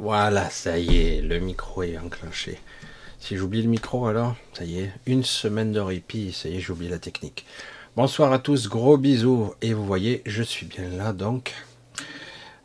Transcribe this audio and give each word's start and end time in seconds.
Voilà, 0.00 0.48
ça 0.48 0.78
y 0.78 0.96
est, 0.96 1.22
le 1.22 1.40
micro 1.40 1.82
est 1.82 1.98
enclenché. 1.98 2.60
Si 3.18 3.36
j'oublie 3.36 3.62
le 3.62 3.68
micro 3.68 4.06
alors, 4.06 4.36
ça 4.52 4.64
y 4.64 4.78
est, 4.78 4.92
une 5.06 5.24
semaine 5.24 5.72
de 5.72 5.80
répit, 5.80 6.32
ça 6.32 6.48
y 6.48 6.56
est, 6.56 6.60
j'oublie 6.60 6.88
la 6.88 7.00
technique. 7.00 7.44
Bonsoir 7.96 8.32
à 8.32 8.38
tous, 8.38 8.68
gros 8.68 8.96
bisous. 8.96 9.52
Et 9.60 9.74
vous 9.74 9.84
voyez, 9.84 10.22
je 10.24 10.44
suis 10.44 10.66
bien 10.66 10.88
là 10.88 11.12
donc. 11.12 11.52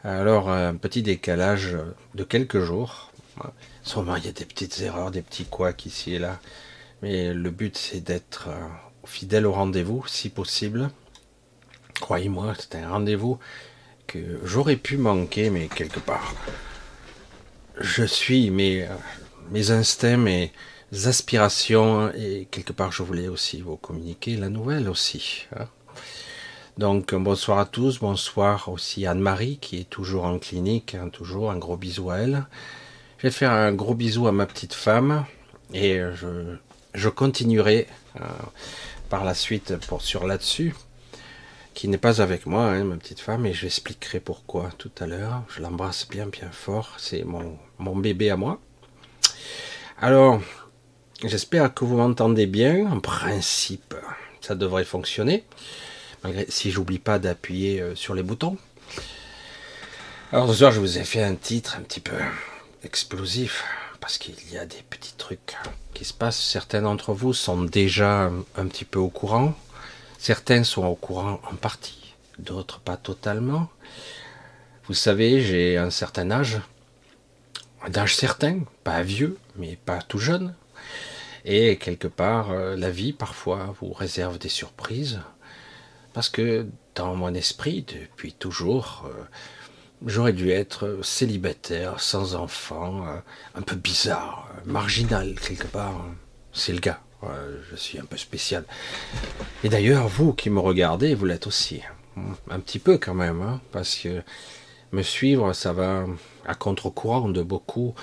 Alors, 0.04 0.52
un 0.52 0.76
petit 0.76 1.02
décalage 1.02 1.76
de 2.14 2.24
quelques 2.24 2.60
jours. 2.60 3.12
Sûrement, 3.82 4.16
il 4.16 4.26
y 4.26 4.30
a 4.30 4.32
des 4.32 4.46
petites 4.46 4.80
erreurs, 4.82 5.10
des 5.10 5.24
petits 5.24 5.46
couacs 5.46 5.88
ici 5.88 6.14
et 6.14 6.20
là. 6.20 6.40
Mais 7.02 7.34
le 7.34 7.50
but, 7.50 7.76
c'est 7.76 8.02
d'être 8.02 8.50
euh, 8.50 8.68
fidèle 9.06 9.48
au 9.48 9.54
rendez-vous, 9.54 10.06
si 10.06 10.30
possible. 10.30 10.92
Croyez-moi, 12.00 12.54
c'est 12.60 12.76
un 12.76 12.90
rendez-vous 12.90 13.40
que 14.06 14.20
j'aurais 14.44 14.76
pu 14.76 14.98
manquer, 14.98 15.50
mais 15.50 15.68
quelque 15.68 16.00
part. 16.00 16.36
Je 17.80 18.04
suis 18.04 18.52
mes, 18.52 18.88
instincts, 19.52 20.18
mes 20.18 20.52
aspirations, 21.06 22.12
et 22.14 22.48
quelque 22.52 22.72
part 22.72 22.92
je 22.92 23.02
voulais 23.02 23.28
aussi 23.28 23.62
vous 23.62 23.78
communiquer 23.78 24.36
la 24.36 24.50
nouvelle 24.50 24.88
aussi. 24.88 25.48
Hein. 25.56 25.66
Donc 26.78 27.16
bonsoir 27.16 27.58
à 27.58 27.66
tous, 27.66 28.00
bonsoir 28.00 28.70
aussi 28.70 29.08
Anne-Marie 29.08 29.58
qui 29.58 29.80
est 29.80 29.90
toujours 29.90 30.26
en 30.26 30.38
clinique, 30.38 30.96
hein, 30.96 31.10
toujours 31.10 31.50
un 31.50 31.58
gros 31.58 31.78
bisou 31.78 32.12
à 32.12 32.18
elle. 32.18 32.46
Je 33.18 33.24
vais 33.28 33.32
faire 33.32 33.52
un 33.52 33.74
gros 33.74 33.96
bisou 33.96 34.28
à 34.28 34.32
ma 34.32 34.46
petite 34.46 34.74
femme 34.74 35.26
et 35.74 36.00
je, 36.94 37.10
continuerai 37.10 37.88
euh, 38.20 38.26
par 39.10 39.24
la 39.24 39.34
suite 39.34 39.78
pour, 39.88 40.04
sur 40.04 40.28
là-dessus 40.28 40.76
qui 41.74 41.88
n'est 41.88 41.98
pas 41.98 42.22
avec 42.22 42.46
moi, 42.46 42.66
hein, 42.66 42.84
ma 42.84 42.96
petite 42.98 43.20
femme, 43.20 43.46
et 43.46 43.54
j'expliquerai 43.54 44.20
pourquoi 44.20 44.70
tout 44.78 44.92
à 45.00 45.06
l'heure. 45.06 45.44
Je 45.50 45.62
l'embrasse 45.62 46.08
bien, 46.08 46.28
bien 46.28 46.50
fort. 46.52 46.96
C'est 46.98 47.24
mon, 47.24 47.96
bébé 47.96 48.30
à 48.30 48.38
moi. 48.38 48.60
Alors, 50.00 50.42
j'espère 51.24 51.74
que 51.74 51.86
vous 51.86 51.98
m'entendez 51.98 52.46
bien. 52.46 52.92
En 52.92 53.00
principe, 53.00 53.96
ça 54.42 54.56
devrait 54.56 54.86
fonctionner. 54.86 55.44
Malgré, 56.24 56.46
si 56.50 56.72
j'oublie 56.72 57.00
pas 57.00 57.20
d'appuyer 57.20 57.82
euh, 57.82 57.96
sur 57.96 58.14
les 58.14 58.24
boutons. 58.24 58.58
Alors 60.32 60.48
ce 60.48 60.54
soir, 60.54 60.72
je 60.72 60.80
vous 60.80 60.98
ai 60.98 61.04
fait 61.04 61.22
un 61.22 61.36
titre 61.36 61.76
un 61.78 61.82
petit 61.82 62.00
peu 62.00 62.16
explosif 62.84 63.64
parce 64.00 64.18
qu'il 64.18 64.36
y 64.52 64.58
a 64.58 64.66
des 64.66 64.82
petits 64.90 65.14
trucs 65.18 65.58
qui 65.94 66.06
se 66.06 66.14
passent. 66.14 66.40
Certains 66.42 66.82
d'entre 66.82 67.14
vous 67.14 67.34
sont 67.34 67.62
déjà 67.62 68.32
un 68.56 68.68
petit 68.68 68.86
peu 68.86 69.00
au 69.00 69.10
courant. 69.10 69.54
Certains 70.24 70.64
sont 70.64 70.86
au 70.86 70.96
courant 70.96 71.42
en 71.52 71.56
partie, 71.56 72.14
d'autres 72.40 72.80
pas 72.80 72.96
totalement. 72.96 73.68
Vous 74.86 74.94
savez, 74.94 75.42
j'ai 75.42 75.78
un 75.78 75.90
certain 75.90 76.32
âge, 76.32 76.62
un 77.86 77.94
âge 77.94 78.16
certain, 78.16 78.62
pas 78.86 79.04
vieux, 79.04 79.38
mais 79.58 79.76
pas 79.76 80.02
tout 80.02 80.20
jeune. 80.20 80.56
Et 81.44 81.76
quelque 81.76 82.08
part, 82.08 82.52
euh, 82.52 82.78
la 82.78 82.90
vie 82.90 83.12
parfois 83.12 83.76
vous 83.82 83.92
réserve 83.92 84.38
des 84.38 84.48
surprises. 84.48 85.20
Parce 86.14 86.30
que 86.30 86.68
dans 86.96 87.18
mon 87.18 87.34
esprit, 87.34 87.82
depuis 87.82 88.32
toujours, 88.32 89.04
euh, 89.06 89.24
j'aurais 90.06 90.32
dû 90.32 90.52
être 90.52 91.00
célibataire, 91.04 92.00
sans 92.00 92.36
enfant, 92.36 93.06
euh, 93.10 93.18
un 93.56 93.62
peu 93.62 93.76
bizarre, 93.76 94.48
marginal 94.64 95.38
quelque 95.38 95.68
part. 95.68 96.06
C'est 96.54 96.72
le 96.72 96.80
gars 96.80 97.02
je 97.72 97.76
suis 97.76 98.00
un 98.00 98.06
peu 98.06 98.18
spécial. 98.18 98.64
Et 99.64 99.70
d'ailleurs, 99.70 100.08
vous 100.08 100.34
qui 100.34 100.50
me 100.50 100.60
regardez, 100.60 101.16
vous 101.16 101.26
l'êtes 101.26 101.48
aussi. 101.48 101.82
Un 102.50 102.60
petit 102.60 102.80
peu 102.80 102.98
quand 102.98 103.14
même, 103.14 103.42
hein, 103.42 103.62
parce 103.72 103.96
que 103.96 104.22
me 104.92 105.02
suivre, 105.02 105.54
ça 105.54 105.74
va 105.74 106.06
à 106.46 106.56
contre-courant 106.56 107.30
de 107.30 107.42
beaucoup 107.42 107.96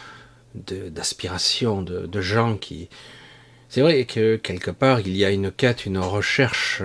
d'aspirations, 0.55 1.83
de, 1.83 2.07
de, 2.07 2.21
gens 2.21 2.57
qui... 2.57 2.89
C'est 3.69 3.83
vrai 3.83 4.05
que 4.05 4.35
quelque 4.35 4.73
part, 4.73 5.01
il 5.01 5.17
y 5.17 5.25
a 5.25 5.31
une 5.31 5.53
quête, 5.53 5.87
une 5.87 5.99
recherche. 5.99 6.83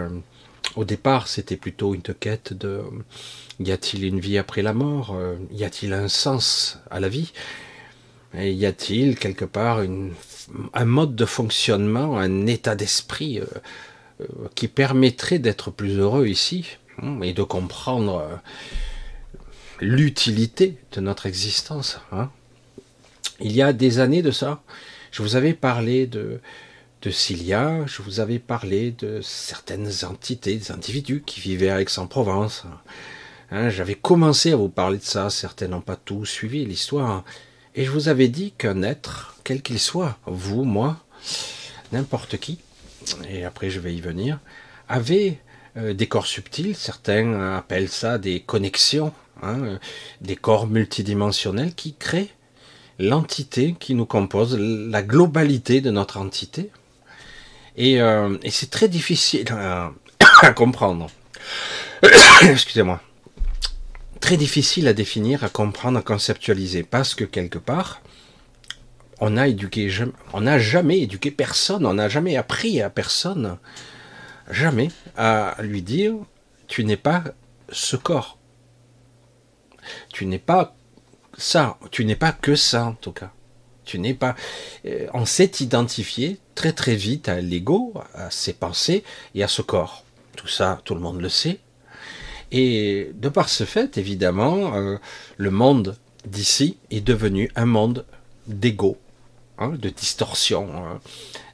Au 0.76 0.86
départ, 0.86 1.28
c'était 1.28 1.56
plutôt 1.56 1.96
une 1.96 2.02
quête 2.02 2.54
de... 2.54 2.84
Y 3.60 3.72
a-t-il 3.72 4.04
une 4.06 4.20
vie 4.20 4.38
après 4.38 4.62
la 4.62 4.74
mort? 4.74 5.18
Y 5.52 5.64
a-t-il 5.64 5.94
un 5.94 6.08
sens 6.08 6.80
à 6.92 7.00
la 7.00 7.10
vie? 7.10 7.32
Et 8.38 8.52
y 8.52 8.66
a-t-il 8.66 9.18
quelque 9.18 9.46
part 9.46 9.82
un 10.74 10.86
mode 10.86 11.16
de 11.16 11.26
fonctionnement, 11.26 12.18
un 12.18 12.48
état 12.48 12.76
d'esprit 12.76 13.40
euh, 13.40 13.46
euh, 14.22 14.26
qui 14.56 14.68
permettrait 14.68 15.40
d'être 15.40 15.72
plus 15.72 15.98
heureux 15.98 16.28
ici 16.28 16.78
hein, 17.02 17.20
et 17.22 17.34
de 17.34 17.44
comprendre 17.44 18.20
euh, 18.20 18.36
l'utilité 19.82 20.78
de 20.92 21.02
notre 21.02 21.26
existence. 21.26 22.00
Hein? 22.12 22.30
Il 23.40 23.52
y 23.52 23.62
a 23.62 23.74
des 23.74 24.00
années 24.00 24.22
de 24.22 24.32
ça, 24.32 24.62
je 25.12 25.22
vous 25.22 25.36
avais 25.36 25.54
parlé 25.54 26.08
de, 26.08 26.40
de 27.02 27.10
Cilia, 27.10 27.86
je 27.86 28.02
vous 28.02 28.20
avais 28.20 28.40
parlé 28.40 28.92
de 28.92 29.20
certaines 29.22 29.92
entités, 30.06 30.56
des 30.56 30.72
individus 30.72 31.24
qui 31.26 31.42
vivaient 31.42 31.70
à 31.70 31.82
Aix-en-Provence. 31.82 32.64
Hein, 33.52 33.70
J'avais 33.70 33.96
commencé 33.96 34.54
à 34.54 34.56
vous 34.56 34.70
parler 34.70 34.98
de 34.98 35.04
ça, 35.04 35.30
certains 35.30 35.68
n'ont 35.68 35.82
pas 35.82 35.98
tout 35.98 36.26
suivi 36.26 36.66
l'histoire. 36.66 37.24
Et 37.76 37.84
je 37.84 37.92
vous 37.92 38.08
avais 38.08 38.30
dit 38.30 38.54
qu'un 38.58 38.84
être, 38.84 39.36
quel 39.44 39.62
qu'il 39.62 39.80
soit, 39.80 40.18
vous, 40.26 40.64
moi, 40.64 40.98
n'importe 41.92 42.38
qui, 42.38 42.60
et 43.30 43.44
après 43.44 43.70
je 43.70 43.82
vais 43.82 43.94
y 43.94 44.00
venir, 44.00 44.40
avait 44.88 45.40
euh, 45.76 45.94
des 45.94 46.08
corps 46.08 46.26
subtils, 46.26 46.76
certains 46.76 47.58
appellent 47.58 47.90
ça 47.90 48.18
des 48.18 48.40
connexions, 48.40 49.12
hein, 49.44 49.78
des 50.22 50.38
corps 50.38 50.68
multidimensionnels 50.68 51.76
qui 51.76 51.94
créent 51.96 52.30
l'entité 52.98 53.76
qui 53.78 53.94
nous 53.94 54.06
compose, 54.06 54.58
la 54.58 55.04
globalité 55.04 55.82
de 55.82 55.92
notre 55.92 56.18
entité. 56.18 56.72
Et, 57.76 58.02
euh, 58.02 58.38
et 58.42 58.52
c'est 58.52 58.70
très 58.70 58.88
difficile 58.88 59.48
à 59.52 59.92
comprendre. 60.56 61.08
Excusez-moi 62.42 63.02
difficile 64.34 64.88
à 64.88 64.94
définir, 64.94 65.44
à 65.44 65.50
comprendre, 65.50 66.00
à 66.00 66.02
conceptualiser, 66.02 66.84
parce 66.84 67.14
que 67.14 67.24
quelque 67.24 67.60
part, 67.60 68.02
on 69.20 69.32
n'a 69.32 69.48
éduqué, 69.48 69.90
on 70.34 70.42
n'a 70.42 70.60
jamais 70.60 71.00
éduqué 71.00 71.32
personne, 71.32 71.86
on 71.86 71.94
n'a 71.94 72.10
jamais 72.10 72.36
appris 72.36 72.82
à 72.82 72.90
personne, 72.90 73.58
jamais 74.50 74.90
à 75.16 75.56
lui 75.62 75.82
dire, 75.82 76.16
tu 76.68 76.84
n'es 76.84 76.98
pas 76.98 77.24
ce 77.70 77.96
corps, 77.96 78.38
tu 80.12 80.26
n'es 80.26 80.40
pas 80.40 80.76
ça, 81.38 81.78
tu 81.92 82.06
n'es 82.06 82.16
pas 82.16 82.32
que 82.32 82.56
ça 82.56 82.86
en 82.86 82.94
tout 82.94 83.12
cas. 83.12 83.32
Tu 83.84 84.00
n'es 84.00 84.16
pas. 84.16 84.36
Euh, 84.86 85.08
on 85.14 85.26
s'est 85.26 85.52
identifié 85.60 86.40
très 86.56 86.74
très 86.74 86.96
vite 86.96 87.30
à 87.30 87.40
l'ego, 87.40 87.94
à 88.16 88.32
ses 88.32 88.54
pensées 88.54 89.04
et 89.36 89.44
à 89.44 89.48
ce 89.48 89.62
corps. 89.62 90.04
Tout 90.36 90.48
ça, 90.48 90.82
tout 90.86 90.96
le 90.96 91.02
monde 91.02 91.22
le 91.22 91.30
sait. 91.30 91.60
Et 92.52 93.12
de 93.16 93.30
par 93.30 93.50
ce 93.50 93.64
fait, 93.64 93.98
évidemment, 93.98 94.76
euh, 94.76 94.98
le 95.38 95.52
monde 95.52 95.98
d'ici 96.26 96.78
est 96.92 97.02
devenu 97.02 97.52
un 97.56 97.66
monde 97.66 98.06
d'ego, 98.48 98.98
hein, 99.58 99.70
de 99.70 99.90
distorsion, 99.90 100.70
hein, 100.76 101.00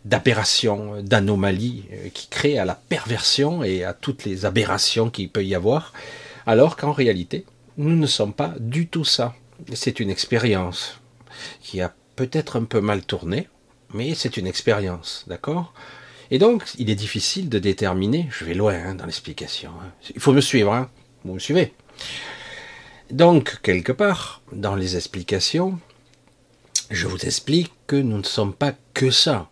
d'aberration, 0.06 1.02
d'anomalie, 1.02 1.86
euh, 1.94 2.10
qui 2.14 2.28
crée 2.28 2.58
à 2.58 2.66
la 2.66 2.76
perversion 2.76 3.64
et 3.64 3.84
à 3.84 3.94
toutes 3.94 4.26
les 4.26 4.46
aberrations 4.46 5.10
qu'il 5.10 5.30
peut 5.30 5.46
y 5.46 5.56
avoir, 5.56 5.94
alors 6.46 6.76
qu'en 6.76 6.92
réalité, 6.92 7.46
nous 7.78 7.96
ne 7.96 8.08
sommes 8.08 8.34
pas 8.34 8.54
du 8.60 8.88
tout 8.88 9.06
ça. 9.06 9.36
C'est 9.74 10.00
une 10.00 10.10
expérience 10.10 11.00
qui 11.62 11.82
a 11.82 11.94
peut-être 12.16 12.58
un 12.58 12.66
peu 12.66 12.82
mal 12.82 13.04
tourné, 13.04 13.48
mais 13.94 14.16
c'est 14.16 14.38
une 14.38 14.48
expérience, 14.48 15.24
d'accord? 15.28 15.74
Et 16.32 16.40
donc, 16.40 16.64
il 16.78 16.90
est 16.90 16.96
difficile 16.96 17.50
de 17.50 17.60
déterminer, 17.60 18.28
je 18.32 18.46
vais 18.46 18.54
loin 18.54 18.74
hein, 18.74 18.96
dans 18.96 19.06
l'explication, 19.06 19.72
hein. 19.82 19.92
il 20.16 20.22
faut 20.22 20.32
me 20.32 20.42
suivre, 20.42 20.74
hein. 20.74 20.90
vous 21.26 21.34
me 21.34 21.40
suivez. 21.40 21.74
Donc, 23.12 23.60
quelque 23.62 23.92
part, 23.92 24.42
dans 24.54 24.76
les 24.76 24.96
explications, 24.96 25.78
je 26.90 27.08
vous 27.08 27.20
explique 27.26 27.74
que 27.86 27.98
nous 27.98 28.18
ne 28.18 28.24
sommes 28.24 28.54
pas 28.54 28.74
que 28.94 29.12
ça. 29.12 29.50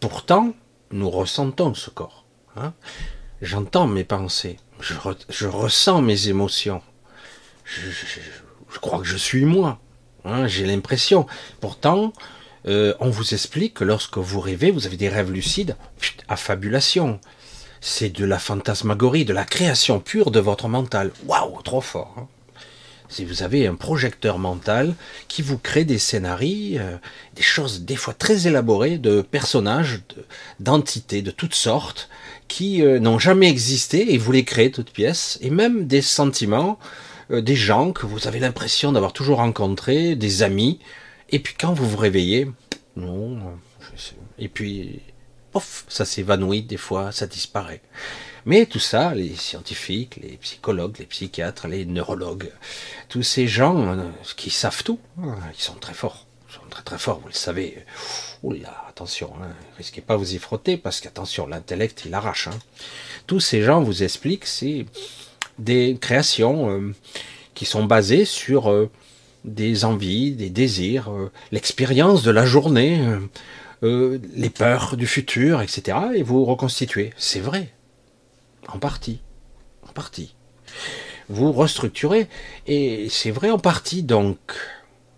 Pourtant, 0.00 0.54
nous 0.90 1.08
ressentons 1.08 1.74
ce 1.74 1.90
corps. 1.90 2.24
J'entends 3.40 3.86
mes 3.86 4.02
pensées, 4.02 4.58
je, 4.80 5.46
ressens 5.46 6.02
mes 6.02 6.28
émotions. 6.28 6.82
Je, 7.64 8.78
crois 8.80 8.98
que 8.98 9.04
je 9.06 9.16
suis 9.16 9.44
moi. 9.44 9.78
J'ai 10.46 10.66
l'impression. 10.66 11.26
Pourtant, 11.60 12.12
euh, 12.68 12.94
on 13.00 13.08
vous 13.08 13.32
explique 13.32 13.74
que 13.74 13.84
lorsque 13.84 14.18
vous 14.18 14.40
rêvez, 14.40 14.70
vous 14.70 14.86
avez 14.86 14.98
des 14.98 15.08
rêves 15.08 15.32
lucides, 15.32 15.76
affabulation. 16.28 17.18
C'est 17.80 18.10
de 18.10 18.24
la 18.24 18.38
fantasmagorie, 18.38 19.24
de 19.24 19.32
la 19.32 19.44
création 19.44 20.00
pure 20.00 20.30
de 20.30 20.40
votre 20.40 20.68
mental. 20.68 21.10
Waouh, 21.26 21.62
trop 21.62 21.80
fort. 21.80 22.14
Hein. 22.18 22.26
si 23.08 23.24
vous 23.24 23.42
avez 23.42 23.66
un 23.66 23.74
projecteur 23.74 24.38
mental 24.38 24.94
qui 25.28 25.40
vous 25.40 25.56
crée 25.56 25.84
des 25.84 25.98
scénarios, 25.98 26.78
euh, 26.78 26.98
des 27.36 27.42
choses 27.42 27.82
des 27.82 27.96
fois 27.96 28.12
très 28.12 28.46
élaborées 28.46 28.98
de 28.98 29.22
personnages, 29.22 30.02
d'entités 30.60 31.22
de, 31.22 31.30
toutes 31.30 31.54
sortes, 31.54 32.10
qui 32.48 32.82
euh, 32.82 32.98
n'ont 32.98 33.18
jamais 33.18 33.48
existé 33.48 34.12
et 34.12 34.18
vous 34.18 34.32
les 34.32 34.44
créez 34.44 34.70
toutes 34.70 34.90
pièces, 34.90 35.38
et 35.40 35.50
même 35.50 35.86
des 35.86 36.02
sentiments 36.02 36.78
des 37.30 37.56
gens 37.56 37.92
que 37.92 38.06
vous 38.06 38.26
avez 38.26 38.38
l'impression 38.38 38.90
d'avoir 38.90 39.12
toujours 39.12 39.36
rencontrés, 39.36 40.16
des 40.16 40.42
amis, 40.42 40.80
et 41.30 41.38
puis 41.38 41.54
quand 41.58 41.72
vous 41.72 41.88
vous 41.88 41.96
réveillez, 41.96 42.48
non, 42.96 43.38
et 44.38 44.48
puis, 44.48 45.00
pof, 45.52 45.84
ça 45.88 46.04
s'évanouit 46.04 46.62
des 46.62 46.76
fois, 46.76 47.12
ça 47.12 47.26
disparaît. 47.26 47.80
Mais 48.46 48.66
tout 48.66 48.78
ça, 48.78 49.14
les 49.14 49.34
scientifiques, 49.34 50.16
les 50.22 50.36
psychologues, 50.38 50.98
les 50.98 51.06
psychiatres, 51.06 51.68
les 51.68 51.84
neurologues, 51.84 52.50
tous 53.08 53.22
ces 53.22 53.46
gens 53.46 53.98
euh, 53.98 54.04
qui 54.36 54.50
savent 54.50 54.82
tout, 54.82 54.98
hein, 55.22 55.36
ils 55.54 55.60
sont 55.60 55.74
très 55.74 55.92
forts, 55.92 56.26
ils 56.48 56.54
sont 56.54 56.68
très 56.70 56.82
très 56.82 56.98
forts, 56.98 57.20
vous 57.20 57.28
le 57.28 57.34
savez. 57.34 57.84
Oula, 58.42 58.84
attention, 58.88 59.32
hein, 59.42 59.48
risquez 59.76 60.00
pas 60.00 60.16
vous 60.16 60.34
y 60.34 60.38
frotter 60.38 60.76
parce 60.76 61.00
qu'attention, 61.00 61.46
l'intellect 61.46 62.04
il 62.06 62.14
arrache. 62.14 62.48
Hein. 62.48 62.58
Tous 63.26 63.40
ces 63.40 63.62
gens 63.62 63.82
vous 63.82 64.02
expliquent, 64.02 64.46
c'est 64.46 64.86
des 65.58 65.98
créations 66.00 66.70
euh, 66.70 66.94
qui 67.54 67.64
sont 67.64 67.84
basées 67.84 68.24
sur 68.24 68.70
euh, 68.70 68.88
des 69.54 69.84
envies, 69.84 70.32
des 70.32 70.50
désirs, 70.50 71.10
l'expérience 71.52 72.22
de 72.22 72.30
la 72.30 72.46
journée, 72.46 73.00
les 73.82 74.50
peurs 74.50 74.96
du 74.96 75.06
futur, 75.06 75.60
etc. 75.62 75.98
Et 76.14 76.22
vous 76.22 76.44
reconstituez. 76.44 77.12
C'est 77.16 77.40
vrai, 77.40 77.72
en 78.68 78.78
partie. 78.78 79.20
En 79.88 79.92
partie. 79.92 80.34
Vous 81.28 81.52
restructurez. 81.52 82.28
Et 82.66 83.08
c'est 83.10 83.30
vrai 83.30 83.50
en 83.50 83.58
partie 83.58 84.02
donc. 84.02 84.38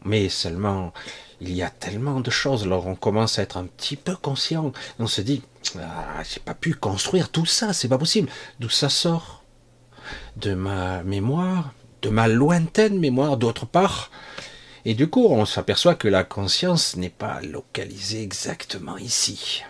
Mais 0.04 0.28
seulement, 0.28 0.92
il 1.40 1.52
y 1.52 1.62
a 1.62 1.70
tellement 1.70 2.20
de 2.20 2.30
choses. 2.30 2.64
Alors 2.64 2.86
on 2.86 2.94
commence 2.94 3.38
à 3.38 3.42
être 3.42 3.56
un 3.56 3.64
petit 3.64 3.96
peu 3.96 4.16
conscient. 4.16 4.72
On 4.98 5.06
se 5.06 5.20
dit, 5.20 5.42
ah, 5.78 6.22
j'ai 6.22 6.40
pas 6.40 6.54
pu 6.54 6.74
construire 6.74 7.30
tout 7.30 7.46
ça, 7.46 7.72
c'est 7.72 7.88
pas 7.88 7.98
possible. 7.98 8.28
D'où 8.60 8.68
ça 8.68 8.88
sort? 8.88 9.44
De 10.36 10.54
ma 10.54 11.02
mémoire, 11.02 11.72
de 12.02 12.08
ma 12.08 12.28
lointaine 12.28 12.98
mémoire 12.98 13.36
d'autre 13.36 13.66
part. 13.66 14.10
Et 14.84 14.94
du 14.94 15.08
coup, 15.08 15.26
on 15.28 15.44
s'aperçoit 15.44 15.94
que 15.94 16.08
la 16.08 16.24
conscience 16.24 16.96
n'est 16.96 17.10
pas 17.10 17.40
localisée 17.42 18.22
exactement 18.22 18.96
ici 18.96 19.62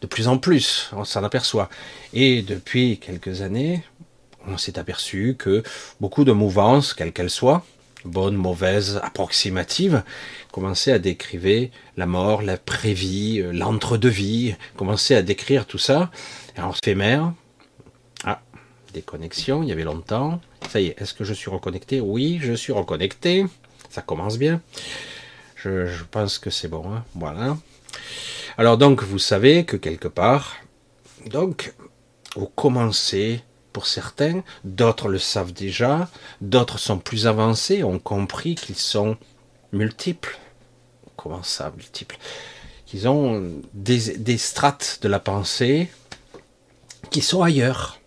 de 0.00 0.06
plus 0.06 0.28
en 0.28 0.38
plus, 0.38 0.90
on 0.92 1.04
s'en 1.04 1.24
aperçoit. 1.24 1.68
Et 2.12 2.42
depuis 2.42 2.98
quelques 2.98 3.42
années, 3.42 3.82
on 4.46 4.58
s'est 4.58 4.78
aperçu 4.78 5.36
que 5.38 5.62
beaucoup 6.00 6.24
de 6.24 6.32
mouvances, 6.32 6.94
quelles 6.94 7.12
qu'elles 7.12 7.30
soient, 7.30 7.64
bonnes, 8.04 8.36
mauvaises, 8.36 9.00
approximatives, 9.02 10.02
commençaient 10.52 10.92
à 10.92 10.98
décrire 10.98 11.70
la 11.96 12.06
mort, 12.06 12.42
la 12.42 12.56
prévie, 12.56 13.40
euh, 13.40 13.52
l'entre-deux-vie, 13.52 14.54
commençaient 14.76 15.16
à 15.16 15.22
décrire 15.22 15.66
tout 15.66 15.78
ça. 15.78 16.10
Éphémère. 16.56 17.32
Des 18.96 19.02
connexions, 19.02 19.62
il 19.62 19.68
y 19.68 19.72
avait 19.72 19.84
longtemps. 19.84 20.40
Ça 20.70 20.80
y 20.80 20.86
est, 20.86 21.02
est-ce 21.02 21.12
que 21.12 21.22
je 21.22 21.34
suis 21.34 21.50
reconnecté? 21.50 22.00
Oui, 22.00 22.38
je 22.40 22.54
suis 22.54 22.72
reconnecté. 22.72 23.44
Ça 23.90 24.00
commence 24.00 24.38
bien. 24.38 24.62
Je, 25.54 26.02
pense 26.10 26.38
que 26.38 26.48
c'est 26.48 26.68
bon. 26.68 26.90
Hein. 26.90 27.04
Voilà. 27.14 27.58
Alors 28.56 28.78
donc 28.78 29.02
vous 29.02 29.18
savez 29.18 29.66
que 29.66 29.76
quelque 29.76 30.08
part, 30.08 30.56
donc 31.26 31.74
vous 32.36 32.46
commencez 32.46 33.42
pour 33.74 33.86
certains, 33.86 34.42
d'autres 34.64 35.08
le 35.08 35.18
savent 35.18 35.52
déjà, 35.52 36.08
d'autres 36.40 36.78
sont 36.78 36.98
plus 36.98 37.26
avancés, 37.26 37.84
ont 37.84 37.98
compris 37.98 38.54
qu'ils 38.54 38.78
sont 38.78 39.18
multiples. 39.72 40.38
Comment 41.18 41.42
ça, 41.42 41.70
multiples? 41.76 42.16
Qu'ils 42.86 43.08
ont 43.08 43.60
des, 43.74 44.38
strates 44.38 45.00
de 45.02 45.08
la 45.08 45.20
pensée 45.20 45.90
qui 47.10 47.20
sont 47.20 47.42
ailleurs. 47.42 47.98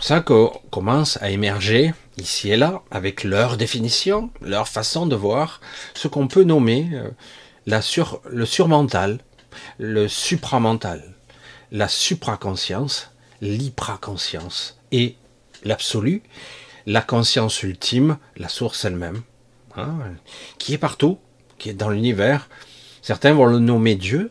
Pour 0.00 0.06
ça 0.06 0.20
qu'on 0.20 0.58
commence 0.70 1.18
à 1.20 1.28
émerger 1.28 1.92
ici 2.16 2.50
et 2.50 2.56
là 2.56 2.80
avec 2.90 3.22
leur 3.22 3.58
définition, 3.58 4.30
leur 4.40 4.66
façon 4.66 5.04
de 5.04 5.14
voir 5.14 5.60
ce 5.92 6.08
qu'on 6.08 6.26
peut 6.26 6.42
nommer 6.42 6.88
euh, 6.94 7.10
le 8.30 8.46
surmental, 8.46 9.18
le 9.78 10.08
supramental, 10.08 11.04
la 11.70 11.86
supraconscience, 11.86 13.10
l'hypraconscience 13.42 14.78
et 14.90 15.16
l'absolu, 15.64 16.22
la 16.86 17.02
conscience 17.02 17.62
ultime, 17.62 18.16
la 18.38 18.48
source 18.48 18.86
elle-même, 18.86 19.20
hein, 19.76 19.98
qui 20.56 20.72
est 20.72 20.78
partout, 20.78 21.18
qui 21.58 21.68
est 21.68 21.74
dans 21.74 21.90
l'univers. 21.90 22.48
Certains 23.02 23.34
vont 23.34 23.44
le 23.44 23.58
nommer 23.58 23.96
Dieu, 23.96 24.30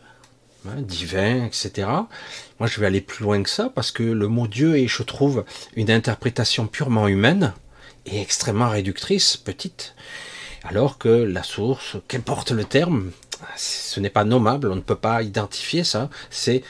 hein, 0.66 0.80
divin, 0.82 1.44
etc. 1.44 1.86
Moi, 2.60 2.68
je 2.68 2.78
vais 2.78 2.86
aller 2.86 3.00
plus 3.00 3.24
loin 3.24 3.42
que 3.42 3.48
ça 3.48 3.72
parce 3.74 3.90
que 3.90 4.02
le 4.02 4.28
mot 4.28 4.46
Dieu 4.46 4.76
est, 4.76 4.86
je 4.86 5.02
trouve, 5.02 5.44
une 5.76 5.90
interprétation 5.90 6.66
purement 6.66 7.08
humaine 7.08 7.54
et 8.04 8.20
extrêmement 8.20 8.68
réductrice, 8.68 9.38
petite, 9.38 9.94
alors 10.64 10.98
que 10.98 11.08
la 11.08 11.42
source, 11.42 11.96
qu'importe 12.06 12.50
le 12.50 12.64
terme, 12.64 13.12
ce 13.56 13.98
n'est 13.98 14.10
pas 14.10 14.24
nommable, 14.24 14.70
on 14.70 14.76
ne 14.76 14.82
peut 14.82 14.94
pas 14.94 15.22
identifier 15.22 15.84
ça. 15.84 16.10
C'est 16.28 16.62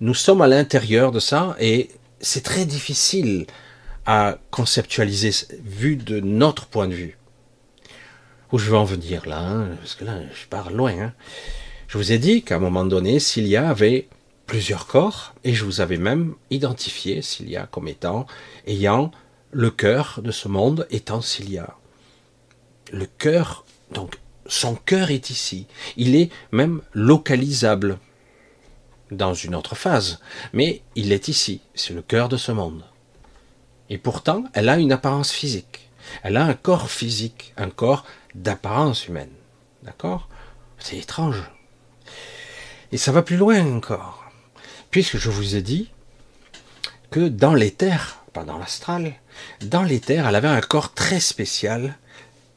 nous 0.00 0.14
sommes 0.14 0.42
à 0.42 0.48
l'intérieur 0.48 1.12
de 1.12 1.20
ça 1.20 1.56
et 1.60 1.90
c'est 2.20 2.42
très 2.42 2.64
difficile 2.64 3.46
à 4.06 4.36
conceptualiser 4.50 5.30
vu 5.62 5.94
de 5.94 6.18
notre 6.18 6.66
point 6.66 6.88
de 6.88 6.94
vue. 6.94 7.18
Où 8.50 8.58
je 8.58 8.68
veux 8.68 8.76
en 8.76 8.84
venir 8.84 9.28
là, 9.28 9.38
hein, 9.38 9.68
parce 9.78 9.94
que 9.94 10.04
là 10.04 10.18
je 10.34 10.46
pars 10.48 10.72
loin. 10.72 10.92
Hein. 10.98 11.12
Je 11.86 11.98
vous 11.98 12.10
ai 12.10 12.18
dit 12.18 12.42
qu'à 12.42 12.56
un 12.56 12.58
moment 12.58 12.84
donné, 12.84 13.20
s'il 13.20 13.46
y 13.46 13.56
avait 13.56 14.08
plusieurs 14.50 14.88
corps, 14.88 15.32
et 15.44 15.54
je 15.54 15.64
vous 15.64 15.80
avais 15.80 15.96
même 15.96 16.34
identifié 16.50 17.22
s'il 17.22 17.48
y 17.48 17.56
a 17.56 17.68
comme 17.68 17.86
étant 17.86 18.26
ayant 18.66 19.12
le 19.52 19.70
cœur 19.70 20.18
de 20.24 20.32
ce 20.32 20.48
monde 20.48 20.88
étant 20.90 21.20
s'il 21.20 21.52
y 21.52 21.58
a. 21.58 21.76
Le 22.90 23.06
cœur, 23.06 23.64
donc 23.92 24.18
son 24.46 24.74
cœur 24.74 25.12
est 25.12 25.30
ici. 25.30 25.68
Il 25.96 26.16
est 26.16 26.30
même 26.50 26.82
localisable 26.94 28.00
dans 29.12 29.34
une 29.34 29.54
autre 29.54 29.76
phase, 29.76 30.18
mais 30.52 30.82
il 30.96 31.12
est 31.12 31.28
ici. 31.28 31.60
C'est 31.76 31.94
le 31.94 32.02
cœur 32.02 32.28
de 32.28 32.36
ce 32.36 32.50
monde. 32.50 32.82
Et 33.88 33.98
pourtant, 33.98 34.42
elle 34.52 34.68
a 34.68 34.78
une 34.78 34.90
apparence 34.90 35.30
physique. 35.30 35.90
Elle 36.24 36.36
a 36.36 36.44
un 36.44 36.54
corps 36.54 36.90
physique, 36.90 37.54
un 37.56 37.70
corps 37.70 38.04
d'apparence 38.34 39.06
humaine. 39.06 39.30
D'accord? 39.84 40.28
C'est 40.80 40.96
étrange. 40.98 41.52
Et 42.90 42.96
ça 42.96 43.12
va 43.12 43.22
plus 43.22 43.36
loin 43.36 43.64
encore. 43.64 44.19
Puisque 44.90 45.18
je 45.18 45.30
vous 45.30 45.54
ai 45.56 45.62
dit 45.62 45.90
que 47.10 47.28
dans 47.28 47.54
l'éther, 47.54 48.24
pas 48.32 48.44
dans 48.44 48.58
l'astral, 48.58 49.14
dans 49.60 49.82
l'éther, 49.82 50.26
elle 50.26 50.34
avait 50.34 50.48
un 50.48 50.60
corps 50.60 50.94
très 50.94 51.20
spécial 51.20 51.96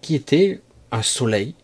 qui 0.02 0.16
était 0.16 0.62
un 0.92 1.02
soleil 1.02 1.56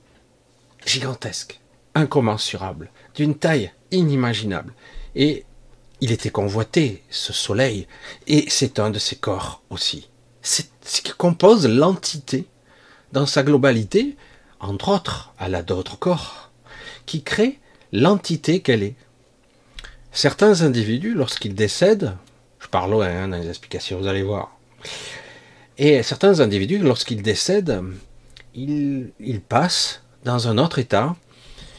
gigantesque, 0.85 1.59
incommensurable, 1.95 2.91
d'une 3.15 3.35
taille 3.35 3.71
inimaginable. 3.91 4.73
Et 5.15 5.45
il 6.01 6.11
était 6.11 6.29
convoité, 6.29 7.03
ce 7.09 7.33
soleil, 7.33 7.87
et 8.27 8.45
c'est 8.49 8.79
un 8.79 8.89
de 8.89 8.99
ses 8.99 9.17
corps 9.17 9.61
aussi. 9.69 10.09
C'est 10.41 10.69
ce 10.83 11.01
qui 11.01 11.11
compose 11.11 11.67
l'entité 11.67 12.47
dans 13.11 13.25
sa 13.25 13.43
globalité, 13.43 14.15
entre 14.59 14.89
autres, 14.89 15.33
elle 15.39 15.55
a 15.55 15.63
d'autres 15.63 15.97
corps, 15.97 16.51
qui 17.05 17.23
créent 17.23 17.59
l'entité 17.91 18.61
qu'elle 18.61 18.83
est. 18.83 18.95
Certains 20.11 20.61
individus, 20.61 21.13
lorsqu'ils 21.13 21.55
décèdent, 21.55 22.15
je 22.59 22.67
parle 22.67 22.91
loin 22.91 23.07
hein, 23.07 23.27
dans 23.29 23.37
les 23.37 23.47
explications, 23.47 23.99
vous 23.99 24.07
allez 24.07 24.23
voir, 24.23 24.59
et 25.77 26.03
certains 26.03 26.41
individus, 26.41 26.77
lorsqu'ils 26.79 27.21
décèdent, 27.21 27.81
ils, 28.53 29.41
passent 29.47 30.03
dans 30.25 30.49
un 30.49 30.57
autre 30.57 30.77
état, 30.77 31.15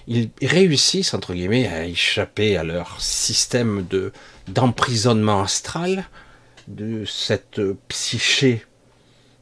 ils 0.06 0.30
réussissent, 0.42 1.12
entre 1.12 1.34
guillemets, 1.34 1.68
à 1.68 1.84
échapper 1.84 2.56
à 2.56 2.64
leur 2.64 2.98
système 3.00 3.86
de, 3.90 4.12
d'emprisonnement 4.48 5.42
astral, 5.42 6.08
de 6.66 7.04
cette 7.04 7.60
psyché 7.88 8.64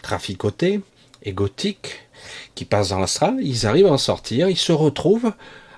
traficotée, 0.02 0.80
égotique, 1.23 2.09
qui 2.57 2.64
passe 2.64 2.88
dans 2.88 2.99
l'astral, 2.99 3.37
ils 3.40 3.64
arrivent 3.64 3.87
à 3.87 3.92
en 3.92 3.99
sortir, 3.99 4.49
ils 4.49 4.57
se 4.57 4.73
retrouvent 4.73 5.33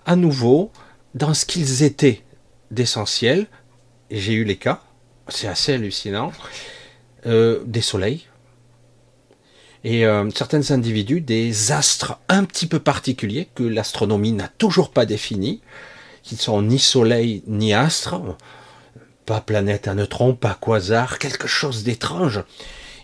à 0.06 0.16
nouveau 0.16 0.72
dans 1.14 1.34
ce 1.34 1.44
qu'ils 1.44 1.82
étaient 1.82 2.22
d'essentiel, 2.70 3.46
j'ai 4.10 4.32
eu 4.32 4.44
les 4.44 4.56
cas, 4.56 4.82
c'est 5.28 5.46
assez 5.46 5.74
hallucinant, 5.74 6.32
euh, 7.26 7.62
des 7.66 7.80
soleils, 7.80 8.26
et 9.82 10.04
euh, 10.04 10.28
certains 10.34 10.70
individus 10.72 11.20
des 11.20 11.72
astres 11.72 12.18
un 12.28 12.44
petit 12.44 12.66
peu 12.66 12.78
particuliers 12.78 13.48
que 13.54 13.62
l'astronomie 13.62 14.32
n'a 14.32 14.48
toujours 14.48 14.90
pas 14.90 15.06
définis, 15.06 15.62
qui 16.22 16.36
sont 16.36 16.60
ni 16.60 16.78
soleil 16.78 17.42
ni 17.46 17.72
astre, 17.72 18.20
pas 19.24 19.40
planète 19.40 19.88
à 19.88 19.94
neutrons, 19.94 20.34
pas 20.34 20.58
quasar, 20.60 21.18
quelque 21.18 21.48
chose 21.48 21.82
d'étrange. 21.82 22.42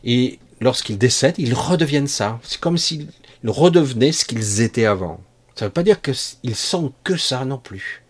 Et 0.05 0.39
lorsqu'ils 0.61 0.99
décèdent, 0.99 1.39
ils 1.39 1.55
redeviennent 1.55 2.09
ça. 2.09 2.39
C'est 2.43 2.61
comme 2.61 2.79
s'ils 2.79 3.09
redevenaient 3.45 4.13
ce 4.13 4.25
qu'ils 4.25 4.61
étaient 4.61 4.87
avant. 4.87 5.21
Ça 5.55 5.65
ne 5.65 5.69
veut 5.69 5.73
pas 5.73 5.83
dire 5.83 6.01
qu'ils 6.03 6.57
sont 6.57 6.93
que 7.05 7.17
ça 7.17 7.45
non 7.47 7.59
plus. 7.59 8.03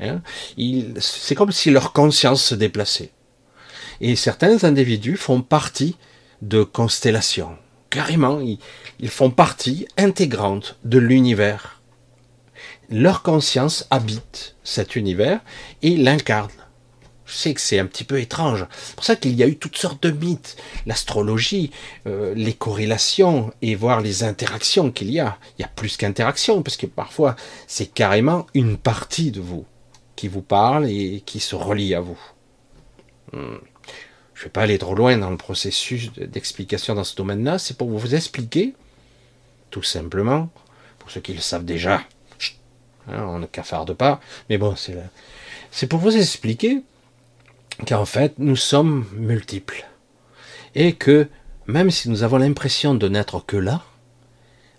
Hein 0.00 0.22
c'est 0.98 1.34
comme 1.34 1.52
si 1.52 1.70
leur 1.70 1.92
conscience 1.92 2.42
se 2.42 2.54
déplaçait. 2.54 3.10
Et 4.00 4.16
certains 4.16 4.64
individus 4.64 5.16
font 5.16 5.42
partie 5.42 5.96
de 6.42 6.62
constellations. 6.62 7.56
Carrément, 7.90 8.40
ils 8.40 9.08
font 9.08 9.30
partie 9.30 9.86
intégrante 9.98 10.78
de 10.84 10.98
l'univers. 10.98 11.80
Leur 12.88 13.22
conscience 13.22 13.86
habite 13.90 14.56
cet 14.64 14.96
univers 14.96 15.40
et 15.82 15.96
l'incarne. 15.96 16.50
Je 17.30 17.36
sais 17.36 17.54
que 17.54 17.60
c'est 17.60 17.78
un 17.78 17.86
petit 17.86 18.02
peu 18.02 18.18
étrange. 18.18 18.66
C'est 18.72 18.96
pour 18.96 19.04
ça 19.04 19.14
qu'il 19.14 19.36
y 19.36 19.44
a 19.44 19.46
eu 19.46 19.56
toutes 19.56 19.76
sortes 19.76 20.02
de 20.02 20.10
mythes. 20.10 20.56
L'astrologie, 20.86 21.70
euh, 22.08 22.34
les 22.34 22.54
corrélations 22.54 23.52
et 23.62 23.76
voir 23.76 24.00
les 24.00 24.24
interactions 24.24 24.90
qu'il 24.90 25.12
y 25.12 25.20
a. 25.20 25.38
Il 25.56 25.62
y 25.62 25.64
a 25.64 25.68
plus 25.68 25.96
qu'interactions, 25.96 26.62
parce 26.62 26.76
que 26.76 26.86
parfois 26.86 27.36
c'est 27.68 27.86
carrément 27.86 28.46
une 28.54 28.76
partie 28.76 29.30
de 29.30 29.40
vous 29.40 29.64
vous 30.28 30.42
parle 30.42 30.88
et 30.88 31.22
qui 31.24 31.40
se 31.40 31.54
relie 31.54 31.94
à 31.94 32.00
vous. 32.00 32.18
Hmm. 33.32 33.58
Je 34.34 34.40
ne 34.40 34.44
vais 34.44 34.50
pas 34.50 34.62
aller 34.62 34.78
trop 34.78 34.94
loin 34.94 35.18
dans 35.18 35.30
le 35.30 35.36
processus 35.36 36.12
d'explication 36.12 36.94
dans 36.94 37.04
ce 37.04 37.14
domaine-là, 37.14 37.58
c'est 37.58 37.76
pour 37.76 37.90
vous 37.90 38.14
expliquer, 38.14 38.74
tout 39.70 39.82
simplement, 39.82 40.48
pour 40.98 41.10
ceux 41.10 41.20
qui 41.20 41.34
le 41.34 41.40
savent 41.40 41.66
déjà, 41.66 42.02
hein, 43.08 43.22
on 43.28 43.38
ne 43.38 43.46
cafarde 43.46 43.92
pas, 43.92 44.18
mais 44.48 44.56
bon, 44.56 44.74
c'est 45.70 45.86
pour 45.86 45.98
vous 45.98 46.16
expliquer 46.16 46.82
qu'en 47.86 48.06
fait, 48.06 48.34
nous 48.38 48.56
sommes 48.56 49.06
multiples. 49.12 49.86
Et 50.74 50.94
que, 50.94 51.28
même 51.66 51.90
si 51.90 52.08
nous 52.08 52.22
avons 52.22 52.38
l'impression 52.38 52.94
de 52.94 53.08
n'être 53.08 53.44
que 53.44 53.56
là, 53.58 53.82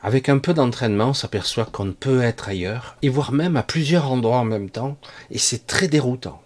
avec 0.04 0.30
un 0.30 0.40
peu 0.40 0.54
d'entraînement, 0.54 1.10
on 1.10 1.14
s'aperçoit 1.14 1.66
qu'on 1.66 1.94
peut 1.94 2.22
être 2.24 2.50
ailleurs, 2.50 2.98
et 3.02 3.10
voire 3.10 3.32
même 3.32 3.56
à 3.56 3.64
plusieurs 3.64 4.12
endroits 4.12 4.40
en 4.40 4.46
même 4.46 4.70
temps, 4.70 4.98
et 5.30 5.38
c'est 5.38 5.68
très 5.68 5.88
déroutant. 5.88 6.42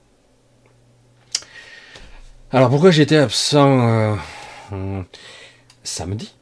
Alors 2.52 2.70
pourquoi 2.70 2.92
j'étais 2.92 3.18
absent 3.18 4.16
euh, 4.72 5.02
samedi? 5.84 6.34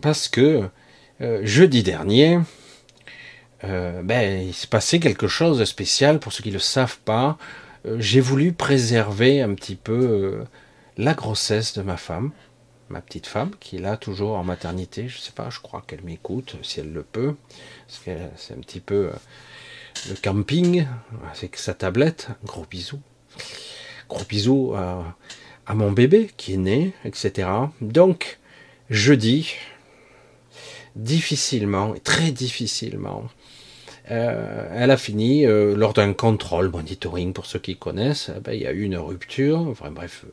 Parce 0.00 0.28
que 0.28 0.68
euh, 1.20 1.40
jeudi 1.44 1.82
dernier, 1.82 2.40
euh, 3.64 4.02
ben, 4.02 4.46
il 4.48 4.54
s'est 4.54 4.66
passé 4.66 5.00
quelque 5.00 5.28
chose 5.28 5.58
de 5.58 5.64
spécial, 5.64 6.18
pour 6.18 6.32
ceux 6.32 6.42
qui 6.42 6.48
ne 6.48 6.54
le 6.54 6.60
savent 6.60 6.98
pas, 6.98 7.38
j'ai 7.98 8.20
voulu 8.20 8.52
préserver 8.52 9.42
un 9.42 9.54
petit 9.54 9.74
peu 9.74 10.44
la 10.96 11.14
grossesse 11.14 11.74
de 11.74 11.82
ma 11.82 11.96
femme, 11.96 12.30
ma 12.92 13.00
petite 13.00 13.26
femme, 13.26 13.50
qui 13.58 13.76
est 13.76 13.80
là 13.80 13.96
toujours 13.96 14.36
en 14.36 14.44
maternité. 14.44 15.08
Je 15.08 15.16
ne 15.16 15.20
sais 15.20 15.32
pas, 15.32 15.50
je 15.50 15.60
crois 15.60 15.82
qu'elle 15.86 16.02
m'écoute 16.02 16.56
si 16.62 16.80
elle 16.80 16.92
le 16.92 17.02
peut. 17.02 17.34
Parce 17.86 17.98
que 18.00 18.10
c'est 18.36 18.54
un 18.54 18.58
petit 18.58 18.80
peu 18.80 19.08
euh, 19.08 19.12
le 20.08 20.14
camping, 20.22 20.86
c'est 21.34 21.54
sa 21.56 21.74
tablette. 21.74 22.28
Gros 22.44 22.66
bisous. 22.70 23.00
Gros 24.08 24.24
bisous 24.28 24.74
à, 24.76 25.16
à, 25.66 25.74
mon 25.74 25.90
bébé 25.90 26.30
qui 26.36 26.54
est 26.54 26.58
né, 26.58 26.92
etc. 27.04 27.48
Donc, 27.80 28.38
jeudi, 28.90 29.54
difficilement, 30.94 31.94
très 32.04 32.30
difficilement, 32.30 33.28
euh, 34.10 34.68
elle 34.74 34.90
a 34.90 34.96
fini 34.96 35.46
euh, 35.46 35.74
lors 35.76 35.92
d'un 35.92 36.12
contrôle 36.12 36.68
monitoring 36.68 37.32
pour 37.32 37.46
ceux 37.46 37.58
qui 37.58 37.76
connaissent. 37.76 38.30
Eh 38.36 38.40
ben, 38.40 38.52
il 38.52 38.60
y 38.60 38.66
a 38.66 38.72
eu 38.72 38.82
une 38.82 38.96
rupture. 38.96 39.60
Enfin 39.60 39.90
bref. 39.90 40.24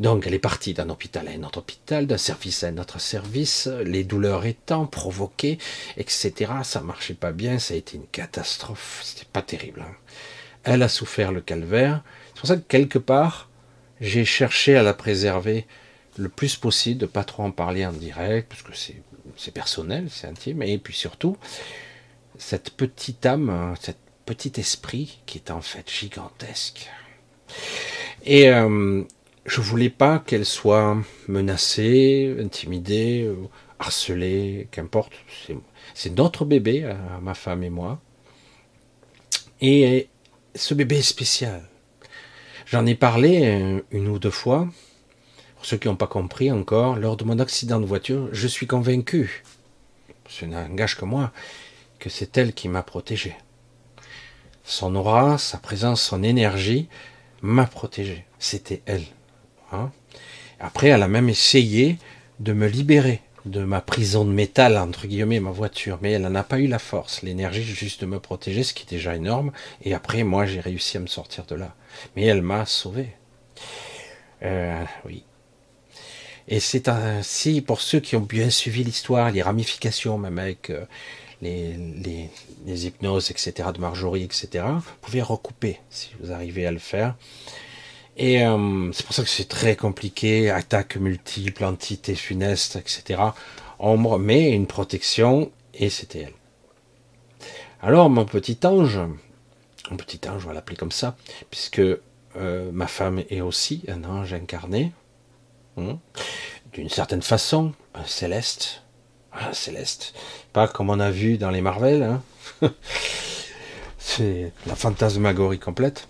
Donc 0.00 0.26
elle 0.26 0.32
est 0.32 0.38
partie 0.38 0.72
d'un 0.72 0.88
hôpital 0.88 1.28
à 1.28 1.32
un 1.32 1.42
autre 1.42 1.58
hôpital, 1.58 2.06
d'un 2.06 2.16
service 2.16 2.64
à 2.64 2.68
un 2.68 2.78
autre 2.78 2.98
service, 2.98 3.68
les 3.84 4.02
douleurs 4.02 4.46
étant 4.46 4.86
provoquées, 4.86 5.58
etc. 5.98 6.52
Ça 6.62 6.80
marchait 6.80 7.14
pas 7.14 7.32
bien, 7.32 7.58
ça 7.58 7.74
a 7.74 7.76
été 7.76 7.98
une 7.98 8.06
catastrophe. 8.06 9.02
C'était 9.04 9.28
pas 9.30 9.42
terrible. 9.42 9.84
Hein. 9.86 9.94
Elle 10.64 10.82
a 10.82 10.88
souffert 10.88 11.32
le 11.32 11.42
calvaire. 11.42 12.02
C'est 12.28 12.40
pour 12.40 12.48
ça 12.48 12.56
que 12.56 12.66
quelque 12.66 12.98
part, 12.98 13.50
j'ai 14.00 14.24
cherché 14.24 14.74
à 14.74 14.82
la 14.82 14.94
préserver 14.94 15.66
le 16.16 16.30
plus 16.30 16.56
possible, 16.56 16.98
de 16.98 17.06
pas 17.06 17.24
trop 17.24 17.42
en 17.42 17.50
parler 17.50 17.84
en 17.84 17.92
direct, 17.92 18.48
parce 18.48 18.62
que 18.62 18.72
c'est 19.36 19.50
personnel, 19.52 20.08
c'est 20.10 20.26
intime, 20.26 20.62
et 20.62 20.78
puis 20.78 20.94
surtout, 20.94 21.36
cette 22.38 22.70
petite 22.70 23.26
âme, 23.26 23.74
cet 23.78 23.98
petit 24.24 24.58
esprit 24.58 25.20
qui 25.26 25.36
est 25.36 25.50
en 25.50 25.60
fait 25.60 25.90
gigantesque. 25.90 26.88
Et 28.24 28.48
euh, 28.48 29.04
je 29.50 29.60
voulais 29.60 29.90
pas 29.90 30.20
qu'elle 30.20 30.46
soit 30.46 30.96
menacée, 31.26 32.36
intimidée, 32.38 33.28
harcelée, 33.80 34.68
qu'importe. 34.70 35.12
C'est 35.94 36.16
notre 36.16 36.44
bébé, 36.44 36.84
euh, 36.84 36.94
ma 37.20 37.34
femme 37.34 37.64
et 37.64 37.70
moi. 37.70 38.00
Et 39.60 40.08
ce 40.54 40.72
bébé 40.72 40.98
est 40.98 41.02
spécial. 41.02 41.62
J'en 42.66 42.86
ai 42.86 42.94
parlé 42.94 43.40
euh, 43.44 43.80
une 43.90 44.06
ou 44.06 44.20
deux 44.20 44.30
fois. 44.30 44.68
Pour 45.56 45.66
ceux 45.66 45.78
qui 45.78 45.88
n'ont 45.88 45.96
pas 45.96 46.06
compris 46.06 46.52
encore, 46.52 46.96
lors 46.96 47.16
de 47.16 47.24
mon 47.24 47.40
accident 47.40 47.80
de 47.80 47.86
voiture, 47.86 48.28
je 48.32 48.46
suis 48.46 48.68
convaincu, 48.68 49.42
ce 50.28 50.44
n'engage 50.44 50.96
que 50.96 51.04
moi, 51.04 51.32
que 51.98 52.08
c'est 52.08 52.38
elle 52.38 52.54
qui 52.54 52.68
m'a 52.68 52.82
protégé. 52.82 53.34
Son 54.64 54.94
aura, 54.94 55.36
sa 55.38 55.58
présence, 55.58 56.00
son 56.00 56.22
énergie 56.22 56.88
m'a 57.42 57.66
protégé. 57.66 58.24
C'était 58.38 58.82
elle. 58.86 59.04
Hein? 59.72 59.90
Après, 60.58 60.88
elle 60.88 61.02
a 61.02 61.08
même 61.08 61.28
essayé 61.28 61.98
de 62.38 62.52
me 62.52 62.66
libérer 62.66 63.22
de 63.46 63.64
ma 63.64 63.80
prison 63.80 64.24
de 64.24 64.30
métal, 64.30 64.76
entre 64.76 65.06
guillemets, 65.06 65.40
ma 65.40 65.50
voiture. 65.50 65.98
Mais 66.02 66.12
elle 66.12 66.22
n'en 66.22 66.34
a 66.34 66.42
pas 66.42 66.58
eu 66.58 66.66
la 66.66 66.78
force, 66.78 67.22
l'énergie 67.22 67.62
juste 67.62 68.02
de 68.02 68.06
me 68.06 68.20
protéger, 68.20 68.62
ce 68.62 68.74
qui 68.74 68.82
est 68.84 68.90
déjà 68.90 69.16
énorme. 69.16 69.52
Et 69.82 69.94
après, 69.94 70.24
moi, 70.24 70.46
j'ai 70.46 70.60
réussi 70.60 70.96
à 70.96 71.00
me 71.00 71.06
sortir 71.06 71.44
de 71.46 71.54
là. 71.54 71.74
Mais 72.16 72.24
elle 72.24 72.42
m'a 72.42 72.66
sauvé. 72.66 73.08
Euh, 74.42 74.84
oui. 75.04 75.24
Et 76.48 76.60
c'est 76.60 76.88
ainsi, 76.88 77.60
pour 77.60 77.80
ceux 77.80 78.00
qui 78.00 78.16
ont 78.16 78.20
bien 78.20 78.50
suivi 78.50 78.82
l'histoire, 78.82 79.30
les 79.30 79.42
ramifications, 79.42 80.18
même 80.18 80.38
avec 80.38 80.70
euh, 80.70 80.84
les, 81.42 81.76
les, 82.66 82.86
hypnoses, 82.86 83.30
etc., 83.30 83.68
de 83.72 83.80
Marjorie, 83.80 84.24
etc., 84.24 84.64
vous 84.76 84.96
pouvez 85.00 85.22
recouper 85.22 85.78
si 85.90 86.10
vous 86.20 86.32
arrivez 86.32 86.66
à 86.66 86.72
le 86.72 86.78
faire. 86.78 87.14
Et 88.16 88.44
euh, 88.44 88.92
c'est 88.92 89.06
pour 89.06 89.14
ça 89.14 89.22
que 89.22 89.28
c'est 89.28 89.48
très 89.48 89.76
compliqué, 89.76 90.50
attaques 90.50 90.96
multiples, 90.96 91.64
entités 91.64 92.14
funestes, 92.14 92.76
etc. 92.76 93.20
Ombre, 93.78 94.18
mais 94.18 94.50
une 94.50 94.66
protection, 94.66 95.50
et 95.74 95.88
c'était 95.88 96.20
elle. 96.20 96.34
Alors, 97.80 98.10
mon 98.10 98.26
petit 98.26 98.58
ange, 98.64 99.00
mon 99.90 99.96
petit 99.96 100.20
ange, 100.28 100.44
on 100.44 100.48
va 100.48 100.54
l'appeler 100.54 100.76
comme 100.76 100.92
ça, 100.92 101.16
puisque 101.50 101.80
euh, 101.80 102.70
ma 102.72 102.86
femme 102.86 103.22
est 103.30 103.40
aussi 103.40 103.82
un 103.88 104.04
ange 104.04 104.34
incarné, 104.34 104.92
hein, 105.78 105.98
d'une 106.74 106.90
certaine 106.90 107.22
façon, 107.22 107.72
un 107.94 108.04
céleste, 108.04 108.82
un 109.32 109.52
céleste, 109.54 110.14
pas 110.52 110.68
comme 110.68 110.90
on 110.90 111.00
a 111.00 111.10
vu 111.10 111.38
dans 111.38 111.50
les 111.50 111.62
Marvel. 111.62 112.02
Hein. 112.02 112.22
c'est 113.98 114.52
la 114.66 114.74
fantasmagorie 114.74 115.58
complète. 115.58 116.06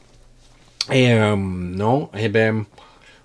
Et 0.93 1.13
euh, 1.13 1.37
non, 1.37 2.11
eh 2.17 2.29
ben, 2.29 2.65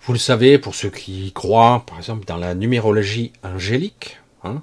vous 0.02 0.14
le 0.14 0.20
savez, 0.20 0.60
pour 0.60 0.76
ceux 0.76 0.90
qui 0.90 1.32
croient, 1.34 1.84
par 1.88 1.98
exemple, 1.98 2.26
dans 2.26 2.38
la 2.38 2.54
numérologie 2.54 3.34
angélique, 3.44 4.20
hein, 4.44 4.62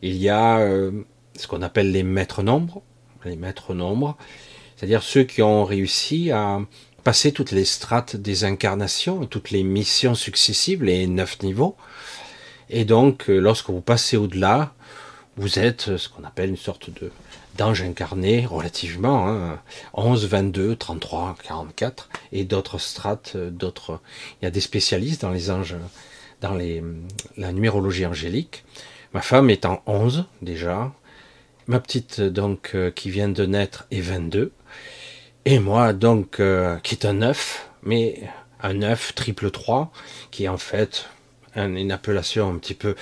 il 0.00 0.16
y 0.16 0.30
a 0.30 0.58
euh, 0.58 0.90
ce 1.36 1.46
qu'on 1.46 1.60
appelle 1.60 1.92
les 1.92 2.02
maîtres 2.02 2.42
nombres, 2.42 2.82
les 3.24 3.36
maîtres 3.36 3.74
nombres, 3.74 4.16
c'est-à-dire 4.76 5.02
ceux 5.02 5.24
qui 5.24 5.42
ont 5.42 5.64
réussi 5.64 6.30
à 6.30 6.60
passer 7.02 7.32
toutes 7.32 7.50
les 7.50 7.66
strates 7.66 8.16
des 8.16 8.44
incarnations, 8.44 9.26
toutes 9.26 9.50
les 9.50 9.62
missions 9.62 10.14
successives, 10.14 10.82
les 10.82 11.06
neuf 11.06 11.42
niveaux. 11.42 11.76
Et 12.70 12.86
donc, 12.86 13.28
euh, 13.28 13.38
lorsque 13.38 13.68
vous 13.68 13.82
passez 13.82 14.16
au-delà, 14.16 14.72
vous 15.36 15.58
êtes 15.58 15.96
ce 15.98 16.08
qu'on 16.08 16.24
appelle 16.24 16.48
une 16.48 16.56
sorte 16.56 16.88
de 16.90 17.10
d'ange 17.56 17.82
incarné 17.82 18.46
relativement, 18.46 19.28
hein, 19.28 19.60
11, 19.94 20.26
22, 20.26 20.76
33, 20.76 21.36
44, 21.42 22.08
et 22.32 22.44
d'autres 22.44 22.78
strates, 22.78 23.36
d'autres. 23.36 24.00
Il 24.40 24.44
y 24.44 24.48
a 24.48 24.50
des 24.50 24.60
spécialistes 24.60 25.22
dans 25.22 25.30
les 25.30 25.50
anges, 25.50 25.76
dans 26.40 26.54
les, 26.54 26.82
la 27.36 27.52
numérologie 27.52 28.06
angélique. 28.06 28.64
Ma 29.12 29.20
femme 29.20 29.50
est 29.50 29.64
en 29.64 29.82
11 29.86 30.26
déjà, 30.42 30.92
ma 31.68 31.80
petite 31.80 32.20
donc 32.20 32.72
euh, 32.74 32.90
qui 32.90 33.10
vient 33.10 33.28
de 33.28 33.46
naître 33.46 33.86
est 33.90 34.00
22, 34.00 34.52
et 35.44 35.58
moi 35.58 35.92
donc 35.92 36.40
euh, 36.40 36.78
qui 36.80 36.94
est 36.94 37.06
un 37.06 37.14
9, 37.14 37.70
mais 37.84 38.22
un 38.60 38.74
9 38.74 39.14
triple 39.14 39.50
3, 39.50 39.92
qui 40.30 40.48
en 40.48 40.58
fait 40.58 41.06
une 41.56 41.92
appellation 41.92 42.50
un 42.50 42.58
petit 42.58 42.74
peu 42.74 42.94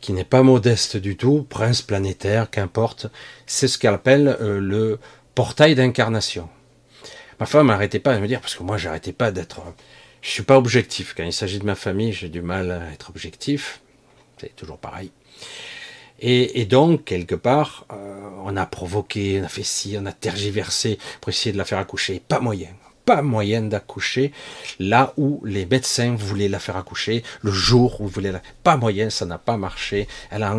qui 0.00 0.12
n'est 0.12 0.24
pas 0.24 0.42
modeste 0.42 0.96
du 0.96 1.16
tout, 1.16 1.46
prince 1.48 1.82
planétaire, 1.82 2.50
qu'importe, 2.50 3.06
c'est 3.46 3.68
ce 3.68 3.78
qu'elle 3.78 3.94
appelle 3.94 4.36
euh, 4.40 4.60
le 4.60 4.98
portail 5.34 5.74
d'incarnation. 5.74 6.48
Ma 7.40 7.46
femme 7.46 7.68
n'arrêtait 7.68 7.98
pas 8.00 8.14
de 8.14 8.20
me 8.20 8.28
dire, 8.28 8.40
parce 8.40 8.54
que 8.54 8.62
moi 8.62 8.76
j'arrêtais 8.76 9.12
pas 9.12 9.30
d'être... 9.30 9.62
Je 10.22 10.30
suis 10.30 10.42
pas 10.42 10.56
objectif. 10.56 11.14
Quand 11.16 11.24
il 11.24 11.32
s'agit 11.32 11.58
de 11.58 11.66
ma 11.66 11.74
famille, 11.74 12.12
j'ai 12.12 12.30
du 12.30 12.40
mal 12.40 12.70
à 12.70 12.92
être 12.92 13.10
objectif. 13.10 13.80
C'est 14.38 14.56
toujours 14.56 14.78
pareil. 14.78 15.10
Et, 16.20 16.64
donc, 16.64 17.04
quelque 17.04 17.34
part, 17.34 17.84
euh, 17.92 18.30
on 18.44 18.56
a 18.56 18.64
provoqué, 18.64 19.40
on 19.42 19.44
a 19.44 19.48
fait 19.48 19.62
ci, 19.62 19.96
on 19.98 20.06
a 20.06 20.12
tergiversé 20.12 20.98
pour 21.20 21.28
essayer 21.28 21.52
de 21.52 21.58
la 21.58 21.66
faire 21.66 21.78
accoucher. 21.78 22.22
Pas 22.26 22.40
moyen. 22.40 22.70
Pas 23.04 23.22
moyen 23.22 23.62
d'accoucher 23.62 24.32
là 24.78 25.12
où 25.16 25.40
les 25.44 25.66
médecins 25.66 26.14
voulaient 26.14 26.48
la 26.48 26.58
faire 26.58 26.76
accoucher, 26.76 27.22
le 27.42 27.50
jour 27.50 28.00
où 28.00 28.06
ils 28.06 28.12
voulaient 28.12 28.32
la... 28.32 28.42
Pas 28.62 28.76
moyen, 28.76 29.10
ça 29.10 29.26
n'a 29.26 29.38
pas 29.38 29.56
marché. 29.56 30.08
Elle 30.30 30.42
a, 30.42 30.56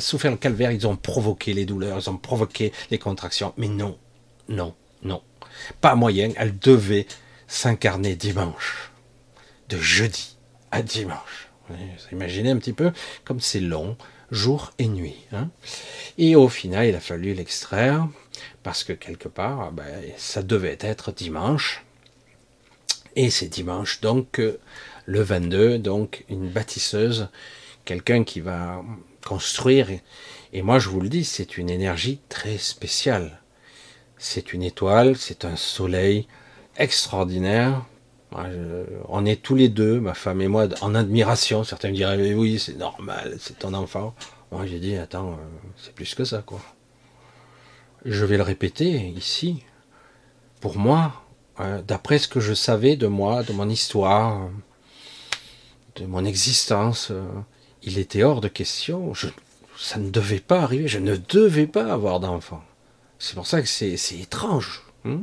souffert 0.00 0.30
le 0.30 0.36
calvaire, 0.36 0.72
ils 0.72 0.86
ont 0.86 0.96
provoqué 0.96 1.52
les 1.52 1.66
douleurs, 1.66 1.98
ils 1.98 2.10
ont 2.10 2.16
provoqué 2.16 2.72
les 2.90 2.98
contractions. 2.98 3.52
Mais 3.56 3.68
non, 3.68 3.98
non, 4.48 4.74
non. 5.02 5.22
Pas 5.80 5.94
moyen, 5.94 6.30
elle 6.36 6.58
devait 6.58 7.06
s'incarner 7.46 8.16
dimanche. 8.16 8.90
De 9.68 9.78
jeudi 9.78 10.36
à 10.70 10.82
dimanche. 10.82 11.48
Vous 11.68 11.76
imaginez 12.12 12.50
un 12.50 12.56
petit 12.56 12.72
peu 12.72 12.92
comme 13.24 13.40
c'est 13.40 13.60
long, 13.60 13.96
jour 14.30 14.72
et 14.78 14.86
nuit. 14.86 15.16
Hein 15.32 15.50
et 16.16 16.36
au 16.36 16.48
final, 16.48 16.86
il 16.86 16.94
a 16.94 17.00
fallu 17.00 17.34
l'extraire 17.34 18.08
parce 18.68 18.84
que 18.84 18.92
quelque 18.92 19.28
part, 19.28 19.72
ben, 19.72 20.04
ça 20.18 20.42
devait 20.42 20.76
être 20.78 21.10
dimanche. 21.10 21.86
Et 23.16 23.30
c'est 23.30 23.48
dimanche, 23.48 24.02
donc 24.02 24.42
le 25.06 25.22
22, 25.22 25.78
donc 25.78 26.26
une 26.28 26.50
bâtisseuse, 26.50 27.30
quelqu'un 27.86 28.24
qui 28.24 28.40
va 28.40 28.84
construire. 29.24 29.88
Et 30.52 30.60
moi, 30.60 30.78
je 30.78 30.90
vous 30.90 31.00
le 31.00 31.08
dis, 31.08 31.24
c'est 31.24 31.56
une 31.56 31.70
énergie 31.70 32.20
très 32.28 32.58
spéciale. 32.58 33.40
C'est 34.18 34.52
une 34.52 34.62
étoile, 34.62 35.16
c'est 35.16 35.46
un 35.46 35.56
soleil 35.56 36.28
extraordinaire. 36.76 37.86
on 38.32 39.24
est 39.24 39.42
tous 39.42 39.54
les 39.54 39.70
deux, 39.70 39.98
ma 39.98 40.12
femme 40.12 40.42
et 40.42 40.48
moi, 40.48 40.68
en 40.82 40.94
admiration. 40.94 41.64
Certains 41.64 41.88
me 41.88 41.94
diraient, 41.94 42.34
oui, 42.34 42.58
c'est 42.58 42.76
normal, 42.76 43.38
c'est 43.40 43.60
ton 43.60 43.72
enfant. 43.72 44.14
Moi, 44.52 44.66
j'ai 44.66 44.78
dit, 44.78 44.94
attends, 44.98 45.32
euh, 45.32 45.70
c'est 45.78 45.94
plus 45.94 46.14
que 46.14 46.24
ça, 46.24 46.42
quoi. 46.44 46.60
Je 48.04 48.24
vais 48.24 48.36
le 48.36 48.42
répéter 48.42 49.08
ici. 49.16 49.64
Pour 50.60 50.78
moi, 50.78 51.24
euh, 51.60 51.82
d'après 51.82 52.18
ce 52.18 52.28
que 52.28 52.40
je 52.40 52.54
savais 52.54 52.96
de 52.96 53.06
moi, 53.06 53.42
de 53.42 53.52
mon 53.52 53.68
histoire, 53.68 54.48
de 55.96 56.06
mon 56.06 56.24
existence, 56.24 57.08
euh, 57.10 57.24
il 57.82 57.98
était 57.98 58.22
hors 58.22 58.40
de 58.40 58.48
question. 58.48 59.12
ça 59.76 59.98
ne 59.98 60.10
devait 60.10 60.40
pas 60.40 60.60
arriver. 60.60 60.86
Je 60.86 60.98
ne 60.98 61.16
devais 61.16 61.66
pas 61.66 61.92
avoir 61.92 62.20
d'enfant. 62.20 62.62
C'est 63.18 63.34
pour 63.34 63.46
ça 63.46 63.60
que 63.60 63.68
c'est 63.68 63.96
étrange. 64.20 64.82
Hein. 65.04 65.20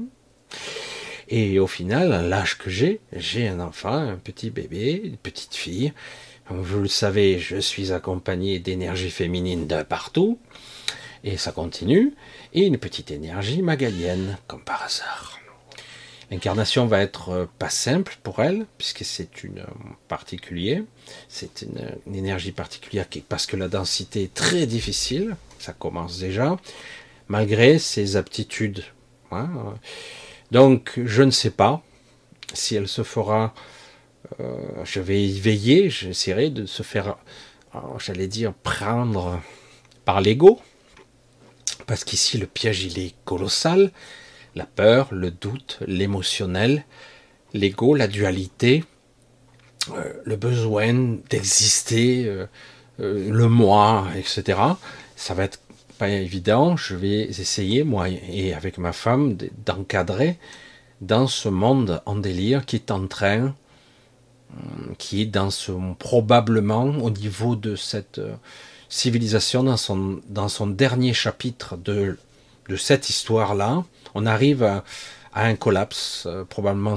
et 1.27 1.59
au 1.59 1.67
final, 1.67 2.13
à 2.13 2.21
l'âge 2.21 2.57
que 2.57 2.69
j'ai, 2.69 3.01
j'ai 3.11 3.47
un 3.47 3.59
enfant, 3.59 3.93
un 3.93 4.15
petit 4.15 4.49
bébé, 4.49 5.01
une 5.03 5.17
petite 5.17 5.53
fille. 5.53 5.91
Vous 6.49 6.81
le 6.81 6.87
savez, 6.87 7.39
je 7.39 7.57
suis 7.57 7.91
accompagné 7.91 8.59
d'énergie 8.59 9.09
féminine 9.09 9.65
de 9.67 9.83
partout, 9.83 10.39
et 11.23 11.37
ça 11.37 11.51
continue, 11.51 12.13
et 12.55 12.65
une 12.65 12.77
petite 12.77 13.11
énergie 13.11 13.61
magalienne, 13.61 14.37
comme 14.47 14.61
par 14.61 14.81
hasard. 14.81 15.39
L'incarnation 16.31 16.87
va 16.87 17.01
être 17.01 17.29
euh, 17.29 17.45
pas 17.59 17.69
simple 17.69 18.17
pour 18.23 18.41
elle, 18.41 18.65
puisque 18.77 19.03
c'est 19.03 19.43
une 19.43 19.59
euh, 19.59 20.17
c'est 21.27 21.61
une, 21.61 22.15
énergie 22.15 22.53
particulière 22.53 23.05
parce 23.27 23.45
que 23.45 23.57
la 23.57 23.67
densité 23.67 24.23
est 24.23 24.33
très 24.33 24.65
difficile, 24.65 25.35
ça 25.59 25.73
commence 25.73 26.17
déjà, 26.17 26.57
malgré 27.27 27.77
ses 27.77 28.15
aptitudes. 28.15 28.83
Hein. 29.31 29.49
Donc, 30.51 30.99
je 31.03 31.23
ne 31.23 31.31
sais 31.31 31.51
pas 31.51 31.83
si 32.53 32.75
elle 32.75 32.87
se 32.87 33.03
fera 33.03 33.53
euh, 34.39 34.55
je 34.83 35.01
vais 35.01 35.23
y 35.23 35.39
veiller, 35.39 35.89
j'essaierai 35.89 36.49
de 36.49 36.65
se 36.65 36.81
faire, 36.81 37.17
j'allais 37.99 38.27
dire, 38.27 38.53
prendre 38.53 39.41
par 40.05 40.21
l'ego, 40.21 40.59
parce 41.87 42.03
qu'ici 42.03 42.37
le 42.37 42.47
piège 42.47 42.83
il 42.83 42.99
est 42.99 43.15
colossal, 43.25 43.91
la 44.55 44.65
peur, 44.65 45.09
le 45.11 45.31
doute, 45.31 45.79
l'émotionnel, 45.85 46.85
l'ego, 47.53 47.95
la 47.95 48.07
dualité, 48.07 48.83
euh, 49.91 50.13
le 50.23 50.35
besoin 50.35 51.17
d'exister, 51.29 52.45
le 52.97 53.47
moi, 53.49 54.07
etc. 54.15 54.59
Ça 55.15 55.33
va 55.33 55.43
être 55.43 55.59
pas 55.97 56.09
évident. 56.09 56.77
Je 56.77 56.95
vais 56.95 57.21
essayer, 57.23 57.83
moi 57.83 58.07
et 58.09 58.53
avec 58.53 58.77
ma 58.77 58.93
femme, 58.93 59.37
d'encadrer 59.65 60.37
dans 61.01 61.27
ce 61.27 61.49
monde 61.49 62.01
en 62.05 62.15
délire 62.15 62.65
qui 62.65 62.77
est 62.77 62.91
en 62.91 63.07
train 63.07 63.53
qui 64.97 65.21
est 65.21 65.25
dans 65.25 65.49
son, 65.49 65.95
probablement 65.95 66.85
au 66.85 67.09
niveau 67.09 67.55
de 67.55 67.75
cette 67.75 68.19
euh, 68.19 68.35
civilisation, 68.89 69.63
dans 69.63 69.77
son, 69.77 70.21
dans 70.29 70.49
son 70.49 70.67
dernier 70.67 71.13
chapitre 71.13 71.77
de, 71.77 72.17
de 72.69 72.75
cette 72.75 73.09
histoire-là, 73.09 73.83
on 74.13 74.25
arrive 74.25 74.63
à, 74.63 74.83
un 75.37 75.55
collapse 75.55 76.23
euh, 76.27 76.45
probablement 76.45 76.95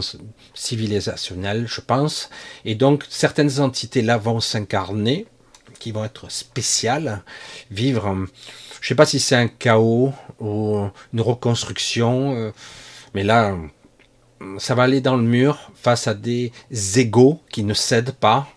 civilisationnel, 0.55 1.67
je 1.67 1.81
pense, 1.81 2.31
et 2.65 2.77
donc 2.77 3.05
certaines 3.09 3.59
entités-là 3.59 4.17
vont 4.17 4.39
s'incarner, 4.39 5.27
qui 5.81 5.91
vont 5.91 6.05
être 6.05 6.31
spéciales, 6.31 7.23
vivre, 7.73 8.15
je 8.81 8.85
ne 8.85 8.89
sais 8.89 8.95
pas 8.95 9.07
si 9.07 9.19
c'est 9.19 9.35
un 9.35 9.49
chaos 9.49 10.13
ou 10.39 10.89
une 11.13 11.21
reconstruction, 11.21 12.37
euh, 12.37 12.53
mais 13.15 13.25
là, 13.25 13.57
ça 14.59 14.77
va 14.77 14.85
aller 14.85 15.01
dans 15.01 15.17
le 15.17 15.23
mur 15.23 15.73
face 15.75 16.07
à 16.07 16.15
des 16.15 16.53
égaux 16.97 17.41
qui 17.51 17.65
ne 17.65 17.75
cèdent 17.75 18.13
pas, 18.13 18.49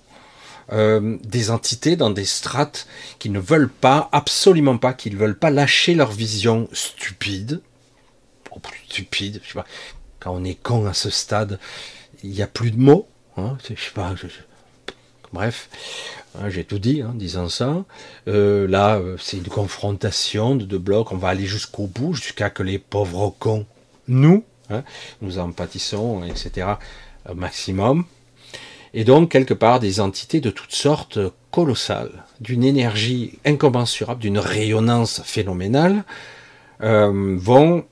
euh, 0.71 1.17
des 1.23 1.51
entités 1.51 1.95
dans 1.95 2.09
des 2.09 2.25
strates 2.25 2.87
qui 3.19 3.29
ne 3.29 3.39
veulent 3.39 3.69
pas, 3.69 4.09
absolument 4.11 4.77
pas, 4.77 4.93
qui 4.93 5.11
ne 5.11 5.17
veulent 5.17 5.37
pas 5.37 5.49
lâcher 5.49 5.95
leur 5.95 6.11
vision 6.11 6.67
stupide. 6.73 7.61
Quand 10.19 10.33
on 10.33 10.43
est 10.43 10.61
con 10.61 10.85
à 10.85 10.93
ce 10.93 11.09
stade, 11.09 11.59
il 12.23 12.31
n'y 12.31 12.41
a 12.41 12.47
plus 12.47 12.71
de 12.71 12.79
mots. 12.79 13.07
Hein, 13.37 13.57
bref, 15.31 15.69
hein, 16.37 16.49
j'ai 16.49 16.65
tout 16.65 16.79
dit 16.79 17.01
en 17.01 17.13
disant 17.13 17.49
ça. 17.49 17.85
Euh, 18.27 18.67
là, 18.67 18.97
euh, 18.97 19.15
c'est 19.19 19.37
une 19.37 19.47
confrontation 19.47 20.55
de 20.55 20.65
deux 20.65 20.77
blocs. 20.77 21.11
On 21.11 21.17
va 21.17 21.29
aller 21.29 21.45
jusqu'au 21.45 21.87
bout, 21.87 22.13
jusqu'à 22.13 22.49
que 22.49 22.61
les 22.61 22.77
pauvres 22.77 23.33
cons, 23.39 23.65
nous, 24.07 24.43
Hein. 24.71 24.83
nous 25.21 25.37
en 25.37 25.51
pâtissons, 25.51 26.23
etc. 26.23 26.67
maximum. 27.33 28.05
Et 28.93 29.03
donc, 29.03 29.31
quelque 29.31 29.53
part, 29.53 29.79
des 29.79 29.99
entités 29.99 30.41
de 30.41 30.49
toutes 30.49 30.73
sortes 30.73 31.19
colossales, 31.51 32.25
d'une 32.39 32.63
énergie 32.63 33.39
incommensurable, 33.45 34.21
d'une 34.21 34.39
rayonnance 34.39 35.21
phénoménale, 35.23 36.03
euh, 36.81 37.37
vont 37.37 37.85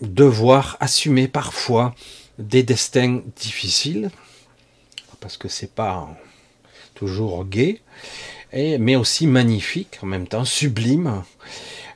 devoir 0.00 0.76
assumer 0.80 1.28
parfois 1.28 1.94
des 2.38 2.62
destins 2.62 3.20
difficiles, 3.36 4.10
parce 5.20 5.36
que 5.36 5.48
c'est 5.48 5.72
pas 5.72 6.08
toujours 6.94 7.44
gai, 7.44 7.80
mais 8.52 8.96
aussi 8.96 9.26
magnifiques, 9.26 9.98
en 10.02 10.06
même 10.06 10.26
temps 10.26 10.44
sublimes, 10.44 11.22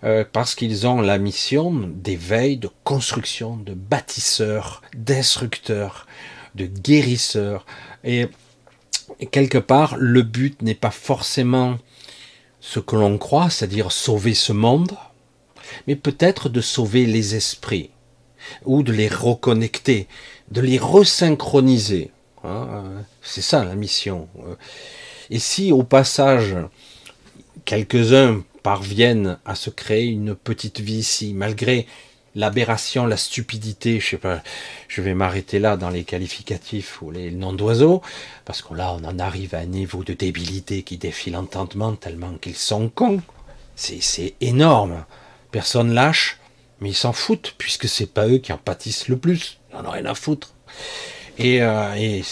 euh, 0.04 0.24
parce 0.30 0.54
qu'ils 0.54 0.86
ont 0.86 1.00
la 1.00 1.18
mission 1.18 1.72
d'éveil, 1.72 2.58
de 2.58 2.70
construction, 2.84 3.56
de 3.56 3.74
bâtisseurs, 3.74 4.82
d'instructeurs, 4.94 6.06
de 6.54 6.66
guérisseurs. 6.66 7.66
Et, 8.06 8.28
quelque 9.30 9.58
part, 9.58 9.96
le 9.98 10.22
but 10.22 10.62
n'est 10.62 10.74
pas 10.74 10.90
forcément 10.90 11.78
ce 12.60 12.80
que 12.80 12.96
l'on 12.96 13.18
croit, 13.18 13.50
c'est-à-dire 13.50 13.92
sauver 13.92 14.34
ce 14.34 14.52
monde, 14.52 14.96
mais 15.86 15.96
peut-être 15.96 16.48
de 16.48 16.60
sauver 16.60 17.04
les 17.04 17.34
esprits, 17.34 17.90
ou 18.64 18.82
de 18.82 18.92
les 18.92 19.08
reconnecter, 19.08 20.06
de 20.50 20.60
les 20.60 20.78
resynchroniser. 20.78 22.10
Hein, 22.44 22.84
c'est 23.22 23.42
ça 23.42 23.64
la 23.64 23.74
mission. 23.74 24.28
Et 25.30 25.40
si 25.40 25.72
au 25.72 25.82
passage, 25.82 26.56
quelques-uns 27.64 28.44
parviennent 28.62 29.38
à 29.44 29.54
se 29.56 29.70
créer 29.70 30.06
une 30.06 30.34
petite 30.34 30.80
vie 30.80 30.98
ici, 30.98 31.34
malgré 31.34 31.86
l'aberration, 32.36 33.06
la 33.06 33.16
stupidité, 33.16 33.98
je 33.98 34.10
sais 34.10 34.16
pas, 34.18 34.42
je 34.86 35.00
vais 35.00 35.14
m'arrêter 35.14 35.58
là 35.58 35.76
dans 35.76 35.88
les 35.88 36.04
qualificatifs 36.04 37.02
ou 37.02 37.10
les 37.10 37.32
noms 37.32 37.54
d'oiseaux, 37.54 38.02
parce 38.44 38.62
que 38.62 38.74
là, 38.74 38.92
on 38.92 39.04
en 39.04 39.18
arrive 39.18 39.54
à 39.54 39.58
un 39.58 39.66
niveau 39.66 40.04
de 40.04 40.12
débilité 40.12 40.82
qui 40.82 40.98
défie 40.98 41.30
l'entendement 41.30 41.94
tellement 41.96 42.34
qu'ils 42.34 42.54
sont 42.54 42.88
cons. 42.88 43.22
C'est 43.74 44.34
énorme. 44.40 45.04
Personne 45.50 45.92
lâche, 45.92 46.38
mais 46.80 46.90
ils 46.90 46.94
s'en 46.94 47.12
foutent, 47.12 47.54
puisque 47.58 47.88
c'est 47.88 48.12
pas 48.12 48.28
eux 48.28 48.38
qui 48.38 48.52
en 48.52 48.58
pâtissent 48.58 49.08
le 49.08 49.16
plus. 49.16 49.58
Ils 49.72 49.76
en 49.76 49.86
ont 49.86 49.90
rien 49.90 50.04
à 50.04 50.14
foutre. 50.14 50.52
Et, 51.38 51.62
euh, 51.62 52.22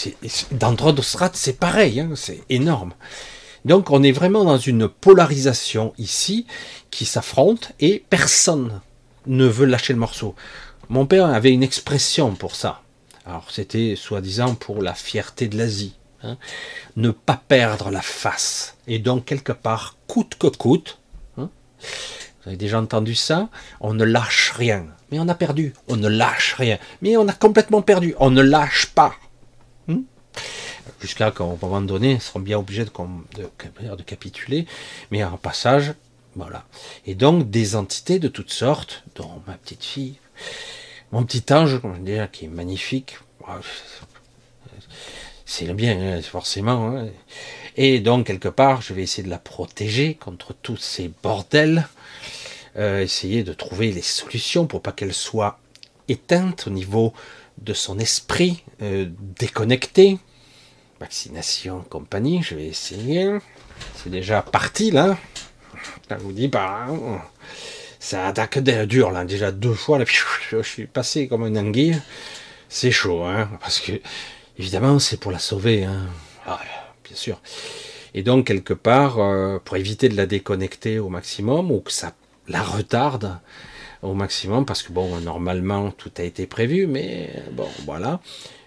dans 0.52 1.02
strates, 1.02 1.36
c'est 1.36 1.58
pareil, 1.58 2.00
hein, 2.00 2.10
c'est 2.14 2.40
énorme. 2.50 2.92
Donc 3.64 3.90
on 3.90 4.02
est 4.02 4.12
vraiment 4.12 4.44
dans 4.44 4.58
une 4.58 4.88
polarisation 4.88 5.94
ici 5.96 6.46
qui 6.90 7.06
s'affronte 7.06 7.72
et 7.80 8.04
personne 8.10 8.80
ne 9.26 9.46
veut 9.46 9.66
lâcher 9.66 9.92
le 9.92 9.98
morceau. 9.98 10.34
Mon 10.88 11.06
père 11.06 11.26
avait 11.26 11.52
une 11.52 11.62
expression 11.62 12.34
pour 12.34 12.56
ça. 12.56 12.82
Alors 13.26 13.50
c'était 13.50 13.96
soi-disant 13.96 14.54
pour 14.54 14.82
la 14.82 14.94
fierté 14.94 15.48
de 15.48 15.56
l'Asie. 15.56 15.96
Hein. 16.26 16.38
ne 16.96 17.10
pas 17.10 17.40
perdre 17.48 17.90
la 17.90 18.00
face. 18.00 18.76
Et 18.86 18.98
donc 18.98 19.26
quelque 19.26 19.52
part, 19.52 19.96
coûte 20.06 20.36
que 20.38 20.46
coûte, 20.46 20.98
hein, 21.36 21.50
Vous 22.42 22.48
avez 22.48 22.56
déjà 22.56 22.80
entendu 22.80 23.14
ça? 23.14 23.50
On 23.80 23.92
ne 23.92 24.04
lâche 24.04 24.52
rien. 24.56 24.86
Mais 25.10 25.18
on 25.18 25.28
a 25.28 25.34
perdu. 25.34 25.74
On 25.86 25.96
ne 25.96 26.08
lâche 26.08 26.54
rien. 26.54 26.78
Mais 27.02 27.18
on 27.18 27.28
a 27.28 27.34
complètement 27.34 27.82
perdu. 27.82 28.14
On 28.18 28.30
ne 28.30 28.40
lâche 28.40 28.86
pas. 28.86 29.14
Hmm 29.86 30.02
Jusqu'à 31.00 31.30
qu'à 31.30 31.44
un 31.44 31.56
moment 31.60 31.82
donné, 31.82 32.12
ils 32.12 32.20
seront 32.22 32.40
bien 32.40 32.58
obligés 32.58 32.86
de, 32.86 32.90
de 33.96 34.02
capituler. 34.02 34.66
Mais 35.10 35.22
en 35.24 35.36
passage, 35.36 35.92
voilà. 36.36 36.64
Et 37.06 37.14
donc, 37.14 37.50
des 37.50 37.76
entités 37.76 38.18
de 38.18 38.28
toutes 38.28 38.52
sortes, 38.52 39.04
dont 39.14 39.42
ma 39.46 39.54
petite 39.54 39.84
fille, 39.84 40.18
mon 41.12 41.24
petit 41.24 41.52
ange, 41.52 41.80
comme 41.80 41.94
je 41.94 42.00
dis, 42.00 42.18
qui 42.32 42.46
est 42.46 42.48
magnifique. 42.48 43.18
C'est 45.46 45.66
le 45.66 45.74
bien, 45.74 45.98
hein, 46.00 46.22
forcément. 46.22 46.88
Hein. 46.88 47.08
Et 47.76 48.00
donc, 48.00 48.26
quelque 48.26 48.48
part, 48.48 48.82
je 48.82 48.94
vais 48.94 49.02
essayer 49.02 49.22
de 49.22 49.30
la 49.30 49.38
protéger 49.38 50.14
contre 50.14 50.54
tous 50.54 50.76
ces 50.76 51.10
bordels. 51.22 51.86
Euh, 52.76 53.02
essayer 53.02 53.44
de 53.44 53.52
trouver 53.52 53.92
les 53.92 54.02
solutions 54.02 54.66
pour 54.66 54.82
pas 54.82 54.90
qu'elle 54.90 55.14
soit 55.14 55.60
éteinte 56.08 56.66
au 56.66 56.70
niveau 56.70 57.12
de 57.58 57.72
son 57.72 57.98
esprit, 57.98 58.64
euh, 58.82 59.08
déconnecté. 59.38 60.18
Vaccination, 60.98 61.84
compagnie, 61.88 62.42
je 62.42 62.56
vais 62.56 62.66
essayer. 62.66 63.30
C'est 63.96 64.10
déjà 64.10 64.42
parti 64.42 64.90
là. 64.90 65.16
Je 66.10 66.16
vous 66.16 66.32
dis 66.32 66.48
pas. 66.48 66.86
Hein. 66.88 67.20
ça 67.98 68.26
attaque 68.26 68.58
dur 68.58 69.10
là. 69.10 69.24
Déjà 69.24 69.50
deux 69.50 69.74
fois, 69.74 69.98
là, 69.98 70.04
je 70.50 70.62
suis 70.62 70.86
passé 70.86 71.28
comme 71.28 71.46
une 71.46 71.58
anguille. 71.58 72.00
C'est 72.68 72.90
chaud, 72.90 73.22
hein, 73.22 73.48
parce 73.60 73.80
que 73.80 73.92
évidemment 74.58 74.98
c'est 74.98 75.18
pour 75.18 75.30
la 75.30 75.38
sauver. 75.38 75.84
Hein. 75.84 76.06
Ah, 76.46 76.60
bien 77.04 77.16
sûr. 77.16 77.40
Et 78.14 78.22
donc 78.22 78.46
quelque 78.46 78.74
part, 78.74 79.18
euh, 79.18 79.58
pour 79.64 79.76
éviter 79.76 80.08
de 80.08 80.16
la 80.16 80.26
déconnecter 80.26 80.98
au 80.98 81.08
maximum 81.08 81.70
ou 81.70 81.80
que 81.80 81.92
ça 81.92 82.14
la 82.48 82.62
retarde 82.62 83.38
au 84.02 84.14
maximum, 84.14 84.66
parce 84.66 84.82
que 84.82 84.92
bon, 84.92 85.20
normalement 85.20 85.90
tout 85.90 86.12
a 86.18 86.22
été 86.22 86.46
prévu, 86.46 86.86
mais 86.86 87.30
bon, 87.52 87.68
voilà. 87.86 88.20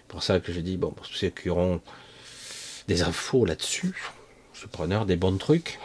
Pour 0.08 0.22
ça 0.22 0.40
que 0.40 0.52
je 0.52 0.60
dis, 0.60 0.76
bon, 0.76 0.90
pour 0.90 1.06
ceux 1.06 1.28
qui 1.28 1.48
auront 1.48 1.80
des 2.88 3.02
infos 3.02 3.44
là-dessus, 3.44 3.94
je 4.54 4.66
preneur 4.66 5.06
des 5.06 5.16
bons 5.16 5.36
trucs. 5.36 5.78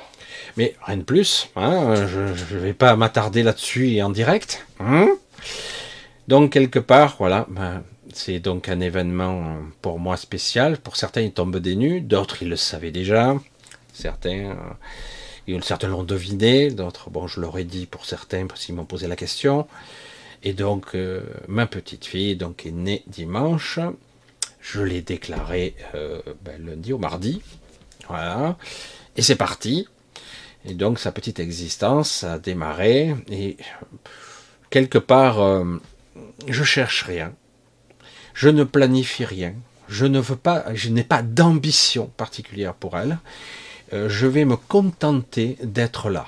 Mais 0.58 0.76
rien 0.86 0.98
de 0.98 1.04
plus, 1.04 1.50
hein, 1.56 2.08
je 2.08 2.56
ne 2.56 2.60
vais 2.60 2.74
pas 2.74 2.96
m'attarder 2.96 3.44
là-dessus 3.44 4.02
en 4.02 4.10
direct. 4.10 4.66
Hein? 4.80 5.10
donc 6.28 6.54
quelque 6.54 6.80
part, 6.80 7.16
voilà, 7.20 7.46
ben, 7.50 7.84
c'est 8.14 8.40
donc 8.40 8.70
un 8.70 8.80
événement 8.80 9.58
pour 9.82 10.00
moi 10.00 10.18
spécial. 10.18 10.78
Pour 10.78 10.96
certains, 10.96 11.22
ils 11.22 11.34
tombent 11.34 11.58
des 11.58 11.76
nues, 11.76 12.02
d'autres, 12.02 12.44
ils 12.44 12.50
le 12.50 12.56
savaient 12.56 12.92
déjà. 12.92 13.36
Certains, 13.94 14.56
euh, 15.48 15.88
l'ont 15.88 16.04
deviné, 16.04 16.70
d'autres, 16.70 17.10
bon, 17.10 17.28
je 17.28 17.40
l'aurais 17.40 17.64
dit 17.64 17.86
pour 17.86 18.06
certains 18.06 18.48
parce 18.48 18.66
qu'ils 18.66 18.76
m'ont 18.76 18.86
posé 18.86 19.08
la 19.08 19.16
question. 19.16 19.68
Et 20.44 20.54
donc, 20.54 20.96
euh, 20.96 21.22
ma 21.48 21.66
petite 21.66 22.06
fille 22.06 22.36
donc, 22.36 22.66
est 22.66 22.72
née 22.72 23.04
dimanche. 23.08 23.80
Je 24.60 24.82
l'ai 24.82 25.02
déclaré 25.02 25.76
euh, 25.96 26.22
ben, 26.44 26.64
lundi 26.66 26.94
ou 26.94 26.98
mardi. 26.98 27.42
Voilà. 28.08 28.58
Et 29.16 29.22
c'est 29.22 29.36
parti. 29.36 29.88
Et 30.66 30.74
donc 30.74 31.00
sa 31.00 31.12
petite 31.12 31.40
existence 31.40 32.24
a 32.24 32.40
démarré 32.40 33.16
et 33.30 33.58
quelque 34.70 34.98
part, 34.98 35.42
euh, 35.42 35.82
je 36.48 36.64
cherche 36.64 37.04
rien, 37.04 37.34
je 38.34 38.50
ne 38.50 38.64
planifie 38.64 39.26
rien, 39.26 39.54
je 39.90 40.06
ne 40.06 40.20
veux 40.20 40.38
pas, 40.38 40.74
je 40.74 40.90
n'ai 40.90 41.04
pas 41.04 41.22
d'ambition 41.22 42.08
particulière 42.18 42.74
pour 42.74 42.98
elle. 42.98 43.18
Euh, 43.92 44.08
je 44.10 44.26
vais 44.26 44.46
me 44.46 44.56
contenter 44.56 45.58
d'être 45.62 46.10
là, 46.10 46.28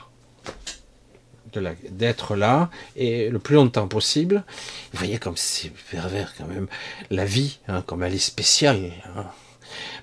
d'être 1.90 2.36
là 2.36 2.70
et 2.98 3.30
le 3.30 3.40
plus 3.40 3.56
longtemps 3.56 3.88
possible. 3.88 4.44
Vous 4.92 5.00
voyez 5.00 5.18
comme 5.18 5.38
c'est 5.38 5.72
pervers 5.90 6.34
quand 6.38 6.48
même 6.48 6.68
la 7.10 7.26
vie, 7.26 7.60
hein, 7.70 7.82
comme 7.88 8.04
elle 8.04 8.14
est 8.14 8.18
spéciale. 8.18 8.92
Hein 9.16 9.26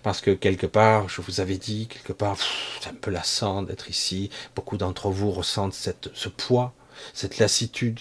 parce 0.02 0.20
que 0.20 0.30
quelque 0.32 0.66
part, 0.66 1.08
je 1.08 1.20
vous 1.20 1.40
avais 1.40 1.58
dit, 1.58 1.86
quelque 1.86 2.12
part, 2.12 2.36
c'est 2.80 2.90
un 2.90 2.94
peu 2.94 3.10
lassant 3.10 3.62
d'être 3.62 3.88
ici. 3.88 4.30
Beaucoup 4.56 4.76
d'entre 4.76 5.10
vous 5.10 5.30
ressentent 5.30 5.74
cette, 5.74 6.10
ce 6.14 6.28
poids, 6.28 6.74
cette 7.14 7.38
lassitude, 7.38 8.00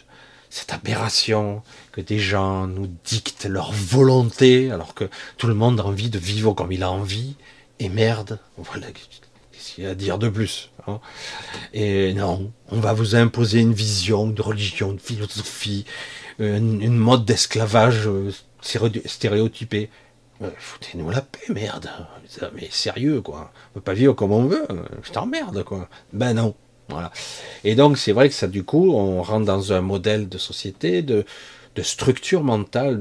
cette 0.49 0.73
aberration 0.73 1.61
que 1.91 2.01
des 2.01 2.19
gens 2.19 2.67
nous 2.67 2.89
dictent 3.05 3.45
leur 3.45 3.71
volonté, 3.71 4.71
alors 4.71 4.93
que 4.93 5.09
tout 5.37 5.47
le 5.47 5.53
monde 5.53 5.79
a 5.79 5.85
envie 5.85 6.09
de 6.09 6.19
vivre 6.19 6.53
comme 6.53 6.71
il 6.71 6.83
a 6.83 6.91
envie. 6.91 7.35
Et 7.79 7.89
merde, 7.89 8.39
voilà, 8.57 8.87
qu'est-ce 8.91 9.75
qu'il 9.75 9.83
y 9.83 9.87
a 9.87 9.91
à 9.91 9.95
dire 9.95 10.17
de 10.17 10.29
plus 10.29 10.69
hein? 10.87 10.99
Et 11.73 12.13
non, 12.13 12.51
on 12.69 12.79
va 12.79 12.93
vous 12.93 13.15
imposer 13.15 13.59
une 13.59 13.73
vision 13.73 14.27
de 14.27 14.41
religion, 14.41 14.93
de 14.93 14.99
philosophie, 14.99 15.85
une, 16.39 16.81
une 16.81 16.97
mode 16.97 17.25
d'esclavage 17.25 18.07
euh, 18.07 18.31
stéréotypé. 18.61 19.89
Foutez-nous 20.58 21.10
la 21.10 21.21
paix, 21.21 21.54
merde. 21.54 21.89
Mais 22.56 22.67
sérieux, 22.71 23.21
quoi. 23.21 23.51
On 23.71 23.73
peut 23.75 23.82
pas 23.82 23.93
vivre 23.93 24.13
comme 24.13 24.32
on 24.32 24.45
veut. 24.45 24.67
Je 25.04 25.12
t'emmerde, 25.12 25.63
quoi. 25.63 25.88
Ben 26.13 26.34
non. 26.34 26.56
Voilà. 26.89 27.12
Et 27.63 27.75
donc, 27.75 27.97
c'est 27.97 28.12
vrai 28.12 28.27
que 28.27 28.36
ça, 28.36 28.47
du 28.47 28.63
coup, 28.63 28.91
on 28.93 29.21
rentre 29.21 29.45
dans 29.45 29.71
un 29.71 29.82
modèle 29.82 30.27
de 30.27 30.38
société, 30.38 31.01
de, 31.01 31.25
structure 31.84 32.43
mentale, 32.43 32.99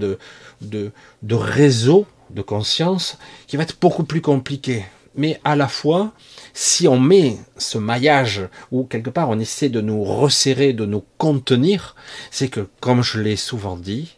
de 0.60 1.34
réseau 1.34 2.06
de 2.30 2.42
conscience 2.42 3.18
qui 3.46 3.56
va 3.56 3.64
être 3.64 3.78
beaucoup 3.80 4.04
plus 4.04 4.20
compliqué. 4.20 4.84
Mais 5.16 5.40
à 5.44 5.56
la 5.56 5.68
fois, 5.68 6.12
si 6.54 6.86
on 6.86 6.98
met 6.98 7.38
ce 7.56 7.78
maillage 7.78 8.42
où 8.70 8.84
quelque 8.84 9.10
part 9.10 9.28
on 9.28 9.38
essaie 9.38 9.68
de 9.68 9.80
nous 9.80 10.04
resserrer, 10.04 10.72
de 10.72 10.86
nous 10.86 11.04
contenir, 11.18 11.96
c'est 12.30 12.48
que, 12.48 12.68
comme 12.80 13.02
je 13.02 13.20
l'ai 13.20 13.36
souvent 13.36 13.76
dit, 13.76 14.16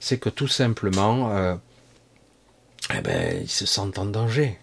c'est 0.00 0.18
que 0.18 0.28
tout 0.28 0.48
simplement, 0.48 1.30
euh, 1.30 1.54
eh 2.94 3.00
ben, 3.00 3.42
ils 3.42 3.50
se 3.50 3.66
sentent 3.66 3.98
en 3.98 4.06
danger. 4.06 4.58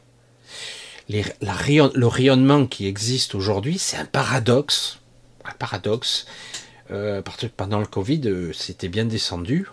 le 1.09 2.05
rayonnement 2.05 2.65
qui 2.65 2.88
existe 2.88 3.36
aujourd'hui, 3.36 3.77
c'est 3.77 3.97
un 3.97 4.05
paradoxe. 4.05 4.99
Un 5.45 5.53
paradoxe. 5.53 6.25
Euh, 6.91 7.21
pendant 7.57 7.79
le 7.79 7.86
Covid, 7.86 8.21
euh, 8.25 8.53
c'était 8.53 8.88
bien 8.88 9.05
descendu. 9.05 9.67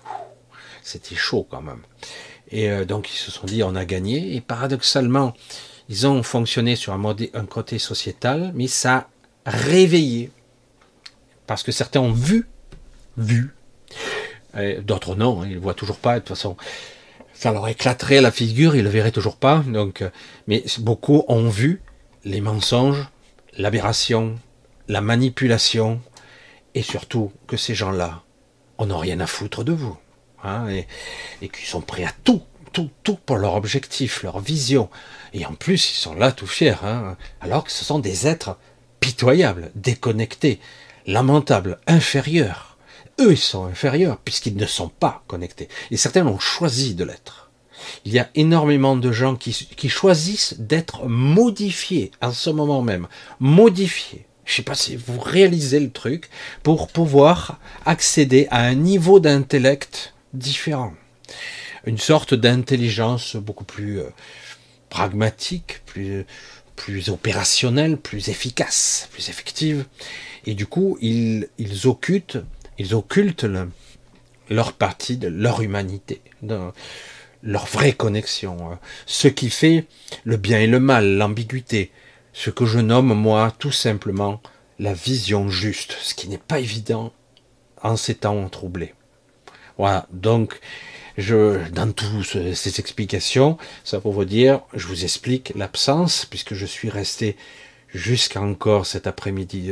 C'était 0.82 1.16
chaud 1.16 1.46
quand 1.48 1.60
même. 1.60 1.82
Et 2.50 2.70
euh, 2.70 2.84
donc 2.84 3.10
ils 3.12 3.16
se 3.16 3.30
sont 3.30 3.46
dit 3.46 3.62
on 3.62 3.74
a 3.74 3.84
gagné. 3.84 4.34
Et 4.34 4.40
paradoxalement, 4.40 5.34
ils 5.88 6.06
ont 6.06 6.22
fonctionné 6.22 6.76
sur 6.76 6.92
un, 6.92 7.16
un 7.34 7.46
côté 7.46 7.78
sociétal, 7.78 8.52
mais 8.54 8.68
ça 8.68 9.08
a 9.44 9.50
réveillé. 9.50 10.30
Parce 11.46 11.62
que 11.62 11.72
certains 11.72 12.00
ont 12.00 12.12
vu, 12.12 12.48
vu. 13.16 13.54
D'autres 14.82 15.14
non, 15.14 15.42
hein, 15.42 15.46
ils 15.48 15.54
ne 15.54 15.60
voient 15.60 15.74
toujours 15.74 15.98
pas. 15.98 16.14
De 16.14 16.18
toute 16.20 16.30
façon, 16.30 16.56
ça 17.40 17.52
leur 17.52 17.66
éclaterait 17.68 18.20
la 18.20 18.30
figure, 18.30 18.76
ils 18.76 18.84
le 18.84 18.90
verraient 18.90 19.12
toujours 19.12 19.36
pas. 19.36 19.64
Donc, 19.66 20.02
euh, 20.02 20.10
mais 20.46 20.62
beaucoup 20.78 21.24
ont 21.26 21.48
vu 21.48 21.80
les 22.22 22.42
mensonges, 22.42 23.08
l'aberration, 23.56 24.38
la 24.88 25.00
manipulation, 25.00 26.02
et 26.74 26.82
surtout 26.82 27.32
que 27.46 27.56
ces 27.56 27.74
gens-là, 27.74 28.24
on 28.76 28.86
n'a 28.86 28.98
rien 28.98 29.20
à 29.20 29.26
foutre 29.26 29.64
de 29.64 29.72
vous, 29.72 29.96
hein, 30.44 30.68
et, 30.68 30.86
et 31.40 31.48
qu'ils 31.48 31.64
sont 31.64 31.80
prêts 31.80 32.04
à 32.04 32.12
tout, 32.24 32.42
tout, 32.74 32.90
tout 33.04 33.18
pour 33.24 33.38
leur 33.38 33.54
objectif, 33.54 34.22
leur 34.22 34.38
vision. 34.40 34.90
Et 35.32 35.46
en 35.46 35.54
plus, 35.54 35.92
ils 35.92 35.98
sont 35.98 36.14
là 36.14 36.32
tout 36.32 36.46
fiers, 36.46 36.84
hein, 36.84 37.16
alors 37.40 37.64
que 37.64 37.72
ce 37.72 37.86
sont 37.86 38.00
des 38.00 38.26
êtres 38.26 38.58
pitoyables, 39.00 39.70
déconnectés, 39.74 40.60
lamentables, 41.06 41.80
inférieurs 41.86 42.69
eux, 43.20 43.32
ils 43.32 43.38
sont 43.38 43.64
inférieurs 43.64 44.18
puisqu'ils 44.18 44.56
ne 44.56 44.66
sont 44.66 44.88
pas 44.88 45.22
connectés. 45.26 45.68
Et 45.90 45.96
certains 45.96 46.26
ont 46.26 46.38
choisi 46.38 46.94
de 46.94 47.04
l'être. 47.04 47.50
Il 48.04 48.12
y 48.12 48.18
a 48.18 48.30
énormément 48.34 48.96
de 48.96 49.12
gens 49.12 49.36
qui, 49.36 49.88
choisissent 49.88 50.54
d'être 50.58 51.06
modifiés 51.06 52.10
en 52.20 52.32
ce 52.32 52.50
moment 52.50 52.82
même. 52.82 53.08
Modifiés. 53.38 54.26
Je 54.44 54.52
ne 54.52 54.56
sais 54.56 54.62
pas 54.62 54.74
si 54.74 54.96
vous 54.96 55.18
réalisez 55.18 55.80
le 55.80 55.90
truc 55.90 56.28
pour 56.62 56.88
pouvoir 56.88 57.58
accéder 57.86 58.48
à 58.50 58.62
un 58.62 58.74
niveau 58.74 59.20
d'intellect 59.20 60.14
différent. 60.34 60.92
Une 61.86 61.98
sorte 61.98 62.34
d'intelligence 62.34 63.36
beaucoup 63.36 63.64
plus 63.64 64.00
euh, 64.00 64.10
pragmatique, 64.88 65.80
plus, 65.86 66.26
plus 66.76 67.08
opérationnelle, 67.08 67.96
plus 67.96 68.28
efficace, 68.28 69.08
plus 69.12 69.28
effective. 69.28 69.86
Et 70.46 70.54
du 70.54 70.66
coup, 70.66 70.98
ils, 71.00 71.48
ils 71.58 71.86
occultent 71.86 72.38
ils 72.80 72.94
occultent 72.94 73.46
leur 74.48 74.72
partie 74.72 75.18
de 75.18 75.28
leur 75.28 75.60
humanité, 75.60 76.22
leur 77.42 77.66
vraie 77.66 77.92
connexion, 77.92 78.72
hein. 78.72 78.78
ce 79.04 79.28
qui 79.28 79.50
fait 79.50 79.84
le 80.24 80.38
bien 80.38 80.60
et 80.60 80.66
le 80.66 80.80
mal, 80.80 81.18
l'ambiguïté, 81.18 81.90
ce 82.32 82.48
que 82.48 82.64
je 82.64 82.78
nomme 82.78 83.12
moi 83.12 83.52
tout 83.58 83.70
simplement 83.70 84.40
la 84.78 84.94
vision 84.94 85.50
juste, 85.50 85.94
ce 86.00 86.14
qui 86.14 86.26
n'est 86.28 86.38
pas 86.38 86.58
évident 86.58 87.12
en 87.82 87.96
ces 87.96 88.14
temps 88.14 88.48
troublés. 88.48 88.94
Voilà, 89.76 90.06
donc 90.10 90.58
je, 91.18 91.58
dans 91.72 91.92
toutes 91.92 92.54
ces 92.54 92.80
explications, 92.80 93.58
ça 93.84 94.00
pour 94.00 94.12
vous 94.12 94.24
dire, 94.24 94.62
je 94.72 94.86
vous 94.86 95.04
explique 95.04 95.52
l'absence, 95.54 96.24
puisque 96.24 96.54
je 96.54 96.64
suis 96.64 96.88
resté 96.88 97.36
jusqu'à 97.92 98.40
encore 98.40 98.86
cet 98.86 99.06
après-midi, 99.06 99.70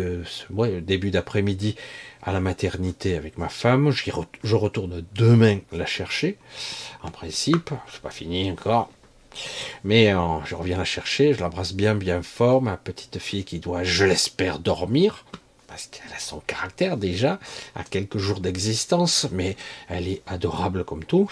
ouais, 0.51 0.83
début 0.83 1.11
d'après-midi, 1.11 1.77
la 2.33 2.41
maternité 2.41 3.17
avec 3.17 3.38
ma 3.38 3.49
femme. 3.49 3.91
Je 3.91 4.55
retourne 4.55 5.05
demain 5.14 5.59
la 5.73 5.87
chercher. 5.87 6.37
En 7.03 7.11
principe, 7.11 7.71
c'est 7.91 8.03
pas 8.03 8.11
fini 8.11 8.51
encore. 8.51 8.91
Mais 9.85 10.12
euh, 10.12 10.19
je 10.45 10.55
reviens 10.55 10.79
la 10.79 10.85
chercher, 10.85 11.35
je 11.35 11.41
l'embrasse 11.41 11.73
bien, 11.73 11.95
bien 11.95 12.23
fort, 12.23 12.62
ma 12.62 12.77
petite 12.77 13.19
fille 13.19 13.45
qui 13.45 13.61
doit, 13.61 13.85
je 13.85 14.05
l'espère, 14.05 14.59
dormir, 14.59 15.25
parce 15.67 15.87
qu'elle 15.87 16.12
a 16.12 16.19
son 16.19 16.41
caractère 16.41 16.97
déjà, 16.97 17.38
à 17.75 17.85
quelques 17.85 18.19
jours 18.19 18.41
d'existence, 18.41 19.29
mais 19.31 19.57
elle 19.88 20.09
est 20.09 20.23
adorable 20.27 20.85
comme 20.85 21.05
tout. 21.05 21.31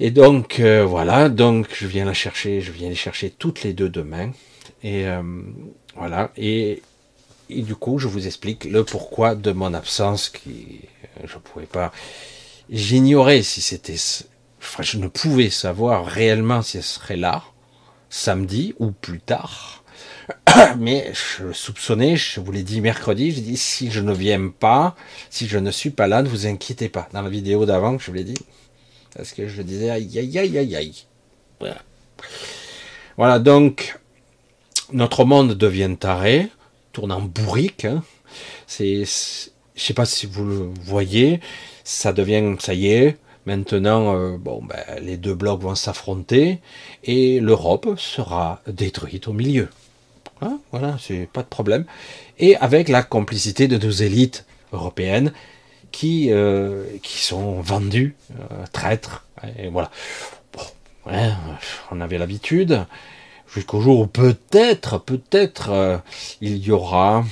Et 0.00 0.10
donc 0.10 0.60
euh, 0.60 0.84
voilà, 0.84 1.28
donc 1.28 1.68
je 1.74 1.86
viens 1.86 2.04
la 2.04 2.14
chercher, 2.14 2.60
je 2.60 2.72
viens 2.72 2.88
les 2.88 2.94
chercher 2.94 3.30
toutes 3.30 3.62
les 3.62 3.72
deux 3.72 3.88
demain. 3.88 4.32
Et 4.82 5.06
euh, 5.06 5.22
voilà, 5.94 6.30
et, 6.36 6.82
et, 7.50 7.62
du 7.62 7.74
coup 7.74 7.98
je 7.98 8.08
vous 8.08 8.26
explique 8.26 8.64
le 8.64 8.84
pourquoi 8.84 9.34
de 9.34 9.52
mon 9.52 9.74
absence, 9.74 10.28
qui 10.28 10.80
je 11.24 11.38
pouvais 11.38 11.66
pas, 11.66 11.92
j'ignorais 12.70 13.42
si 13.42 13.60
c'était 13.60 13.96
je 14.80 14.98
ne 14.98 15.08
pouvais 15.08 15.50
savoir 15.50 16.06
réellement 16.06 16.62
si 16.62 16.76
elle 16.76 16.82
serait 16.82 17.16
là, 17.16 17.42
samedi 18.08 18.74
ou 18.78 18.90
plus 18.90 19.20
tard. 19.20 19.84
Mais 20.78 21.12
je 21.12 21.52
soupçonnais, 21.52 22.16
je 22.16 22.40
vous 22.40 22.52
l'ai 22.52 22.62
dit 22.62 22.80
mercredi, 22.80 23.32
je 23.32 23.40
dis 23.40 23.56
si 23.56 23.90
je 23.90 24.00
ne 24.00 24.12
viens 24.12 24.48
pas, 24.48 24.94
si 25.28 25.48
je 25.48 25.58
ne 25.58 25.70
suis 25.70 25.90
pas 25.90 26.06
là, 26.06 26.22
ne 26.22 26.28
vous 26.28 26.46
inquiétez 26.46 26.88
pas. 26.88 27.08
Dans 27.12 27.22
la 27.22 27.30
vidéo 27.30 27.66
d'avant, 27.66 27.98
je 27.98 28.06
vous 28.06 28.12
l'ai 28.12 28.24
dit. 28.24 28.38
Parce 29.14 29.32
que 29.32 29.48
je 29.48 29.62
disais 29.62 29.90
aïe 29.90 30.18
aïe 30.18 30.38
aïe 30.38 30.58
aïe 30.58 30.76
aïe. 30.76 31.04
Voilà. 31.58 31.82
Voilà, 33.16 33.38
donc 33.38 33.98
notre 34.92 35.24
monde 35.24 35.54
devient 35.54 35.94
taré, 35.98 36.48
tourne 36.92 37.12
en 37.12 37.20
bourrique. 37.20 37.84
Hein. 37.84 38.02
C'est, 38.66 39.04
je 39.04 39.82
sais 39.82 39.94
pas 39.94 40.04
si 40.04 40.26
vous 40.26 40.44
le 40.44 40.70
voyez, 40.82 41.40
ça 41.84 42.12
devient, 42.12 42.56
ça 42.58 42.74
y 42.74 42.88
est, 42.88 43.16
Maintenant, 43.46 44.14
euh, 44.14 44.36
bon, 44.36 44.62
ben, 44.62 44.78
les 45.00 45.16
deux 45.16 45.34
blocs 45.34 45.62
vont 45.62 45.74
s'affronter 45.74 46.58
et 47.04 47.40
l'Europe 47.40 47.94
sera 47.98 48.60
détruite 48.66 49.28
au 49.28 49.32
milieu. 49.32 49.68
Hein, 50.42 50.60
voilà, 50.70 50.96
c'est 51.00 51.28
pas 51.32 51.42
de 51.42 51.48
problème. 51.48 51.84
Et 52.38 52.56
avec 52.56 52.88
la 52.88 53.02
complicité 53.02 53.66
de 53.66 53.78
nos 53.78 53.90
élites 53.90 54.44
européennes 54.72 55.32
qui, 55.90 56.28
euh, 56.30 56.84
qui 57.02 57.18
sont 57.18 57.60
vendues, 57.60 58.14
euh, 58.32 58.64
traîtres. 58.72 59.26
Et 59.58 59.68
voilà. 59.68 59.90
Bon, 60.52 61.12
on 61.90 62.00
avait 62.00 62.18
l'habitude. 62.18 62.84
Jusqu'au 63.54 63.80
jour 63.80 64.00
où 64.00 64.06
peut-être, 64.06 64.98
peut-être, 64.98 66.00
il 66.40 66.58
y 66.58 66.70
aura. 66.70 67.24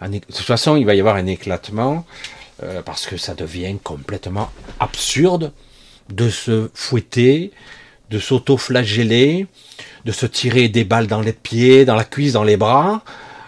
de 0.00 0.18
toute 0.18 0.36
façon, 0.38 0.76
il 0.76 0.86
va 0.86 0.94
y 0.94 1.00
avoir 1.00 1.16
un 1.16 1.26
éclatement 1.26 2.04
euh, 2.62 2.82
parce 2.82 3.06
que 3.06 3.16
ça 3.16 3.34
devient 3.34 3.78
complètement 3.82 4.50
absurde 4.80 5.52
de 6.10 6.28
se 6.28 6.70
fouetter, 6.74 7.52
de 8.10 8.18
s'auto-flageller, 8.18 9.46
de 10.04 10.12
se 10.12 10.26
tirer 10.26 10.68
des 10.68 10.84
balles 10.84 11.06
dans 11.06 11.22
les 11.22 11.32
pieds, 11.32 11.86
dans 11.86 11.94
la 11.94 12.04
cuisse, 12.04 12.34
dans 12.34 12.44
les 12.44 12.58
bras, 12.58 13.02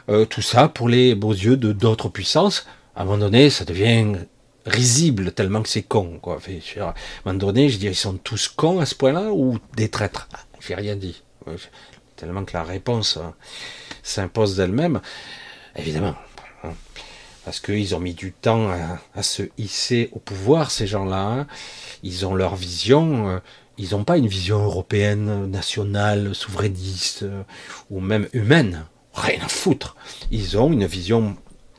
euh, 0.09 0.25
tout 0.25 0.41
ça 0.41 0.69
pour 0.69 0.89
les 0.89 1.15
beaux 1.15 1.33
yeux 1.33 1.59
de 1.59 1.73
d'autres 1.73 2.09
puissances. 2.09 2.67
À 2.97 3.03
un 3.03 3.05
moment 3.05 3.19
donné, 3.19 3.51
ça 3.51 3.67
devient 3.67 4.13
risible 4.65 5.33
tellement 5.33 5.63
que 5.63 5.69
c'est 5.69 5.83
con. 5.83 6.19
Quoi. 6.23 6.39
à 6.39 6.81
un 6.81 6.95
moment 7.27 7.39
donné, 7.39 7.69
je 7.69 7.77
dis, 7.77 7.87
ils 7.87 7.95
sont 7.95 8.15
tous 8.15 8.49
cons 8.49 8.81
à 8.81 8.87
ce 8.87 8.95
point-là 8.95 9.31
ou 9.33 9.59
des 9.77 9.91
traîtres? 9.91 10.29
J'ai 10.61 10.75
rien 10.75 10.97
dit. 10.97 11.23
Tellement 12.17 12.45
que 12.45 12.53
la 12.53 12.63
réponse 12.63 13.17
hein, 13.17 13.35
s'impose 14.03 14.57
d'elle-même. 14.57 15.01
Évidemment, 15.77 16.15
parce 17.45 17.61
qu'ils 17.61 17.95
ont 17.95 18.01
mis 18.01 18.15
du 18.15 18.33
temps 18.33 18.71
à, 19.15 19.23
se 19.23 19.43
hisser 19.59 20.11
au 20.13 20.19
pouvoir, 20.19 20.71
ces 20.71 20.87
gens-là. 20.87 21.23
Hein. 21.23 21.47
Ils 22.03 22.25
ont 22.27 22.35
leur 22.35 22.55
vision, 22.55 23.29
euh, 23.29 23.39
ils 23.79 23.91
n'ont 23.91 24.05
pas 24.05 24.19
une 24.19 24.29
vision 24.29 24.63
européenne, 24.63 25.51
nationale, 25.51 26.35
souverainiste, 26.35 27.25
euh, 27.25 27.43
ou 27.91 28.01
même 28.01 28.29
humaine. 28.33 28.85
Rien 29.15 29.41
à 29.45 29.49
foutre. 29.49 29.97
Ils 30.31 30.57
ont 30.57 30.73
une 30.73 30.87
vision 30.87 31.37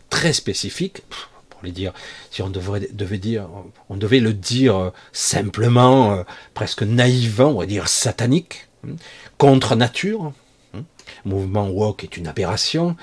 très 0.10 0.34
spécifique, 0.34 1.04
pour 1.50 1.62
les 1.64 1.72
dire, 1.72 1.94
si 2.30 2.42
on 2.42 2.50
devait 2.50 3.18
dire, 3.18 3.48
on 3.90 3.96
devait 3.96 4.20
le 4.20 4.34
dire 4.34 4.92
simplement, 5.14 6.14
euh, 6.14 6.24
presque 6.54 6.84
naïvement, 6.84 7.48
on 7.48 7.60
va 7.60 7.66
dire 7.66 7.88
satanique, 7.88 8.68
hein, 8.86 8.96
contre 9.38 9.76
nature. 9.76 10.32
Hein. 10.74 10.84
Mouvement 11.26 11.70
woke 11.70 12.04
est 12.04 12.18
une 12.18 12.28
aberration. 12.28 12.96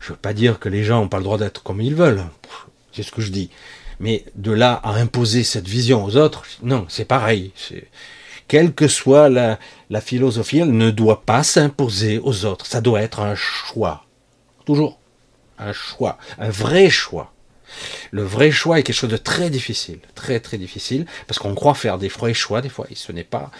Je 0.00 0.12
veux 0.12 0.18
pas 0.18 0.34
dire 0.34 0.58
que 0.58 0.68
les 0.68 0.84
gens 0.84 1.00
n'ont 1.00 1.08
pas 1.08 1.18
le 1.18 1.24
droit 1.24 1.38
d'être 1.38 1.62
comme 1.62 1.80
ils 1.80 1.94
veulent. 1.94 2.24
C'est 2.92 3.02
ce 3.02 3.12
que 3.12 3.22
je 3.22 3.32
dis. 3.32 3.50
Mais 3.98 4.24
de 4.34 4.52
là 4.52 4.74
à 4.84 4.94
imposer 4.94 5.42
cette 5.42 5.68
vision 5.68 6.04
aux 6.04 6.16
autres, 6.16 6.44
non, 6.62 6.86
c'est 6.88 7.06
pareil. 7.06 7.52
Quelle 8.48 8.74
que 8.74 8.88
soit 8.88 9.28
la, 9.28 9.58
la 9.90 10.00
philosophie, 10.00 10.58
elle 10.58 10.76
ne 10.76 10.90
doit 10.90 11.22
pas 11.22 11.42
s'imposer 11.42 12.18
aux 12.18 12.44
autres. 12.44 12.66
Ça 12.66 12.80
doit 12.80 13.02
être 13.02 13.20
un 13.20 13.34
choix. 13.34 14.04
Toujours. 14.64 14.98
Un 15.58 15.72
choix. 15.72 16.18
Un 16.38 16.50
vrai 16.50 16.90
choix. 16.90 17.32
Le 18.10 18.22
vrai 18.22 18.50
choix 18.50 18.78
est 18.78 18.82
quelque 18.82 18.94
chose 18.94 19.10
de 19.10 19.16
très 19.16 19.50
difficile. 19.50 19.98
Très, 20.14 20.40
très 20.40 20.58
difficile. 20.58 21.06
Parce 21.26 21.38
qu'on 21.38 21.54
croit 21.54 21.74
faire 21.74 21.98
des 21.98 22.08
vrais 22.08 22.34
choix, 22.34 22.60
des 22.60 22.68
fois. 22.68 22.86
Et 22.90 22.94
ce 22.94 23.12
n'est 23.12 23.24
pas, 23.24 23.50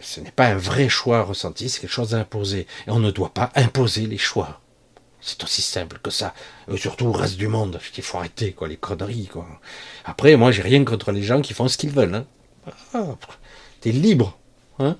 ce 0.00 0.20
n'est 0.20 0.30
pas 0.30 0.46
un 0.46 0.56
vrai 0.56 0.88
choix 0.88 1.22
ressenti, 1.22 1.68
c'est 1.68 1.80
quelque 1.80 1.90
chose 1.90 2.10
d'imposé. 2.10 2.66
Et 2.86 2.90
on 2.90 2.98
ne 2.98 3.10
doit 3.10 3.32
pas 3.32 3.50
imposer 3.54 4.06
les 4.06 4.18
choix. 4.18 4.60
C'est 5.20 5.42
aussi 5.44 5.62
simple 5.62 5.98
que 6.02 6.10
ça. 6.10 6.34
Et 6.72 6.76
surtout 6.76 7.06
au 7.06 7.12
reste 7.12 7.36
du 7.36 7.48
monde. 7.48 7.78
Il 7.96 8.02
faut 8.02 8.18
arrêter, 8.18 8.52
quoi, 8.52 8.68
les 8.68 8.76
conneries, 8.76 9.26
quoi. 9.26 9.46
Après, 10.04 10.34
moi, 10.36 10.50
j'ai 10.50 10.62
rien 10.62 10.84
contre 10.84 11.12
les 11.12 11.22
gens 11.22 11.42
qui 11.42 11.52
font 11.52 11.68
ce 11.68 11.76
qu'ils 11.76 11.90
veulent. 11.90 12.14
Hein. 12.14 12.72
Ah, 12.94 13.16
T'es 13.80 13.92
libre. 13.92 14.38
Hein. 14.78 14.96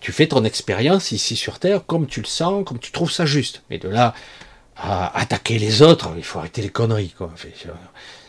Tu 0.00 0.12
fais 0.12 0.26
ton 0.26 0.44
expérience 0.44 1.12
ici 1.12 1.36
sur 1.36 1.60
Terre 1.60 1.86
comme 1.86 2.06
tu 2.06 2.20
le 2.20 2.26
sens, 2.26 2.64
comme 2.66 2.80
tu 2.80 2.90
trouves 2.90 3.12
ça 3.12 3.26
juste. 3.26 3.62
Mais 3.70 3.78
de 3.78 3.88
là 3.88 4.14
à 4.76 5.16
attaquer 5.18 5.58
les 5.58 5.82
autres, 5.82 6.10
il 6.16 6.24
faut 6.24 6.38
arrêter 6.38 6.62
les 6.62 6.70
conneries, 6.70 7.14
quoi. 7.16 7.32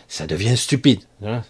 Ça 0.07 0.27
devient 0.27 0.57
stupide. 0.57 1.01
Hein. 1.25 1.43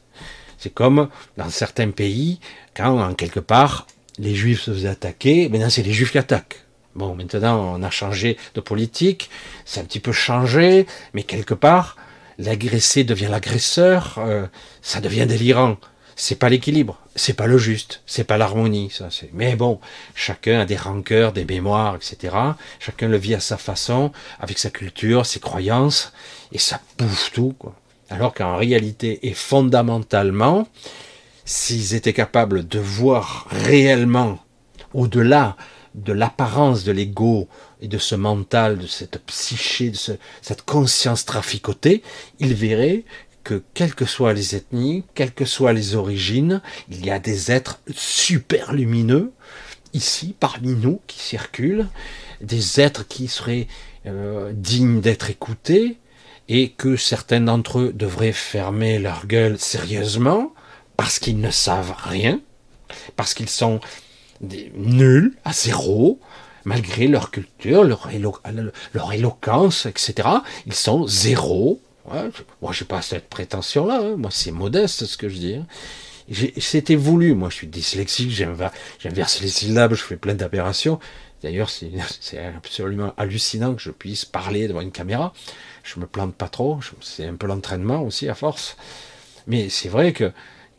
C'est 0.58 0.74
comme 0.74 1.10
dans 1.38 1.50
certains 1.50 1.90
pays, 1.90 2.40
quand, 2.76 3.02
en 3.02 3.16
quelque 3.16 3.40
part, 3.40 3.88
les 4.22 4.36
juifs 4.36 4.62
se 4.62 4.72
faisaient 4.72 4.88
attaquer, 4.88 5.50
maintenant 5.50 5.70
c'est 5.70 5.84
les 5.84 5.92
juifs 5.92 6.12
qui 6.12 6.18
attaquent. 6.18 6.64
Bon, 6.94 7.16
maintenant, 7.16 7.74
on 7.76 7.84
a 7.84 7.90
changé 7.90 8.38
de 8.54 8.60
politique, 8.60 9.30
c'est 9.66 9.80
un 9.80 9.86
petit 9.86 10.02
peu 10.02 10.12
changé, 10.12 10.86
mais 11.14 11.24
quelque 11.24 11.54
part, 11.54 11.96
l'agressé 12.38 13.04
devient 13.04 13.30
l'agresseur, 13.32 14.16
euh, 14.18 14.46
ça 14.82 15.00
devient 15.00 15.26
délirant. 15.26 15.78
C'est 16.18 16.36
pas 16.36 16.50
l'équilibre, 16.50 17.00
c'est 17.16 17.34
pas 17.34 17.48
le 17.48 17.58
juste, 17.58 18.04
c'est 18.06 18.26
pas 18.26 18.38
l'harmonie, 18.38 18.92
ça 18.92 19.08
c'est. 19.10 19.30
Mais 19.34 19.56
bon, 19.56 19.80
chacun 20.14 20.60
a 20.60 20.66
des 20.66 20.76
rancœurs, 20.76 21.32
des 21.32 21.46
mémoires, 21.46 21.96
etc. 21.96 22.36
Chacun 22.80 23.08
le 23.08 23.18
vit 23.18 23.34
à 23.34 23.40
sa 23.40 23.58
façon, 23.58 24.12
avec 24.40 24.60
sa 24.60 24.70
culture, 24.70 25.26
ses 25.26 25.40
croyances, 25.40 26.12
et 26.52 26.60
ça 26.60 26.82
bouffe 26.98 27.32
tout, 27.32 27.56
quoi. 27.58 27.74
Alors 28.10 28.34
qu'en 28.34 28.58
réalité 28.58 29.26
et 29.28 29.34
fondamentalement, 29.34 30.68
s'ils 31.52 31.96
étaient 31.96 32.14
capables 32.14 32.66
de 32.66 32.80
voir 32.80 33.46
réellement 33.50 34.40
au-delà 34.94 35.58
de 35.96 36.14
l'apparence 36.14 36.86
de 36.86 36.94
l'ego 36.94 37.50
et 37.82 37.90
de 37.90 37.98
ce 37.98 38.16
mental, 38.16 38.78
de 38.78 38.88
cette 38.88 39.22
psyché, 39.26 39.90
de 39.90 39.98
cette 40.42 40.62
conscience 40.62 41.26
traficotée, 41.26 42.04
il 42.40 42.54
verrait 42.54 43.04
que 43.44 43.62
quelles 43.74 43.96
que 43.96 44.06
soient 44.06 44.32
les 44.32 44.56
ethnies, 44.56 45.04
quelles 45.14 45.34
que 45.34 45.44
soient 45.44 45.74
les 45.74 45.96
origines, 45.96 46.62
il 46.90 47.06
y 47.06 47.12
a 47.12 47.20
des 47.20 47.52
êtres 47.52 47.82
super 47.94 48.72
lumineux 48.72 49.34
ici 49.94 50.34
parmi 50.40 50.74
nous 50.74 51.02
qui 51.06 51.20
circulent, 51.20 51.88
des 52.40 52.80
êtres 52.80 53.06
qui 53.06 53.28
seraient 53.28 53.68
euh, 54.06 54.54
dignes 54.56 55.02
d'être 55.02 55.30
écoutés 55.30 55.98
et 56.48 56.70
que 56.70 56.96
certains 56.96 57.42
d'entre 57.42 57.80
eux 57.80 57.94
devraient 57.94 58.32
fermer 58.32 59.00
leur 59.00 59.28
gueule 59.28 59.60
sérieusement 59.60 60.54
parce 61.02 61.18
qu'ils 61.18 61.40
ne 61.40 61.50
savent 61.50 61.96
rien, 61.98 62.42
parce 63.16 63.34
qu'ils 63.34 63.50
sont 63.50 63.80
nuls, 64.76 65.34
à 65.44 65.52
zéro, 65.52 66.20
malgré 66.64 67.08
leur 67.08 67.32
culture, 67.32 67.84
leur, 67.84 68.08
leur 68.94 69.12
éloquence, 69.12 69.88
etc. 69.88 70.30
Ils 70.68 70.76
sont 70.76 71.08
zéro. 71.08 71.82
Ouais, 72.06 72.30
moi, 72.62 72.72
j'ai 72.72 72.86
pas 72.86 73.02
cette 73.02 73.30
prétention-là. 73.30 74.00
Hein. 74.00 74.16
Moi, 74.16 74.30
c'est 74.32 74.52
modeste 74.52 75.08
ce 75.08 75.18
que 75.18 75.28
je 75.28 75.38
dis. 75.38 75.56
Hein. 75.56 75.66
C'était 76.60 76.94
voulu. 76.94 77.34
Moi, 77.34 77.50
je 77.50 77.56
suis 77.56 77.68
dyslexique, 77.68 78.30
j'inverse 78.30 79.42
les 79.42 79.48
syllabes, 79.48 79.96
je 79.96 80.04
fais 80.04 80.18
plein 80.18 80.36
d'aberrations. 80.36 81.00
D'ailleurs, 81.42 81.72
c'est 81.72 82.38
absolument 82.38 83.16
hallucinant 83.18 83.74
que 83.74 83.82
je 83.82 83.90
puisse 83.90 84.24
parler 84.24 84.68
devant 84.68 84.82
une 84.82 84.92
caméra. 84.92 85.34
Je 85.82 86.00
me 86.00 86.06
plante 86.06 86.36
pas 86.36 86.48
trop. 86.48 86.80
C'est 87.02 87.26
un 87.26 87.38
peu 87.38 87.48
l'entraînement 87.48 88.04
aussi 88.04 88.30
à 88.30 88.36
force. 88.36 88.78
Mais 89.48 89.70
c'est 89.70 89.90
vrai 89.90 90.14
que 90.14 90.32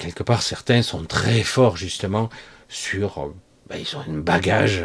quelque 0.03 0.23
part, 0.23 0.43
certains 0.43 0.83
sont 0.83 1.05
très 1.05 1.43
forts 1.43 1.77
justement 1.77 2.29
sur 2.69 3.33
ben, 3.69 3.79
ils 3.79 3.97
ont 3.97 4.01
un 4.01 4.19
bagage 4.19 4.85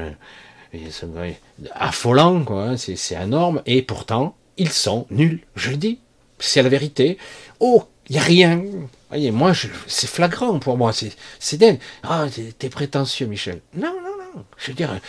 affolant, 1.74 2.44
quoi. 2.44 2.64
Hein, 2.70 2.78
c'est 2.78 3.16
énorme. 3.16 3.62
Et 3.66 3.82
pourtant, 3.82 4.36
ils 4.58 4.72
sont 4.72 5.08
nuls. 5.10 5.42
Je 5.56 5.72
le 5.72 5.78
dis. 5.78 6.00
C'est 6.40 6.62
la 6.62 6.70
vérité. 6.70 7.18
Oh, 7.60 7.86
il 8.10 8.14
n'y 8.14 8.20
a 8.20 8.24
rien. 8.24 8.64
Voyez, 9.10 9.32
moi, 9.32 9.54
c'est 9.88 10.08
flagrant 10.10 10.60
pour 10.60 10.78
moi. 10.78 10.92
C'est 11.40 11.58
dingue. 11.58 11.80
Ah, 12.04 12.26
t'es 12.60 12.70
prétentieux, 12.70 13.28
Michel. 13.28 13.62
Non, 13.74 13.94
non, 14.04 14.18
non. 14.36 14.46
Je 14.58 14.68
veux 14.68 14.74
dire, 14.74 15.00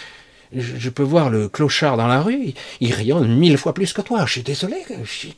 je, 0.54 0.88
peux 0.88 1.02
voir 1.02 1.28
le 1.28 1.48
clochard 1.48 1.96
dans 1.96 2.06
la 2.06 2.22
rue, 2.22 2.54
il 2.80 2.94
rayonne 2.94 3.36
mille 3.36 3.58
fois 3.58 3.74
plus 3.74 3.92
que 3.92 4.00
toi. 4.00 4.24
Je 4.24 4.32
suis 4.32 4.42
désolé. 4.42 4.76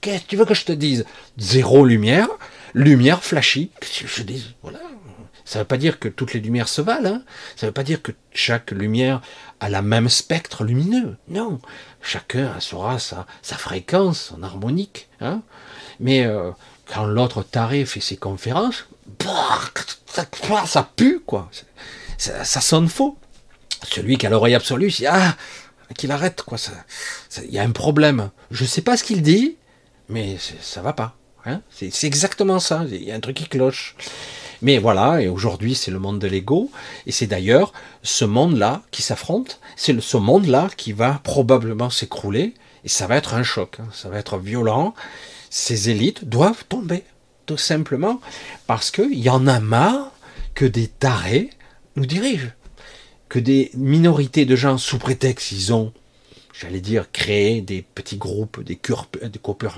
Qu'est-ce 0.01 0.23
que 0.23 0.29
tu 0.29 0.37
veux 0.37 0.45
que 0.45 0.55
je 0.55 0.65
te 0.65 0.73
dise? 0.73 1.05
Zéro 1.39 1.85
lumière, 1.85 2.29
lumière 2.75 3.23
flashy. 3.23 3.71
Je 3.83 4.23
dis, 4.23 4.55
voilà. 4.63 4.81
Ça 5.45 5.59
ne 5.59 5.65
veut 5.65 5.69
pas 5.69 5.79
dire 5.79 5.99
que 5.99 6.09
toutes 6.09 6.33
les 6.33 6.41
lumières 6.41 6.69
se 6.69 6.81
valent. 6.81 7.15
Hein. 7.15 7.23
Ça 7.57 7.67
ne 7.67 7.71
veut 7.71 7.75
pas 7.75 7.83
dire 7.83 8.03
que 8.03 8.13
chaque 8.33 8.71
lumière 8.71 9.21
a 9.59 9.69
la 9.69 9.83
même 9.83 10.09
spectre 10.09 10.63
lumineux. 10.63 11.17
Non. 11.29 11.61
Chacun 12.03 12.57
aura 12.73 12.99
sa, 12.99 13.27
sa 13.43 13.57
fréquence, 13.57 14.31
son 14.31 14.43
harmonique. 14.43 15.09
Hein. 15.21 15.43
Mais 15.99 16.25
euh, 16.25 16.53
quand 16.87 17.05
l'autre 17.07 17.43
taré 17.43 17.85
fait 17.85 18.01
ses 18.01 18.17
conférences, 18.17 18.87
ça, 20.07 20.25
ça 20.67 20.91
pue, 20.95 21.21
quoi. 21.27 21.51
Ça, 22.17 22.45
ça 22.45 22.61
sonne 22.61 22.89
faux. 22.89 23.19
Celui 23.91 24.19
qui 24.19 24.27
a 24.27 24.31
l'oreille 24.31 24.55
absolue, 24.55 24.91
c'est 24.91 25.07
ah, 25.07 25.37
qu'il 25.97 26.13
arrête, 26.13 26.43
quoi. 26.43 26.59
Il 27.45 27.51
y 27.51 27.59
a 27.59 27.63
un 27.63 27.73
problème. 27.73 28.31
Je 28.51 28.65
sais 28.65 28.83
pas 28.83 28.97
ce 28.97 29.05
qu'il 29.05 29.23
dit, 29.23 29.57
mais 30.09 30.37
ça 30.61 30.83
va 30.83 30.93
pas. 30.93 31.17
Hein 31.47 31.61
c'est 31.71 32.05
exactement 32.05 32.59
ça. 32.59 32.85
Il 32.91 33.03
y 33.03 33.13
a 33.13 33.15
un 33.15 33.21
truc 33.21 33.37
qui 33.37 33.49
cloche. 33.49 33.97
Mais 34.63 34.79
voilà, 34.79 35.23
et 35.23 35.29
aujourd'hui 35.29 35.75
c'est 35.75 35.91
le 35.91 35.99
monde 35.99 36.19
de 36.19 36.27
l'ego, 36.27 36.71
et 37.07 37.13
c'est 37.13 37.27
d'ailleurs 37.27 37.73
ce 38.03 38.27
monde-là 38.27 38.83
qui 38.91 39.01
s'affronte, 39.01 39.59
c'est 39.75 39.99
ce 40.03 40.17
monde-là 40.19 40.69
qui 40.77 40.93
va 40.93 41.19
probablement 41.25 41.89
s'écrouler, 41.89 42.53
et 42.85 42.89
ça 42.91 43.07
va 43.07 43.17
être 43.17 43.33
un 43.33 43.43
choc, 43.43 43.79
hein. 43.81 43.89
ça 43.93 44.11
va 44.11 44.19
être 44.19 44.37
violent. 44.37 44.95
Ces 45.49 45.89
élites 45.89 46.27
doivent 46.27 46.65
tomber, 46.69 47.05
tout 47.47 47.57
simplement, 47.57 48.21
parce 48.67 48.91
qu'il 48.91 49.19
y 49.19 49.31
en 49.31 49.47
a 49.47 49.61
marre 49.61 50.13
que 50.55 50.67
des 50.67 50.89
tarés 50.89 51.49
nous 51.97 52.05
dirigent 52.05 52.51
que 53.31 53.39
des 53.39 53.71
minorités 53.75 54.45
de 54.45 54.57
gens, 54.57 54.77
sous 54.77 54.99
prétexte 54.99 55.53
ils 55.53 55.73
ont, 55.73 55.93
j'allais 56.53 56.81
dire, 56.81 57.11
créé 57.13 57.61
des 57.61 57.83
petits 57.83 58.17
groupes, 58.17 58.63
des, 58.63 58.79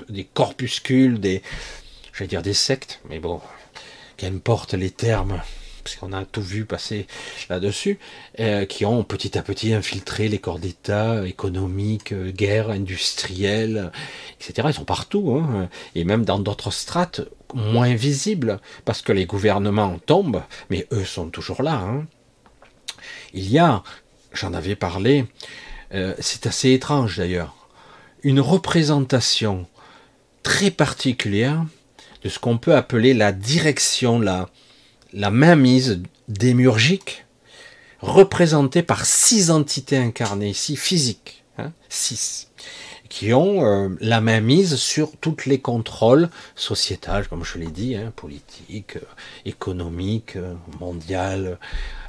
des 0.08 0.24
corpuscules, 0.24 1.20
des, 1.20 1.42
j'allais 2.12 2.28
dire 2.28 2.42
des 2.42 2.54
sectes, 2.54 3.00
mais 3.08 3.18
bon, 3.18 3.40
qu'importe 4.16 4.74
les 4.74 4.90
termes, 4.90 5.40
parce 5.82 5.96
qu'on 5.96 6.12
a 6.12 6.24
tout 6.24 6.42
vu 6.42 6.64
passer 6.64 7.06
là-dessus, 7.48 7.98
euh, 8.40 8.64
qui 8.64 8.84
ont 8.84 9.04
petit 9.04 9.36
à 9.36 9.42
petit 9.42 9.74
infiltré 9.74 10.28
les 10.28 10.38
corps 10.38 10.58
d'État 10.58 11.26
économiques, 11.26 12.12
euh, 12.12 12.30
guerres 12.30 12.70
industrielles, 12.70 13.90
etc. 14.40 14.68
Ils 14.70 14.74
sont 14.74 14.84
partout, 14.84 15.36
hein, 15.36 15.68
et 15.94 16.04
même 16.04 16.24
dans 16.24 16.38
d'autres 16.38 16.70
strates 16.70 17.22
moins 17.54 17.94
visibles, 17.94 18.60
parce 18.84 19.02
que 19.02 19.12
les 19.12 19.26
gouvernements 19.26 19.98
tombent, 19.98 20.42
mais 20.70 20.86
eux 20.92 21.04
sont 21.04 21.28
toujours 21.30 21.62
là. 21.62 21.74
Hein. 21.74 22.06
Il 23.34 23.50
y 23.50 23.58
a, 23.58 23.82
j'en 24.32 24.54
avais 24.54 24.76
parlé, 24.76 25.26
euh, 25.94 26.14
c'est 26.18 26.46
assez 26.46 26.72
étrange 26.72 27.18
d'ailleurs, 27.18 27.54
une 28.22 28.40
représentation 28.40 29.66
très 30.42 30.70
particulière 30.70 31.64
de 32.22 32.28
ce 32.28 32.38
qu'on 32.38 32.58
peut 32.58 32.74
appeler 32.74 33.14
la 33.14 33.32
direction, 33.32 34.20
la, 34.20 34.48
la 35.12 35.30
mainmise 35.30 36.02
démurgique, 36.28 37.24
représentée 38.00 38.82
par 38.82 39.04
six 39.04 39.50
entités 39.50 39.96
incarnées 39.96 40.50
ici, 40.50 40.76
physiques, 40.76 41.44
hein, 41.58 41.72
six, 41.88 42.48
qui 43.12 43.34
ont 43.34 43.66
euh, 43.66 43.90
la 44.00 44.22
mainmise 44.22 44.76
sur 44.76 45.12
tous 45.20 45.44
les 45.44 45.60
contrôles 45.60 46.30
sociétals, 46.56 47.28
comme 47.28 47.44
je 47.44 47.58
l'ai 47.58 47.70
dit, 47.70 47.94
hein, 47.94 48.10
politiques, 48.16 48.96
euh, 48.96 49.04
économiques, 49.44 50.38
mondiales, 50.80 51.58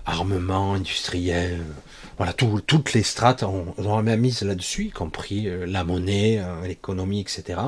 armement 0.06 0.74
industriel, 0.74 1.62
voilà, 2.18 2.34
toutes 2.34 2.94
les 2.94 3.04
strates 3.04 3.44
ont, 3.44 3.74
la 3.78 4.02
même 4.02 4.22
mise 4.22 4.42
là-dessus, 4.44 4.86
y 4.86 4.90
compris 4.92 5.48
euh, 5.48 5.66
la 5.66 5.84
monnaie, 5.84 6.40
euh, 6.40 6.68
l'économie, 6.68 7.22
etc. 7.22 7.60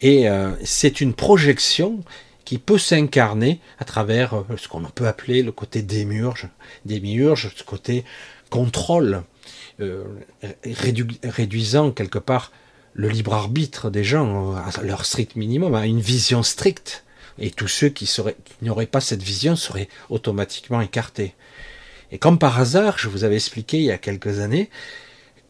Et 0.00 0.28
euh, 0.28 0.52
c'est 0.64 1.00
une 1.00 1.14
projection 1.14 2.00
qui 2.44 2.58
peut 2.58 2.78
s'incarner 2.78 3.60
à 3.78 3.84
travers 3.84 4.42
ce 4.56 4.68
qu'on 4.68 4.80
peut 4.82 5.06
appeler 5.06 5.42
le 5.42 5.52
côté 5.52 5.82
démiurge, 5.82 6.48
démiurge, 6.86 7.52
ce 7.54 7.62
côté 7.62 8.04
contrôle, 8.48 9.22
réduisant 10.64 11.92
quelque 11.92 12.18
part 12.18 12.52
le 12.94 13.08
libre 13.08 13.34
arbitre 13.34 13.90
des 13.90 14.04
gens 14.04 14.56
à 14.56 14.82
leur 14.82 15.04
strict 15.04 15.36
minimum, 15.36 15.74
à 15.74 15.86
une 15.86 16.00
vision 16.00 16.42
stricte 16.42 17.04
et 17.38 17.50
tous 17.50 17.68
ceux 17.68 17.88
qui, 17.88 18.10
n'auraient 18.62 18.86
pas 18.86 19.00
cette 19.00 19.22
vision 19.22 19.56
seraient 19.56 19.88
automatiquement 20.10 20.80
écartés. 20.80 21.34
Et 22.10 22.18
comme 22.18 22.38
par 22.38 22.58
hasard, 22.58 22.98
je 22.98 23.08
vous 23.08 23.24
avais 23.24 23.36
expliqué 23.36 23.78
il 23.78 23.84
y 23.84 23.92
a 23.92 23.98
quelques 23.98 24.40
années 24.40 24.70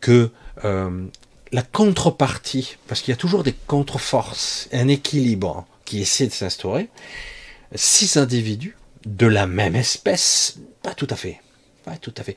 que 0.01 0.31
euh, 0.64 1.07
la 1.53 1.62
contrepartie, 1.62 2.76
parce 2.87 3.01
qu'il 3.01 3.12
y 3.12 3.16
a 3.16 3.18
toujours 3.18 3.43
des 3.43 3.55
contre-forces, 3.66 4.68
un 4.72 4.89
équilibre 4.89 5.66
qui 5.85 6.01
essaie 6.01 6.26
de 6.26 6.33
s'instaurer, 6.33 6.89
six 7.74 8.16
individus 8.16 8.76
de 9.07 9.26
la 9.26 9.47
même 9.47 9.76
espèce, 9.76 10.59
pas 10.83 10.95
tout 10.95 11.07
à 11.11 11.16
fait, 11.16 11.41
tout 11.97 12.14
à 12.16 12.22
fait, 12.22 12.36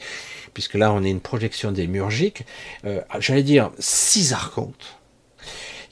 puisque 0.54 0.76
là 0.76 0.94
on 0.94 1.04
est 1.04 1.10
une 1.10 1.20
projection 1.20 1.72
démiurgique, 1.72 2.46
euh, 2.86 3.02
j'allais 3.20 3.44
dire 3.44 3.72
six 3.80 4.34
archontes, 4.34 4.98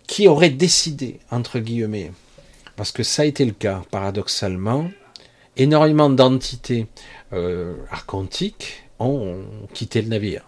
qui 0.07 0.27
auraient 0.27 0.49
décidé, 0.49 1.19
entre 1.29 1.59
guillemets, 1.59 2.11
parce 2.75 2.91
que 2.91 3.03
ça 3.03 3.23
a 3.23 3.25
été 3.25 3.45
le 3.45 3.51
cas, 3.51 3.83
paradoxalement. 3.91 4.89
Énormément 5.57 6.09
d'entités 6.09 6.87
euh, 7.33 7.75
archontiques 7.91 8.83
ont 8.97 9.43
quitté 9.73 10.01
le 10.01 10.07
navire. 10.07 10.43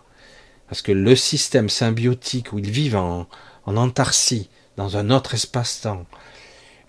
Parce 0.70 0.82
que 0.82 0.94
le 0.94 1.16
système 1.18 1.68
symbiotique 1.68 2.54
où 2.54 2.60
ils 2.60 2.72
vivent 2.72 2.96
en, 2.96 3.28
en 3.66 3.78
antarcie, 3.78 4.50
dans 4.78 4.96
un 4.96 5.10
autre 5.10 5.34
espace-temps, 5.34 6.06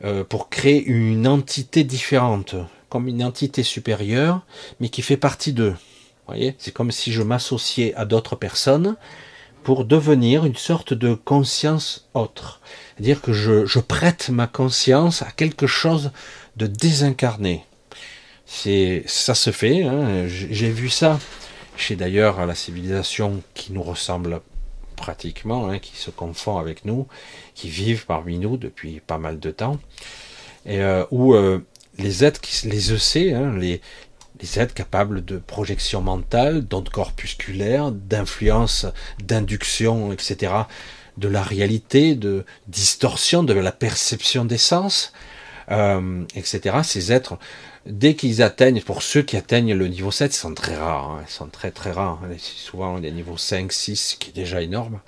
euh, 0.04 0.24
pour 0.24 0.48
créer 0.48 0.84
une 0.84 1.26
entité 1.26 1.84
différente, 1.84 2.54
comme 2.88 3.08
une 3.08 3.24
entité 3.24 3.62
supérieure, 3.62 4.46
mais 4.80 4.88
qui 4.88 5.02
fait 5.02 5.16
partie 5.16 5.52
d'eux. 5.52 5.74
Voyez 6.26 6.54
C'est 6.58 6.72
comme 6.72 6.90
si 6.90 7.12
je 7.12 7.22
m'associais 7.22 7.94
à 7.94 8.04
d'autres 8.04 8.36
personnes 8.36 8.96
pour 9.62 9.84
devenir 9.84 10.44
une 10.44 10.56
sorte 10.56 10.92
de 10.92 11.14
conscience 11.14 12.08
autre. 12.14 12.60
C'est-à-dire 12.94 13.22
que 13.22 13.32
je, 13.32 13.78
prête 13.78 14.28
ma 14.30 14.46
conscience 14.46 15.22
à 15.22 15.30
quelque 15.30 15.66
chose 15.66 16.10
de 16.56 16.66
désincarné. 16.66 17.64
C'est 18.44 19.04
ça 19.06 19.34
se 19.34 19.50
fait. 19.50 19.84
Hein. 19.84 20.26
J'ai 20.26 20.70
vu 20.70 20.88
ça 20.88 21.18
chez 21.76 21.96
d'ailleurs 21.96 22.44
la 22.44 22.54
civilisation 22.54 23.42
qui 23.54 23.72
nous 23.72 23.82
ressemble 23.82 24.40
pratiquement, 24.96 25.68
hein, 25.68 25.78
qui 25.78 25.96
se 25.96 26.10
confond 26.10 26.58
avec 26.58 26.84
nous, 26.84 27.06
qui 27.54 27.68
vivent 27.68 28.06
parmi 28.06 28.38
nous 28.38 28.56
depuis 28.56 29.00
pas 29.00 29.18
mal 29.18 29.40
de 29.40 29.50
temps, 29.50 29.78
euh, 30.68 31.06
où 31.10 31.34
euh, 31.34 31.64
les 31.98 32.24
êtres, 32.24 32.40
qui, 32.40 32.68
les 32.68 32.92
EC, 32.92 33.32
hein, 33.32 33.56
les, 33.58 33.80
les 34.43 34.59
êtres 34.59 34.74
capables 34.74 35.24
de 35.24 35.38
projection 35.38 36.03
mentale, 36.03 36.66
d'ondes 36.66 36.88
corpusculaires, 36.88 37.93
d'influence, 37.93 38.86
d'induction, 39.22 40.12
etc., 40.12 40.53
de 41.16 41.28
la 41.28 41.43
réalité, 41.43 42.14
de 42.14 42.45
distorsion 42.68 43.43
de 43.45 43.53
la 43.53 43.72
perception 43.72 44.45
des 44.45 44.59
sens, 44.59 45.12
euh, 45.70 46.24
etc. 46.34 46.78
Ces 46.82 47.12
êtres, 47.12 47.38
dès 47.86 48.14
qu'ils 48.14 48.43
atteignent, 48.43 48.80
pour 48.80 49.03
ceux 49.03 49.22
qui 49.22 49.36
atteignent 49.36 49.74
le 49.74 49.86
niveau 49.88 50.11
7, 50.11 50.34
ils 50.34 50.38
sont 50.38 50.55
très 50.55 50.76
rares, 50.76 51.11
hein, 51.11 51.24
ils 51.26 51.32
sont 51.32 51.49
très 51.49 51.70
très 51.70 51.93
rares, 51.93 52.20
hein, 52.24 52.34
souvent 52.38 52.99
des 52.99 53.12
niveaux 53.12 53.36
5, 53.36 53.70
6, 53.72 54.16
qui 54.18 54.30
est 54.30 54.34
déjà 54.34 54.62
énorme, 54.62 55.01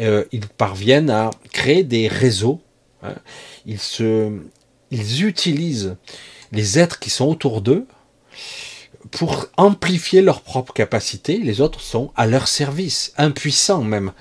euh, 0.00 0.24
ils 0.32 0.46
parviennent 0.46 1.10
à 1.10 1.30
créer 1.52 1.82
des 1.82 2.08
réseaux, 2.08 2.60
hein. 3.02 3.14
ils, 3.66 3.80
se, 3.80 4.30
ils 4.90 5.24
utilisent 5.24 5.96
les 6.52 6.78
êtres 6.78 6.98
qui 6.98 7.10
sont 7.10 7.26
autour 7.26 7.62
d'eux 7.62 7.86
pour 9.10 9.46
amplifier 9.56 10.22
leurs 10.22 10.42
propres 10.42 10.72
capacités, 10.72 11.38
les 11.38 11.60
autres 11.60 11.80
sont 11.80 12.12
à 12.16 12.26
leur 12.26 12.48
service, 12.48 13.12
impuissants 13.16 13.82
même. 13.82 14.12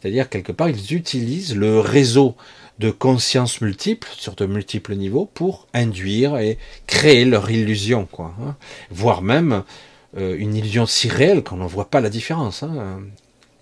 C'est-à-dire, 0.00 0.28
quelque 0.28 0.52
part, 0.52 0.68
ils 0.68 0.92
utilisent 0.92 1.54
le 1.54 1.80
réseau 1.80 2.34
de 2.78 2.90
conscience 2.90 3.60
multiples, 3.60 4.08
sur 4.16 4.34
de 4.34 4.46
multiples 4.46 4.94
niveaux, 4.96 5.30
pour 5.32 5.66
induire 5.72 6.36
et 6.38 6.58
créer 6.86 7.24
leur 7.24 7.50
illusion, 7.50 8.06
quoi. 8.10 8.34
Hein. 8.42 8.56
Voire 8.90 9.22
même 9.22 9.62
euh, 10.16 10.36
une 10.36 10.56
illusion 10.56 10.84
si 10.86 11.08
réelle 11.08 11.42
qu'on 11.42 11.56
n'en 11.56 11.66
voit 11.66 11.88
pas 11.88 12.00
la 12.00 12.10
différence. 12.10 12.62
Hein. 12.62 13.00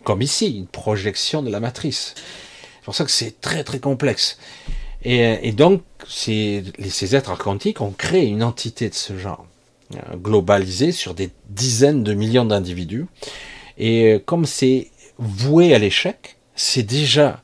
Comme 0.05 0.23
ici, 0.23 0.57
une 0.57 0.67
projection 0.67 1.43
de 1.43 1.51
la 1.51 1.61
matrice. 1.61 2.15
C'est 2.17 2.85
pour 2.85 2.95
ça 2.95 3.05
que 3.05 3.11
c'est 3.11 3.41
très 3.41 3.63
très 3.63 3.79
complexe. 3.79 4.39
Et, 5.05 5.53
donc, 5.53 5.83
ces, 6.09 6.63
êtres 7.15 7.37
quantiques 7.37 7.81
ont 7.81 7.91
créé 7.91 8.27
une 8.27 8.43
entité 8.43 8.89
de 8.89 8.95
ce 8.95 9.19
genre, 9.19 9.47
euh, 9.97 10.17
globalisée 10.17 10.93
sur 10.93 11.15
des 11.15 11.31
dizaines 11.49 12.03
de 12.03 12.15
millions 12.15 12.45
d'individus, 12.45 13.07
Et 13.79 14.21
comme 14.27 14.47
c'est 14.47 14.91
voué 15.19 15.75
à 15.75 15.79
l'échec, 15.79 16.37
c'est 16.55 16.83
déjà, 16.83 17.43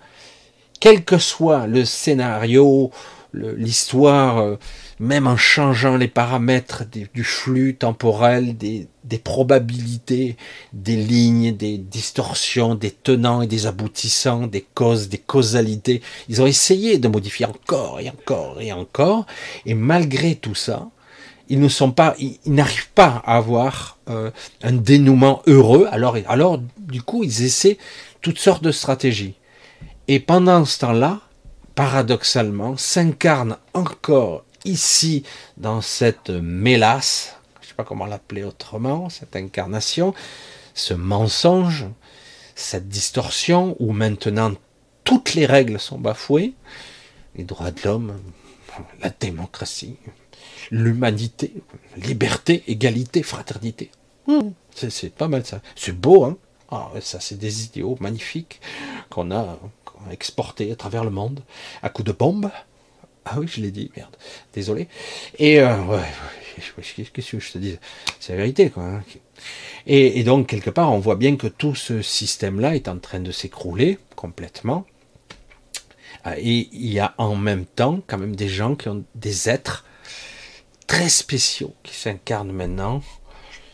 quel 0.81 1.05
que 1.05 1.19
soit 1.19 1.67
le 1.67 1.85
scénario, 1.85 2.91
l'histoire, 3.35 4.39
euh, 4.39 4.57
même 4.99 5.27
en 5.27 5.37
changeant 5.37 5.97
les 5.97 6.09
paramètres 6.09 6.85
du 7.15 7.25
flux 7.25 7.77
temporel, 7.77 8.57
des, 8.57 8.89
probabilités, 9.23 10.37
des 10.73 10.97
lignes, 10.97 11.57
des 11.57 11.79
distorsions, 11.79 12.75
des 12.75 12.91
tenants 12.91 13.43
et 13.43 13.47
des 13.47 13.67
aboutissants, 13.67 14.47
des 14.47 14.67
causes, 14.75 15.09
des 15.09 15.19
causalités, 15.19 16.03
ils 16.29 16.43
ont 16.43 16.47
essayé 16.47 16.99
de 16.99 17.09
modifier 17.09 17.47
encore 17.47 18.01
et 18.01 18.11
encore 18.11 18.61
et 18.61 18.73
encore, 18.73 19.27
et 19.67 19.75
malgré 19.75 20.35
tout 20.35 20.55
ça, 20.55 20.89
ils 21.49 21.61
ne 21.61 21.69
sont 21.69 21.93
pas, 21.93 22.15
ils, 22.19 22.39
n'arrivent 22.47 22.91
pas 22.91 23.23
à 23.25 23.37
avoir 23.37 23.99
euh, 24.09 24.31
un 24.63 24.73
dénouement 24.73 25.43
heureux. 25.47 25.89
Alors, 25.91 26.17
alors, 26.29 26.61
du 26.79 27.03
coup, 27.03 27.25
ils 27.25 27.43
essaient 27.43 27.79
toutes 28.21 28.39
sortes 28.39 28.63
de 28.63 28.73
stratégies. 28.73 29.35
Et 30.09 30.21
pendant 30.21 30.65
ce 30.65 30.79
temps-là, 30.81 31.21
paradoxalement, 31.75 32.77
s'incarne 32.77 33.57
encore 33.75 34.45
ici, 34.65 35.23
dans 35.57 35.81
cette 35.81 36.31
mélasse, 36.31 37.37
je 37.61 37.67
ne 37.67 37.69
sais 37.69 37.75
pas 37.75 37.85
comment 37.85 38.07
l'appeler 38.07 38.45
autrement, 38.45 39.09
cette 39.09 39.37
incarnation, 39.37 40.15
ce 40.75 40.95
mensonge, 40.95 41.87
cette 42.55 42.89
distorsion 42.89 43.77
où 43.79 43.93
maintenant 43.93 44.53
toutes 45.05 45.35
les 45.35 45.47
règles 45.47 45.79
sont 45.79 45.99
bafouées, 45.99 46.55
les 47.37 47.45
droits 47.45 47.71
de 47.71 47.81
l'homme, 47.85 48.19
la 49.01 49.11
démocratie, 49.11 49.97
l'humanité, 50.71 51.53
liberté, 51.97 52.65
égalité, 52.67 53.23
fraternité. 53.23 53.91
Hmm. 54.27 54.51
c'est 54.75 55.15
pas 55.15 55.29
mal 55.29 55.47
ça. 55.47 55.63
C'est 55.75 55.99
beau, 55.99 56.25
hein 56.25 56.37
ah, 56.71 56.91
ça, 57.01 57.19
c'est 57.19 57.39
des 57.39 57.65
idéaux 57.65 57.97
magnifiques 58.01 58.61
qu'on 59.09 59.31
a, 59.31 59.59
exportés 60.11 60.71
à 60.71 60.77
travers 60.77 61.03
le 61.03 61.11
monde 61.11 61.41
à 61.83 61.89
coups 61.89 62.07
de 62.07 62.13
bombes. 62.13 62.51
Ah 63.25 63.39
oui, 63.39 63.49
je 63.49 63.61
l'ai 63.61 63.71
dit, 63.71 63.91
merde. 63.97 64.15
Désolé. 64.55 64.89
Et 65.39 65.61
euh, 65.61 65.83
ouais, 65.85 66.03
qu'est-ce 67.13 67.29
que 67.31 67.41
je 67.41 67.53
te 67.53 67.59
dis 67.59 67.77
C'est 68.21 68.33
la 68.33 68.39
vérité, 68.39 68.71
quoi. 68.71 68.85
Hein. 68.85 69.03
Et, 69.87 70.19
et, 70.21 70.25
donc, 70.25 70.47
quelque 70.47 70.71
part, 70.71 70.93
on 70.93 70.99
voit 70.99 71.17
bien 71.17 71.37
que 71.37 71.47
tout 71.47 71.75
ce 71.75 72.03
système-là 72.03 72.75
est 72.75 72.89
en 72.89 72.99
train 72.99 73.21
de 73.21 73.33
s'écrouler 73.33 73.99
complètement. 74.15 74.87
Ah, 76.25 76.39
et 76.39 76.69
il 76.73 76.93
y 76.93 77.01
a 77.01 77.15
en 77.19 77.37
même 77.37 77.65
temps, 77.65 78.01
quand 78.07 78.19
même, 78.19 78.37
des 78.37 78.49
gens 78.49 78.75
qui 78.75 78.89
ont 78.89 79.05
des 79.15 79.49
êtres 79.49 79.85
très 80.89 81.09
spéciaux 81.09 81.75
qui 81.85 81.95
s'incarnent 81.95 82.51
maintenant. 82.51 83.03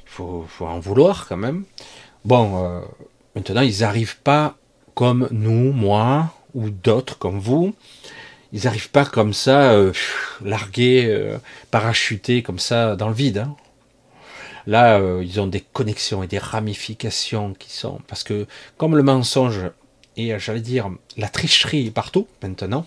Il 0.06 0.10
faut, 0.10 0.46
en 0.60 0.78
vouloir, 0.78 1.26
quand 1.26 1.38
même. 1.38 1.64
Bon, 2.26 2.62
euh, 2.62 2.80
maintenant, 3.34 3.62
ils 3.62 3.80
n'arrivent 3.80 4.18
pas 4.18 4.56
comme 4.94 5.28
nous, 5.30 5.72
moi, 5.72 6.34
ou 6.54 6.68
d'autres 6.68 7.18
comme 7.18 7.38
vous. 7.38 7.74
Ils 8.52 8.64
n'arrivent 8.64 8.90
pas 8.90 9.06
comme 9.06 9.32
ça, 9.32 9.72
euh, 9.72 9.92
largués, 10.44 11.06
euh, 11.06 11.38
parachutés 11.70 12.42
comme 12.42 12.58
ça 12.58 12.94
dans 12.94 13.08
le 13.08 13.14
vide. 13.14 13.38
Hein. 13.38 13.56
Là, 14.66 14.98
ils 15.20 15.40
ont 15.40 15.46
des 15.46 15.60
connexions 15.60 16.22
et 16.22 16.26
des 16.26 16.38
ramifications 16.38 17.52
qui 17.52 17.70
sont... 17.70 18.00
Parce 18.06 18.24
que 18.24 18.46
comme 18.78 18.96
le 18.96 19.02
mensonge 19.02 19.60
et, 20.16 20.38
j'allais 20.38 20.60
dire, 20.60 20.90
la 21.18 21.28
tricherie 21.28 21.88
est 21.88 21.90
partout 21.90 22.26
maintenant, 22.42 22.86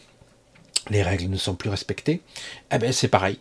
les 0.90 1.04
règles 1.04 1.30
ne 1.30 1.38
sont 1.38 1.54
plus 1.54 1.70
respectées, 1.70 2.22
eh 2.72 2.80
ben 2.80 2.92
c'est 2.92 3.10
pareil. 3.10 3.38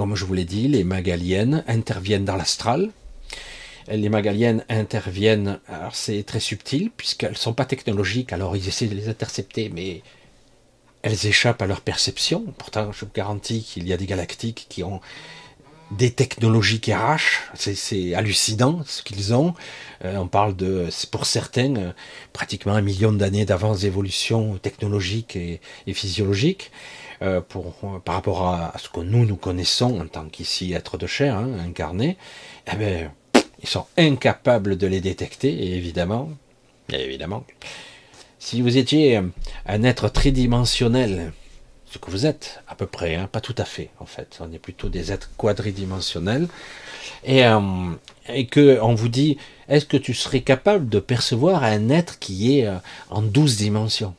Comme 0.00 0.16
je 0.16 0.24
vous 0.24 0.32
l'ai 0.32 0.46
dit, 0.46 0.66
les 0.66 0.82
magaliennes 0.82 1.62
interviennent 1.68 2.24
dans 2.24 2.36
l'astral, 2.36 2.88
les 3.86 4.08
magaliennes 4.08 4.64
interviennent, 4.70 5.60
alors 5.68 5.94
c'est 5.94 6.22
très 6.22 6.40
subtil, 6.40 6.90
puisqu'elles 6.90 7.32
ne 7.32 7.36
sont 7.36 7.52
pas 7.52 7.66
technologiques, 7.66 8.32
alors 8.32 8.56
ils 8.56 8.66
essaient 8.66 8.86
de 8.86 8.94
les 8.94 9.10
intercepter, 9.10 9.68
mais 9.68 10.00
elles 11.02 11.26
échappent 11.26 11.60
à 11.60 11.66
leur 11.66 11.82
perception. 11.82 12.46
Pourtant, 12.56 12.92
je 12.92 13.04
vous 13.04 13.10
garantis 13.14 13.62
qu'il 13.62 13.86
y 13.86 13.92
a 13.92 13.98
des 13.98 14.06
galactiques 14.06 14.64
qui 14.70 14.82
ont 14.82 15.02
des 15.90 16.12
technologies 16.12 16.80
qui 16.80 16.92
arrachent, 16.92 17.42
c'est 17.54 18.14
hallucinant 18.14 18.82
ce 18.86 19.02
qu'ils 19.02 19.34
ont. 19.34 19.54
Euh, 20.04 20.16
on 20.16 20.28
parle 20.28 20.54
de, 20.54 20.88
pour 21.10 21.26
certains, 21.26 21.76
euh, 21.76 21.92
pratiquement 22.32 22.74
un 22.74 22.80
million 22.80 23.12
d'années 23.12 23.44
d'avance 23.44 23.80
d'évolution 23.80 24.56
technologique 24.58 25.36
et, 25.36 25.60
physiologique. 25.92 26.70
Euh, 27.22 27.42
par 28.04 28.14
rapport 28.14 28.46
à, 28.46 28.72
ce 28.78 28.88
que 28.88 29.00
nous, 29.00 29.26
nous 29.26 29.36
connaissons 29.36 30.00
en 30.00 30.06
tant 30.06 30.24
qu'ici 30.24 30.72
être 30.72 30.96
de 30.96 31.06
chair, 31.06 31.36
hein, 31.36 31.50
incarné, 31.66 32.16
eh 32.72 32.76
ben, 32.76 33.10
ils 33.62 33.68
sont 33.68 33.84
incapables 33.98 34.78
de 34.78 34.86
les 34.86 35.02
détecter, 35.02 35.76
évidemment, 35.76 36.30
si 38.38 38.62
vous 38.62 38.78
étiez 38.78 39.20
un 39.66 39.82
être 39.82 40.08
tridimensionnel, 40.08 41.32
ce 41.84 41.98
que 41.98 42.10
vous 42.10 42.24
êtes 42.24 42.62
à 42.66 42.74
peu 42.74 42.86
près, 42.86 43.16
hein, 43.16 43.28
pas 43.30 43.42
tout 43.42 43.54
à 43.58 43.66
fait 43.66 43.90
en 44.00 44.06
fait, 44.06 44.38
on 44.40 44.50
est 44.50 44.58
plutôt 44.58 44.88
des 44.88 45.12
êtres 45.12 45.30
quadridimensionnels, 45.36 46.48
et, 47.24 47.44
euh, 47.44 47.58
vous 48.94 49.08
dit, 49.08 49.36
est-ce 49.68 49.84
que 49.84 49.98
tu 49.98 50.14
serais 50.14 50.40
capable 50.40 50.88
de 50.88 51.00
percevoir 51.00 51.64
un 51.64 51.90
être 51.90 52.18
qui 52.18 52.58
est 52.58 52.66
euh, 52.66 52.76
en 53.10 53.20
douze 53.20 53.58
dimensions? 53.58 54.14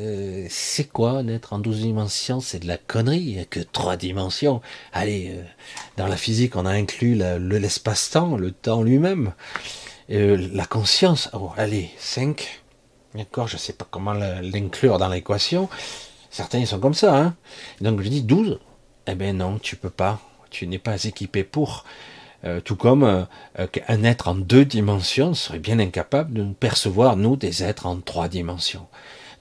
Euh, 0.00 0.46
c'est 0.48 0.90
quoi 0.90 1.22
naître 1.22 1.52
en 1.52 1.58
12 1.58 1.80
dimensions? 1.80 2.40
C'est 2.40 2.60
de 2.60 2.66
la 2.66 2.78
connerie, 2.78 3.20
il 3.20 3.34
n'y 3.34 3.38
a 3.38 3.44
que 3.44 3.60
3 3.60 3.96
dimensions. 3.96 4.62
Allez, 4.92 5.32
euh, 5.34 5.42
dans 5.98 6.06
la 6.06 6.16
physique, 6.16 6.56
on 6.56 6.64
a 6.64 6.70
inclus 6.70 7.14
l'espace-temps, 7.14 8.36
le 8.36 8.50
temps 8.50 8.82
lui-même. 8.82 9.32
Euh, 10.10 10.48
la 10.54 10.64
conscience, 10.64 11.28
oh, 11.34 11.50
allez, 11.56 11.90
5. 11.98 12.62
D'accord, 13.14 13.46
je 13.46 13.56
ne 13.56 13.58
sais 13.58 13.74
pas 13.74 13.86
comment 13.90 14.14
l'inclure 14.14 14.98
dans 14.98 15.08
l'équation. 15.08 15.68
Certains 16.30 16.64
sont 16.64 16.80
comme 16.80 16.94
ça. 16.94 17.16
Hein 17.18 17.36
Donc 17.80 18.00
je 18.00 18.08
dis 18.08 18.22
12. 18.22 18.58
Eh 19.06 19.14
bien 19.14 19.34
non, 19.34 19.58
tu 19.58 19.76
peux 19.76 19.90
pas. 19.90 20.18
Tu 20.50 20.66
n'es 20.66 20.78
pas 20.78 21.04
équipé 21.04 21.44
pour. 21.44 21.84
tout 22.64 22.76
comme 22.76 23.26
un 23.88 24.04
être 24.04 24.28
en 24.28 24.34
deux 24.34 24.64
dimensions 24.64 25.34
serait 25.34 25.58
bien 25.58 25.78
incapable 25.78 26.32
de 26.34 26.42
nous 26.42 26.54
percevoir, 26.54 27.16
nous, 27.16 27.36
des 27.36 27.62
êtres 27.62 27.86
en 27.86 28.00
trois 28.00 28.28
dimensions 28.28 28.86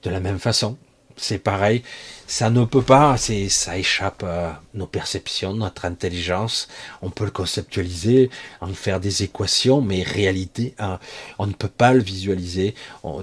de 0.03 0.09
la 0.09 0.19
même 0.19 0.39
façon. 0.39 0.77
C'est 1.21 1.39
pareil, 1.39 1.83
ça 2.27 2.49
ne 2.49 2.63
peut 2.63 2.81
pas, 2.81 3.17
c'est, 3.17 3.49
ça 3.49 3.77
échappe 3.77 4.23
à 4.23 4.61
nos 4.73 4.87
perceptions, 4.87 5.53
notre 5.53 5.83
intelligence. 5.83 6.69
On 7.01 7.09
peut 7.09 7.25
le 7.25 7.31
conceptualiser, 7.31 8.29
en 8.61 8.67
faire 8.67 9.01
des 9.01 9.23
équations, 9.23 9.81
mais 9.81 10.01
réalité, 10.01 10.75
hein, 10.79 10.97
on 11.37 11.45
ne 11.45 11.51
peut 11.51 11.67
pas 11.67 11.91
le 11.91 11.99
visualiser. 11.99 12.73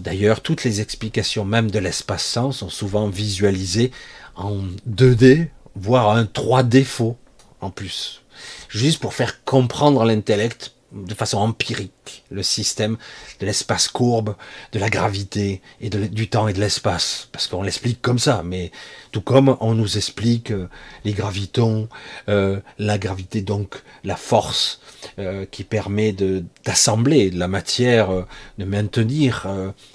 D'ailleurs, 0.01 0.43
toutes 0.43 0.65
les 0.65 0.83
explications 0.83 1.47
même 1.47 1.71
de 1.71 1.79
l'espace-temps 1.79 2.53
sont 2.53 2.69
souvent 2.69 3.09
visualisées 3.09 3.93
en 4.35 4.59
2D, 4.87 5.49
voire 5.75 6.11
un 6.11 6.25
3D 6.25 6.85
faux 6.85 7.17
en 7.63 7.71
plus. 7.71 8.23
Juste 8.69 9.01
pour 9.01 9.15
faire 9.15 9.43
comprendre 9.45 10.05
l'intellect 10.05 10.76
de 11.05 11.15
façon 11.15 11.39
empirique 11.39 12.25
le 12.31 12.43
système 12.43 12.97
de 13.41 13.47
l'espace 13.47 13.89
courbe, 13.89 14.35
de 14.73 14.79
la 14.79 14.89
gravité 14.89 15.61
et 15.81 15.91
du 15.91 16.29
temps 16.29 16.49
et 16.49 16.53
de 16.53 16.61
l'espace, 16.61 17.29
parce 17.33 17.47
qu'on 17.47 17.63
l'explique 17.63 18.01
comme 18.01 18.19
ça, 18.19 18.43
mais 18.45 18.71
tout 19.13 19.21
comme 19.21 19.57
on 19.61 19.75
nous 19.75 19.97
explique 19.97 20.51
euh, 20.51 20.69
les 21.05 21.13
gravitons, 21.13 21.89
euh, 22.29 22.61
la 22.79 22.99
gravité 22.99 23.41
donc 23.41 23.83
la 24.05 24.17
force 24.17 24.81
euh, 25.19 25.47
qui 25.51 25.65
permet 25.65 26.13
de 26.13 26.45
d'assembler 26.65 27.31
la 27.31 27.49
matière, 27.49 28.27
de 28.59 28.65
maintenir 28.65 29.47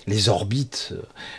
les 0.07 0.29
orbites 0.29 0.93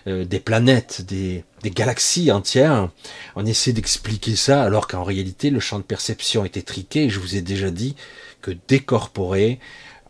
des 0.06 0.40
planètes, 0.40 1.00
des, 1.06 1.42
des 1.62 1.70
galaxies 1.70 2.30
entières. 2.30 2.90
On 3.34 3.46
essaie 3.46 3.72
d'expliquer 3.72 4.36
ça 4.36 4.62
alors 4.62 4.88
qu'en 4.88 5.04
réalité 5.04 5.48
le 5.48 5.58
champ 5.58 5.78
de 5.78 5.84
perception 5.84 6.44
est 6.44 6.58
étriqué. 6.58 7.08
Je 7.08 7.18
vous 7.18 7.34
ai 7.34 7.40
déjà 7.40 7.70
dit 7.70 7.96
que 8.42 8.50
décorporé, 8.68 9.58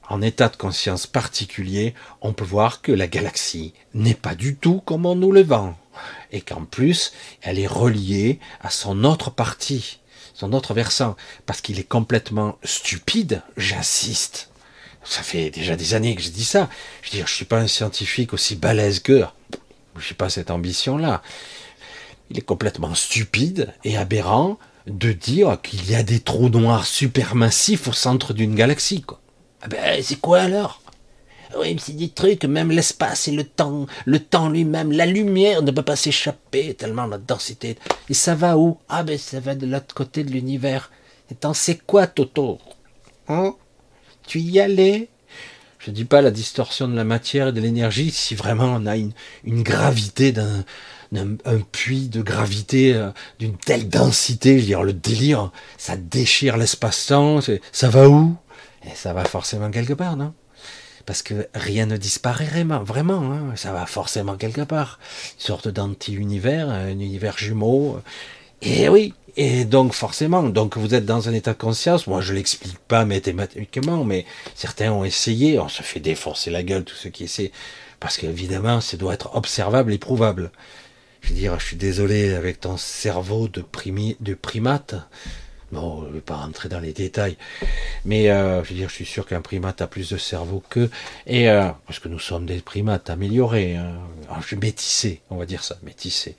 en 0.09 0.21
état 0.21 0.49
de 0.49 0.57
conscience 0.57 1.07
particulier, 1.07 1.95
on 2.21 2.33
peut 2.33 2.45
voir 2.45 2.83
que 2.83 2.93
la 2.93 3.07
galaxie 3.07 3.73
n'est 3.95 4.15
pas 4.15 4.35
du 4.35 4.57
tout 4.57 4.83
comme 4.85 5.07
on 5.07 5.15
nous 5.15 5.33
le 5.33 5.43
vend, 5.43 5.79
et 6.33 6.41
qu'en 6.41 6.65
plus, 6.65 7.13
elle 7.41 7.59
est 7.59 7.67
reliée 7.67 8.41
à 8.61 8.71
son 8.71 9.05
autre 9.05 9.31
partie, 9.31 10.01
son 10.35 10.53
autre 10.53 10.75
versant, 10.75 11.17
parce 11.47 11.61
qu'il 11.61 11.79
est 11.79 11.89
complètement 11.89 12.59
stupide, 12.65 13.43
j'insiste. 13.57 14.51
Ça 15.05 15.23
fait 15.23 15.51
déjà 15.51 15.77
des 15.77 15.95
années 15.95 16.15
que 16.15 16.23
je 16.23 16.31
dis 16.31 16.45
ça. 16.45 16.69
Je 17.03 17.17
veux 17.17 17.27
je 17.27 17.35
suis 17.35 17.45
pas 17.45 17.59
un 17.59 17.67
scientifique 17.67 18.33
aussi 18.33 18.57
balèze 18.57 19.01
que, 19.01 19.25
je 19.99 20.09
n'ai 20.09 20.17
pas 20.17 20.31
cette 20.31 20.51
ambition-là. 20.51 21.23
Il 22.31 22.39
est 22.39 22.43
complètement 22.43 22.95
stupide 22.95 23.73
et 23.85 23.97
aberrant 23.97 24.59
de 24.87 25.13
dire 25.13 25.61
qu'il 25.63 25.91
y 25.91 25.95
a 25.95 26.03
des 26.03 26.21
trous 26.21 26.49
noirs 26.49 26.87
supermassifs 26.87 27.89
au 27.89 27.93
centre 27.93 28.33
d'une 28.33 28.55
galaxie. 28.55 29.03
Quoi. 29.03 29.21
Ah 29.63 29.69
ben, 29.69 30.03
c'est 30.03 30.21
quoi 30.21 30.41
alors? 30.41 30.81
Oui, 31.59 31.77
c'est 31.79 31.97
des 31.97 32.09
trucs, 32.09 32.45
même 32.45 32.71
l'espace 32.71 33.29
et 33.29 33.33
le 33.33 33.45
temps, 33.45 33.87
le 34.07 34.19
temps 34.19 34.49
lui-même, 34.49 34.91
la 34.91 35.05
lumière 35.05 35.63
ne 35.63 35.71
peut 35.71 35.83
pas 35.83 35.97
s'échapper 35.97 36.75
tellement 36.75 37.07
la 37.07 37.19
densité. 37.19 37.77
Et 38.09 38.15
ça 38.15 38.35
va 38.35 38.57
où? 38.57 38.79
Ah 38.89 39.03
ben, 39.03 39.19
ça 39.19 39.39
va 39.39 39.55
de 39.55 39.67
l'autre 39.67 39.95
côté 39.95 40.25
de 40.25 40.31
l'univers. 40.31 40.91
Et 41.31 41.35
t'en 41.35 41.55
sais 41.55 41.79
quoi, 41.87 42.07
Toto? 42.07 42.59
Hein? 43.29 43.55
Tu 44.27 44.41
y 44.41 44.61
allais? 44.61 45.09
Je 45.79 45.91
dis 45.91 46.05
pas 46.05 46.23
la 46.23 46.31
distorsion 46.31 46.87
de 46.87 46.95
la 46.95 47.05
matière 47.05 47.49
et 47.49 47.53
de 47.53 47.61
l'énergie, 47.61 48.13
si 48.13 48.35
vraiment 48.35 48.77
on 48.77 48.87
a 48.87 48.97
une, 48.97 49.13
gravité 49.45 50.31
d'un 50.31 50.65
un, 51.17 51.59
puits 51.73 52.09
de 52.09 52.23
gravité 52.23 52.95
euh, 52.95 53.11
d'une 53.39 53.57
telle 53.57 53.89
densité, 53.89 54.57
je 54.57 54.61
veux 54.61 54.67
dire, 54.67 54.83
le 54.83 54.93
délire, 54.93 55.51
ça 55.79 55.97
déchire 55.97 56.57
l'espace-temps, 56.57 57.41
ça 57.73 57.89
va 57.89 58.09
où? 58.09 58.37
Et 58.87 58.95
ça 58.95 59.13
va 59.13 59.25
forcément 59.25 59.71
quelque 59.71 59.93
part, 59.93 60.17
non? 60.17 60.35
Parce 61.07 61.23
que 61.23 61.49
rien 61.55 61.87
ne 61.87 61.97
disparaît 61.97 62.65
vraiment, 62.85 63.33
hein, 63.33 63.53
ça 63.57 63.73
va 63.73 63.87
forcément 63.87 64.37
quelque 64.37 64.63
part. 64.63 64.99
Une 65.35 65.41
sorte 65.41 65.69
d'anti-univers, 65.69 66.69
un 66.69 66.91
univers 66.91 67.39
jumeau. 67.39 68.01
Et 68.61 68.89
oui, 68.89 69.13
et 69.37 69.65
donc 69.65 69.95
forcément, 69.95 70.43
donc 70.45 70.77
vous 70.77 70.95
êtes 70.95 71.07
dans 71.07 71.29
un 71.29 71.33
état 71.33 71.55
de 71.55 71.59
conscience. 71.59 72.07
Moi, 72.07 72.21
je 72.21 72.35
l'explique 72.35 72.79
pas 72.79 73.05
mathématiquement, 73.05 74.05
mais 74.05 74.27
certains 74.55 74.93
ont 74.93 75.05
essayé. 75.05 75.59
On 75.59 75.69
se 75.69 75.83
fait 75.83 76.01
défoncer 76.01 76.51
la 76.51 76.63
gueule 76.63 76.85
tous 76.85 76.95
ceux 76.95 77.11
qui 77.11 77.25
essaient, 77.25 77.51
parce 77.99 78.17
qu'évidemment, 78.19 78.81
ça 78.81 78.97
doit 78.97 79.15
être 79.15 79.35
observable 79.35 79.93
et 79.93 79.99
prouvable. 79.99 80.53
Je 81.23 81.29
veux 81.29 81.35
dire, 81.35 81.59
je 81.59 81.67
suis 81.67 81.77
désolé 81.77 82.35
avec 82.35 82.61
ton 82.61 82.77
cerveau 82.77 83.49
de, 83.49 83.65
de 84.21 84.35
primate. 84.35 84.95
Bon, 85.71 86.05
je 86.07 86.13
vais 86.13 86.21
pas 86.21 86.37
rentrer 86.37 86.69
dans 86.69 86.81
les 86.81 86.93
détails, 86.93 87.39
mais 88.05 88.31
euh, 88.31 88.63
je 88.63 88.69
veux 88.69 88.75
dire, 88.75 88.91
je 88.91 88.95
suis 88.95 89.07
sûr 89.07 89.27
qu'un 89.27 89.41
primate 89.41 89.81
a 89.81 89.87
plus 89.87 90.11
de 90.11 90.19
cerveau 90.19 90.63
que 90.69 90.91
et 91.27 91.49
euh, 91.49 91.71
parce 91.87 91.99
que 91.99 92.09
nous 92.09 92.19
sommes 92.19 92.45
des 92.45 92.61
primates 92.61 93.09
améliorés, 93.09 93.77
hein, 93.77 93.95
métissés, 94.61 95.23
on 95.31 95.37
va 95.37 95.47
dire 95.47 95.65
ça, 95.65 95.79
métissés. 95.83 96.37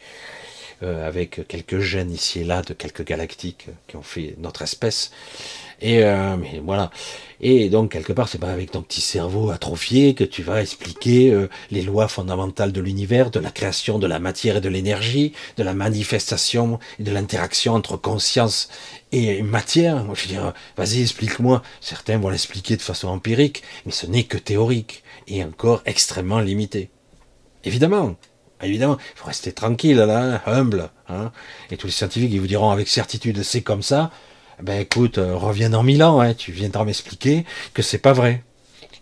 Euh, 0.82 1.08
avec 1.08 1.48
quelques 1.48 1.80
gènes 1.80 2.12
ici 2.12 2.40
et 2.40 2.44
là 2.44 2.62
de 2.62 2.74
quelques 2.74 3.06
galactiques 3.06 3.68
qui 3.88 3.96
ont 3.96 4.02
fait 4.02 4.36
notre 4.40 4.64
espèce. 4.64 5.12
Et 5.82 6.04
euh, 6.04 6.36
mais 6.36 6.62
voilà. 6.64 6.90
Et 7.42 7.70
donc 7.70 7.92
quelque 7.92 8.12
part, 8.12 8.28
c'est 8.28 8.40
pas 8.40 8.52
avec 8.52 8.72
ton 8.72 8.82
petit 8.82 9.00
cerveau 9.02 9.52
atrophié 9.52 10.14
que 10.16 10.24
tu 10.24 10.42
vas 10.42 10.62
expliquer 10.62 11.32
euh, 11.32 11.48
les 11.72 11.84
lois 11.84 12.08
fondamentales 12.08 12.72
de 12.72 12.82
l'univers, 12.82 13.32
de 13.32 13.40
la 13.40 13.52
création 13.52 14.00
de 14.00 14.08
la 14.08 14.20
matière 14.20 14.58
et 14.58 14.62
de 14.62 14.70
l'énergie, 14.70 15.34
de 15.58 15.64
la 15.64 15.74
manifestation 15.74 16.80
et 17.00 17.04
de 17.04 17.12
l'interaction 17.12 17.76
entre 17.76 17.96
conscience 17.96 18.70
et 19.12 19.42
matière. 19.44 20.04
Je 20.16 20.22
veux 20.24 20.28
dire, 20.28 20.54
vas-y, 20.76 21.02
explique-moi. 21.02 21.62
Certains 21.82 22.18
vont 22.18 22.30
l'expliquer 22.30 22.78
de 22.78 22.82
façon 22.82 23.10
empirique, 23.10 23.64
mais 23.86 23.92
ce 23.92 24.08
n'est 24.08 24.24
que 24.24 24.38
théorique 24.38 25.04
et 25.28 25.44
encore 25.44 25.82
extrêmement 25.86 26.40
limité. 26.40 26.90
Évidemment, 27.64 28.16
Évidemment, 28.64 28.98
il 29.00 29.20
faut 29.20 29.28
rester 29.28 29.52
tranquille, 29.52 29.98
là, 29.98 30.42
humble. 30.46 30.90
Hein. 31.10 31.32
Et 31.72 31.78
tous 31.78 31.88
les 31.88 31.94
scientifiques, 31.94 32.32
ils 32.32 32.40
vous 32.40 32.48
diront 32.48 32.72
avec 32.72 32.88
certitude, 32.88 33.44
c'est 33.44 33.62
comme 33.62 33.84
ça. 33.84 34.12
Ben 34.62 34.80
écoute, 34.80 35.18
euh, 35.18 35.36
reviens 35.36 35.70
dans 35.70 35.84
mille 35.84 36.04
ans, 36.04 36.20
hein, 36.22 36.34
tu 36.34 36.52
viendras 36.52 36.86
m'expliquer 36.86 37.46
que 37.74 37.82
c'est 37.82 37.98
pas 37.98 38.14
vrai. 38.14 38.44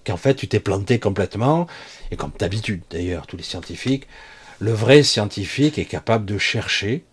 Qu'en 0.05 0.17
fait, 0.17 0.35
tu 0.35 0.47
t'es 0.47 0.59
planté 0.59 0.99
complètement. 0.99 1.67
Et 2.09 2.15
comme 2.15 2.31
d'habitude, 2.39 2.81
d'ailleurs, 2.89 3.27
tous 3.27 3.37
les 3.37 3.43
scientifiques, 3.43 4.07
le 4.59 4.71
vrai 4.71 5.03
scientifique 5.03 5.77
est 5.77 5.85
capable 5.85 6.25
de 6.25 6.37
chercher, 6.37 7.03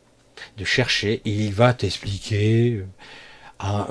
de 0.56 0.64
chercher, 0.64 1.20
il 1.24 1.52
va 1.52 1.74
t'expliquer. 1.74 2.84
Euh, 3.64 3.84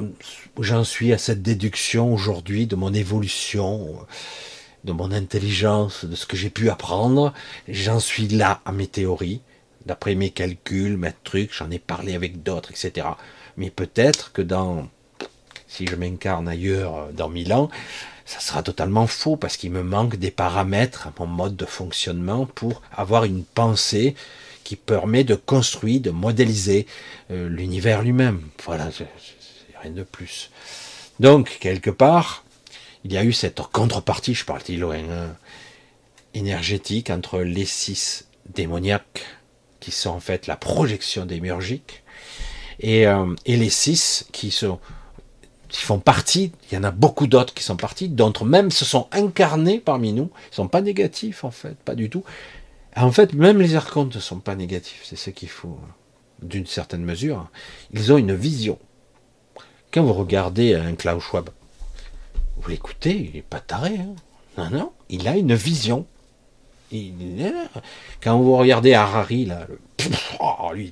j'en 0.60 0.84
suis 0.84 1.12
à 1.14 1.18
cette 1.18 1.41
déduction 1.41 2.14
aujourd'hui 2.14 2.68
de 2.68 2.76
mon 2.76 2.93
évolution 2.93 3.99
de 4.84 4.91
mon 4.91 5.11
intelligence, 5.11 6.05
de 6.05 6.15
ce 6.15 6.25
que 6.25 6.38
j'ai 6.38 6.49
pu 6.49 6.69
apprendre, 6.69 7.34
j'en 7.67 7.99
suis 7.99 8.28
là 8.28 8.61
à 8.65 8.71
mes 8.71 8.88
théories, 8.88 9.41
d'après 9.86 10.15
mes 10.15 10.30
calculs, 10.30 10.97
mes 10.97 11.13
trucs, 11.23 11.53
j'en 11.53 11.71
ai 11.71 11.80
parlé 11.80 12.15
avec 12.15 12.43
d'autres, 12.43 12.71
etc. 12.71 13.07
Mais 13.57 13.69
peut-être 13.69 14.32
que 14.32 14.41
dans, 14.41 14.88
si 15.67 15.88
je 15.88 15.95
m'incarne 15.95 16.47
ailleurs 16.47 17.09
dans 17.13 17.30
mille 17.30 17.53
ans, 17.53 17.69
ça 18.25 18.39
sera 18.41 18.61
totalement 18.61 19.07
faux 19.07 19.38
parce 19.38 19.55
qu'il 19.55 19.71
me 19.71 19.84
manque 19.84 20.17
des 20.17 20.32
paramètres 20.32 21.07
à 21.07 21.13
mon 21.17 21.28
mode 21.28 21.55
de 21.55 21.65
fonctionnement 21.65 22.45
pour 22.45 22.82
avoir 22.91 23.23
une 23.23 23.43
pensée 23.43 24.15
qui 24.65 24.75
permet 24.75 25.23
de 25.23 25.36
construire, 25.36 26.01
de 26.01 26.09
modéliser 26.11 26.88
euh, 27.32 27.47
l'univers 27.47 28.01
lui-même. 28.01 28.41
Voilà, 28.65 28.89
rien 29.82 29.91
de 29.91 30.03
plus. 30.03 30.51
Donc, 31.21 31.57
quelque 31.61 31.89
part, 31.89 32.43
il 33.04 33.14
y 33.14 33.18
a 33.18 33.24
eu 33.24 33.34
cette 33.34 33.62
contrepartie, 33.62 34.34
je 34.34 34.45
parle 34.45 34.62
loin, 34.70 35.00
énergétique 36.34 37.10
entre 37.10 37.39
les 37.39 37.66
six 37.66 38.28
démoniaques, 38.54 39.26
qui 39.80 39.91
sont 39.91 40.10
en 40.10 40.20
fait 40.20 40.48
la 40.48 40.56
projection 40.56 41.26
démiurgique, 41.26 42.04
et, 42.80 43.08
euh, 43.08 43.34
et 43.45 43.58
les 43.58 43.70
six 43.70 44.28
qui 44.32 44.52
sont 44.52 44.80
qui 45.70 45.82
font 45.82 46.00
partie, 46.00 46.54
il 46.72 46.76
y 46.76 46.78
en 46.78 46.84
a 46.84 46.91
beaucoup 46.91 47.28
d'autres 47.28 47.54
qui 47.54 47.64
sont 47.64 47.76
partis, 47.76 48.08
d'autres 48.08 48.45
même 48.45 48.72
se 48.72 48.86
sont 48.86 49.08
incarnés 49.12 49.80
parmi 49.80 50.14
nous, 50.14 50.32
ils 50.52 50.56
sont 50.56 50.68
pas 50.68 50.82
négatifs 50.82 51.43
en 51.43 51.52
fait, 51.52 51.76
pas 51.80 51.95
du 51.95 52.10
tout. 52.10 52.24
En 52.95 53.12
fait, 53.12 53.34
même 53.34 53.60
les 53.60 53.76
archontes 53.76 54.16
ne 54.16 54.20
sont 54.20 54.39
pas 54.39 54.56
négatifs, 54.56 55.02
c'est 55.04 55.18
ce 55.18 55.30
qu'il 55.30 55.50
faut, 55.50 55.78
d'une 56.41 56.66
certaine 56.66 57.04
mesure. 57.04 57.50
Ils 57.91 58.12
ont 58.12 58.18
une 58.18 58.34
vision. 58.34 58.80
Quand 59.91 60.04
vous 60.04 60.14
regardez 60.14 60.74
un 60.74 60.95
Klaus 60.95 61.24
Schwab, 61.24 61.50
vous 62.62 62.70
l'écoutez, 62.70 63.16
il 63.16 63.36
n'est 63.36 63.41
pas 63.41 63.60
taré. 63.60 63.97
Hein. 63.97 64.16
non, 64.58 64.70
non, 64.70 64.91
il 65.10 65.28
a 65.28 65.36
une 65.38 65.53
vision. 65.53 66.05
quand 68.22 68.39
vous 68.39 68.58
regardez 68.58 68.93
Harari, 68.93 69.45
là, 69.45 69.68
oh, 70.39 70.72
lui, 70.74 70.91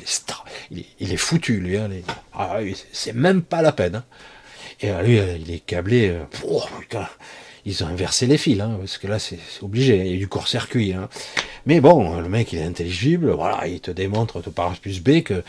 il 0.99 1.13
est, 1.13 1.17
foutu, 1.17 1.59
lui. 1.59 1.77
Hein, 1.77 1.89
ah, 2.33 2.57
c'est 2.91 3.13
même 3.13 3.41
pas 3.41 3.61
la 3.61 3.71
peine. 3.71 3.95
Hein. 3.95 4.03
Et 4.81 4.89
euh, 4.89 5.01
lui, 5.01 5.19
euh, 5.19 5.37
il 5.37 5.51
est 5.51 5.59
câblé. 5.59 6.09
Euh, 6.09 6.23
oh, 6.47 6.63
ils 7.65 7.83
ont 7.83 7.87
inversé 7.87 8.27
les 8.27 8.37
fils, 8.37 8.57
parce 8.57 8.97
que 8.97 9.07
là, 9.07 9.17
c'est 9.17 9.39
obligé. 9.61 9.97
Il 9.97 10.11
y 10.11 10.15
a 10.15 10.17
du 10.17 10.27
court-circuit. 10.27 10.93
Mais 11.65 11.81
bon, 11.81 12.19
le 12.19 12.29
mec, 12.29 12.53
il 12.53 12.59
est 12.59 12.63
intelligible. 12.63 13.31
Voilà, 13.31 13.67
il 13.67 13.79
te 13.79 13.89
démontre, 13.89 14.41
tout 14.41 14.51
par 14.51 14.75
plus 14.77 15.01
B, 15.01 15.23
que 15.23 15.43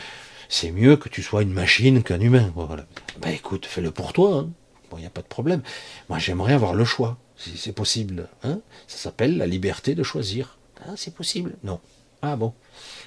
c'est 0.49 0.71
mieux 0.71 0.95
que 0.95 1.09
tu 1.09 1.21
sois 1.21 1.43
une 1.43 1.53
machine 1.53 2.01
qu'un 2.01 2.19
humain. 2.19 2.51
Voilà. 2.55 2.85
Ben 3.21 3.29
écoute, 3.29 3.67
fais-le 3.67 3.91
pour 3.91 4.13
toi. 4.13 4.47
Bon, 4.89 4.97
il 4.97 5.01
n'y 5.01 5.07
a 5.07 5.11
pas 5.11 5.21
de 5.21 5.27
problème. 5.27 5.61
Moi, 6.09 6.19
j'aimerais 6.19 6.53
avoir 6.53 6.73
le 6.73 6.85
choix, 6.85 7.17
si 7.35 7.57
c'est 7.57 7.73
possible. 7.73 8.29
Hein 8.43 8.59
ça 8.87 8.97
s'appelle 8.97 9.37
la 9.37 9.45
liberté 9.45 9.95
de 9.95 10.03
choisir. 10.03 10.57
Ah, 10.85 10.93
c'est 10.95 11.13
possible? 11.13 11.55
Non. 11.63 11.79
Ah 12.21 12.35
bon. 12.35 12.53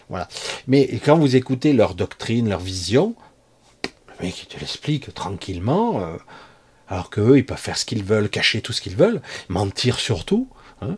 Voilà. 0.08 0.28
Mais 0.66 1.00
quand 1.04 1.18
vous 1.18 1.36
écoutez 1.36 1.72
leur 1.72 1.94
doctrine, 1.94 2.48
leur 2.48 2.60
vision, 2.60 3.14
le 4.18 4.26
mec, 4.26 4.42
il 4.42 4.46
te 4.46 4.58
l'explique 4.58 5.12
tranquillement, 5.14 6.00
euh, 6.00 6.16
alors 6.88 7.10
qu'eux, 7.10 7.38
ils 7.38 7.46
peuvent 7.46 7.58
faire 7.58 7.78
ce 7.78 7.84
qu'ils 7.84 8.04
veulent, 8.04 8.28
cacher 8.28 8.60
tout 8.60 8.72
ce 8.72 8.80
qu'ils 8.80 8.96
veulent, 8.96 9.22
mentir 9.48 9.98
surtout. 9.98 10.48
Hein 10.82 10.96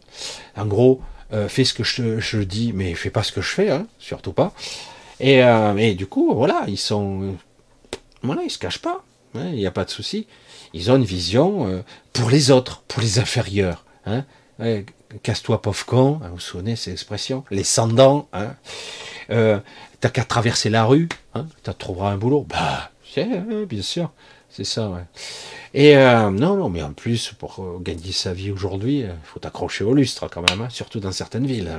en 0.56 0.66
gros, 0.66 1.02
euh, 1.32 1.48
fais 1.48 1.64
ce 1.64 1.74
que 1.74 1.84
je, 1.84 2.38
dis, 2.38 2.72
mais 2.72 2.94
fais 2.94 3.10
pas 3.10 3.22
ce 3.22 3.32
que 3.32 3.40
je 3.40 3.48
fais, 3.48 3.70
hein, 3.70 3.86
surtout 3.98 4.32
pas. 4.32 4.54
Et, 5.20 5.42
euh, 5.44 5.76
et, 5.76 5.94
du 5.94 6.06
coup, 6.06 6.34
voilà, 6.34 6.64
ils 6.68 6.78
sont. 6.78 7.36
Voilà, 8.22 8.42
ils 8.42 8.50
se 8.50 8.58
cachent 8.58 8.78
pas. 8.78 9.04
Hein, 9.34 9.48
il 9.48 9.56
n'y 9.56 9.66
a 9.66 9.70
pas 9.70 9.84
de 9.84 9.90
souci 9.90 10.26
ils 10.74 10.90
ont 10.90 10.96
une 10.96 11.04
vision 11.04 11.66
euh, 11.66 11.82
pour 12.12 12.30
les 12.30 12.50
autres, 12.50 12.82
pour 12.88 13.02
les 13.02 13.18
inférieurs. 13.18 13.84
Hein. 14.06 14.24
Casse-toi 15.22 15.60
pauvre 15.60 15.84
con, 15.84 16.20
hein, 16.22 16.28
vous 16.28 16.34
vous 16.34 16.40
souvenez 16.40 16.76
ces 16.76 16.92
expressions 16.92 17.44
Les 17.50 17.64
sans 17.64 17.88
hein 18.32 18.56
euh, 19.30 19.58
T'as 20.00 20.08
qu'à 20.08 20.24
traverser 20.24 20.70
la 20.70 20.84
rue, 20.84 21.08
tu 21.34 21.74
trouveras 21.78 22.12
un 22.12 22.16
boulot. 22.16 22.46
Bah, 22.48 22.90
bien 23.14 23.82
sûr, 23.82 24.10
c'est 24.48 24.64
ça. 24.64 25.06
Et 25.74 25.96
euh, 25.96 26.30
non, 26.30 26.56
non, 26.56 26.68
mais 26.68 26.82
en 26.82 26.92
plus, 26.92 27.32
pour 27.38 27.80
gagner 27.80 28.12
sa 28.12 28.32
vie 28.32 28.50
aujourd'hui, 28.50 29.00
il 29.00 29.14
faut 29.24 29.38
t'accrocher 29.38 29.84
au 29.84 29.94
lustre 29.94 30.28
quand 30.28 30.42
même, 30.50 30.68
surtout 30.70 30.98
dans 30.98 31.12
certaines 31.12 31.46
villes. 31.46 31.70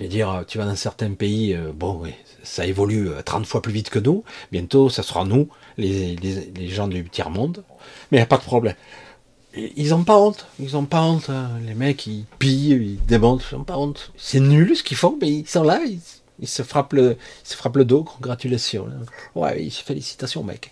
Je 0.00 0.04
veux 0.06 0.10
dire, 0.10 0.44
tu 0.48 0.56
vas 0.56 0.64
dans 0.64 0.74
certains 0.74 1.12
pays, 1.12 1.54
bon, 1.74 2.00
oui, 2.02 2.14
ça 2.42 2.66
évolue 2.66 3.10
30 3.22 3.44
fois 3.44 3.60
plus 3.60 3.72
vite 3.72 3.90
que 3.90 3.98
nous. 3.98 4.24
Bientôt, 4.50 4.88
ça 4.88 5.02
sera 5.02 5.26
nous 5.26 5.48
les, 5.76 6.68
gens 6.68 6.88
du 6.88 7.08
tiers-monde, 7.08 7.62
mais 8.10 8.16
il 8.16 8.20
n'y 8.20 8.24
a 8.24 8.26
pas 8.26 8.38
de 8.38 8.42
problème. 8.42 8.74
Ils 9.54 9.90
n'ont 9.90 10.04
pas 10.04 10.16
honte, 10.16 10.46
ils 10.60 10.72
n'ont 10.72 10.84
pas 10.84 11.02
honte. 11.02 11.28
Hein. 11.28 11.50
Les 11.66 11.74
mecs, 11.74 12.06
ils 12.06 12.24
pillent, 12.38 12.98
ils 12.98 13.06
démontent, 13.06 13.44
ils 13.50 13.56
n'ont 13.56 13.64
pas 13.64 13.76
honte. 13.76 14.12
C'est 14.16 14.40
nul 14.40 14.76
ce 14.76 14.82
qu'ils 14.82 14.96
font, 14.96 15.18
mais 15.20 15.28
ils 15.28 15.48
sont 15.48 15.64
là, 15.64 15.80
ils, 16.40 16.48
se, 16.48 16.62
frappent 16.62 16.92
le, 16.92 17.16
se 17.42 17.56
frappent 17.56 17.76
le 17.76 17.84
dos, 17.84 18.04
congratulations. 18.04 18.88
Ouais, 19.34 19.68
félicitations, 19.70 20.44
mec. 20.44 20.70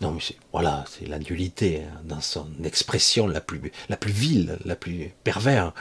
Non, 0.00 0.12
mais 0.12 0.20
voilà, 0.52 0.84
c'est 0.88 1.08
la 1.08 1.18
nullité 1.18 1.82
hein, 1.82 2.00
dans 2.04 2.20
son 2.20 2.46
expression 2.62 3.26
la 3.26 3.40
plus, 3.40 3.72
la 3.88 3.96
plus 3.96 4.12
vile, 4.12 4.58
la 4.64 4.76
plus 4.76 5.12
pervers 5.22 5.72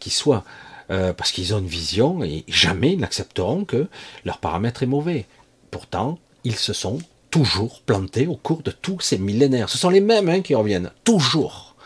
qui 0.00 0.10
soit. 0.10 0.44
Euh, 0.90 1.12
parce 1.12 1.30
qu'ils 1.30 1.54
ont 1.54 1.58
une 1.58 1.68
vision 1.68 2.24
et 2.24 2.44
jamais 2.48 2.94
ils 2.94 2.98
n'accepteront 2.98 3.64
que 3.64 3.86
leur 4.24 4.38
paramètre 4.38 4.82
est 4.82 4.86
mauvais. 4.86 5.26
Pourtant, 5.70 6.18
ils 6.42 6.56
se 6.56 6.72
sont 6.72 6.98
toujours 7.30 7.80
plantés 7.82 8.26
au 8.26 8.34
cours 8.34 8.62
de 8.62 8.72
tous 8.72 8.98
ces 8.98 9.18
millénaires. 9.18 9.68
Ce 9.68 9.78
sont 9.78 9.90
les 9.90 10.00
mêmes 10.00 10.28
hein, 10.28 10.40
qui 10.40 10.56
reviennent, 10.56 10.90
toujours. 11.04 11.76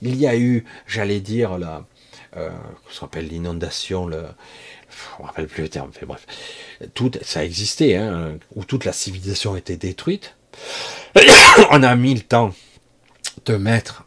Il 0.00 0.14
y 0.16 0.28
a 0.28 0.36
eu, 0.36 0.64
j'allais 0.86 1.18
dire, 1.18 1.58
la, 1.58 1.84
euh, 2.36 2.50
l'inondation, 3.16 4.06
le, 4.06 4.26
on 5.18 5.22
ne 5.22 5.26
rappelle 5.26 5.48
plus 5.48 5.62
le 5.62 5.68
terme, 5.68 5.90
mais 6.00 6.06
bref, 6.06 6.24
tout, 6.94 7.10
ça 7.22 7.40
a 7.40 7.44
existé, 7.44 7.96
hein, 7.96 8.38
où 8.54 8.64
toute 8.64 8.84
la 8.84 8.92
civilisation 8.92 9.56
était 9.56 9.76
détruite. 9.76 10.36
on 11.70 11.82
a 11.82 11.96
mis 11.96 12.14
le 12.14 12.20
temps 12.20 12.54
de 13.44 13.56
mettre 13.56 14.04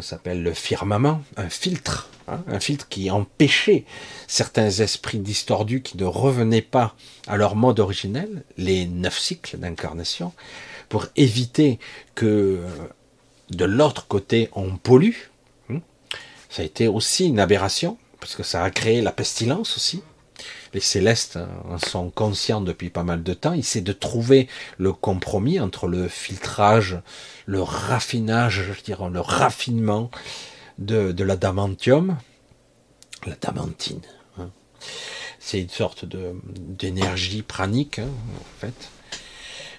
s'appelle 0.00 0.42
le 0.42 0.54
firmament, 0.54 1.22
un 1.36 1.48
filtre, 1.48 2.08
hein, 2.30 2.42
un 2.46 2.60
filtre 2.60 2.88
qui 2.88 3.10
empêchait 3.10 3.84
certains 4.26 4.70
esprits 4.70 5.18
distordus 5.18 5.82
qui 5.82 5.96
ne 5.96 6.04
revenaient 6.04 6.62
pas 6.62 6.94
à 7.26 7.36
leur 7.36 7.56
mode 7.56 7.80
originel, 7.80 8.44
les 8.56 8.86
neuf 8.86 9.18
cycles 9.18 9.58
d'incarnation, 9.58 10.32
pour 10.88 11.06
éviter 11.16 11.78
que 12.14 12.60
de 13.50 13.64
l'autre 13.64 14.06
côté 14.06 14.48
on 14.52 14.76
pollue. 14.76 15.16
Hein. 15.68 15.80
Ça 16.48 16.62
a 16.62 16.64
été 16.64 16.88
aussi 16.88 17.26
une 17.26 17.40
aberration, 17.40 17.98
parce 18.20 18.34
que 18.34 18.42
ça 18.42 18.62
a 18.62 18.70
créé 18.70 19.00
la 19.00 19.12
pestilence 19.12 19.76
aussi. 19.76 20.02
Les 20.72 20.80
célestes 20.80 21.38
en 21.68 21.78
sont 21.78 22.10
conscients 22.10 22.60
depuis 22.60 22.90
pas 22.90 23.02
mal 23.02 23.22
de 23.24 23.34
temps. 23.34 23.52
Ils 23.52 23.60
essaient 23.60 23.80
de 23.80 23.92
trouver 23.92 24.46
le 24.78 24.92
compromis 24.92 25.58
entre 25.58 25.88
le 25.88 26.06
filtrage, 26.06 27.00
le 27.46 27.60
raffinage, 27.60 28.72
je 28.72 28.82
dirais, 28.82 29.10
le 29.10 29.20
raffinement 29.20 30.10
de, 30.80 31.12
de 31.12 31.24
l'adamantium, 31.24 32.16
la 33.26 33.36
damantine. 33.36 34.00
Hein. 34.38 34.50
C'est 35.38 35.60
une 35.60 35.68
sorte 35.68 36.04
d'énergie 36.04 37.42
pranique, 37.42 37.98
hein, 37.98 38.08
en 38.08 38.60
fait. 38.60 38.90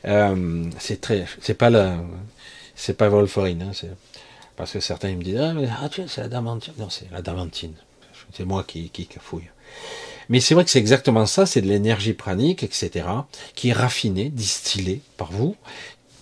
Euh, 0.05 0.69
c'est 0.79 1.01
très, 1.01 1.25
c'est 1.41 1.53
pas 1.53 1.69
la, 1.69 1.99
c'est 2.75 2.95
pas 2.95 3.09
Wolferine, 3.09 3.61
hein, 3.61 3.87
parce 4.55 4.71
que 4.71 4.79
certains 4.79 5.13
me 5.15 5.23
disent 5.23 5.39
ah, 5.39 5.53
mais, 5.53 5.67
ah 5.69 5.89
c'est 6.07 6.21
la 6.21 6.27
damantine, 6.27 6.73
non 6.79 6.89
c'est 6.89 7.11
la 7.11 7.21
damantine, 7.21 7.73
c'est 8.33 8.45
moi 8.45 8.63
qui, 8.63 8.89
qui 8.89 9.05
cafouille. 9.05 9.49
Mais 10.29 10.39
c'est 10.39 10.55
vrai 10.55 10.63
que 10.63 10.71
c'est 10.71 10.79
exactement 10.79 11.25
ça, 11.25 11.45
c'est 11.45 11.61
de 11.61 11.67
l'énergie 11.67 12.13
pranique, 12.13 12.63
etc., 12.63 13.05
qui 13.53 13.69
est 13.69 13.73
raffinée, 13.73 14.29
distillée 14.29 15.01
par 15.17 15.31
vous, 15.31 15.55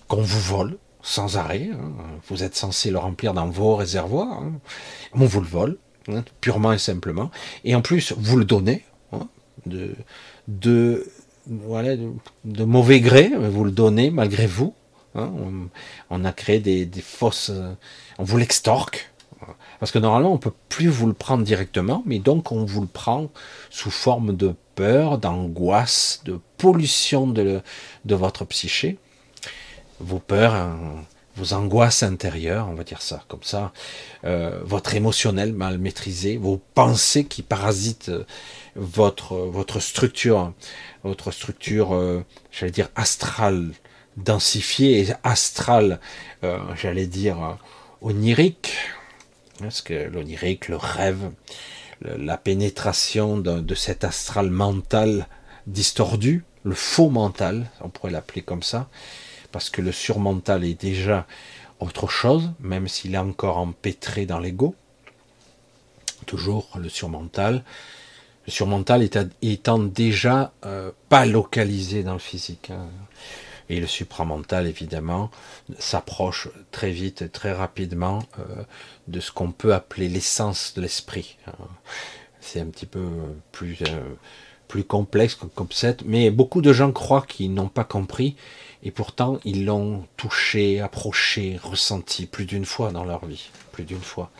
qu'on 0.08 0.22
vous 0.22 0.40
vole 0.40 0.76
sans 1.02 1.36
arrêt. 1.36 1.70
Hein. 1.72 1.92
Vous 2.28 2.42
êtes 2.42 2.56
censé 2.56 2.90
le 2.90 2.98
remplir 2.98 3.34
dans 3.34 3.48
vos 3.48 3.76
réservoirs. 3.76 4.42
Hein. 4.42 4.52
On 5.14 5.24
vous 5.24 5.40
le 5.40 5.46
vole, 5.46 5.78
hein, 6.08 6.24
purement 6.40 6.72
et 6.72 6.78
simplement. 6.78 7.30
Et 7.64 7.74
en 7.74 7.82
plus, 7.82 8.12
vous 8.16 8.36
le 8.36 8.44
donnez 8.44 8.84
de, 9.66 11.04
mauvais 11.46 13.00
gré, 13.00 13.30
vous 13.36 13.64
le 13.64 13.70
donnez 13.70 14.10
malgré 14.10 14.46
vous. 14.46 14.74
On, 15.14 16.24
a 16.24 16.32
créé 16.32 16.60
des, 16.60 16.86
des 16.86 17.00
fausses... 17.00 17.50
On 18.18 18.24
vous 18.24 18.38
l'extorque 18.38 19.10
parce 19.80 19.92
que 19.92 19.98
normalement, 19.98 20.32
on 20.32 20.38
peut 20.38 20.52
plus 20.68 20.88
vous 20.88 21.06
le 21.06 21.14
prendre 21.14 21.42
directement, 21.42 22.02
mais 22.06 22.18
donc 22.18 22.52
on 22.52 22.64
vous 22.64 22.82
le 22.82 22.86
prend 22.86 23.30
sous 23.70 23.90
forme 23.90 24.36
de 24.36 24.54
peur, 24.74 25.18
d'angoisse, 25.18 26.20
de 26.24 26.38
pollution 26.58 27.26
de 27.26 27.62
votre 28.04 28.44
psyché. 28.44 28.98
Vos 30.00 30.18
peurs, 30.18 30.76
vos 31.36 31.54
angoisses 31.54 32.02
intérieures, 32.02 32.68
on 32.68 32.74
va 32.74 32.84
dire 32.84 33.02
ça 33.02 33.24
comme 33.28 33.42
ça, 33.42 33.72
euh, 34.24 34.60
votre 34.62 34.94
émotionnel 34.94 35.52
mal 35.52 35.78
maîtrisé, 35.78 36.36
vos 36.36 36.60
pensées 36.74 37.24
qui 37.24 37.42
parasitent 37.42 38.10
euh, 38.10 38.24
votre, 38.76 39.36
votre 39.36 39.80
structure, 39.80 40.52
votre 41.02 41.30
structure, 41.30 41.94
euh, 41.94 42.24
j'allais 42.50 42.72
dire, 42.72 42.88
astrale, 42.94 43.70
densifiée 44.16 45.00
et 45.00 45.14
astrale, 45.22 46.00
j'allais 46.74 47.06
dire, 47.06 47.58
onirique, 48.02 48.76
parce 49.60 49.82
que 49.82 49.94
l'onirique, 49.94 50.68
le 50.68 50.76
rêve, 50.76 51.30
la 52.02 52.36
pénétration 52.36 53.38
de, 53.38 53.74
cet 53.74 54.04
astral 54.04 54.50
mental 54.50 55.26
distordu, 55.66 56.44
le 56.64 56.74
faux 56.74 57.08
mental, 57.08 57.70
on 57.80 57.88
pourrait 57.88 58.10
l'appeler 58.10 58.42
comme 58.42 58.64
ça, 58.64 58.88
parce 59.52 59.70
que 59.70 59.82
le 59.82 59.92
surmental 59.92 60.64
est 60.64 60.80
déjà 60.80 61.26
autre 61.80 62.08
chose, 62.08 62.50
même 62.60 62.88
s'il 62.88 63.14
est 63.14 63.18
encore 63.18 63.58
empêtré 63.58 64.26
dans 64.26 64.38
l'ego. 64.38 64.74
Toujours 66.26 66.68
le 66.78 66.88
surmental. 66.88 67.64
Le 68.46 68.52
surmental 68.52 69.08
étant 69.42 69.78
déjà 69.78 70.52
euh, 70.64 70.90
pas 71.08 71.26
localisé 71.26 72.02
dans 72.02 72.12
le 72.12 72.18
physique. 72.18 72.70
Hein. 72.70 72.86
Et 73.70 73.78
le 73.78 73.86
supramental, 73.86 74.66
évidemment, 74.66 75.30
s'approche 75.78 76.48
très 76.72 76.90
vite, 76.90 77.30
très 77.30 77.52
rapidement 77.52 78.18
euh, 78.38 78.64
de 79.06 79.20
ce 79.20 79.30
qu'on 79.30 79.52
peut 79.52 79.72
appeler 79.72 80.08
l'essence 80.08 80.74
de 80.74 80.82
l'esprit. 80.82 81.36
C'est 82.40 82.60
un 82.60 82.66
petit 82.66 82.86
peu 82.86 83.06
plus, 83.52 83.78
euh, 83.82 84.14
plus 84.66 84.82
complexe 84.82 85.36
comme 85.36 85.50
concept, 85.50 86.02
mais 86.04 86.30
beaucoup 86.30 86.62
de 86.62 86.72
gens 86.72 86.90
croient 86.90 87.24
qu'ils 87.26 87.54
n'ont 87.54 87.68
pas 87.68 87.84
compris, 87.84 88.34
et 88.82 88.90
pourtant 88.90 89.38
ils 89.44 89.64
l'ont 89.64 90.06
touché, 90.16 90.80
approché, 90.80 91.58
ressenti 91.62 92.26
plus 92.26 92.46
d'une 92.46 92.64
fois 92.64 92.92
dans 92.92 93.04
leur 93.04 93.26
vie, 93.26 93.50
plus 93.72 93.84
d'une 93.84 94.00
fois. 94.00 94.30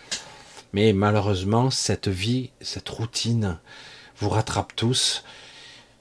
Mais 0.73 0.93
malheureusement, 0.93 1.71
cette 1.71 2.09
vie, 2.09 2.51
cette 2.61 2.89
routine, 2.89 3.59
vous 4.19 4.29
rattrape 4.29 4.77
tous. 4.77 5.25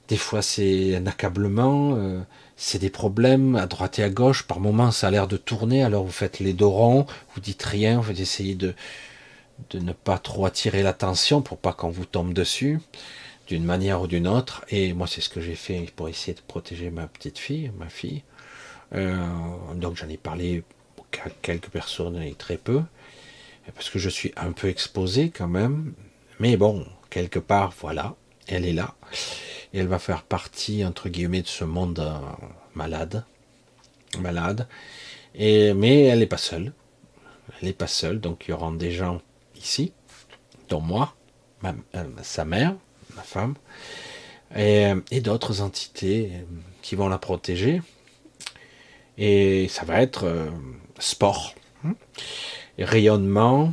Des 0.08 0.16
fois, 0.16 0.42
c'est 0.42 0.96
un 0.96 1.06
accablement. 1.06 1.94
Euh, 1.96 2.20
c'est 2.56 2.78
des 2.78 2.90
problèmes 2.90 3.56
à 3.56 3.66
droite 3.66 3.98
et 3.98 4.02
à 4.02 4.10
gauche. 4.10 4.42
Par 4.46 4.60
moments, 4.60 4.90
ça 4.90 5.08
a 5.08 5.10
l'air 5.10 5.26
de 5.28 5.38
tourner, 5.38 5.82
alors 5.82 6.04
vous 6.04 6.12
faites 6.12 6.40
les 6.40 6.52
dos 6.52 6.70
ronds, 6.70 7.06
vous 7.34 7.40
dites 7.40 7.62
rien, 7.62 8.00
vous 8.00 8.20
essayez 8.20 8.54
de, 8.54 8.74
de 9.70 9.78
ne 9.78 9.92
pas 9.92 10.18
trop 10.18 10.44
attirer 10.46 10.82
l'attention 10.82 11.40
pour 11.40 11.56
pas 11.56 11.72
qu'on 11.72 11.88
vous 11.88 12.04
tombe 12.04 12.34
dessus, 12.34 12.80
d'une 13.46 13.64
manière 13.64 14.02
ou 14.02 14.06
d'une 14.06 14.28
autre. 14.28 14.64
Et 14.68 14.92
moi, 14.92 15.06
c'est 15.06 15.22
ce 15.22 15.30
que 15.30 15.40
j'ai 15.40 15.54
fait 15.54 15.90
pour 15.96 16.08
essayer 16.08 16.34
de 16.34 16.42
protéger 16.46 16.90
ma 16.90 17.06
petite 17.06 17.38
fille, 17.38 17.72
ma 17.78 17.88
fille. 17.88 18.22
Euh, 18.94 19.74
donc 19.74 19.96
j'en 19.96 20.08
ai 20.08 20.16
parlé 20.16 20.64
à 21.24 21.30
quelques 21.42 21.68
personnes 21.68 22.20
et 22.22 22.34
très 22.34 22.56
peu, 22.56 22.82
parce 23.74 23.90
que 23.90 23.98
je 23.98 24.08
suis 24.08 24.32
un 24.36 24.52
peu 24.52 24.68
exposé 24.68 25.30
quand 25.30 25.48
même. 25.48 25.92
Mais 26.38 26.56
bon, 26.56 26.86
quelque 27.10 27.38
part, 27.38 27.72
voilà, 27.80 28.14
elle 28.46 28.64
est 28.64 28.72
là 28.72 28.94
et 29.72 29.78
elle 29.78 29.86
va 29.86 29.98
faire 29.98 30.22
partie 30.22 30.84
entre 30.84 31.08
guillemets 31.08 31.42
de 31.42 31.46
ce 31.46 31.64
monde 31.64 32.00
euh, 32.00 32.18
malade, 32.74 33.24
malade. 34.18 34.66
Et 35.34 35.72
mais 35.74 36.04
elle 36.04 36.20
n'est 36.20 36.26
pas 36.26 36.36
seule, 36.38 36.72
elle 37.60 37.68
n'est 37.68 37.74
pas 37.74 37.86
seule. 37.86 38.20
Donc 38.20 38.46
il 38.46 38.50
y 38.50 38.54
aura 38.54 38.70
des 38.72 38.90
gens 38.90 39.20
ici, 39.56 39.92
dont 40.68 40.80
moi, 40.80 41.14
euh, 41.64 41.72
sa 42.22 42.44
mère, 42.44 42.74
ma 43.14 43.22
femme, 43.22 43.54
et 44.56 45.20
d'autres 45.20 45.60
entités 45.60 46.32
qui 46.82 46.96
vont 46.96 47.08
la 47.08 47.18
protéger. 47.18 47.82
Et 49.20 49.68
ça 49.68 49.84
va 49.84 50.02
être 50.02 50.24
euh, 50.24 50.50
sport, 50.98 51.54
hein. 51.84 51.94
rayonnement, 52.78 53.72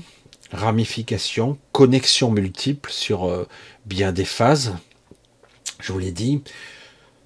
ramification, 0.51 1.57
connexion 1.71 2.29
multiple 2.29 2.91
sur 2.91 3.47
bien 3.85 4.11
des 4.11 4.25
phases 4.25 4.75
je 5.79 5.91
vous 5.91 5.99
l'ai 5.99 6.11
dit. 6.11 6.41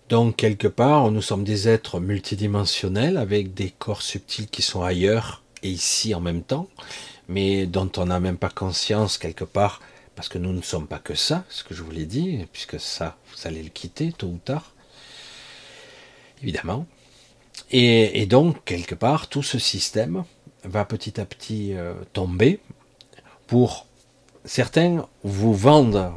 Donc, 0.09 0.35
quelque 0.35 0.67
part, 0.67 1.09
nous 1.11 1.21
sommes 1.21 1.43
des 1.43 1.69
êtres 1.69 1.99
multidimensionnels 1.99 3.17
avec 3.17 3.53
des 3.53 3.69
corps 3.69 4.01
subtils 4.01 4.47
qui 4.47 4.61
sont 4.61 4.83
ailleurs 4.83 5.43
et 5.63 5.69
ici 5.69 6.13
en 6.13 6.19
même 6.19 6.43
temps, 6.43 6.67
mais 7.27 7.65
dont 7.65 7.89
on 7.97 8.07
n'a 8.07 8.19
même 8.19 8.37
pas 8.37 8.49
conscience 8.49 9.17
quelque 9.17 9.45
part, 9.45 9.81
parce 10.15 10.27
que 10.27 10.37
nous 10.37 10.51
ne 10.51 10.61
sommes 10.61 10.87
pas 10.87 10.99
que 10.99 11.15
ça, 11.15 11.45
ce 11.49 11.63
que 11.63 11.73
je 11.73 11.81
vous 11.81 11.91
l'ai 11.91 12.05
dit, 12.05 12.45
puisque 12.51 12.79
ça, 12.79 13.17
vous 13.31 13.47
allez 13.47 13.63
le 13.63 13.69
quitter 13.69 14.11
tôt 14.11 14.27
ou 14.27 14.39
tard, 14.43 14.73
évidemment. 16.41 16.85
Et, 17.71 18.25
donc, 18.25 18.63
quelque 18.65 18.95
part, 18.95 19.27
tout 19.27 19.43
ce 19.43 19.57
système 19.57 20.23
va 20.63 20.85
petit 20.85 21.19
à 21.19 21.25
petit 21.25 21.73
euh, 21.73 21.93
tomber 22.13 22.59
pour 23.47 23.87
certains 24.43 25.05
vous 25.23 25.53
vendent 25.53 26.11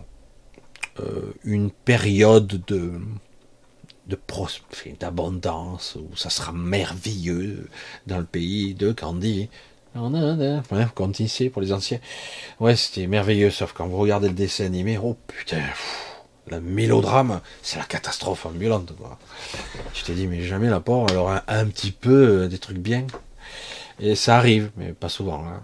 euh, 1.00 1.32
une 1.44 1.70
période 1.70 2.62
de 2.66 2.92
d'abondance 5.00 5.96
où 5.96 6.14
ça 6.14 6.28
sera 6.28 6.52
merveilleux 6.52 7.68
dans 8.06 8.18
le 8.18 8.24
pays 8.24 8.74
de 8.74 8.92
Candy. 8.92 9.48
Quand 9.94 11.20
ici 11.20 11.48
pour 11.48 11.62
les 11.62 11.72
anciens. 11.72 12.00
Ouais, 12.60 12.76
c'était 12.76 13.06
merveilleux, 13.06 13.50
sauf 13.50 13.72
quand 13.72 13.86
vous 13.86 13.96
regardez 13.96 14.28
le 14.28 14.34
dessin 14.34 14.66
animé, 14.66 14.98
oh 14.98 15.16
putain, 15.26 15.62
le 16.48 16.60
mélodrame, 16.60 17.40
c'est 17.62 17.78
la 17.78 17.84
catastrophe 17.84 18.46
ambulante. 18.46 18.92
Je 19.94 20.04
t'ai 20.04 20.14
dit, 20.14 20.26
mais 20.26 20.42
jamais 20.42 20.68
la 20.68 20.80
porte, 20.80 21.10
alors 21.10 21.30
un, 21.30 21.66
petit 21.66 21.90
peu 21.90 22.42
euh, 22.42 22.48
des 22.48 22.58
trucs 22.58 22.78
bien. 22.78 23.06
Et 24.00 24.14
ça 24.14 24.36
arrive, 24.36 24.70
mais 24.76 24.92
pas 24.92 25.08
souvent. 25.08 25.44
Hein. 25.46 25.62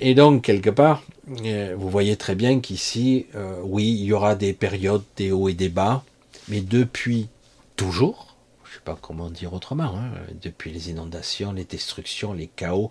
Et 0.00 0.14
donc, 0.14 0.42
quelque 0.42 0.70
part, 0.70 1.02
euh, 1.44 1.74
vous 1.78 1.90
voyez 1.90 2.16
très 2.16 2.34
bien 2.34 2.60
qu'ici, 2.60 3.26
euh, 3.34 3.60
oui, 3.62 3.84
il 3.86 4.04
y 4.04 4.12
aura 4.12 4.34
des 4.34 4.52
périodes, 4.52 5.04
des 5.16 5.30
hauts 5.30 5.48
et 5.48 5.54
des 5.54 5.68
bas, 5.68 6.04
mais 6.48 6.60
depuis 6.60 7.28
toujours, 7.76 8.36
je 8.64 8.70
ne 8.70 8.74
sais 8.74 8.84
pas 8.84 8.98
comment 9.00 9.30
dire 9.30 9.52
autrement, 9.52 9.94
hein, 9.96 10.10
depuis 10.42 10.72
les 10.72 10.90
inondations, 10.90 11.52
les 11.52 11.64
destructions, 11.64 12.32
les 12.32 12.48
chaos, 12.48 12.90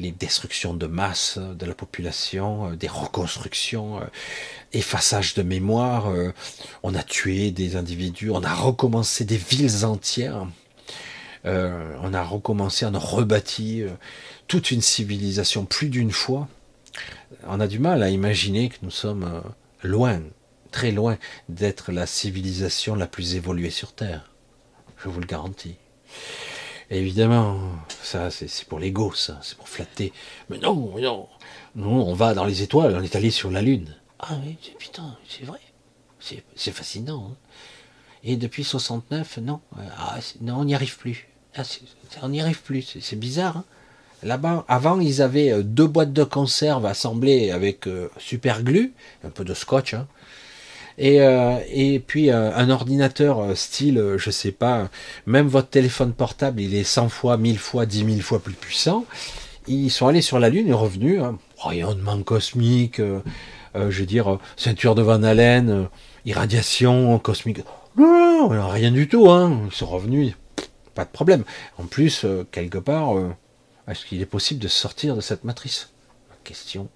les 0.00 0.10
destructions 0.10 0.74
de 0.74 0.86
masse 0.86 1.38
de 1.38 1.66
la 1.66 1.74
population, 1.74 2.70
euh, 2.70 2.76
des 2.76 2.88
reconstructions, 2.88 4.00
effaçage 4.72 5.34
de 5.34 5.42
mémoire, 5.42 6.12
on 6.82 6.94
a 6.94 7.02
tué 7.02 7.50
des 7.50 7.76
individus, 7.76 8.30
on 8.30 8.42
a 8.42 8.54
recommencé 8.54 9.24
des 9.24 9.36
villes 9.36 9.84
entières, 9.84 10.46
Euh, 11.46 11.94
on 12.02 12.12
a 12.12 12.22
recommencé, 12.22 12.84
on 12.84 12.94
a 12.94 12.98
rebâti 12.98 13.82
euh, 13.82 13.90
toute 14.46 14.70
une 14.70 14.82
civilisation 14.82 15.64
plus 15.64 15.88
d'une 15.88 16.10
fois. 16.10 16.48
On 17.46 17.60
a 17.60 17.66
du 17.66 17.78
mal 17.78 18.02
à 18.02 18.10
imaginer 18.10 18.68
que 18.68 18.76
nous 18.82 18.90
sommes 18.90 19.24
euh, 19.24 19.40
loin, 19.82 20.20
très 20.70 20.92
loin 20.92 21.16
d'être 21.48 21.92
la 21.92 22.06
civilisation 22.06 22.94
la 22.94 23.06
plus 23.06 23.36
évoluée 23.36 23.70
sur 23.70 23.92
Terre. 23.92 24.30
Je 25.02 25.08
vous 25.08 25.20
le 25.20 25.26
garantis. 25.26 25.76
Évidemment, 26.90 27.58
ça 28.02 28.30
c'est 28.30 28.64
pour 28.66 28.78
l'ego, 28.78 29.12
ça, 29.14 29.38
c'est 29.42 29.56
pour 29.56 29.68
flatter. 29.68 30.12
Mais 30.48 30.58
non, 30.58 30.94
non, 30.98 31.28
non, 31.76 32.08
on 32.08 32.14
va 32.14 32.34
dans 32.34 32.44
les 32.44 32.62
étoiles, 32.62 32.96
on 32.96 33.02
est 33.02 33.16
allé 33.16 33.30
sur 33.30 33.50
la 33.50 33.62
Lune. 33.62 33.94
Ah 34.18 34.36
oui, 34.44 34.56
putain, 34.78 35.16
c'est 35.28 35.44
vrai. 35.44 35.60
C'est 36.20 36.72
fascinant. 36.72 37.30
Hein. 37.30 37.36
Et 38.24 38.36
depuis 38.36 38.64
69, 38.64 39.38
non, 39.38 39.60
ah, 39.96 40.18
non, 40.42 40.56
on 40.56 40.64
n'y 40.66 40.74
arrive 40.74 40.98
plus. 40.98 41.28
Ah, 41.56 41.62
on 42.22 42.28
n'y 42.28 42.40
arrive 42.40 42.60
plus, 42.60 42.98
c'est 43.00 43.18
bizarre. 43.18 43.58
Hein. 43.58 43.64
Là-bas, 44.22 44.66
avant, 44.68 45.00
ils 45.00 45.22
avaient 45.22 45.50
euh, 45.50 45.62
deux 45.62 45.86
boîtes 45.86 46.12
de 46.12 46.24
conserve 46.24 46.84
assemblées 46.84 47.50
avec 47.50 47.86
euh, 47.86 48.10
super 48.18 48.62
glue, 48.62 48.92
un 49.24 49.30
peu 49.30 49.44
de 49.44 49.54
scotch, 49.54 49.94
hein. 49.94 50.06
Et, 51.00 51.20
euh, 51.20 51.58
et 51.68 51.98
puis 51.98 52.30
un 52.30 52.70
ordinateur 52.70 53.56
style, 53.56 54.14
je 54.16 54.30
sais 54.30 54.52
pas, 54.52 54.88
même 55.26 55.48
votre 55.48 55.68
téléphone 55.68 56.12
portable, 56.12 56.60
il 56.60 56.74
est 56.74 56.84
100 56.84 57.08
fois, 57.08 57.36
1000 57.36 57.58
fois, 57.58 57.86
10 57.86 58.04
000 58.04 58.20
fois 58.20 58.38
plus 58.38 58.54
puissant. 58.54 59.04
Ils 59.66 59.90
sont 59.90 60.06
allés 60.06 60.22
sur 60.22 60.38
la 60.38 60.48
Lune 60.48 60.68
et 60.68 60.72
revenus, 60.72 61.20
hein, 61.22 61.38
rayonnement 61.58 62.22
cosmique, 62.22 63.00
je 63.74 63.98
veux 63.98 64.06
dire, 64.06 64.38
ceinture 64.56 64.94
de 64.94 65.02
Van 65.02 65.22
Allen, 65.22 65.88
irradiation 66.24 67.18
cosmique. 67.18 67.60
Non, 67.96 68.48
rien 68.48 68.90
du 68.90 69.08
tout, 69.08 69.30
hein. 69.30 69.62
Ils 69.66 69.74
sont 69.74 69.86
revenus, 69.86 70.34
pas 70.94 71.04
de 71.04 71.10
problème. 71.10 71.44
En 71.78 71.84
plus, 71.84 72.24
euh, 72.24 72.46
quelque 72.50 72.78
part, 72.78 73.16
euh, 73.16 73.34
est-ce 73.88 74.06
qu'il 74.06 74.20
est 74.20 74.26
possible 74.26 74.60
de 74.60 74.68
sortir 74.68 75.16
de 75.16 75.20
cette 75.20 75.44
matrice? 75.44 75.90
Question 76.44 76.88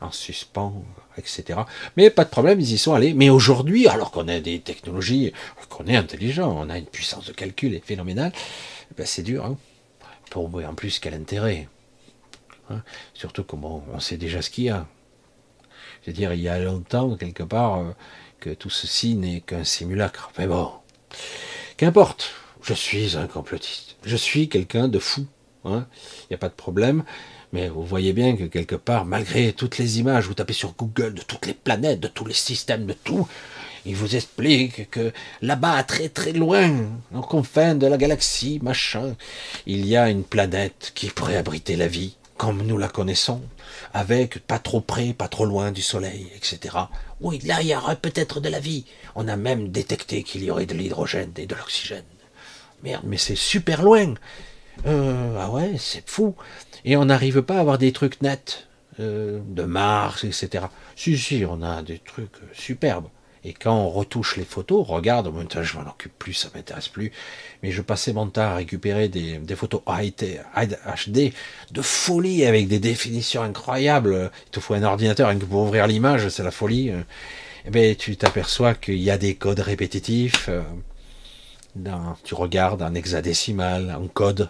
en 0.00 0.10
suspens, 0.10 0.84
etc. 1.18 1.60
Mais 1.96 2.10
pas 2.10 2.24
de 2.24 2.30
problème, 2.30 2.60
ils 2.60 2.72
y 2.72 2.78
sont 2.78 2.94
allés. 2.94 3.14
Mais 3.14 3.30
aujourd'hui, 3.30 3.88
alors 3.88 4.10
qu'on 4.10 4.28
a 4.28 4.40
des 4.40 4.60
technologies, 4.60 5.32
qu'on 5.68 5.86
est 5.86 5.96
intelligent, 5.96 6.50
on 6.50 6.70
a 6.70 6.78
une 6.78 6.86
puissance 6.86 7.26
de 7.26 7.32
calcul 7.32 7.80
phénoménale, 7.84 8.32
ben 8.96 9.06
c'est 9.06 9.22
dur. 9.22 9.44
Hein 9.44 9.56
Pour 10.30 10.46
en 10.54 10.74
plus, 10.74 10.98
quel 10.98 11.14
intérêt 11.14 11.68
hein 12.70 12.82
Surtout 13.14 13.44
comment 13.44 13.84
on 13.92 14.00
sait 14.00 14.16
déjà 14.16 14.42
ce 14.42 14.50
qu'il 14.50 14.64
y 14.64 14.70
a. 14.70 14.86
Je 16.02 16.10
veux 16.10 16.14
dire, 16.14 16.34
il 16.34 16.40
y 16.40 16.48
a 16.48 16.58
longtemps, 16.58 17.16
quelque 17.16 17.42
part, 17.42 17.78
euh, 17.78 17.90
que 18.40 18.50
tout 18.50 18.70
ceci 18.70 19.14
n'est 19.14 19.40
qu'un 19.40 19.64
simulacre. 19.64 20.30
Mais 20.38 20.46
bon, 20.46 20.70
qu'importe. 21.76 22.34
Je 22.62 22.72
suis 22.72 23.16
un 23.18 23.26
complotiste. 23.26 23.96
Je 24.04 24.16
suis 24.16 24.48
quelqu'un 24.48 24.88
de 24.88 24.98
fou. 24.98 25.26
Hein. 25.66 25.86
Il 26.22 26.26
n'y 26.30 26.34
a 26.34 26.38
pas 26.38 26.48
de 26.48 26.54
problème. 26.54 27.04
Mais 27.54 27.68
vous 27.68 27.84
voyez 27.84 28.12
bien 28.12 28.34
que 28.34 28.42
quelque 28.42 28.74
part, 28.74 29.04
malgré 29.04 29.52
toutes 29.52 29.78
les 29.78 30.00
images, 30.00 30.26
vous 30.26 30.34
tapez 30.34 30.52
sur 30.52 30.72
Google 30.72 31.14
de 31.14 31.22
toutes 31.22 31.46
les 31.46 31.54
planètes, 31.54 32.00
de 32.00 32.08
tous 32.08 32.24
les 32.24 32.34
systèmes, 32.34 32.84
de 32.84 32.94
tout, 32.94 33.28
il 33.86 33.94
vous 33.94 34.16
explique 34.16 34.90
que 34.90 35.12
là-bas, 35.40 35.84
très 35.84 36.08
très 36.08 36.32
loin, 36.32 36.72
en 37.14 37.20
confins 37.20 37.76
de 37.76 37.86
la 37.86 37.96
galaxie, 37.96 38.58
machin, 38.60 39.14
il 39.66 39.86
y 39.86 39.96
a 39.96 40.10
une 40.10 40.24
planète 40.24 40.90
qui 40.96 41.10
pourrait 41.10 41.36
abriter 41.36 41.76
la 41.76 41.86
vie, 41.86 42.16
comme 42.36 42.66
nous 42.66 42.76
la 42.76 42.88
connaissons, 42.88 43.40
avec 43.92 44.40
pas 44.40 44.58
trop 44.58 44.80
près, 44.80 45.12
pas 45.12 45.28
trop 45.28 45.44
loin 45.44 45.70
du 45.70 45.82
Soleil, 45.82 46.26
etc. 46.34 46.76
Oui, 47.20 47.38
là, 47.44 47.62
il 47.62 47.68
y 47.68 47.76
aurait 47.76 47.94
peut-être 47.94 48.40
de 48.40 48.48
la 48.48 48.58
vie. 48.58 48.84
On 49.14 49.28
a 49.28 49.36
même 49.36 49.68
détecté 49.68 50.24
qu'il 50.24 50.42
y 50.42 50.50
aurait 50.50 50.66
de 50.66 50.74
l'hydrogène 50.74 51.30
et 51.36 51.46
de 51.46 51.54
l'oxygène. 51.54 52.02
Merde, 52.82 53.04
mais 53.06 53.16
c'est 53.16 53.36
super 53.36 53.80
loin. 53.80 54.14
Euh, 54.86 55.36
ah 55.40 55.50
ouais, 55.50 55.76
c'est 55.78 56.08
fou. 56.08 56.34
Et 56.84 56.96
on 56.96 57.06
n'arrive 57.06 57.42
pas 57.42 57.56
à 57.56 57.60
avoir 57.60 57.78
des 57.78 57.92
trucs 57.92 58.20
nets 58.22 58.68
euh, 59.00 59.40
de 59.46 59.62
Mars, 59.62 60.24
etc. 60.24 60.66
Si, 60.96 61.16
si, 61.18 61.44
on 61.48 61.62
a 61.62 61.82
des 61.82 61.98
trucs 61.98 62.36
superbes. 62.52 63.08
Et 63.46 63.52
quand 63.52 63.76
on 63.76 63.90
retouche 63.90 64.36
les 64.36 64.44
photos, 64.44 64.86
regarde, 64.86 65.32
maintenant 65.34 65.62
je 65.62 65.76
m'en 65.76 65.86
occupe 65.86 66.18
plus, 66.18 66.32
ça 66.32 66.48
m'intéresse 66.54 66.88
plus. 66.88 67.12
Mais 67.62 67.72
je 67.72 67.82
passais 67.82 68.14
mon 68.14 68.26
temps 68.26 68.42
à 68.42 68.54
récupérer 68.54 69.08
des, 69.08 69.38
photos 69.54 69.82
HD 69.86 71.32
de 71.70 71.82
folie 71.82 72.46
avec 72.46 72.68
des 72.68 72.78
définitions 72.78 73.42
incroyables. 73.42 74.30
Il 74.46 74.50
te 74.50 74.60
faut 74.60 74.72
un 74.72 74.82
ordinateur 74.82 75.34
pour 75.38 75.62
ouvrir 75.62 75.86
l'image, 75.86 76.28
c'est 76.30 76.42
la 76.42 76.50
folie. 76.50 76.90
Eh 77.66 77.70
ben, 77.70 77.94
tu 77.96 78.16
t'aperçois 78.16 78.74
qu'il 78.74 78.96
y 78.96 79.10
a 79.10 79.18
des 79.18 79.34
codes 79.34 79.60
répétitifs. 79.60 80.48
Euh, 80.48 80.62
tu 82.22 82.34
regardes 82.34 82.82
en 82.82 82.94
hexadécimal, 82.94 83.94
en 83.98 84.06
code, 84.06 84.48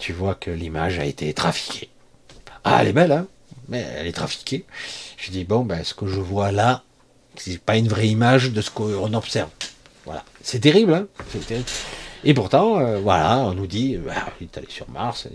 tu 0.00 0.12
vois 0.12 0.34
que 0.34 0.50
l'image 0.50 0.98
a 0.98 1.04
été 1.04 1.32
trafiquée. 1.34 1.88
Ah, 2.64 2.78
elle 2.80 2.88
est 2.88 2.92
belle, 2.92 3.12
hein 3.12 3.28
Mais 3.68 3.86
elle 3.96 4.06
est 4.06 4.12
trafiquée. 4.12 4.64
Je 5.16 5.30
dis, 5.30 5.44
bon, 5.44 5.60
ben, 5.60 5.84
ce 5.84 5.94
que 5.94 6.06
je 6.06 6.18
vois 6.18 6.50
là, 6.50 6.82
c'est 7.36 7.60
pas 7.60 7.76
une 7.76 7.88
vraie 7.88 8.08
image 8.08 8.50
de 8.50 8.60
ce 8.60 8.70
qu'on 8.70 9.12
observe. 9.14 9.50
Voilà. 10.04 10.24
C'est 10.42 10.60
terrible, 10.60 10.94
hein 10.94 11.06
Et 12.24 12.34
pourtant, 12.34 12.80
euh, 12.80 12.98
voilà, 12.98 13.38
on 13.38 13.52
nous 13.52 13.66
dit, 13.66 13.96
bah, 13.98 14.14
il 14.40 14.46
est 14.46 14.58
allé 14.58 14.66
sur 14.70 14.88
Mars, 14.90 15.28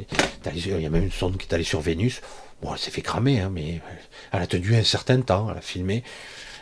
il 0.53 0.81
y 0.81 0.85
a 0.85 0.89
même 0.89 1.03
une 1.03 1.11
sonde 1.11 1.37
qui 1.37 1.47
est 1.47 1.53
allée 1.53 1.63
sur 1.63 1.79
Vénus. 1.79 2.21
Bon, 2.61 2.73
elle 2.73 2.79
s'est 2.79 2.91
fait 2.91 3.01
cramer, 3.01 3.41
hein, 3.41 3.51
mais 3.53 3.81
elle 4.31 4.41
a 4.41 4.47
tenu 4.47 4.75
un 4.75 4.83
certain 4.83 5.21
temps, 5.21 5.49
elle 5.51 5.57
a 5.57 5.61
filmé. 5.61 6.03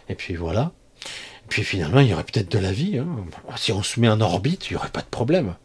Et 0.10 0.16
puis 0.16 0.36
voilà. 0.36 0.72
Et 1.06 1.48
puis 1.50 1.64
finalement, 1.64 2.02
il 2.02 2.08
y 2.08 2.14
aurait 2.14 2.24
peut-être 2.24 2.52
de 2.52 2.60
la 2.60 2.72
vie. 2.72 2.98
Hein. 2.98 3.08
Si 3.56 3.72
on 3.72 3.84
se 3.84 4.00
met 4.00 4.10
en 4.10 4.20
orbite, 4.22 4.70
il 4.70 4.74
n'y 4.74 4.78
aurait 4.78 4.90
pas 4.90 5.02
de 5.02 5.08
problème. 5.08 5.56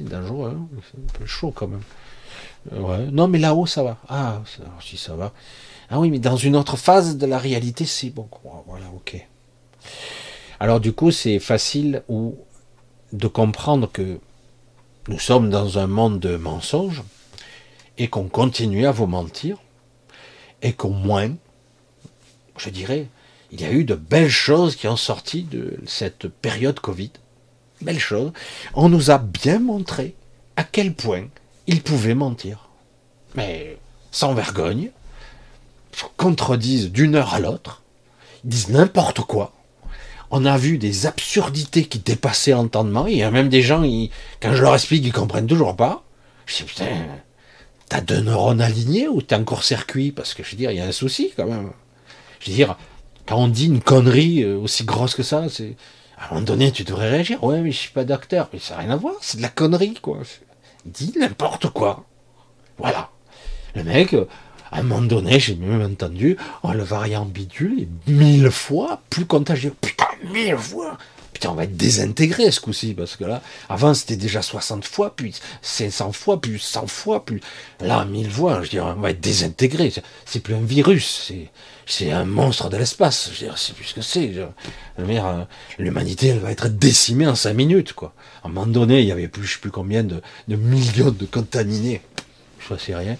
D'un 0.00 0.26
jour, 0.26 0.46
hein, 0.46 0.66
c'est 0.90 0.98
un 0.98 1.18
peu 1.18 1.26
chaud 1.26 1.52
quand 1.54 1.68
même. 1.68 1.82
Euh, 2.72 2.80
ouais. 2.80 3.10
Non, 3.10 3.28
mais 3.28 3.38
là-haut, 3.38 3.66
ça 3.66 3.82
va. 3.82 3.98
Ah, 4.08 4.42
si 4.80 4.96
ça 4.96 5.14
va. 5.14 5.32
Ah 5.90 5.98
oui, 6.00 6.10
mais 6.10 6.18
dans 6.18 6.36
une 6.36 6.56
autre 6.56 6.76
phase 6.76 7.16
de 7.16 7.26
la 7.26 7.38
réalité, 7.38 7.86
c'est 7.86 8.10
bon. 8.10 8.28
Voilà, 8.66 8.86
ok. 8.94 9.26
Alors 10.60 10.80
du 10.80 10.92
coup, 10.92 11.10
c'est 11.10 11.38
facile 11.38 12.02
ou 12.08 12.36
de 13.12 13.26
comprendre 13.28 13.90
que 13.90 14.18
nous 15.08 15.18
sommes 15.18 15.50
dans 15.50 15.78
un 15.78 15.86
monde 15.86 16.20
de 16.20 16.36
mensonges 16.36 17.02
et 17.96 18.08
qu'on 18.08 18.28
continue 18.28 18.86
à 18.86 18.90
vous 18.90 19.06
mentir 19.06 19.58
et 20.60 20.72
qu'au 20.72 20.90
moins, 20.90 21.30
je 22.56 22.70
dirais, 22.70 23.06
il 23.50 23.60
y 23.60 23.64
a 23.64 23.72
eu 23.72 23.84
de 23.84 23.94
belles 23.94 24.28
choses 24.28 24.76
qui 24.76 24.88
ont 24.88 24.96
sorti 24.96 25.44
de 25.44 25.78
cette 25.86 26.28
période 26.28 26.80
Covid. 26.80 27.12
Belles 27.82 27.98
choses. 27.98 28.32
On 28.74 28.88
nous 28.88 29.10
a 29.10 29.18
bien 29.18 29.58
montré 29.58 30.14
à 30.56 30.64
quel 30.64 30.94
point 30.94 31.26
ils 31.66 31.82
pouvaient 31.82 32.14
mentir. 32.14 32.68
Mais 33.34 33.78
sans 34.10 34.34
vergogne, 34.34 34.90
contredisent 36.16 36.90
d'une 36.90 37.14
heure 37.14 37.34
à 37.34 37.40
l'autre, 37.40 37.82
ils 38.44 38.50
disent 38.50 38.68
n'importe 38.70 39.20
quoi. 39.20 39.52
On 40.30 40.44
a 40.44 40.58
vu 40.58 40.78
des 40.78 41.06
absurdités 41.06 41.84
qui 41.84 42.00
dépassaient 42.00 42.50
l'entendement. 42.50 43.06
Il 43.06 43.16
y 43.16 43.22
a 43.22 43.30
même 43.30 43.48
des 43.48 43.62
gens, 43.62 43.82
quand 44.40 44.54
je 44.54 44.62
leur 44.62 44.74
explique, 44.74 45.04
ils 45.04 45.12
comprennent 45.12 45.46
toujours 45.46 45.74
pas. 45.74 46.04
Je 46.46 46.56
dis, 46.56 46.62
putain, 46.64 46.86
t'as 47.88 48.00
deux 48.00 48.20
neurones 48.20 48.60
alignés 48.60 49.08
ou 49.08 49.22
t'es 49.22 49.36
en 49.36 49.44
court-circuit? 49.44 50.12
Parce 50.12 50.34
que 50.34 50.42
je 50.42 50.50
veux 50.50 50.56
dire, 50.56 50.70
il 50.70 50.76
y 50.76 50.80
a 50.80 50.84
un 50.84 50.92
souci 50.92 51.32
quand 51.36 51.46
même. 51.46 51.70
Je 52.40 52.50
veux 52.50 52.56
dire, 52.56 52.76
quand 53.26 53.36
on 53.36 53.48
dit 53.48 53.66
une 53.66 53.80
connerie 53.80 54.42
euh, 54.42 54.58
aussi 54.58 54.84
grosse 54.84 55.14
que 55.14 55.22
ça, 55.22 55.48
c'est. 55.48 55.76
À 56.18 56.26
un 56.26 56.28
moment 56.34 56.40
donné, 56.42 56.72
tu 56.72 56.84
devrais 56.84 57.10
réagir. 57.10 57.42
Ouais, 57.44 57.60
mais 57.60 57.72
je 57.72 57.78
suis 57.78 57.92
pas 57.92 58.04
docteur. 58.04 58.48
Mais 58.52 58.58
ça 58.58 58.74
n'a 58.74 58.80
rien 58.80 58.90
à 58.90 58.96
voir. 58.96 59.14
C'est 59.20 59.38
de 59.38 59.42
la 59.42 59.48
connerie, 59.48 59.94
quoi. 59.94 60.18
Dit 60.84 61.12
n'importe 61.18 61.68
quoi. 61.70 62.04
Voilà. 62.78 63.10
Le 63.74 63.84
mec, 63.84 64.14
à 64.70 64.78
un 64.78 64.82
moment 64.82 65.02
donné, 65.02 65.38
j'ai 65.38 65.54
même 65.54 65.82
entendu, 65.82 66.36
oh, 66.62 66.72
le 66.72 66.82
variant 66.82 67.24
bidule 67.24 67.82
est 67.82 68.10
mille 68.10 68.50
fois 68.50 69.00
plus 69.10 69.26
contagieux. 69.26 69.74
Putain, 69.80 70.06
mille 70.32 70.56
fois 70.56 70.98
Putain, 71.32 71.50
on 71.50 71.54
va 71.54 71.64
être 71.64 71.76
désintégré 71.76 72.50
ce 72.50 72.60
coup-ci, 72.60 72.94
parce 72.94 73.14
que 73.14 73.22
là, 73.22 73.42
avant 73.68 73.94
c'était 73.94 74.16
déjà 74.16 74.42
60 74.42 74.84
fois, 74.84 75.14
puis 75.14 75.36
500 75.62 76.10
fois, 76.10 76.40
puis 76.40 76.58
100 76.58 76.88
fois, 76.88 77.24
puis 77.24 77.40
là, 77.80 78.04
mille 78.04 78.28
fois, 78.28 78.62
je 78.64 78.70
dirais, 78.70 78.92
on 78.96 79.00
va 79.00 79.10
être 79.10 79.20
désintégré. 79.20 79.92
C'est 80.24 80.40
plus 80.40 80.56
un 80.56 80.62
virus, 80.62 81.26
c'est 81.28 81.50
un 82.10 82.24
monstre 82.24 82.68
de 82.68 82.76
l'espace. 82.76 83.30
Je 83.32 83.38
dirais, 83.38 83.56
c'est 83.56 83.74
plus 83.74 83.84
ce 83.84 83.94
que 83.94 84.02
c'est. 84.02 84.32
Euh, 84.36 85.44
l'humanité, 85.78 86.28
elle 86.28 86.38
va 86.38 86.50
être 86.50 86.68
décimée 86.68 87.26
en 87.26 87.34
5 87.34 87.54
minutes, 87.54 87.92
quoi. 87.92 88.14
À 88.42 88.48
un 88.48 88.50
moment 88.50 88.66
donné, 88.66 89.00
il 89.00 89.06
y 89.06 89.12
avait 89.12 89.28
plus, 89.28 89.44
je 89.44 89.54
sais 89.54 89.60
plus 89.60 89.70
combien 89.70 90.04
de, 90.04 90.20
millions 90.48 91.10
de 91.10 91.26
contaminés 91.26 92.02
c'est 92.78 92.94
rien. 92.94 93.16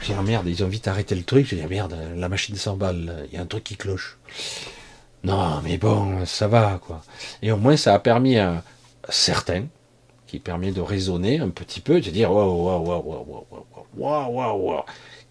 J'ai 0.00 0.14
dit, 0.14 0.20
merde, 0.24 0.48
ils 0.48 0.64
ont 0.64 0.66
vite 0.66 0.88
arrêté 0.88 1.14
le 1.14 1.22
truc. 1.22 1.46
J'ai 1.46 1.54
dit, 1.54 1.66
merde, 1.66 1.96
la 2.16 2.28
machine 2.28 2.56
s'emballe, 2.56 3.24
il 3.30 3.36
y 3.36 3.38
a 3.38 3.42
un 3.42 3.46
truc 3.46 3.62
qui 3.62 3.76
cloche. 3.76 4.18
Non, 5.22 5.60
mais 5.62 5.78
bon, 5.78 6.26
ça 6.26 6.48
va, 6.48 6.80
quoi. 6.84 7.02
Et 7.40 7.52
au 7.52 7.56
moins, 7.56 7.76
ça 7.76 7.94
a 7.94 8.00
permis 8.00 8.36
à 8.36 8.64
certains, 9.08 9.66
qui 10.26 10.40
permet 10.40 10.72
de 10.72 10.80
raisonner 10.80 11.38
un 11.38 11.50
petit 11.50 11.80
peu, 11.80 12.00
de 12.00 12.10
dire, 12.10 12.32
waouh, 12.32 12.64
waouh, 12.64 12.84
waouh, 12.84 13.02
waouh, 13.06 13.46
waouh, 13.96 14.32
waouh, 14.32 14.58
waouh, 14.58 14.84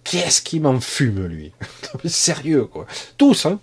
qu'est-ce 0.04 0.42
qui 0.42 0.60
m'en 0.60 0.80
fume, 0.80 1.26
lui 1.26 1.52
Sérieux, 2.06 2.66
quoi. 2.66 2.86
Tous, 3.18 3.46
hein 3.46 3.60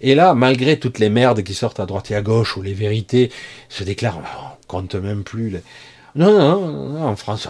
et 0.00 0.14
là, 0.14 0.34
malgré 0.34 0.78
toutes 0.78 0.98
les 0.98 1.08
merdes 1.08 1.42
qui 1.42 1.54
sortent 1.54 1.80
à 1.80 1.86
droite 1.86 2.10
et 2.10 2.14
à 2.14 2.20
gauche, 2.20 2.58
où 2.58 2.62
les 2.62 2.74
vérités 2.74 3.32
se 3.70 3.84
déclarent, 3.84 4.18
on 4.18 4.66
compte 4.66 4.94
même 4.96 5.24
plus 5.24 5.50
Non, 6.14 6.30
non, 6.30 6.88
non, 6.90 7.06
en 7.06 7.16
France, 7.16 7.48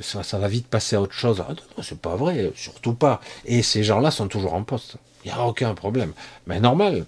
ça, 0.00 0.38
va 0.38 0.48
vite 0.48 0.66
passer 0.66 0.96
à 0.96 1.00
autre 1.00 1.12
chose. 1.12 1.44
Ah, 1.46 1.52
non, 1.52 1.82
c'est 1.82 2.00
pas 2.00 2.16
vrai, 2.16 2.50
surtout 2.56 2.94
pas. 2.94 3.20
Et 3.44 3.62
ces 3.62 3.84
gens-là 3.84 4.10
sont 4.10 4.28
toujours 4.28 4.54
en 4.54 4.64
poste. 4.64 4.96
Il 5.24 5.28
n'y 5.28 5.38
a 5.38 5.46
aucun 5.46 5.74
problème. 5.74 6.12
Mais 6.46 6.58
normal, 6.58 7.06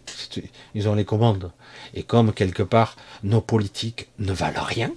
ils 0.75 0.89
ont 0.89 0.95
les 0.95 1.05
commandes. 1.05 1.51
Et 1.95 2.03
comme 2.03 2.33
quelque 2.33 2.63
part, 2.63 2.97
nos 3.23 3.41
politiques 3.41 4.09
ne 4.19 4.33
valent 4.33 4.63
rien, 4.63 4.93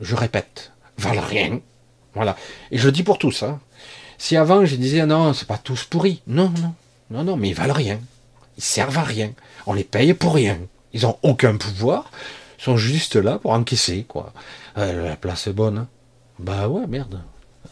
je 0.00 0.14
répète, 0.14 0.72
valent 0.98 1.26
rien. 1.26 1.60
Voilà. 2.16 2.34
Et 2.70 2.78
je 2.78 2.86
le 2.86 2.92
dis 2.92 3.02
pour 3.02 3.18
tous. 3.18 3.42
Hein. 3.42 3.60
Si 4.18 4.36
avant 4.36 4.64
je 4.64 4.74
disais 4.76 5.04
non, 5.04 5.34
c'est 5.34 5.46
pas 5.46 5.58
tous 5.58 5.84
pourris. 5.84 6.22
Non, 6.26 6.50
non, 6.62 6.74
non, 7.10 7.24
non, 7.24 7.36
mais 7.36 7.50
ils 7.50 7.54
valent 7.54 7.74
rien. 7.74 8.00
Ils 8.56 8.62
servent 8.62 8.98
à 8.98 9.04
rien. 9.04 9.32
On 9.66 9.74
les 9.74 9.84
paye 9.84 10.14
pour 10.14 10.34
rien. 10.34 10.58
Ils 10.94 11.06
ont 11.06 11.18
aucun 11.22 11.56
pouvoir. 11.58 12.10
Ils 12.58 12.64
sont 12.64 12.78
juste 12.78 13.16
là 13.16 13.38
pour 13.38 13.52
encaisser, 13.52 14.06
quoi. 14.08 14.32
Euh, 14.78 15.10
la 15.10 15.16
place 15.16 15.46
est 15.46 15.52
bonne. 15.52 15.78
Hein. 15.78 15.88
Bah 16.38 16.68
ouais, 16.68 16.86
merde. 16.86 17.20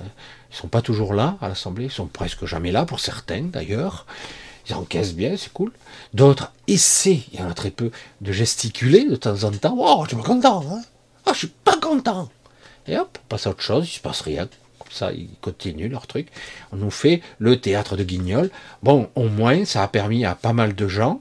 Ils 0.01 0.57
sont 0.57 0.69
pas 0.69 0.83
toujours 0.83 1.15
là 1.15 1.39
à 1.41 1.49
l'Assemblée. 1.49 1.87
Ils 1.87 1.91
sont 1.91 2.07
presque 2.07 2.45
jamais 2.45 2.71
là 2.71 2.85
pour 2.85 3.01
certains, 3.01 3.45
d'ailleurs. 3.45 4.05
Ils 4.69 4.75
encaissent 4.75 5.15
bien, 5.15 5.37
c'est 5.39 5.53
cool. 5.53 5.73
D'autres 6.13 6.53
essaient, 6.67 7.23
il 7.33 7.41
y 7.41 7.43
en 7.43 7.51
a 7.51 7.55
très 7.55 7.71
peu, 7.71 7.91
de 8.21 8.33
gesticuler 8.33 9.05
de 9.05 9.17
temps 9.17 9.45
en 9.45 9.53
temps. 9.53 9.77
Oh, 9.79 10.05
je 10.09 10.15
suis 10.15 10.25
content. 10.25 10.65
Hein 10.71 10.83
oh, 11.27 11.31
je 11.33 11.39
suis 11.39 11.49
pas 11.49 11.77
content. 11.79 12.29
Et 12.87 12.97
hop, 12.99 13.19
on 13.23 13.29
passe 13.29 13.47
à 13.47 13.51
autre 13.51 13.63
chose, 13.63 13.89
il 13.89 13.93
se 13.93 14.01
passe 14.01 14.21
rien. 14.21 14.49
Comme 14.79 14.93
ça, 14.93 15.13
ils 15.13 15.31
continuent 15.41 15.91
leur 15.91 16.07
truc. 16.07 16.29
On 16.73 16.77
nous 16.77 16.91
fait 16.91 17.23
le 17.39 17.61
théâtre 17.61 17.97
de 17.97 18.05
Guignol. 18.05 18.51
Bon, 18.83 19.09
au 19.15 19.29
moins, 19.29 19.65
ça 19.65 19.83
a 19.83 19.89
permis 19.89 20.25
à 20.25 20.35
pas 20.35 20.53
mal 20.53 20.75
de 20.75 20.89
gens, 20.89 21.21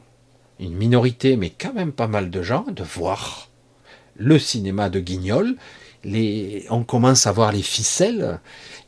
une 0.60 0.76
minorité, 0.76 1.38
mais 1.38 1.50
quand 1.50 1.74
même 1.74 1.92
pas 1.92 2.08
mal 2.08 2.30
de 2.30 2.42
gens, 2.42 2.66
de 2.68 2.84
voir 2.84 3.50
le 4.16 4.40
cinéma 4.40 4.90
de 4.90 5.00
Guignol. 5.00 5.56
Les, 6.04 6.66
on 6.70 6.84
commence 6.84 7.28
à 7.28 7.32
voir 7.32 7.54
les 7.54 7.62
ficelles, 7.62 8.42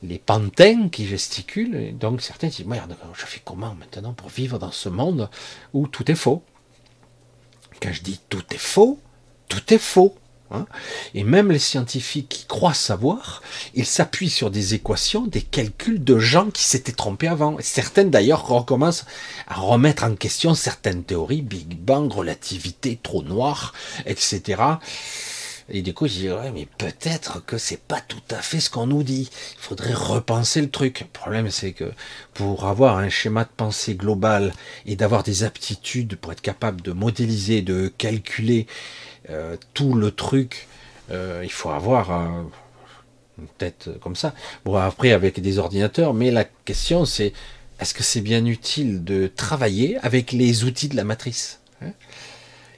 les 0.03 0.19
pantins 0.19 0.89
qui 0.89 1.05
gesticulent. 1.05 1.75
Et 1.75 1.91
donc 1.91 2.21
certains 2.21 2.47
disent 2.47 2.65
Merde, 2.65 2.95
je 3.13 3.25
fais 3.25 3.41
comment 3.43 3.73
maintenant 3.75 4.13
pour 4.13 4.29
vivre 4.29 4.59
dans 4.59 4.71
ce 4.71 4.89
monde 4.89 5.29
où 5.73 5.87
tout 5.87 6.11
est 6.11 6.15
faux? 6.15 6.43
Quand 7.81 7.93
je 7.93 8.01
dis 8.01 8.19
tout 8.29 8.43
est 8.51 8.57
faux, 8.57 8.99
tout 9.47 9.73
est 9.73 9.79
faux. 9.79 10.15
Hein. 10.51 10.65
Et 11.13 11.23
même 11.23 11.51
les 11.51 11.59
scientifiques 11.59 12.29
qui 12.29 12.45
croient 12.45 12.73
savoir, 12.73 13.41
ils 13.73 13.85
s'appuient 13.85 14.29
sur 14.29 14.51
des 14.51 14.75
équations, 14.75 15.25
des 15.25 15.41
calculs 15.41 16.03
de 16.03 16.19
gens 16.19 16.51
qui 16.51 16.63
s'étaient 16.63 16.91
trompés 16.91 17.27
avant. 17.27 17.57
Certaines 17.61 18.11
d'ailleurs 18.11 18.47
recommencent 18.47 19.05
à 19.47 19.55
remettre 19.55 20.03
en 20.03 20.15
question 20.15 20.53
certaines 20.53 21.03
théories, 21.03 21.41
Big 21.41 21.77
Bang, 21.77 22.11
relativité, 22.11 22.99
trou 23.01 23.23
noir, 23.23 23.73
etc. 24.05 24.61
Et 25.67 25.81
du 25.81 25.95
coup, 25.95 26.07
je 26.07 26.13
dis, 26.13 26.29
ouais, 26.29 26.51
mais 26.51 26.67
peut-être 26.77 27.43
que 27.43 27.57
c'est 27.57 27.81
pas 27.81 27.99
tout 27.99 28.21
à 28.29 28.41
fait 28.41 28.59
ce 28.59 28.69
qu'on 28.69 28.85
nous 28.85 29.01
dit. 29.01 29.29
Il 29.53 29.61
faudrait 29.61 29.93
repenser 29.93 30.61
le 30.61 30.69
truc. 30.69 30.99
Le 30.99 31.07
problème, 31.07 31.49
c'est 31.49 31.71
que 31.71 31.91
pour 32.35 32.65
avoir 32.65 32.97
un 32.97 33.09
schéma 33.09 33.45
de 33.45 33.49
pensée 33.57 33.95
global 33.95 34.53
et 34.85 34.95
d'avoir 34.95 35.23
des 35.23 35.43
aptitudes 35.43 36.17
pour 36.17 36.31
être 36.33 36.41
capable 36.41 36.81
de 36.81 36.91
modéliser, 36.91 37.63
de 37.63 37.91
calculer 37.97 38.67
euh, 39.29 39.57
tout 39.73 39.93
le 39.93 40.11
truc, 40.11 40.67
euh, 41.11 41.41
il 41.43 41.51
faut 41.51 41.69
avoir 41.69 42.11
une 42.11 43.47
tête 43.57 43.89
comme 44.01 44.15
ça. 44.15 44.33
Bon, 44.63 44.75
après, 44.75 45.11
avec 45.11 45.39
des 45.39 45.59
ordinateurs, 45.59 46.13
mais 46.13 46.31
la 46.31 46.43
question, 46.43 47.05
c'est 47.05 47.33
est-ce 47.79 47.93
que 47.93 48.03
c'est 48.03 48.21
bien 48.21 48.45
utile 48.45 49.03
de 49.03 49.27
travailler 49.27 49.97
avec 49.97 50.31
les 50.31 50.63
outils 50.63 50.87
de 50.87 50.95
la 50.95 51.03
matrice 51.03 51.59
hein? 51.81 51.91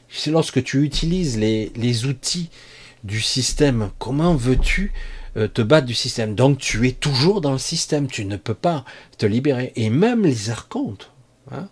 C'est 0.10 0.32
lorsque 0.32 0.64
tu 0.64 0.84
utilises 0.84 1.38
les, 1.38 2.06
outils 2.06 2.50
du 3.04 3.22
système. 3.22 3.91
Comment 4.00 4.36
veux-tu 4.36 4.93
euh, 5.36 5.48
te 5.48 5.62
battre 5.62 5.86
du 5.86 5.93
système? 5.93 6.34
Donc 6.34 6.58
tu 6.58 6.88
es 6.88 6.93
toujours 6.93 7.41
dans 7.41 7.52
le 7.52 7.58
système, 7.58 8.08
tu 8.08 8.26
ne 8.26 8.38
peux 8.38 8.54
pas 8.54 8.86
te 9.18 9.26
libérer. 9.26 9.74
Et 9.76 9.89
même 9.89 10.24
les 10.24 10.50
archontes, 10.50 11.12
hein, 11.52 11.68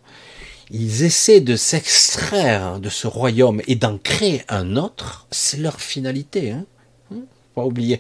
ils 0.72 1.04
essaient 1.04 1.42
de 1.42 1.56
s'extraire 1.56 2.80
de 2.80 2.90
ce 2.90 3.08
royaume 3.08 3.62
et 3.68 3.76
d'en 3.76 3.98
créer 3.98 4.44
un 4.50 4.76
autre. 4.76 5.28
C'est 5.32 5.58
leur 5.58 5.80
finalité. 5.80 6.52
Hein, 6.52 6.66
hein? 7.14 7.22
Pas 7.54 7.66
oublier. 7.66 8.00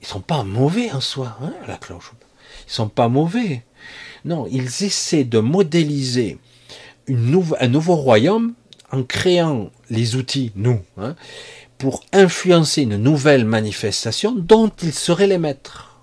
Ils 0.00 0.06
sont 0.06 0.20
pas 0.20 0.44
mauvais 0.44 0.92
en 0.92 1.00
soi, 1.00 1.36
hein, 1.42 1.52
la 1.66 1.76
cloche. 1.76 2.12
Ils 2.66 2.72
sont 2.72 2.88
pas 2.88 3.08
mauvais. 3.08 3.64
Non, 4.24 4.46
ils 4.50 4.84
essaient 4.84 5.24
de 5.24 5.38
modéliser 5.38 6.38
un 7.08 7.68
nouveau 7.68 7.94
royaume 7.96 8.54
en 8.90 9.02
créant 9.02 9.70
les 9.90 10.16
outils, 10.16 10.52
nous, 10.54 10.80
hein, 10.98 11.14
pour 11.78 12.02
influencer 12.12 12.82
une 12.82 12.96
nouvelle 12.96 13.44
manifestation 13.44 14.32
dont 14.32 14.70
ils 14.82 14.92
seraient 14.92 15.26
les 15.26 15.38
maîtres, 15.38 16.00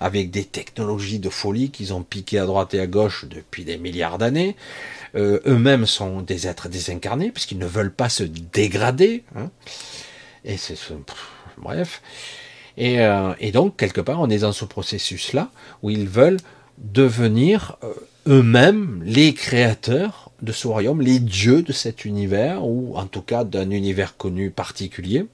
avec 0.00 0.30
des 0.30 0.44
technologies 0.44 1.18
de 1.18 1.30
folie 1.30 1.70
qu'ils 1.70 1.94
ont 1.94 2.02
piquées 2.02 2.38
à 2.38 2.46
droite 2.46 2.74
et 2.74 2.80
à 2.80 2.86
gauche 2.86 3.24
depuis 3.24 3.64
des 3.64 3.78
milliards 3.78 4.18
d'années. 4.18 4.56
Euh, 5.16 5.40
eux-mêmes 5.46 5.86
sont 5.86 6.20
des 6.20 6.46
êtres 6.46 6.68
désincarnés 6.68 7.30
puisqu'ils 7.30 7.58
ne 7.58 7.66
veulent 7.66 7.92
pas 7.92 8.08
se 8.08 8.22
dégrader. 8.22 9.24
Hein, 9.34 9.50
et 10.44 10.56
c'est 10.56 10.76
bref. 11.58 12.02
Et, 12.76 13.00
euh, 13.00 13.32
et, 13.40 13.52
donc 13.52 13.76
quelque 13.76 14.02
part, 14.02 14.20
on 14.20 14.28
est 14.28 14.40
dans 14.40 14.52
ce 14.52 14.66
processus-là 14.66 15.50
où 15.82 15.90
ils 15.90 16.08
veulent 16.08 16.40
devenir 16.78 17.78
euh, 17.82 17.94
eux-mêmes 18.26 19.02
les 19.04 19.32
créateurs 19.32 20.30
de 20.42 20.52
ce 20.52 20.68
royaume, 20.68 21.00
les 21.00 21.18
dieux 21.18 21.62
de 21.62 21.72
cet 21.72 22.04
univers, 22.04 22.66
ou 22.66 22.94
en 22.96 23.06
tout 23.06 23.22
cas 23.22 23.44
d'un 23.44 23.70
univers 23.70 24.18
connu 24.18 24.50
particulier. 24.50 25.24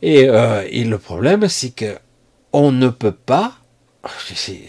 Et, 0.00 0.28
et 0.70 0.84
le 0.84 0.98
problème, 0.98 1.48
c'est 1.48 1.70
que 1.70 1.98
on 2.52 2.70
ne 2.70 2.88
peut 2.88 3.10
pas, 3.10 3.58
c'est 4.22 4.60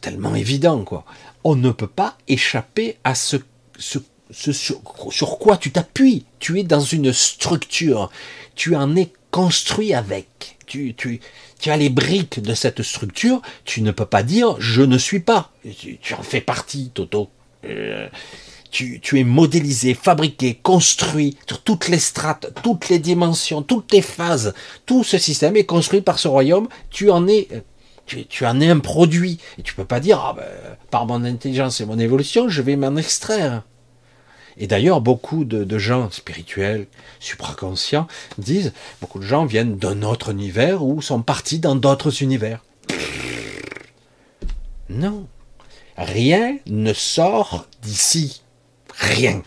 tellement 0.00 0.36
évident, 0.36 0.84
quoi. 0.84 1.04
On 1.44 1.56
ne 1.56 1.70
peut 1.70 1.86
pas 1.86 2.16
échapper 2.28 2.96
à 3.04 3.14
ce, 3.14 3.36
sur 3.78 5.38
quoi 5.38 5.56
tu 5.56 5.70
t'appuies. 5.70 6.24
Tu 6.38 6.60
es 6.60 6.64
dans 6.64 6.80
une 6.80 7.12
structure, 7.12 8.10
tu 8.54 8.76
en 8.76 8.96
es 8.96 9.12
construit 9.30 9.94
avec. 9.94 10.56
Tu, 10.66 10.94
tu, 10.94 11.20
tu 11.58 11.70
as 11.70 11.76
les 11.76 11.88
briques 11.88 12.40
de 12.40 12.54
cette 12.54 12.82
structure, 12.82 13.42
tu 13.64 13.82
ne 13.82 13.90
peux 13.90 14.06
pas 14.06 14.22
dire 14.22 14.56
je 14.60 14.82
ne 14.82 14.98
suis 14.98 15.20
pas. 15.20 15.50
Tu, 15.78 16.14
en 16.14 16.22
fais 16.22 16.40
partie, 16.40 16.90
Toto. 16.94 17.28
Euh, 17.64 18.08
tu, 18.70 19.00
tu, 19.00 19.18
es 19.18 19.24
modélisé, 19.24 19.94
fabriqué, 19.94 20.54
construit 20.54 21.36
sur 21.46 21.62
toutes 21.62 21.88
les 21.88 21.98
strates, 21.98 22.52
toutes 22.62 22.88
les 22.88 23.00
dimensions, 23.00 23.62
toutes 23.62 23.92
les 23.92 24.02
phases. 24.02 24.54
Tout 24.86 25.02
ce 25.02 25.18
système 25.18 25.56
est 25.56 25.64
construit 25.64 26.02
par 26.02 26.18
ce 26.18 26.28
royaume. 26.28 26.68
Tu 26.90 27.10
en 27.10 27.26
es, 27.26 27.48
tu, 28.28 28.46
en 28.46 28.60
es 28.60 28.68
un 28.68 28.78
produit. 28.78 29.38
Et 29.58 29.62
tu 29.62 29.74
peux 29.74 29.84
pas 29.84 30.00
dire, 30.00 30.20
ah 30.20 30.34
ben, 30.36 30.76
par 30.90 31.06
mon 31.06 31.24
intelligence 31.24 31.80
et 31.80 31.86
mon 31.86 31.98
évolution, 31.98 32.48
je 32.48 32.62
vais 32.62 32.76
m'en 32.76 32.96
extraire. 32.96 33.62
Et 34.56 34.66
d'ailleurs, 34.66 35.00
beaucoup 35.00 35.44
de, 35.44 35.78
gens 35.78 36.10
spirituels, 36.10 36.86
supraconscients, 37.18 38.06
disent, 38.38 38.72
beaucoup 39.00 39.18
de 39.18 39.24
gens 39.24 39.46
viennent 39.46 39.76
d'un 39.76 40.02
autre 40.02 40.30
univers 40.30 40.82
ou 40.82 41.00
sont 41.00 41.22
partis 41.22 41.58
dans 41.58 41.76
d'autres 41.76 42.22
univers. 42.22 42.62
Non. 44.88 45.26
Rien 45.96 46.58
ne 46.66 46.92
sort 46.92 47.66
d'ici. 47.82 48.42
Rien. 48.98 49.42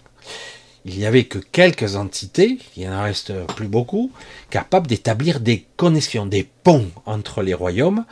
Il 0.86 0.98
n'y 0.98 1.06
avait 1.06 1.26
que 1.26 1.38
quelques 1.38 1.96
entités, 1.96 2.60
il 2.76 2.88
en 2.90 3.04
reste 3.04 3.34
plus 3.48 3.68
beaucoup, 3.68 4.12
capables 4.50 4.88
d'établir 4.88 5.40
des 5.40 5.66
connexions, 5.78 6.26
des 6.26 6.48
ponts 6.64 6.90
entre 7.06 7.42
les 7.42 7.54
royaumes. 7.54 8.06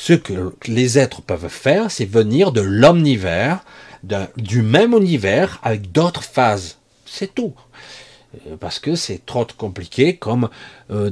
Ce 0.00 0.12
que 0.12 0.54
les 0.68 0.96
êtres 0.96 1.22
peuvent 1.22 1.48
faire, 1.48 1.90
c'est 1.90 2.04
venir 2.04 2.52
de 2.52 2.60
l'omnivers, 2.60 3.64
du 4.36 4.62
même 4.62 4.92
univers 4.92 5.58
avec 5.64 5.90
d'autres 5.90 6.22
phases. 6.22 6.78
C'est 7.04 7.34
tout. 7.34 7.52
Euh, 8.46 8.56
parce 8.56 8.78
que 8.78 8.94
c'est 8.94 9.26
trop 9.26 9.44
compliqué, 9.56 10.16
comme 10.16 10.50
euh, 10.92 11.10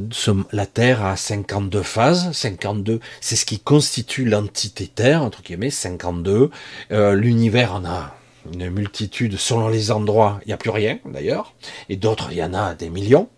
la 0.52 0.66
Terre 0.66 1.04
a 1.04 1.16
52 1.16 1.82
phases, 1.82 2.30
52, 2.30 3.00
c'est 3.20 3.34
ce 3.34 3.44
qui 3.44 3.58
constitue 3.58 4.24
l'entité 4.24 4.86
Terre, 4.86 5.24
entre 5.24 5.42
guillemets, 5.42 5.70
52. 5.70 6.50
Euh, 6.92 7.14
l'univers 7.16 7.74
en 7.74 7.84
a 7.84 8.14
une 8.54 8.70
multitude 8.70 9.36
selon 9.36 9.68
les 9.68 9.90
endroits, 9.90 10.38
il 10.44 10.48
n'y 10.50 10.54
a 10.54 10.58
plus 10.58 10.70
rien 10.70 11.00
d'ailleurs, 11.04 11.54
et 11.88 11.96
d'autres, 11.96 12.28
il 12.30 12.36
y 12.36 12.44
en 12.44 12.54
a 12.54 12.76
des 12.76 12.88
millions. 12.88 13.28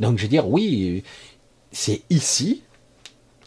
Donc 0.00 0.18
je 0.18 0.22
veux 0.22 0.28
dire, 0.28 0.48
oui, 0.48 1.04
c'est 1.70 2.02
ici, 2.10 2.64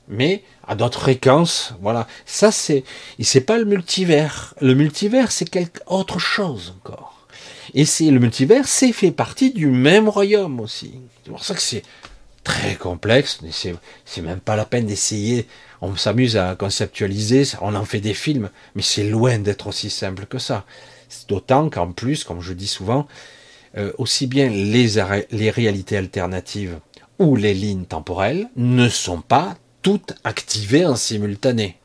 mais 0.07 0.43
à 0.67 0.75
d'autres 0.75 0.99
fréquences. 1.01 1.73
Voilà. 1.81 2.07
Ça, 2.25 2.51
c'est, 2.51 2.83
c'est 3.19 3.41
pas 3.41 3.57
le 3.57 3.65
multivers. 3.65 4.53
Le 4.61 4.75
multivers, 4.75 5.31
c'est 5.31 5.49
quelque 5.49 5.79
autre 5.87 6.19
chose 6.19 6.75
encore. 6.79 7.27
Et 7.73 7.85
c'est 7.85 8.11
le 8.11 8.19
multivers, 8.19 8.67
c'est 8.67 8.91
fait 8.91 9.11
partie 9.11 9.51
du 9.51 9.67
même 9.67 10.09
royaume 10.09 10.59
aussi. 10.59 10.93
C'est 11.23 11.31
pour 11.31 11.43
ça 11.43 11.53
que 11.53 11.61
c'est 11.61 11.83
très 12.43 12.75
complexe. 12.75 13.39
C'est, 13.51 13.75
c'est 14.05 14.21
même 14.21 14.39
pas 14.39 14.55
la 14.55 14.65
peine 14.65 14.85
d'essayer. 14.85 15.47
On 15.81 15.95
s'amuse 15.95 16.37
à 16.37 16.55
conceptualiser, 16.55 17.43
on 17.61 17.73
en 17.75 17.85
fait 17.85 18.01
des 18.01 18.13
films, 18.13 18.49
mais 18.75 18.81
c'est 18.81 19.09
loin 19.09 19.39
d'être 19.39 19.67
aussi 19.67 19.89
simple 19.89 20.25
que 20.25 20.37
ça. 20.37 20.65
D'autant 21.27 21.69
qu'en 21.69 21.91
plus, 21.91 22.23
comme 22.23 22.41
je 22.41 22.53
dis 22.53 22.67
souvent, 22.67 23.07
euh, 23.77 23.91
aussi 23.97 24.27
bien 24.27 24.49
les 24.49 25.49
réalités 25.49 25.97
alternatives 25.97 26.79
ou 27.19 27.35
les 27.35 27.53
lignes 27.53 27.85
temporelles 27.85 28.49
ne 28.55 28.89
sont 28.89 29.21
pas 29.21 29.55
toutes 29.81 30.13
activées 30.23 30.85
en 30.85 30.95
simultané. 30.95 31.77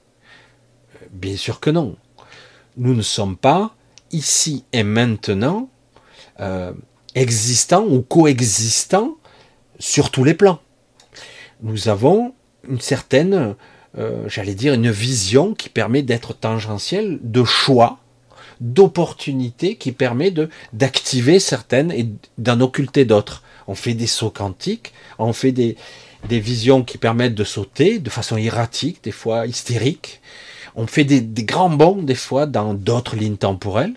Euh, 0.96 1.06
bien 1.10 1.36
sûr 1.36 1.60
que 1.60 1.70
non. 1.70 1.96
Nous 2.76 2.94
ne 2.94 3.02
sommes 3.02 3.36
pas 3.36 3.74
ici 4.12 4.64
et 4.72 4.82
maintenant 4.82 5.68
euh, 6.40 6.72
existants 7.14 7.86
ou 7.86 8.02
coexistants 8.02 9.16
sur 9.78 10.10
tous 10.10 10.24
les 10.24 10.34
plans. 10.34 10.60
Nous 11.62 11.88
avons 11.88 12.34
une 12.68 12.80
certaine, 12.80 13.54
euh, 13.96 14.28
j'allais 14.28 14.54
dire, 14.54 14.74
une 14.74 14.90
vision 14.90 15.54
qui 15.54 15.68
permet 15.68 16.02
d'être 16.02 16.34
tangentielle, 16.34 17.18
de 17.22 17.44
choix, 17.44 17.98
d'opportunités, 18.60 19.76
qui 19.76 19.92
permet 19.92 20.30
de 20.30 20.48
d'activer 20.72 21.40
certaines 21.40 21.92
et 21.92 22.08
d'en 22.38 22.60
occulter 22.60 23.04
d'autres. 23.04 23.42
On 23.66 23.74
fait 23.74 23.94
des 23.94 24.06
sauts 24.06 24.30
quantiques, 24.30 24.92
on 25.18 25.32
fait 25.32 25.52
des, 25.52 25.76
des 26.28 26.40
visions 26.40 26.82
qui 26.82 26.98
permettent 26.98 27.34
de 27.34 27.44
sauter 27.44 27.98
de 27.98 28.10
façon 28.10 28.36
erratique, 28.36 29.02
des 29.04 29.12
fois 29.12 29.46
hystérique. 29.46 30.20
On 30.74 30.86
fait 30.86 31.04
des, 31.04 31.22
grands 31.44 31.70
bonds 31.70 32.02
des 32.02 32.14
fois 32.14 32.46
dans 32.46 32.74
d'autres 32.74 33.16
lignes 33.16 33.36
temporelles 33.36 33.94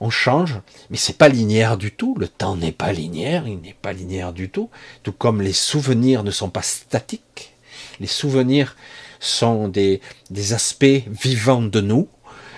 on 0.00 0.10
change, 0.10 0.60
mais 0.90 0.96
c'est 0.96 1.18
pas 1.18 1.28
linéaire 1.28 1.76
du 1.76 1.90
tout. 1.90 2.14
Le 2.18 2.28
temps 2.28 2.56
n'est 2.56 2.72
pas 2.72 2.92
linéaire, 2.92 3.46
il 3.46 3.60
n'est 3.60 3.76
pas 3.80 3.92
linéaire 3.92 4.32
du 4.32 4.48
tout. 4.50 4.70
Tout 5.02 5.12
comme 5.12 5.40
les 5.40 5.52
souvenirs 5.52 6.24
ne 6.24 6.30
sont 6.30 6.50
pas 6.50 6.62
statiques. 6.62 7.54
Les 8.00 8.06
souvenirs 8.06 8.76
sont 9.20 9.68
des, 9.68 10.00
des 10.30 10.52
aspects 10.52 11.02
vivants 11.06 11.62
de 11.62 11.80
nous 11.80 12.08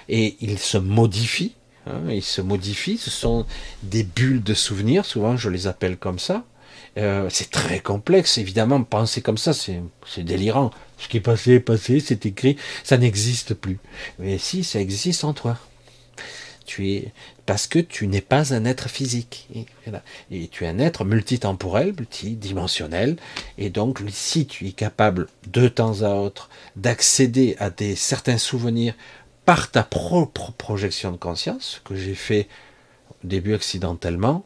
et 0.09 0.37
ils 0.41 0.59
se 0.59 0.79
modifient. 0.79 1.55
Hein, 1.87 2.01
ils 2.11 2.23
se 2.23 2.41
modifient. 2.41 2.99
Ce 2.99 3.11
sont 3.11 3.47
des 3.83 4.03
bulles 4.03 4.43
de 4.43 4.55
souvenirs. 4.55 5.05
Souvent, 5.05 5.37
je 5.37 5.49
les 5.49 5.67
appelle 5.67 5.97
comme 5.97 6.19
ça. 6.19 6.45
Euh, 6.99 7.29
c'est 7.31 7.51
très 7.51 7.81
complexe, 7.81 8.39
évidemment. 8.39 8.83
Penser 8.83 9.21
comme 9.21 9.39
ça, 9.39 9.53
c'est 9.53 9.83
délirant. 10.19 10.71
Ce 10.99 11.09
qui 11.09 11.19
est 11.19 11.21
passé 11.21 11.53
est 11.53 11.61
passé, 11.61 12.01
c'est 12.01 12.25
écrit, 12.25 12.57
ça 12.85 12.97
n'existe 12.97 13.55
plus. 13.55 13.79
Mais 14.19 14.39
si, 14.39 14.65
ça 14.65 14.81
existe 14.81 15.25
en 15.25 15.35
toi. 15.35 15.59
Tu 16.65 16.91
es 16.91 17.13
parce 17.45 17.69
que 17.69 17.79
tu 17.79 18.09
n'es 18.09 18.21
pas 18.21 18.53
un 18.53 18.65
être 18.65 18.89
physique. 18.89 19.49
Et, 20.31 20.49
tu 20.49 20.65
es 20.65 20.69
un 20.69 20.79
être 20.81 21.05
multitemporel, 21.05 21.95
multidimensionnel. 21.97 23.17
Et 23.57 23.71
donc, 23.71 24.03
si 24.11 24.47
tu 24.47 24.67
es 24.67 24.73
capable 24.73 25.29
de 25.47 25.69
temps 25.69 26.03
à 26.03 26.15
autre 26.15 26.51
d'accéder 26.75 27.57
à 27.61 27.71
des 27.71 27.95
certains 27.95 28.39
souvenirs 28.39 28.95
par 29.45 29.71
ta 29.71 29.85
propre 29.85 30.51
projection 30.53 31.13
de 31.13 31.17
conscience, 31.17 31.81
que 31.85 31.95
j'ai 31.95 32.17
fait 32.17 32.49
au 33.11 33.29
début 33.29 33.55
accidentellement, 33.55 34.45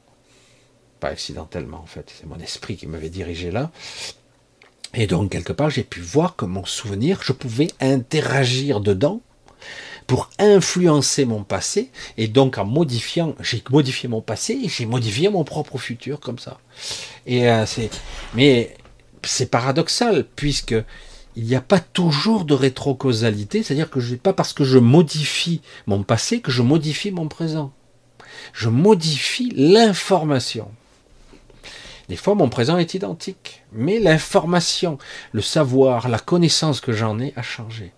pas 1.01 1.09
accidentellement 1.09 1.81
en 1.83 1.87
fait, 1.87 2.13
c'est 2.19 2.27
mon 2.27 2.39
esprit 2.39 2.77
qui 2.77 2.87
m'avait 2.87 3.11
dirigé 3.11 3.51
là. 3.51 3.71
Et 4.95 5.07
donc 5.07 5.31
quelque 5.31 5.53
part, 5.53 5.71
j'ai 5.71 5.85
pu 5.85 6.01
voir 6.01 6.37
que 6.37 6.45
mon 6.45 6.65
souvenir, 6.65 7.21
je 7.23 7.33
pouvais 7.33 7.69
interagir 7.81 8.81
dedans 8.81 9.21
pour 10.07 10.29
influencer 10.41 11.25
mon 11.25 11.45
passé, 11.45 11.91
et 12.17 12.27
donc 12.27 12.59
en 12.59 12.65
modifiant, 12.65 13.37
j'ai 13.41 13.63
modifié 13.71 14.09
mon 14.09 14.21
passé, 14.21 14.59
j'ai 14.67 14.85
modifié 14.85 15.29
mon 15.29 15.45
propre 15.45 15.79
futur 15.79 16.19
comme 16.19 16.41
ça. 16.41 16.59
Et 17.27 17.49
euh, 17.49 17.65
c'est, 17.65 17.91
mais 18.35 18.77
c'est 19.23 19.51
paradoxal 19.51 20.27
puisque 20.35 20.75
il 21.37 21.45
n'y 21.45 21.55
a 21.55 21.61
pas 21.61 21.79
toujours 21.79 22.45
de 22.45 22.55
rétrocausalité, 22.55 23.63
c'est-à-dire 23.63 23.89
que 23.89 24.01
je 24.01 24.17
pas 24.17 24.33
parce 24.33 24.53
que 24.53 24.65
je 24.65 24.79
modifie 24.79 25.61
mon 25.87 26.03
passé 26.03 26.41
que 26.41 26.51
je 26.51 26.63
modifie 26.63 27.13
mon 27.13 27.29
présent. 27.29 27.73
Je 28.53 28.69
modifie 28.69 29.53
l'information. 29.55 30.71
Des 32.11 32.17
fois, 32.17 32.35
mon 32.35 32.49
présent 32.49 32.77
est 32.77 32.95
identique, 32.95 33.63
mais 33.71 34.01
l'information, 34.01 34.99
le 35.31 35.43
savoir, 35.43 36.09
la 36.09 36.19
connaissance 36.19 36.81
que 36.81 36.91
j'en 36.91 37.21
ai 37.21 37.33
a 37.37 37.43
changé 37.43 37.93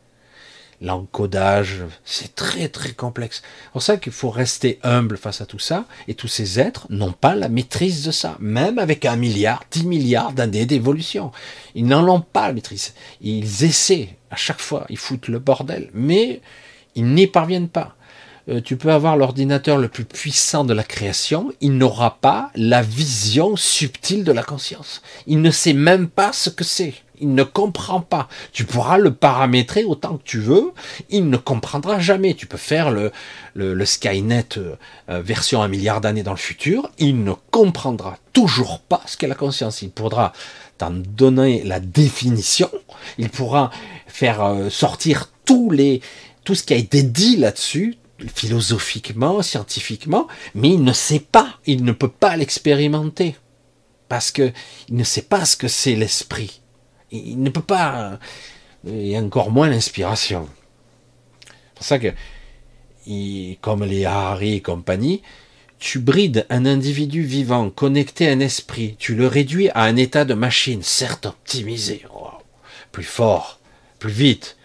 l'encodage, 0.83 1.85
c'est 2.05 2.35
très 2.35 2.69
très 2.69 2.93
complexe. 2.93 3.41
C'est 3.43 3.73
pour 3.73 3.83
ça 3.83 3.97
qu'il 3.97 4.13
faut 4.13 4.31
rester 4.31 4.81
humble 4.83 5.17
face 5.17 5.41
à 5.41 5.47
tout 5.47 5.61
ça, 5.61 5.87
et 6.09 6.15
tous 6.15 6.29
ces 6.29 6.61
êtres 6.61 6.87
n'ont 6.91 7.13
pas 7.13 7.35
la 7.37 7.49
maîtrise 7.49 8.05
de 8.05 8.11
ça, 8.11 8.37
même 8.41 8.79
avec 8.79 9.05
un 9.05 9.17
milliard, 9.17 9.65
dix 9.71 9.87
milliards 9.87 10.33
d'années 10.33 10.67
d'évolution. 10.67 11.31
Ils 11.75 11.87
n'en 11.87 12.07
ont 12.09 12.21
pas 12.21 12.49
la 12.49 12.53
maîtrise. 12.53 12.95
Ils 13.21 13.65
essaient 13.65 14.17
à 14.31 14.37
chaque 14.37 14.61
fois, 14.61 14.85
ils 14.91 14.99
foutent 14.99 15.29
le 15.29 15.39
bordel, 15.39 15.89
mais 15.95 16.43
ils 16.97 17.15
n'y 17.15 17.29
parviennent 17.29 17.69
pas. 17.69 17.97
Euh, 18.49 18.61
tu 18.61 18.77
peux 18.77 18.93
avoir 18.93 19.17
l'ordinateur 19.17 19.79
le 19.79 19.89
plus 19.89 20.05
puissant 20.05 20.65
de 20.65 20.75
la 20.75 20.83
création, 20.83 21.53
il 21.61 21.77
n'aura 21.77 22.19
pas 22.21 22.51
la 22.55 22.83
vision 22.83 23.57
subtile 23.57 24.25
de 24.25 24.33
la 24.33 24.43
conscience. 24.43 25.03
Il 25.27 25.43
ne 25.43 25.51
sait 25.51 25.75
même 25.75 26.09
pas 26.09 26.33
ce 26.33 26.51
que 26.51 26.65
c'est 26.65 26.95
il 27.23 27.35
ne 27.35 27.45
comprend 27.45 28.01
pas. 28.01 28.29
Tu 28.53 28.65
pourras 28.65 28.99
le 28.99 29.15
paramétrer 29.15 29.85
autant 29.85 30.17
que 30.17 30.25
tu 30.25 30.41
veux, 30.41 30.73
il 31.09 31.31
ne 31.31 31.37
comprendra 31.37 32.01
jamais. 32.01 32.35
Tu 32.35 32.47
peux 32.47 32.59
faire 32.59 32.91
le, 32.91 33.13
le, 33.55 33.85
Skynet 33.85 34.59
euh, 34.59 34.75
version 35.09 35.63
un 35.63 35.69
milliard 35.69 36.01
d'années 36.01 36.25
dans 36.25 36.33
le 36.33 36.37
futur, 36.37 36.91
il 36.99 37.23
ne 37.23 37.33
comprendra 37.53 38.19
toujours 38.33 38.81
pas 38.81 39.03
ce 39.07 39.17
qu'est 39.17 39.29
la 39.29 39.37
conscience. 39.37 39.83
Il 39.83 39.91
pourra 39.91 40.33
t'en 40.79 40.91
donner 40.91 41.63
la 41.63 41.79
définition, 41.79 42.71
il 43.19 43.31
pourra 43.31 43.71
faire 44.09 44.45
euh, 44.45 44.69
sortir 44.69 45.29
les, 45.71 46.01
tout 46.45 46.55
ce 46.55 46.63
qui 46.63 46.73
a 46.73 46.77
été 46.77 47.03
dit 47.03 47.37
là-dessus, 47.37 47.97
philosophiquement, 48.35 49.43
scientifiquement, 49.43 50.29
mais 50.55 50.71
il 50.71 50.85
ne 50.85 50.93
sait 50.93 51.21
pas, 51.21 51.59
il 51.67 51.85
ne 51.85 51.93
peut 51.93 52.09
pas 52.09 52.37
l'expérimenter. 52.37 53.37
Parce 54.09 54.31
que 54.31 54.53
il 54.89 54.97
ne 54.97 55.05
sait 55.05 55.23
pas 55.23 55.45
ce 55.45 55.57
que 55.57 55.69
c'est 55.69 55.95
l'esprit. 55.95 56.61
Il 57.11 57.43
ne 57.43 57.51
peut 57.51 57.63
pas, 57.63 58.19
et 58.87 59.19
encore 59.19 59.51
moins 59.51 59.69
l'inspiration. 59.69 60.49
C'est 61.47 61.75
pour 61.75 61.85
ça 61.85 61.99
que, 61.99 62.13
comme 63.61 63.85
les 63.85 64.05
Harari 64.05 64.55
et 64.55 64.63
compagnie, 64.63 65.23
tu 65.79 65.99
brides 65.99 66.47
un 66.49 66.65
individu 66.65 67.23
vivant, 67.23 67.69
connecté 67.69 68.29
à 68.29 68.33
un 68.33 68.41
esprit, 68.41 68.95
tu 68.99 69.15
le 69.15 69.27
réduis 69.27 69.69
à 69.71 69.83
un 69.83 69.97
état 69.97 70.25
de 70.25 70.35
machine, 70.35 70.83
certes 70.83 71.27
optimisé, 71.27 72.05
plus 72.93 73.03
fort, 73.03 73.59
plus 73.99 74.13
vite, 74.13 74.57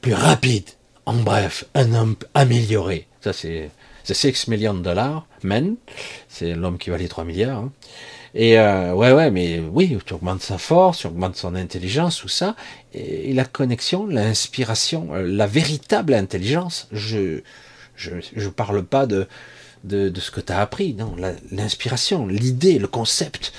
plus 0.00 0.14
rapide, 0.14 0.70
en 1.06 1.14
bref, 1.14 1.64
un 1.74 1.94
homme 1.94 2.16
amélioré. 2.34 3.06
Ça 3.20 3.32
c'est 3.32 3.70
6 4.04 4.48
millions 4.48 4.74
de 4.74 4.82
dollars, 4.82 5.26
men, 5.42 5.76
c'est 6.28 6.54
l'homme 6.54 6.78
qui 6.78 6.90
valait 6.90 7.08
3 7.08 7.24
milliards. 7.24 7.58
Hein. 7.58 7.72
Et 8.34 8.58
euh, 8.58 8.92
ouais, 8.94 9.12
ouais, 9.12 9.30
mais 9.30 9.60
oui, 9.60 9.96
tu 10.04 10.12
augmentes 10.12 10.42
sa 10.42 10.58
force, 10.58 10.98
tu 10.98 11.06
augmentes 11.06 11.36
son 11.36 11.54
intelligence, 11.54 12.18
tout 12.18 12.28
ça, 12.28 12.56
et, 12.92 13.32
la 13.32 13.44
connexion, 13.44 14.06
l'inspiration, 14.06 15.14
euh, 15.14 15.22
la 15.22 15.46
véritable 15.46 16.14
intelligence. 16.14 16.88
Je 16.92 17.40
je, 17.96 18.10
je 18.34 18.48
parle 18.48 18.82
pas 18.82 19.06
de 19.06 19.28
de, 19.84 20.08
de 20.08 20.20
ce 20.20 20.30
que 20.30 20.40
tu 20.40 20.52
as 20.52 20.60
appris, 20.60 20.94
non, 20.94 21.14
l'inspiration, 21.52 22.26
l'idée, 22.26 22.78
le 22.78 22.88
concept, 22.88 23.52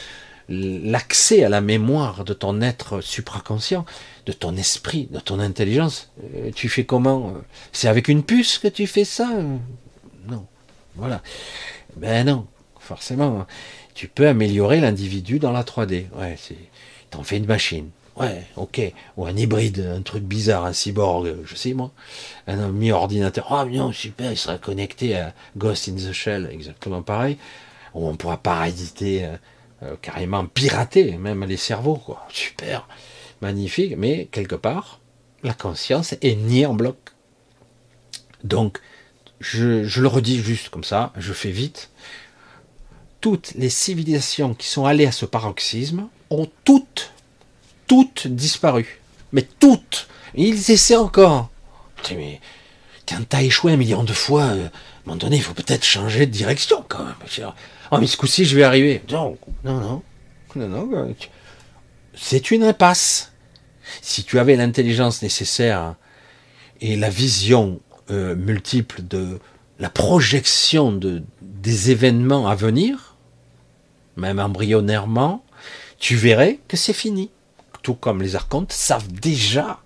l'accès 0.49 1.43
à 1.43 1.49
la 1.49 1.61
mémoire 1.61 2.23
de 2.23 2.33
ton 2.33 2.61
être 2.61 3.01
supraconscient, 3.01 3.85
de 4.25 4.31
ton 4.31 4.55
esprit, 4.55 5.07
de 5.11 5.19
ton 5.19 5.39
intelligence. 5.39 6.11
Euh, 6.35 6.51
tu 6.53 6.69
fais 6.69 6.85
comment 6.85 7.33
C'est 7.71 7.87
avec 7.87 8.07
une 8.07 8.23
puce 8.23 8.57
que 8.57 8.67
tu 8.67 8.87
fais 8.87 9.05
ça 9.05 9.29
Non, 10.27 10.45
voilà. 10.95 11.21
Ben 11.97 12.25
non, 12.25 12.45
forcément 12.79 13.45
tu 13.95 14.09
peux 14.09 14.27
améliorer 14.27 14.81
l'individu 14.81 15.39
dans 15.39 15.51
la 15.51 15.63
3D. 15.63 16.07
Ouais, 16.15 16.35
t'en 17.09 17.23
fais 17.23 17.37
une 17.37 17.45
machine. 17.45 17.89
Ouais, 18.17 18.43
ok. 18.55 18.81
Ou 19.17 19.25
un 19.25 19.35
hybride, 19.35 19.89
un 19.97 20.01
truc 20.01 20.23
bizarre, 20.23 20.65
un 20.65 20.73
cyborg, 20.73 21.35
je 21.43 21.55
sais 21.55 21.73
moi. 21.73 21.91
Un 22.45 22.59
ami 22.59 22.91
ordinateur. 22.91 23.47
Oh 23.49 23.65
non, 23.65 23.91
super, 23.91 24.31
il 24.31 24.37
sera 24.37 24.57
connecté 24.57 25.17
à 25.17 25.33
Ghost 25.57 25.89
in 25.89 25.95
the 25.95 26.13
Shell, 26.13 26.49
exactement 26.51 27.01
pareil. 27.01 27.37
Ou 27.93 28.07
on 28.07 28.15
pourra 28.15 28.37
parasiter, 28.37 29.25
euh, 29.83 29.95
carrément 30.01 30.45
pirater 30.45 31.17
même 31.17 31.43
les 31.45 31.57
cerveaux, 31.57 31.97
quoi. 31.97 32.27
Super, 32.29 32.87
magnifique. 33.41 33.95
Mais 33.97 34.27
quelque 34.31 34.55
part, 34.55 34.99
la 35.43 35.53
conscience 35.53 36.13
est 36.21 36.35
niée 36.35 36.65
en 36.65 36.73
bloc. 36.73 36.97
Donc, 38.43 38.79
je, 39.39 39.83
je 39.83 40.01
le 40.01 40.07
redis 40.07 40.41
juste 40.41 40.69
comme 40.69 40.83
ça, 40.83 41.11
je 41.17 41.33
fais 41.33 41.51
vite 41.51 41.89
toutes 43.25 43.53
les 43.55 43.71
civilisations 43.71 44.53
qui 44.53 44.67
sont 44.67 44.85
allées 44.85 45.07
à 45.07 45.11
ce 45.11 45.25
paroxysme 45.25 46.09
ont 46.29 46.47
toutes, 46.63 47.11
toutes 47.87 48.27
disparu. 48.27 49.01
Mais 49.31 49.41
toutes. 49.41 50.07
ils 50.35 50.69
essaient 50.69 50.95
encore. 50.95 51.49
Mais 52.11 52.39
quand 53.09 53.17
t'as 53.27 53.41
échoué 53.41 53.73
un 53.73 53.77
million 53.77 54.03
de 54.03 54.13
fois, 54.13 54.43
euh, 54.43 54.65
à 54.65 54.67
un 54.67 54.71
moment 55.07 55.17
donné, 55.17 55.37
il 55.37 55.41
faut 55.41 55.55
peut-être 55.55 55.83
changer 55.83 56.27
de 56.27 56.31
direction 56.31 56.85
quand 56.87 57.03
même. 57.03 57.15
Oh, 57.91 57.97
mais 57.99 58.07
ce 58.07 58.17
coup-ci, 58.17 58.45
je 58.45 58.55
vais 58.55 58.63
arriver. 58.63 59.01
Non, 59.11 59.37
non, 59.63 59.79
non. 59.79 60.01
non, 60.55 60.67
non 60.67 60.89
euh, 60.93 61.13
c'est 62.15 62.51
une 62.51 62.63
impasse. 62.63 63.31
Si 64.01 64.23
tu 64.23 64.39
avais 64.39 64.55
l'intelligence 64.55 65.21
nécessaire 65.21 65.95
et 66.81 66.95
la 66.95 67.09
vision 67.09 67.79
euh, 68.09 68.35
multiple 68.35 69.01
de 69.03 69.39
la 69.79 69.89
projection 69.89 70.91
de, 70.91 71.23
des 71.41 71.91
événements 71.91 72.47
à 72.47 72.55
venir, 72.55 73.15
même 74.17 74.39
embryonnairement, 74.39 75.43
tu 75.99 76.15
verrais 76.15 76.59
que 76.67 76.77
c'est 76.77 76.93
fini. 76.93 77.29
Tout 77.81 77.93
comme 77.93 78.21
les 78.21 78.35
archontes 78.35 78.71
savent 78.71 79.11
déjà 79.11 79.79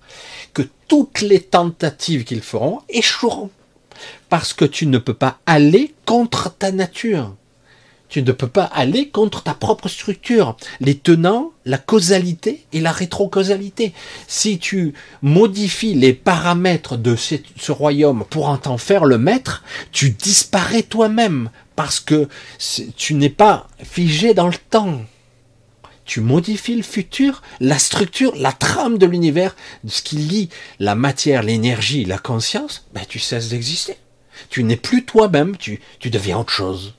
que 0.54 0.62
toutes 0.88 1.22
les 1.22 1.42
tentatives 1.42 2.24
qu'ils 2.24 2.42
feront 2.42 2.82
échoueront. 2.90 3.50
Parce 4.30 4.54
que 4.54 4.66
tu 4.66 4.86
ne 4.86 4.98
peux 4.98 5.14
pas 5.14 5.40
aller 5.46 5.94
contre 6.06 6.54
ta 6.56 6.72
nature. 6.72 7.36
Tu 8.10 8.24
ne 8.24 8.32
peux 8.32 8.48
pas 8.48 8.64
aller 8.64 9.10
contre 9.10 9.44
ta 9.44 9.54
propre 9.54 9.88
structure. 9.88 10.58
Les 10.82 10.98
tenants, 10.98 11.52
la 11.64 11.78
causalité 11.78 12.66
et 12.74 12.82
la 12.82 12.92
rétrocausalité. 12.92 13.94
Si 14.28 14.58
tu 14.58 14.94
modifies 15.22 15.94
les 15.94 16.14
paramètres 16.14 16.98
de 16.98 17.16
ce, 17.16 17.72
royaume 17.72 18.26
pour 18.28 18.50
en 18.50 18.58
t'en 18.58 18.80
faire 18.80 19.06
le 19.06 19.20
maître, 19.20 19.64
tu 19.92 20.10
disparais 20.10 20.82
toi-même 20.82 21.52
parce 21.76 22.00
que 22.00 22.28
tu 22.98 23.14
n'es 23.14 23.30
pas 23.30 23.68
figé 23.84 24.34
dans 24.34 24.48
le 24.48 24.58
temps. 24.72 25.02
Tu 26.04 26.22
modifies 26.22 26.76
le 26.76 26.82
futur, 26.82 27.44
la 27.60 27.78
structure, 27.78 28.34
la 28.36 28.52
trame 28.52 28.98
de 28.98 29.06
l'univers, 29.06 29.56
ce 29.88 30.02
qui 30.02 30.16
lie 30.16 30.50
la 30.80 30.96
matière, 30.96 31.44
l'énergie, 31.44 32.06
la 32.06 32.18
conscience, 32.18 32.88
ben 32.96 33.04
tu 33.08 33.20
cesses 33.20 33.50
d'exister. 33.50 33.98
Tu 34.50 34.64
n'es 34.64 34.78
plus 34.78 35.06
toi-même, 35.06 35.56
tu, 35.58 35.80
tu 36.00 36.10
deviens 36.10 36.40
autre 36.40 36.52
chose. 36.52 36.96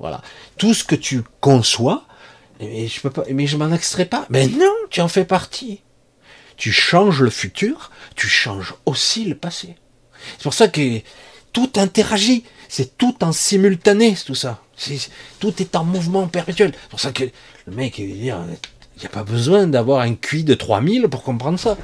Voilà. 0.00 0.22
Tout 0.56 0.74
ce 0.74 0.82
que 0.82 0.94
tu 0.94 1.22
conçois, 1.40 2.04
mais 2.58 2.88
je 2.88 3.00
peux 3.00 3.56
m'en 3.56 3.72
extrais 3.72 4.06
pas. 4.06 4.26
Mais 4.30 4.46
non, 4.48 4.74
tu 4.90 5.00
en 5.00 5.08
fais 5.08 5.24
partie. 5.24 5.82
Tu 6.56 6.72
changes 6.72 7.22
le 7.22 7.30
futur, 7.30 7.90
tu 8.16 8.28
changes 8.28 8.74
aussi 8.86 9.24
le 9.24 9.34
passé. 9.34 9.76
C'est 10.36 10.42
pour 10.42 10.54
ça 10.54 10.68
que 10.68 11.00
tout 11.52 11.70
interagit. 11.76 12.44
C'est 12.68 12.96
tout 12.98 13.24
en 13.24 13.32
simultané, 13.32 14.14
tout 14.24 14.34
ça. 14.34 14.62
tout 15.38 15.60
est 15.60 15.74
en 15.74 15.84
mouvement 15.84 16.28
perpétuel. 16.28 16.72
C'est 16.74 16.90
pour 16.90 17.00
ça 17.00 17.12
que 17.12 17.24
le 17.66 17.74
mec, 17.74 17.98
il 17.98 18.14
n'y 18.14 18.30
a 18.30 18.44
pas 19.10 19.24
besoin 19.24 19.66
d'avoir 19.66 20.00
un 20.00 20.14
QI 20.14 20.44
de 20.44 20.54
3000 20.54 21.08
pour 21.08 21.22
comprendre 21.22 21.58
ça. 21.58 21.76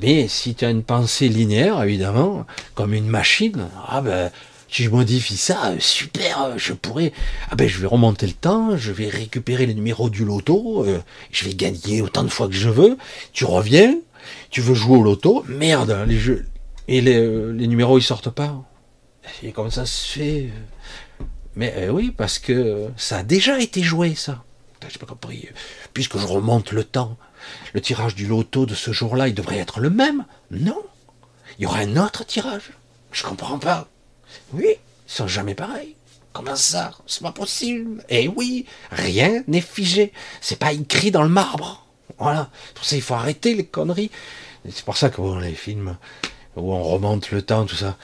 Mais 0.00 0.28
si 0.28 0.54
tu 0.54 0.64
as 0.64 0.70
une 0.70 0.82
pensée 0.82 1.28
linéaire, 1.28 1.82
évidemment, 1.82 2.46
comme 2.74 2.94
une 2.94 3.06
machine, 3.06 3.68
ah 3.86 4.00
ben, 4.00 4.30
si 4.74 4.82
je 4.82 4.90
modifie 4.90 5.36
ça, 5.36 5.66
euh, 5.66 5.76
super, 5.78 6.42
euh, 6.42 6.54
je 6.56 6.72
pourrais, 6.72 7.12
ah 7.48 7.54
ben 7.54 7.68
je 7.68 7.78
vais 7.78 7.86
remonter 7.86 8.26
le 8.26 8.32
temps, 8.32 8.76
je 8.76 8.90
vais 8.90 9.08
récupérer 9.08 9.66
les 9.66 9.74
numéros 9.74 10.10
du 10.10 10.24
loto, 10.24 10.84
euh, 10.84 11.00
je 11.30 11.44
vais 11.44 11.54
gagner 11.54 12.02
autant 12.02 12.24
de 12.24 12.28
fois 12.28 12.48
que 12.48 12.54
je 12.54 12.68
veux. 12.68 12.98
Tu 13.32 13.44
reviens, 13.44 13.96
tu 14.50 14.60
veux 14.60 14.74
jouer 14.74 14.96
au 14.96 15.02
loto, 15.04 15.44
merde, 15.46 15.96
les 16.08 16.18
jeux 16.18 16.46
et 16.88 17.00
les, 17.00 17.52
les 17.52 17.66
numéros 17.68 17.98
ils 17.98 18.02
sortent 18.02 18.30
pas. 18.30 18.64
Et 19.44 19.52
comme 19.52 19.70
ça 19.70 19.86
se 19.86 20.18
fait. 20.18 20.50
Mais 21.54 21.88
oui, 21.88 22.10
parce 22.10 22.40
que 22.40 22.88
ça 22.96 23.18
a 23.18 23.22
déjà 23.22 23.60
été 23.60 23.80
joué, 23.80 24.16
ça. 24.16 24.42
J'ai 24.88 24.98
pas 24.98 25.06
compris. 25.06 25.48
Puisque 25.94 26.18
je 26.18 26.26
remonte 26.26 26.72
le 26.72 26.82
temps, 26.82 27.16
le 27.74 27.80
tirage 27.80 28.16
du 28.16 28.26
loto 28.26 28.66
de 28.66 28.74
ce 28.74 28.90
jour-là, 28.90 29.28
il 29.28 29.34
devrait 29.34 29.58
être 29.58 29.78
le 29.78 29.88
même? 29.88 30.26
Non. 30.50 30.82
Il 31.58 31.62
y 31.62 31.66
aura 31.66 31.78
un 31.78 31.96
autre 31.96 32.26
tirage? 32.26 32.72
Je 33.12 33.22
comprends 33.22 33.58
pas. 33.58 33.88
Oui, 34.52 34.66
ils 34.68 35.12
sont 35.12 35.28
jamais 35.28 35.54
pareils. 35.54 35.96
Comment 36.34 36.56
ça? 36.56 36.92
C'est 37.06 37.22
pas 37.22 37.32
possible. 37.32 38.04
Eh 38.08 38.26
oui, 38.26 38.66
rien 38.90 39.44
n'est 39.46 39.60
figé. 39.60 40.12
C'est 40.40 40.58
pas 40.58 40.72
écrit 40.72 41.12
dans 41.12 41.22
le 41.22 41.28
marbre. 41.28 41.86
Voilà. 42.18 42.50
Pour 42.74 42.84
ça, 42.84 42.96
il 42.96 43.02
faut 43.02 43.14
arrêter 43.14 43.54
les 43.54 43.64
conneries. 43.64 44.10
C'est 44.68 44.84
pour 44.84 44.96
ça 44.96 45.10
que 45.10 45.18
bon, 45.18 45.38
les 45.38 45.54
films 45.54 45.96
où 46.56 46.72
on 46.72 46.82
remonte 46.82 47.30
le 47.30 47.42
temps, 47.42 47.66
tout 47.66 47.76
ça. 47.76 47.96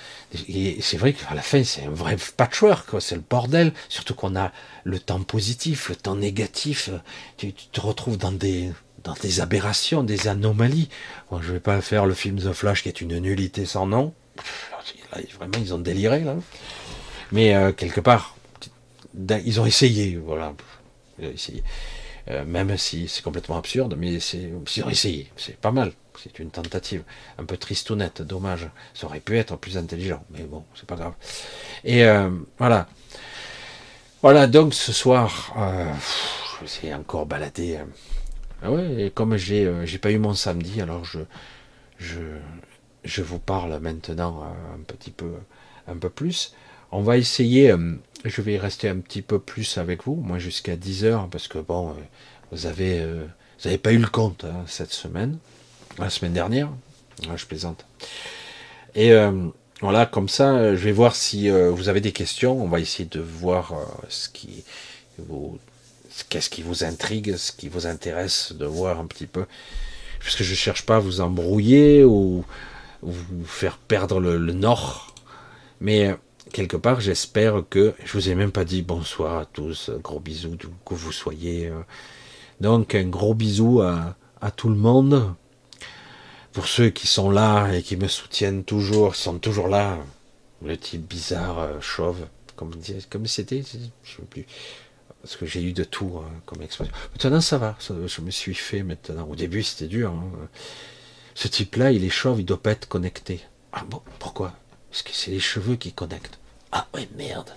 Et 0.48 0.80
c'est 0.80 0.96
vrai 0.96 1.12
qu'à 1.12 1.34
la 1.34 1.42
fin, 1.42 1.64
c'est 1.64 1.84
un 1.84 1.90
vrai 1.90 2.16
patchwork. 2.36 2.88
C'est 3.00 3.16
le 3.16 3.24
bordel. 3.28 3.72
Surtout 3.88 4.14
qu'on 4.14 4.36
a 4.36 4.52
le 4.84 5.00
temps 5.00 5.22
positif, 5.22 5.88
le 5.88 5.96
temps 5.96 6.16
négatif. 6.16 6.90
Tu, 7.36 7.52
te 7.52 7.80
retrouves 7.80 8.16
dans 8.16 8.32
des, 8.32 8.70
dans 9.02 9.14
des 9.14 9.40
aberrations, 9.40 10.04
des 10.04 10.28
anomalies. 10.28 10.88
Bon, 11.30 11.42
je 11.42 11.52
vais 11.52 11.60
pas 11.60 11.80
faire 11.80 12.06
le 12.06 12.14
film 12.14 12.38
The 12.38 12.52
Flash 12.52 12.84
qui 12.84 12.88
est 12.88 13.00
une 13.00 13.18
nullité 13.18 13.66
sans 13.66 13.86
nom 13.86 14.14
vraiment, 15.36 15.58
ils 15.58 15.74
ont 15.74 15.78
déliré, 15.78 16.20
là. 16.20 16.36
Mais 17.32 17.54
euh, 17.54 17.72
quelque 17.72 18.00
part, 18.00 18.36
ils 19.14 19.60
ont 19.60 19.66
essayé, 19.66 20.16
voilà. 20.16 20.54
essayé. 21.20 21.62
Euh, 22.28 22.44
même 22.44 22.76
si 22.76 23.08
c'est 23.08 23.22
complètement 23.22 23.56
absurde, 23.56 23.96
mais 23.96 24.12
ils 24.14 24.84
ont 24.84 24.90
essayé. 24.90 25.30
C'est 25.36 25.56
pas 25.56 25.70
mal. 25.70 25.92
C'est 26.22 26.38
une 26.38 26.50
tentative. 26.50 27.02
Un 27.38 27.44
peu 27.44 27.56
tristounette, 27.56 28.22
dommage. 28.22 28.68
Ça 28.94 29.06
aurait 29.06 29.20
pu 29.20 29.38
être 29.38 29.56
plus 29.56 29.78
intelligent, 29.78 30.22
mais 30.30 30.42
bon, 30.42 30.64
c'est 30.74 30.86
pas 30.86 30.96
grave. 30.96 31.14
Et 31.84 32.04
euh, 32.04 32.30
voilà. 32.58 32.88
Voilà, 34.22 34.46
donc 34.46 34.74
ce 34.74 34.92
soir, 34.92 35.54
je 36.62 36.86
vais 36.86 36.92
encore 36.92 37.24
balader. 37.24 37.78
Ah 38.62 38.70
ouais, 38.70 39.04
et 39.04 39.10
comme 39.10 39.38
j'ai, 39.38 39.72
j'ai 39.84 39.96
pas 39.96 40.10
eu 40.10 40.18
mon 40.18 40.34
samedi, 40.34 40.82
alors 40.82 41.06
je, 41.06 41.20
je, 41.98 42.18
je 43.04 43.22
vous 43.22 43.38
parle 43.38 43.78
maintenant 43.80 44.42
euh, 44.42 44.74
un 44.76 44.82
petit 44.82 45.10
peu, 45.10 45.32
un 45.86 45.96
peu 45.96 46.10
plus. 46.10 46.54
On 46.92 47.02
va 47.02 47.16
essayer, 47.16 47.70
euh, 47.70 47.94
je 48.24 48.42
vais 48.42 48.58
rester 48.58 48.88
un 48.88 48.98
petit 48.98 49.22
peu 49.22 49.38
plus 49.38 49.78
avec 49.78 50.04
vous, 50.04 50.16
moi 50.16 50.38
jusqu'à 50.38 50.76
10 50.76 51.04
heures, 51.04 51.28
parce 51.28 51.48
que 51.48 51.58
bon, 51.58 51.90
euh, 51.90 51.94
vous 52.52 52.66
avez, 52.66 53.04
vous 53.04 53.64
n'avez 53.64 53.78
pas 53.78 53.92
eu 53.92 53.98
le 53.98 54.08
compte 54.08 54.44
hein, 54.44 54.64
cette 54.66 54.92
semaine, 54.92 55.38
la 55.98 56.10
semaine 56.10 56.32
dernière, 56.32 56.68
je 57.36 57.46
plaisante. 57.46 57.86
Et 58.96 59.12
voilà, 59.80 60.04
comme 60.04 60.28
ça, 60.28 60.74
je 60.74 60.82
vais 60.82 60.90
voir 60.90 61.14
si 61.14 61.48
vous 61.48 61.88
avez 61.88 62.00
des 62.00 62.10
questions. 62.10 62.60
On 62.60 62.66
va 62.66 62.80
essayer 62.80 63.08
de 63.08 63.20
voir 63.20 63.72
ce 64.08 64.28
qui 64.28 64.64
vous, 65.18 65.60
qu'est-ce 66.28 66.50
qui 66.50 66.62
vous 66.62 66.82
intrigue, 66.82 67.36
ce 67.36 67.52
qui 67.52 67.68
vous 67.68 67.86
intéresse, 67.86 68.52
de 68.52 68.66
voir 68.66 68.98
un 68.98 69.06
petit 69.06 69.26
peu, 69.26 69.44
parce 70.18 70.34
que 70.34 70.42
je 70.42 70.54
cherche 70.56 70.84
pas 70.84 70.96
à 70.96 70.98
vous 70.98 71.20
embrouiller 71.20 72.02
ou 72.02 72.44
vous 73.02 73.44
faire 73.44 73.78
perdre 73.78 74.20
le, 74.20 74.38
nord. 74.52 75.14
Mais 75.80 76.14
quelque 76.52 76.76
part, 76.76 77.00
j'espère 77.00 77.62
que 77.68 77.94
je 78.04 78.12
vous 78.12 78.28
ai 78.28 78.34
même 78.34 78.52
pas 78.52 78.64
dit 78.64 78.82
bonsoir 78.82 79.38
à 79.38 79.46
tous, 79.46 79.90
gros 80.02 80.20
bisous 80.20 80.56
que 80.84 80.94
vous 80.94 81.12
soyez. 81.12 81.68
Euh. 81.68 81.80
Donc 82.60 82.94
un 82.94 83.04
gros 83.04 83.34
bisou 83.34 83.80
à, 83.80 84.16
à, 84.40 84.50
tout 84.50 84.68
le 84.68 84.76
monde. 84.76 85.34
Pour 86.52 86.66
ceux 86.66 86.90
qui 86.90 87.06
sont 87.06 87.30
là 87.30 87.70
et 87.72 87.82
qui 87.82 87.96
me 87.96 88.08
soutiennent 88.08 88.64
toujours, 88.64 89.14
sont 89.14 89.38
toujours 89.38 89.68
là. 89.68 89.98
Le 90.62 90.76
type 90.76 91.08
bizarre, 91.08 91.58
euh, 91.60 91.80
chauve, 91.80 92.26
comme 92.56 92.72
comme 93.08 93.26
c'était, 93.26 93.62
je 93.62 94.10
sais 94.16 94.22
plus. 94.28 94.44
Parce 95.22 95.36
que 95.36 95.46
j'ai 95.46 95.62
eu 95.62 95.72
de 95.72 95.84
tout 95.84 96.18
hein, 96.18 96.30
comme 96.46 96.62
expression. 96.62 96.94
Maintenant 97.12 97.40
ça 97.40 97.58
va, 97.58 97.76
je 97.80 98.20
me 98.20 98.30
suis 98.30 98.54
fait 98.54 98.82
maintenant. 98.82 99.26
Au 99.28 99.36
début 99.36 99.62
c'était 99.62 99.86
dur. 99.86 100.10
Hein. 100.10 100.48
Ce 101.40 101.48
type-là, 101.48 101.90
il 101.90 102.04
est 102.04 102.10
chauve, 102.10 102.38
il 102.38 102.44
doit 102.44 102.62
pas 102.62 102.72
être 102.72 102.86
connecté. 102.86 103.40
Ah 103.72 103.82
bon, 103.88 104.02
pourquoi? 104.18 104.52
Parce 104.90 105.02
que 105.02 105.08
c'est 105.14 105.30
les 105.30 105.40
cheveux 105.40 105.76
qui 105.76 105.90
connectent. 105.90 106.38
Ah 106.70 106.86
ouais, 106.92 107.08
merde. 107.16 107.48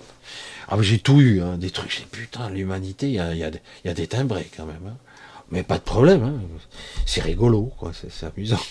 Ah 0.69 0.77
j'ai 0.79 0.99
tout 0.99 1.19
eu, 1.19 1.41
hein, 1.41 1.57
des 1.57 1.69
trucs. 1.69 1.91
J'ai 1.91 2.05
putain, 2.05 2.49
l'humanité, 2.49 3.07
il 3.07 3.15
y 3.15 3.19
a, 3.89 3.93
des 3.93 4.07
timbrés 4.07 4.49
quand 4.55 4.65
même. 4.65 4.87
Hein. 4.87 4.95
Mais 5.51 5.63
pas 5.63 5.79
de 5.79 5.83
problème. 5.83 6.23
Hein. 6.23 6.39
C'est 7.05 7.19
rigolo, 7.19 7.73
quoi. 7.77 7.91
C'est 7.93 8.25
amusant. 8.25 8.61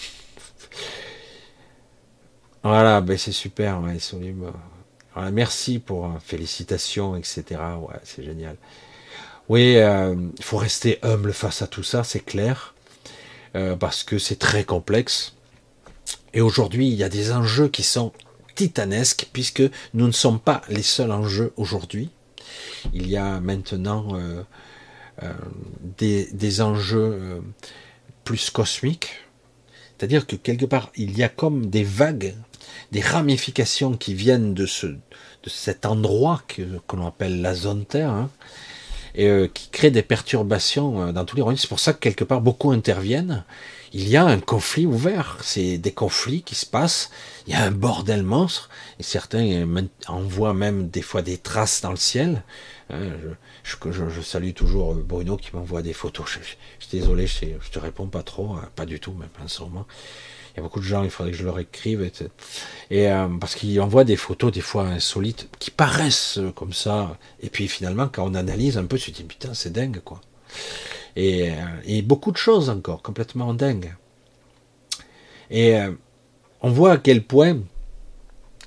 voilà, 2.62 3.02
ben 3.02 3.18
c'est 3.18 3.32
super, 3.32 3.82
ouais, 3.82 3.98
voilà, 5.12 5.30
merci 5.30 5.78
pour 5.78 6.06
euh, 6.06 6.18
félicitations, 6.24 7.16
etc. 7.16 7.60
Ouais, 7.78 7.96
c'est 8.02 8.24
génial. 8.24 8.56
Oui, 9.50 9.76
euh, 9.76 10.16
il 10.38 10.42
faut 10.42 10.56
rester 10.56 10.98
humble 11.02 11.34
face 11.34 11.60
à 11.60 11.66
tout 11.66 11.82
ça, 11.82 12.02
c'est 12.02 12.24
clair. 12.24 12.71
Euh, 13.54 13.76
parce 13.76 14.02
que 14.02 14.18
c'est 14.18 14.38
très 14.38 14.64
complexe. 14.64 15.34
Et 16.32 16.40
aujourd'hui, 16.40 16.88
il 16.88 16.94
y 16.94 17.04
a 17.04 17.10
des 17.10 17.32
enjeux 17.32 17.68
qui 17.68 17.82
sont 17.82 18.12
titanesques, 18.54 19.28
puisque 19.32 19.62
nous 19.92 20.06
ne 20.06 20.12
sommes 20.12 20.40
pas 20.40 20.62
les 20.68 20.82
seuls 20.82 21.12
enjeux 21.12 21.52
aujourd'hui. 21.56 22.10
Il 22.94 23.08
y 23.10 23.16
a 23.18 23.40
maintenant 23.40 24.14
euh, 24.14 24.42
euh, 25.22 25.32
des, 25.98 26.30
des, 26.32 26.62
enjeux 26.62 27.42
plus 28.24 28.50
cosmiques, 28.50 29.20
c'est-à-dire 29.98 30.26
que 30.26 30.36
quelque 30.36 30.64
part, 30.64 30.90
il 30.96 31.16
y 31.18 31.22
a 31.22 31.28
comme 31.28 31.66
des 31.66 31.84
vagues, 31.84 32.34
des 32.90 33.00
ramifications 33.00 33.96
qui 33.96 34.14
viennent 34.14 34.54
de, 34.54 34.64
ce, 34.64 34.86
de 34.86 34.98
cet 35.48 35.84
endroit 35.84 36.42
que, 36.48 36.62
que 36.88 36.96
l'on 36.96 37.06
appelle 37.06 37.42
la 37.42 37.54
zone 37.54 37.84
Terre, 37.84 38.10
hein, 38.10 38.30
et 39.14 39.28
euh, 39.28 39.48
qui 39.48 39.68
crée 39.68 39.90
des 39.90 40.02
perturbations 40.02 41.02
euh, 41.02 41.12
dans 41.12 41.24
tous 41.24 41.36
les 41.36 41.42
royaumes. 41.42 41.58
C'est 41.58 41.68
pour 41.68 41.80
ça 41.80 41.92
que 41.92 41.98
quelque 41.98 42.24
part 42.24 42.40
beaucoup 42.40 42.70
interviennent. 42.70 43.44
Il 43.92 44.08
y 44.08 44.16
a 44.16 44.24
un 44.24 44.40
conflit 44.40 44.86
ouvert, 44.86 45.36
c'est 45.42 45.76
des 45.76 45.92
conflits 45.92 46.42
qui 46.42 46.54
se 46.54 46.64
passent, 46.64 47.10
il 47.46 47.52
y 47.52 47.56
a 47.56 47.62
un 47.62 47.70
bordel 47.70 48.22
monstre, 48.22 48.70
et 48.98 49.02
certains 49.02 49.66
envoient 50.08 50.54
même 50.54 50.88
des 50.88 51.02
fois 51.02 51.20
des 51.20 51.36
traces 51.36 51.82
dans 51.82 51.90
le 51.90 51.96
ciel. 51.96 52.42
Hein, 52.88 53.10
Je, 53.64 54.20
salue 54.22 54.52
toujours 54.52 54.94
Bruno 54.94 55.36
qui 55.36 55.50
m'envoie 55.54 55.82
des 55.82 55.92
photos. 55.92 56.26
Je, 56.26 56.38
suis 56.38 56.98
désolé, 56.98 57.26
je, 57.26 57.44
je 57.60 57.70
te 57.70 57.78
réponds 57.78 58.06
pas 58.06 58.22
trop, 58.22 58.54
hein, 58.54 58.70
pas 58.76 58.86
du 58.86 58.98
tout, 58.98 59.12
même 59.12 59.28
en 59.44 59.48
ce 59.48 59.62
moment. 59.62 59.86
Il 60.52 60.58
y 60.58 60.60
a 60.60 60.62
beaucoup 60.62 60.80
de 60.80 60.84
gens, 60.84 61.02
il 61.02 61.10
faudrait 61.10 61.32
que 61.32 61.38
je 61.38 61.44
leur 61.44 61.58
écrive. 61.58 62.10
Et, 62.90 63.10
euh, 63.10 63.28
parce 63.40 63.54
qu'ils 63.54 63.80
envoient 63.80 64.04
des 64.04 64.16
photos 64.16 64.52
des 64.52 64.60
fois 64.60 64.84
insolites 64.84 65.48
qui 65.58 65.70
paraissent 65.70 66.38
comme 66.54 66.72
ça. 66.72 67.16
Et 67.40 67.48
puis 67.48 67.68
finalement, 67.68 68.08
quand 68.08 68.26
on 68.26 68.34
analyse 68.34 68.76
un 68.76 68.84
peu, 68.84 68.98
tu 68.98 69.12
te 69.12 69.16
dis 69.16 69.24
putain, 69.24 69.54
c'est 69.54 69.72
dingue 69.72 70.00
quoi. 70.04 70.20
Et, 71.16 71.50
euh, 71.50 71.54
et, 71.84 72.02
beaucoup 72.02 72.32
de 72.32 72.36
choses 72.36 72.68
encore, 72.70 73.02
complètement 73.02 73.54
dingues. 73.54 73.94
Et 75.50 75.76
euh, 75.76 75.92
on 76.60 76.70
voit 76.70 76.92
à 76.92 76.96
quel 76.98 77.22
point 77.22 77.58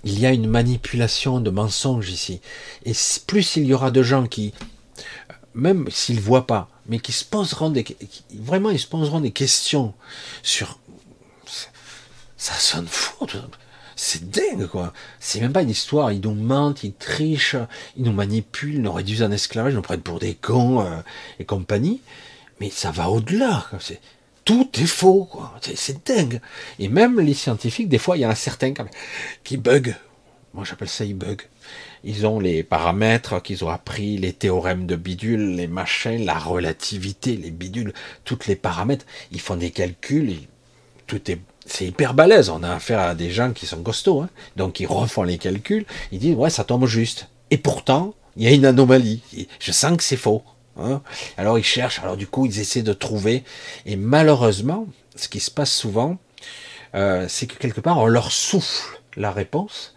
il 0.03 0.19
y 0.19 0.25
a 0.25 0.31
une 0.31 0.47
manipulation 0.47 1.39
de 1.39 1.49
mensonges 1.49 2.09
ici. 2.09 2.41
Et 2.85 2.93
plus 3.25 3.55
il 3.55 3.65
y 3.65 3.73
aura 3.73 3.91
de 3.91 4.03
gens 4.03 4.27
qui, 4.27 4.53
même 5.55 5.89
s'ils 5.89 6.19
voient 6.19 6.45
pas, 6.45 6.69
mais 6.87 6.99
qui 6.99 7.11
se 7.11 7.25
poseront 7.25 7.71
des, 7.71 7.85
vraiment 8.35 8.69
ils 8.69 8.79
se 8.79 8.87
poseront 8.87 9.21
des 9.21 9.31
questions 9.31 9.93
sur 10.43 10.77
ça 12.37 12.53
sonne 12.53 12.87
fou. 12.87 13.27
C'est 13.95 14.29
dingue, 14.29 14.67
quoi. 14.67 14.91
C'est 15.19 15.39
même 15.39 15.53
pas 15.53 15.61
une 15.61 15.69
histoire. 15.69 16.11
Ils 16.11 16.21
nous 16.21 16.33
mentent, 16.33 16.83
ils 16.83 16.93
trichent, 16.93 17.55
ils 17.95 18.03
nous 18.03 18.11
manipulent, 18.11 18.75
ils 18.75 18.81
nous 18.81 18.91
réduisent 18.91 19.23
en 19.23 19.31
esclavage, 19.31 19.73
ils 19.73 19.77
nous 19.77 19.81
prennent 19.81 20.01
pour 20.01 20.19
des 20.19 20.35
cons 20.35 20.81
euh, 20.81 20.97
et 21.39 21.45
compagnie. 21.45 22.01
Mais 22.59 22.69
ça 22.69 22.91
va 22.91 23.09
au-delà. 23.09 23.65
Tout 24.43 24.69
est 24.75 24.85
faux, 24.85 25.25
quoi. 25.25 25.57
C'est 25.75 26.05
dingue. 26.05 26.41
Et 26.77 26.89
même 26.89 27.19
les 27.19 27.33
scientifiques, 27.33 27.89
des 27.89 27.97
fois, 27.97 28.17
il 28.17 28.21
y 28.21 28.25
en 28.25 28.29
a 28.29 28.35
certains 28.35 28.73
qui 29.43 29.57
bug. 29.57 29.95
Moi, 30.53 30.63
j'appelle 30.63 30.89
ça 30.89 31.03
ils 31.03 31.15
bug. 31.15 31.41
Ils 32.03 32.27
ont 32.27 32.39
les 32.39 32.63
paramètres 32.63 33.41
qu'ils 33.41 33.65
ont 33.65 33.69
appris, 33.69 34.17
les 34.17 34.31
théorèmes 34.31 34.85
de 34.85 34.95
bidule, 34.95 35.55
les 35.55 35.67
machins, 35.67 36.23
la 36.23 36.37
relativité, 36.37 37.35
les 37.35 37.51
bidules, 37.51 37.93
tous 38.23 38.45
les 38.47 38.55
paramètres. 38.55 39.05
Ils 39.31 39.41
font 39.41 39.55
des 39.55 39.71
calculs, 39.71 40.37
tout 41.07 41.31
est 41.31 41.39
c'est 41.65 41.85
hyper 41.85 42.13
balèze. 42.13 42.49
On 42.49 42.63
a 42.63 42.73
affaire 42.73 42.99
à 42.99 43.15
des 43.15 43.31
gens 43.31 43.51
qui 43.51 43.65
sont 43.65 43.81
costauds, 43.81 44.21
hein. 44.21 44.29
donc 44.55 44.79
ils 44.79 44.87
refont 44.87 45.23
les 45.23 45.37
calculs. 45.37 45.85
Ils 46.11 46.19
disent 46.19 46.35
ouais, 46.35 46.49
ça 46.49 46.63
tombe 46.63 46.85
juste. 46.85 47.27
Et 47.51 47.57
pourtant, 47.57 48.13
il 48.37 48.43
y 48.43 48.47
a 48.47 48.51
une 48.51 48.65
anomalie. 48.65 49.21
Je 49.59 49.71
sens 49.71 49.97
que 49.97 50.03
c'est 50.03 50.17
faux. 50.17 50.43
Hein. 50.77 51.01
Alors 51.37 51.57
ils 51.57 51.63
cherchent. 51.63 51.99
Alors 51.99 52.17
du 52.17 52.27
coup, 52.27 52.45
ils 52.45 52.59
essaient 52.59 52.83
de 52.83 52.93
trouver. 52.93 53.43
Et 53.85 53.95
malheureusement, 53.95 54.87
ce 55.15 55.27
qui 55.27 55.39
se 55.39 55.51
passe 55.51 55.71
souvent, 55.71 56.17
euh, 56.93 57.25
c'est 57.27 57.47
que 57.47 57.57
quelque 57.57 57.81
part, 57.81 57.97
on 57.97 58.07
leur 58.07 58.31
souffle 58.31 59.01
la 59.15 59.31
réponse. 59.31 59.93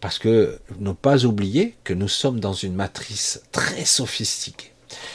Parce 0.00 0.18
que 0.18 0.58
ne 0.78 0.92
pas 0.92 1.26
oublier 1.26 1.76
que 1.84 1.92
nous 1.92 2.08
sommes 2.08 2.40
dans 2.40 2.54
une 2.54 2.74
matrice 2.74 3.42
très 3.52 3.84
sophistiquée 3.84 4.72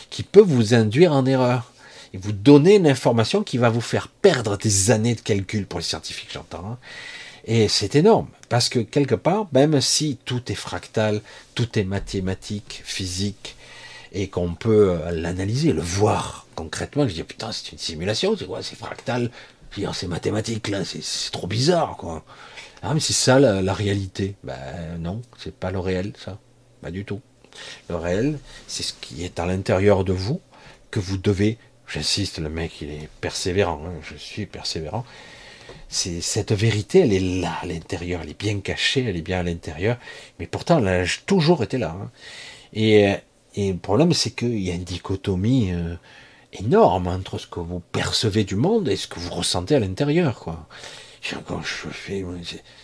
qui 0.10 0.24
peut 0.24 0.41
vous 0.41 0.74
induire 0.74 1.12
en 1.12 1.26
erreur 1.26 1.72
et 2.16 2.18
vous 2.18 2.32
donner 2.32 2.76
une 2.76 2.88
information 2.88 3.44
qui 3.44 3.58
va 3.58 3.70
vous 3.70 3.82
faire 3.82 4.08
perdre 4.08 4.58
des 4.58 4.90
années 4.90 5.16
de 5.16 5.20
calcul 5.20 5.66
pour 5.66 5.80
les 5.80 5.86
scientifiques, 5.86 6.30
j'entends. 6.34 6.66
Hein. 6.66 6.78
Et 7.44 7.68
c'est 7.68 7.96
énorme, 7.96 8.28
parce 8.48 8.70
que 8.70 8.80
quelque 8.80 9.16
part, 9.16 9.48
même 9.52 9.82
si 9.82 10.18
tout 10.24 10.52
est 10.52 10.56
fractal, 10.56 11.22
tout 11.56 11.78
est 11.78 11.84
mathématique, 11.84 12.82
physique, 12.86 13.56
et 14.14 14.30
qu'on 14.30 14.56
peut 14.56 14.92
euh, 14.92 15.12
l'analyser, 15.12 15.74
le 15.74 15.82
voir 15.82 16.48
concrètement, 16.56 17.06
je 17.06 17.14
dis 17.14 17.24
putain 17.24 17.52
c'est 17.52 17.74
une 17.74 17.78
simulation, 17.78 18.36
c'est 18.38 18.46
quoi, 18.46 18.64
c'est 18.64 18.78
fractal, 18.78 19.30
oh, 19.78 19.94
c'est 19.94 20.08
mathématique 20.08 20.70
là, 20.70 20.86
c'est 20.86 21.32
trop 21.32 21.48
bizarre 21.48 21.98
quoi. 21.98 22.24
Ah 22.82 22.94
mais 22.94 23.02
c'est 23.02 23.14
ça 23.14 23.40
la, 23.40 23.74
réalité. 23.74 24.36
Ben 24.44 24.98
non, 25.00 25.22
c'est 25.38 25.54
pas 25.54 25.70
le 25.70 25.80
réel 25.80 26.14
ça, 26.24 26.40
pas 26.82 26.92
du 26.92 27.04
tout. 27.04 27.20
Le 27.90 27.98
réel, 27.98 28.40
c'est 28.68 28.84
ce 28.84 28.94
qui 28.94 29.26
est 29.26 29.38
à 29.38 29.46
l'intérieur 29.46 30.06
de 30.06 30.14
vous 30.14 30.40
que 30.92 31.02
vous 31.02 31.18
devez 31.18 31.58
J'insiste, 31.88 32.40
le 32.40 32.49
mec, 32.49 32.82
il 32.82 32.91
est 32.91 33.10
persévérant. 33.22 33.82
Hein, 33.86 33.94
je 34.02 34.16
suis 34.16 34.45
persévérant. 34.45 35.06
C'est 35.88 36.22
cette 36.22 36.52
vérité, 36.52 36.99
elle 36.99 37.14
est 37.14 37.41
là 37.41 37.57
à 37.62 37.66
l'intérieur. 37.66 38.22
Elle 38.24 38.32
est 38.32 38.40
bien 38.40 38.60
cachée, 38.60 39.06
elle 39.07 39.18
est 39.18 39.22
bien 39.22 39.40
à 39.40 39.44
l'intérieur. 39.44 39.98
Mais 40.40 40.48
pourtant, 40.48 40.80
elle 40.80 40.88
a 40.88 41.06
toujours 41.26 41.64
été 41.64 41.78
là. 41.78 41.95
Hein. 41.99 42.12
Et, 42.74 43.14
et, 43.56 43.72
le 43.72 43.78
problème, 43.78 44.14
c'est 44.14 44.32
qu'il 44.32 44.60
y 44.60 44.72
a 44.72 44.74
une 44.74 44.84
dichotomie 44.84 45.72
euh, 45.72 45.95
énorme 46.53 47.07
entre 47.07 47.38
ce 47.38 47.48
que 47.48 47.60
vous 47.60 47.80
percevez 47.80 48.44
du 48.44 48.56
monde 48.56 48.90
et 48.90 48.95
ce 48.95 49.07
que 49.07 49.20
vous 49.20 49.32
ressentez 49.32 49.76
à 49.76 49.80
l'intérieur. 49.80 50.40
Quoi. 50.40 50.68
Quand 51.48 51.62
je 51.62 51.90
fais, 51.90 52.24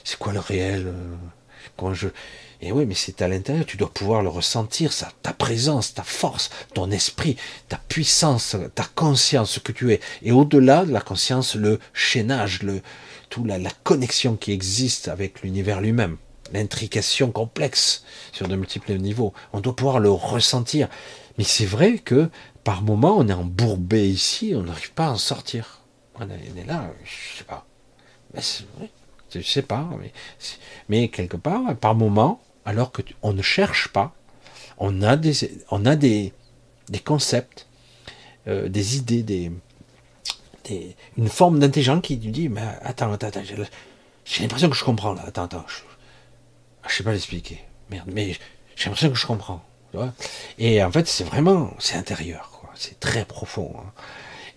c'est 0.03 0.17
quoi 0.17 0.33
le 0.33 0.39
réel 0.39 0.87
euh, 0.87 1.15
Quand 1.77 1.93
je 1.93 2.07
et 2.61 2.71
oui, 2.71 2.85
mais 2.85 2.93
c'est 2.93 3.23
à 3.23 3.27
l'intérieur, 3.27 3.65
tu 3.65 3.77
dois 3.77 3.91
pouvoir 3.91 4.21
le 4.21 4.29
ressentir, 4.29 4.93
ça, 4.93 5.11
ta 5.23 5.33
présence, 5.33 5.95
ta 5.95 6.03
force, 6.03 6.51
ton 6.75 6.91
esprit, 6.91 7.35
ta 7.69 7.77
puissance, 7.77 8.55
ta 8.75 8.83
conscience, 8.83 9.51
ce 9.51 9.59
que 9.59 9.71
tu 9.71 9.91
es. 9.91 9.99
Et 10.21 10.31
au-delà 10.31 10.85
de 10.85 10.91
la 10.91 11.01
conscience, 11.01 11.55
le 11.55 11.79
chaînage, 11.93 12.61
le, 12.61 12.81
tout 13.29 13.43
la, 13.45 13.57
la 13.57 13.71
connexion 13.83 14.35
qui 14.35 14.51
existe 14.51 15.07
avec 15.07 15.41
l'univers 15.41 15.81
lui-même, 15.81 16.17
l'intrication 16.53 17.31
complexe 17.31 18.03
sur 18.31 18.47
de 18.47 18.55
multiples 18.55 18.93
niveaux. 18.93 19.33
On 19.53 19.59
doit 19.59 19.75
pouvoir 19.75 19.99
le 19.99 20.11
ressentir. 20.11 20.87
Mais 21.39 21.43
c'est 21.43 21.65
vrai 21.65 21.97
que 21.97 22.29
par 22.63 22.83
moment, 22.83 23.17
on 23.17 23.27
est 23.27 23.33
embourbé 23.33 24.07
ici, 24.07 24.53
on 24.55 24.63
n'arrive 24.63 24.91
pas 24.91 25.07
à 25.07 25.11
en 25.11 25.17
sortir. 25.17 25.81
On 26.15 26.29
est 26.29 26.67
là, 26.67 26.91
je 27.03 27.37
sais 27.39 27.43
pas. 27.43 27.65
Mais 28.35 28.41
je 29.33 29.41
sais 29.41 29.61
pas, 29.61 29.89
mais, 29.99 30.11
mais 30.89 31.07
quelque 31.07 31.37
part, 31.37 31.75
par 31.77 31.95
moment, 31.95 32.41
alors 32.65 32.91
qu'on 32.91 33.33
ne 33.33 33.41
cherche 33.41 33.89
pas, 33.89 34.13
on 34.77 35.01
a 35.01 35.15
des, 35.15 36.33
concepts, 37.05 37.67
euh, 38.47 38.67
des 38.67 38.97
idées, 38.97 39.51
une 41.17 41.29
forme 41.29 41.59
d'intelligence 41.59 42.01
qui 42.01 42.17
dit, 42.17 42.49
mais 42.49 42.61
attends, 42.81 43.11
attends, 43.11 43.27
attends, 43.27 43.43
j'ai 44.25 44.41
l'impression 44.41 44.69
que 44.69 44.75
je 44.75 44.83
comprends 44.83 45.13
là, 45.13 45.23
attends, 45.27 45.43
attends, 45.43 45.65
je, 45.67 46.87
ne 46.87 46.91
sais 46.91 47.03
pas 47.03 47.11
l'expliquer, 47.11 47.61
merde, 47.89 48.09
mais 48.11 48.33
j'ai 48.75 48.85
l'impression 48.85 49.09
que 49.09 49.17
je 49.17 49.27
comprends. 49.27 49.63
Et 50.57 50.83
en 50.83 50.91
fait, 50.91 51.07
c'est 51.07 51.23
vraiment, 51.23 51.73
c'est 51.79 51.95
intérieur, 51.95 52.61
c'est 52.75 52.99
très 52.99 53.25
profond. 53.25 53.73
Hein. 53.77 53.91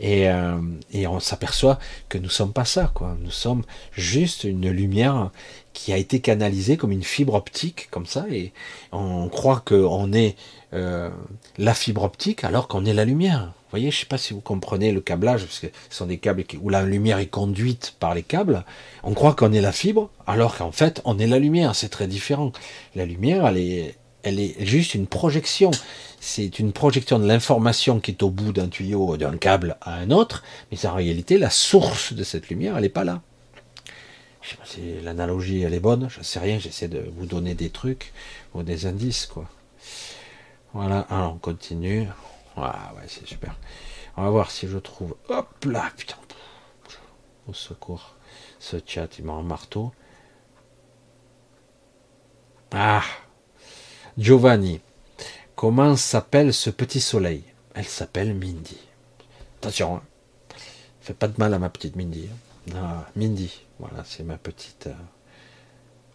Et, 0.01 0.29
euh, 0.29 0.61
et, 0.93 1.07
on 1.07 1.21
s'aperçoit 1.21 1.79
que 2.09 2.19
nous 2.19 2.29
sommes 2.29 2.53
pas 2.53 2.65
ça, 2.65 2.91
quoi. 2.93 3.17
Nous 3.21 3.31
sommes 3.31 3.63
juste 3.93 4.43
une 4.43 4.69
lumière 4.69 5.31
qui 5.75 5.93
a 5.93 5.99
été 5.99 6.21
canalisée 6.21 6.79
comme 6.79 6.93
une 6.93 7.03
fibre 7.03 7.35
optique, 7.35 7.89
comme 7.91 8.07
ça, 8.07 8.25
et 8.31 8.53
on 8.93 9.29
croit 9.29 9.63
qu'on 9.67 10.13
est 10.13 10.37
euh, 10.73 11.11
la 11.59 11.75
fibre 11.75 12.05
optique 12.05 12.45
alors 12.45 12.69
qu'on 12.69 12.87
est 12.87 12.95
la 12.95 13.05
lumière. 13.05 13.53
Vous 13.57 13.71
voyez, 13.71 13.91
je 13.91 13.99
sais 13.99 14.07
pas 14.07 14.19
si 14.19 14.33
vous 14.33 14.41
comprenez 14.41 14.93
le 14.93 15.01
câblage, 15.01 15.45
parce 15.45 15.59
que 15.59 15.67
ce 15.91 15.97
sont 15.97 16.07
des 16.07 16.19
câbles 16.19 16.45
où 16.63 16.69
la 16.69 16.85
lumière 16.85 17.19
est 17.19 17.27
conduite 17.27 17.97
par 17.99 18.15
les 18.15 18.23
câbles. 18.23 18.65
On 19.03 19.15
croit 19.15 19.35
qu'on 19.35 19.53
est 19.53 19.61
la 19.61 19.73
fibre, 19.73 20.11
alors 20.29 20.57
qu'en 20.57 20.71
fait, 20.71 21.03
on 21.05 21.19
est 21.19 21.27
la 21.27 21.41
lumière. 21.41 21.75
C'est 21.75 21.89
très 21.89 22.07
différent. 22.07 22.53
La 22.95 23.05
lumière, 23.05 23.47
elle 23.49 23.59
est, 23.59 23.97
elle 24.23 24.39
est 24.39 24.65
juste 24.65 24.95
une 24.95 25.09
projection. 25.09 25.73
C'est 26.21 26.61
une 26.61 26.73
projection 26.73 27.19
de 27.19 27.27
l'information 27.27 27.99
qui 27.99 28.13
est 28.13 28.23
au 28.23 28.31
bout 28.31 28.53
d'un 28.53 28.69
tuyau, 28.69 29.17
d'un 29.17 29.37
câble 29.37 29.77
à 29.81 29.97
un 29.97 30.11
autre, 30.11 30.45
mais 30.71 30.87
en 30.87 30.95
réalité, 30.95 31.37
la 31.37 31.51
source 31.51 32.13
de 32.13 32.23
cette 32.23 32.49
lumière, 32.49 32.77
elle 32.77 32.83
n'est 32.83 32.89
pas 32.89 33.05
là. 33.05 33.23
Je 34.45 34.51
sais 34.51 34.57
pas 34.57 34.67
si 34.67 35.01
l'analogie 35.01 35.63
elle 35.63 35.73
est 35.73 35.81
bonne, 35.81 36.11
je 36.11 36.23
sais 36.23 36.39
rien, 36.39 36.59
j'essaie 36.59 36.89
de 36.89 37.11
vous 37.17 37.25
donner 37.25 37.55
des 37.55 37.71
trucs 37.71 38.13
ou 38.53 38.63
des 38.63 38.85
indices 38.85 39.25
quoi. 39.25 39.49
Voilà, 40.75 41.01
alors 41.09 41.33
on 41.33 41.39
continue. 41.39 42.07
Ah 42.55 42.93
ouais, 42.95 43.05
c'est 43.09 43.27
super. 43.27 43.57
On 44.19 44.23
va 44.23 44.31
voir 44.31 44.51
si 44.51 44.69
je 44.69 44.77
trouve. 44.77 45.17
Hop 45.31 45.65
là, 45.65 45.91
putain. 45.97 46.17
Au 47.47 47.55
secours. 47.55 48.17
Ce 48.59 48.77
chat, 48.85 49.19
il 49.19 49.25
m'a 49.25 49.33
un 49.33 49.43
marteau. 49.43 49.93
Ah 52.71 53.03
Giovanni. 54.19 54.83
Comment 55.57 55.97
s'appelle 55.97 56.53
ce 56.53 56.69
petit 56.69 57.01
soleil? 57.01 57.45
Elle 57.75 57.87
s'appelle 57.87 58.35
Mindy. 58.35 58.79
Attention, 59.59 59.97
hein. 59.97 60.03
Fais 61.01 61.15
pas 61.15 61.29
de 61.29 61.35
mal 61.39 61.55
à 61.55 61.59
ma 61.59 61.71
petite 61.71 61.97
Mindy. 61.97 62.29
Hein. 62.31 62.75
Ah, 62.77 63.11
Mindy. 63.17 63.63
Voilà, 63.87 64.03
c'est 64.07 64.23
ma 64.23 64.39
petite, 64.39 64.87
euh, 64.87 64.95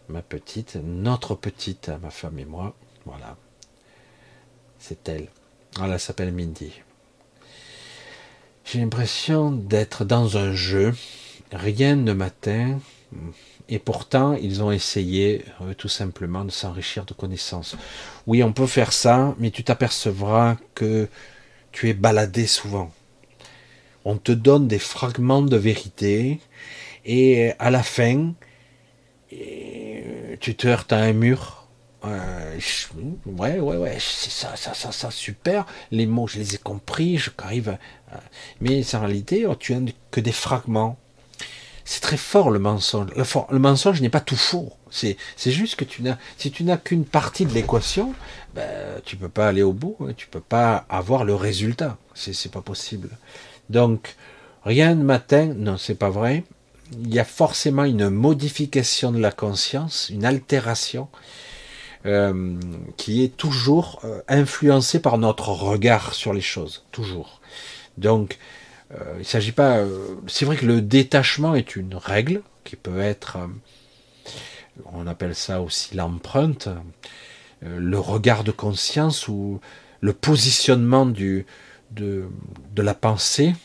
ma 0.08 0.24
petite, 0.24 0.76
notre 0.84 1.36
petite, 1.36 1.92
ma 2.02 2.10
femme 2.10 2.40
et 2.40 2.46
moi. 2.46 2.76
Voilà, 3.06 3.38
c'est 4.80 5.08
elle. 5.08 5.28
Voilà, 5.78 5.94
elle 5.94 6.00
s'appelle 6.00 6.34
Mindy. 6.34 6.82
J'ai 8.66 8.80
l'impression 8.80 9.52
d'être 9.52 10.04
dans 10.04 10.36
un 10.38 10.52
jeu. 10.54 10.96
Rien 11.52 11.96
ne 11.96 12.12
m'atteint. 12.12 12.80
Et 13.68 13.78
pourtant, 13.78 14.34
ils 14.34 14.64
ont 14.64 14.72
essayé 14.72 15.46
euh, 15.62 15.76
tout 15.76 15.90
simplement 15.90 16.46
de 16.46 16.52
s'enrichir 16.52 17.06
de 17.06 17.14
connaissances. 17.14 17.76
Oui, 18.26 18.42
on 18.42 18.52
peut 18.52 18.66
faire 18.66 18.94
ça, 18.94 19.36
mais 19.38 19.52
tu 19.52 19.64
t'apercevras 19.64 20.58
que 20.74 21.08
tu 21.72 21.88
es 21.90 21.94
baladé 21.94 22.48
souvent. 22.48 22.92
On 24.06 24.18
te 24.18 24.32
donne 24.32 24.68
des 24.68 24.80
fragments 24.80 25.44
de 25.44 25.58
vérité 25.58 26.40
et 27.12 27.54
à 27.58 27.72
la 27.72 27.82
fin, 27.82 28.34
tu 29.32 30.56
te 30.56 30.68
heurtes 30.68 30.94
à 30.94 30.98
un 30.98 31.14
mur 31.14 31.68
ouais, 32.04 33.60
ouais, 33.60 33.78
ouais, 33.78 33.98
c'est 34.00 34.30
ça, 34.30 34.56
ça, 34.56 34.74
ça, 34.76 34.92
ça, 34.92 35.10
super. 35.12 35.66
Les 35.92 36.06
mots, 36.06 36.28
je 36.28 36.38
les 36.38 36.56
ai 36.56 36.58
compris, 36.60 37.18
je 37.18 37.32
arrive. 37.40 37.78
Mais 38.62 38.84
en 38.96 39.00
réalité, 39.00 39.46
oh, 39.48 39.56
tu 39.56 39.74
as 39.74 39.80
que 40.12 40.20
des 40.20 40.32
fragments. 40.32 40.98
C'est 41.84 42.02
très 42.02 42.18
fort 42.18 42.52
le 42.52 42.60
mensonge. 42.60 43.10
Le, 43.16 43.58
mensonge 43.60 44.02
n'est 44.02 44.10
pas 44.10 44.22
tout 44.22 44.36
faux. 44.36 44.72
C'est, 44.92 45.18
juste 45.48 45.76
que 45.76 46.02
n'as, 46.04 46.18
si 46.38 46.52
tu 46.52 46.64
n'as 46.64 46.78
qu'une 46.78 47.06
partie 47.06 47.48
de 47.48 47.54
l'équation, 47.54 48.14
ben, 48.54 49.02
tu 49.04 49.16
peux 49.16 49.30
pas 49.30 49.48
aller 49.48 49.64
au 49.64 49.74
bout. 49.74 49.98
Hein. 50.02 50.14
Tu 50.16 50.28
peux 50.28 50.42
pas 50.42 50.86
avoir 50.90 51.26
le 51.26 51.34
résultat. 51.34 51.98
C'est, 52.14 52.34
c'est 52.34 52.52
pas 52.52 52.62
possible. 52.62 53.10
Donc, 53.72 54.16
rien 54.64 54.94
ne 54.94 55.04
m'atteint. 55.04 55.48
Non, 55.48 55.78
c'est 55.78 55.96
pas 55.96 56.12
vrai. 56.12 56.44
Il 56.94 57.14
y 57.14 57.20
a 57.20 57.26
forcément 57.26 57.84
une 57.84 58.10
modification 58.10 59.12
de 59.12 59.20
la 59.20 59.32
conscience, 59.32 60.10
une 60.10 60.26
altération. 60.26 61.08
Euh, 62.06 62.58
qui 62.96 63.26
est 63.26 63.36
toujours 63.36 64.00
euh, 64.06 64.22
influencée 64.30 65.02
par 65.02 65.18
notre 65.18 65.50
regard 65.50 66.14
sur 66.14 66.32
les 66.32 66.40
choses, 66.40 66.86
toujours. 66.94 67.42
Donc, 67.98 68.38
euh, 68.94 69.18
il 69.20 69.26
s'agit 69.26 69.52
pas. 69.52 69.84
C'est 70.26 70.46
vrai 70.46 70.56
que 70.56 70.66
le 70.66 70.82
détachement 70.82 71.56
est 71.56 71.76
une 71.76 71.96
règle 71.96 72.42
qui 72.64 72.78
peut 72.78 73.02
être. 73.02 73.38
On 74.94 75.08
appelle 75.08 75.36
ça 75.36 75.62
aussi 75.62 75.94
l'empreinte, 75.94 76.70
le 77.62 78.00
regard 78.00 78.46
de 78.46 78.52
conscience 78.52 79.28
ou 79.28 79.60
le 80.00 80.14
positionnement 80.14 81.06
de, 81.06 81.44
de 81.92 82.82
la 82.82 82.94
pensée, 82.94 83.56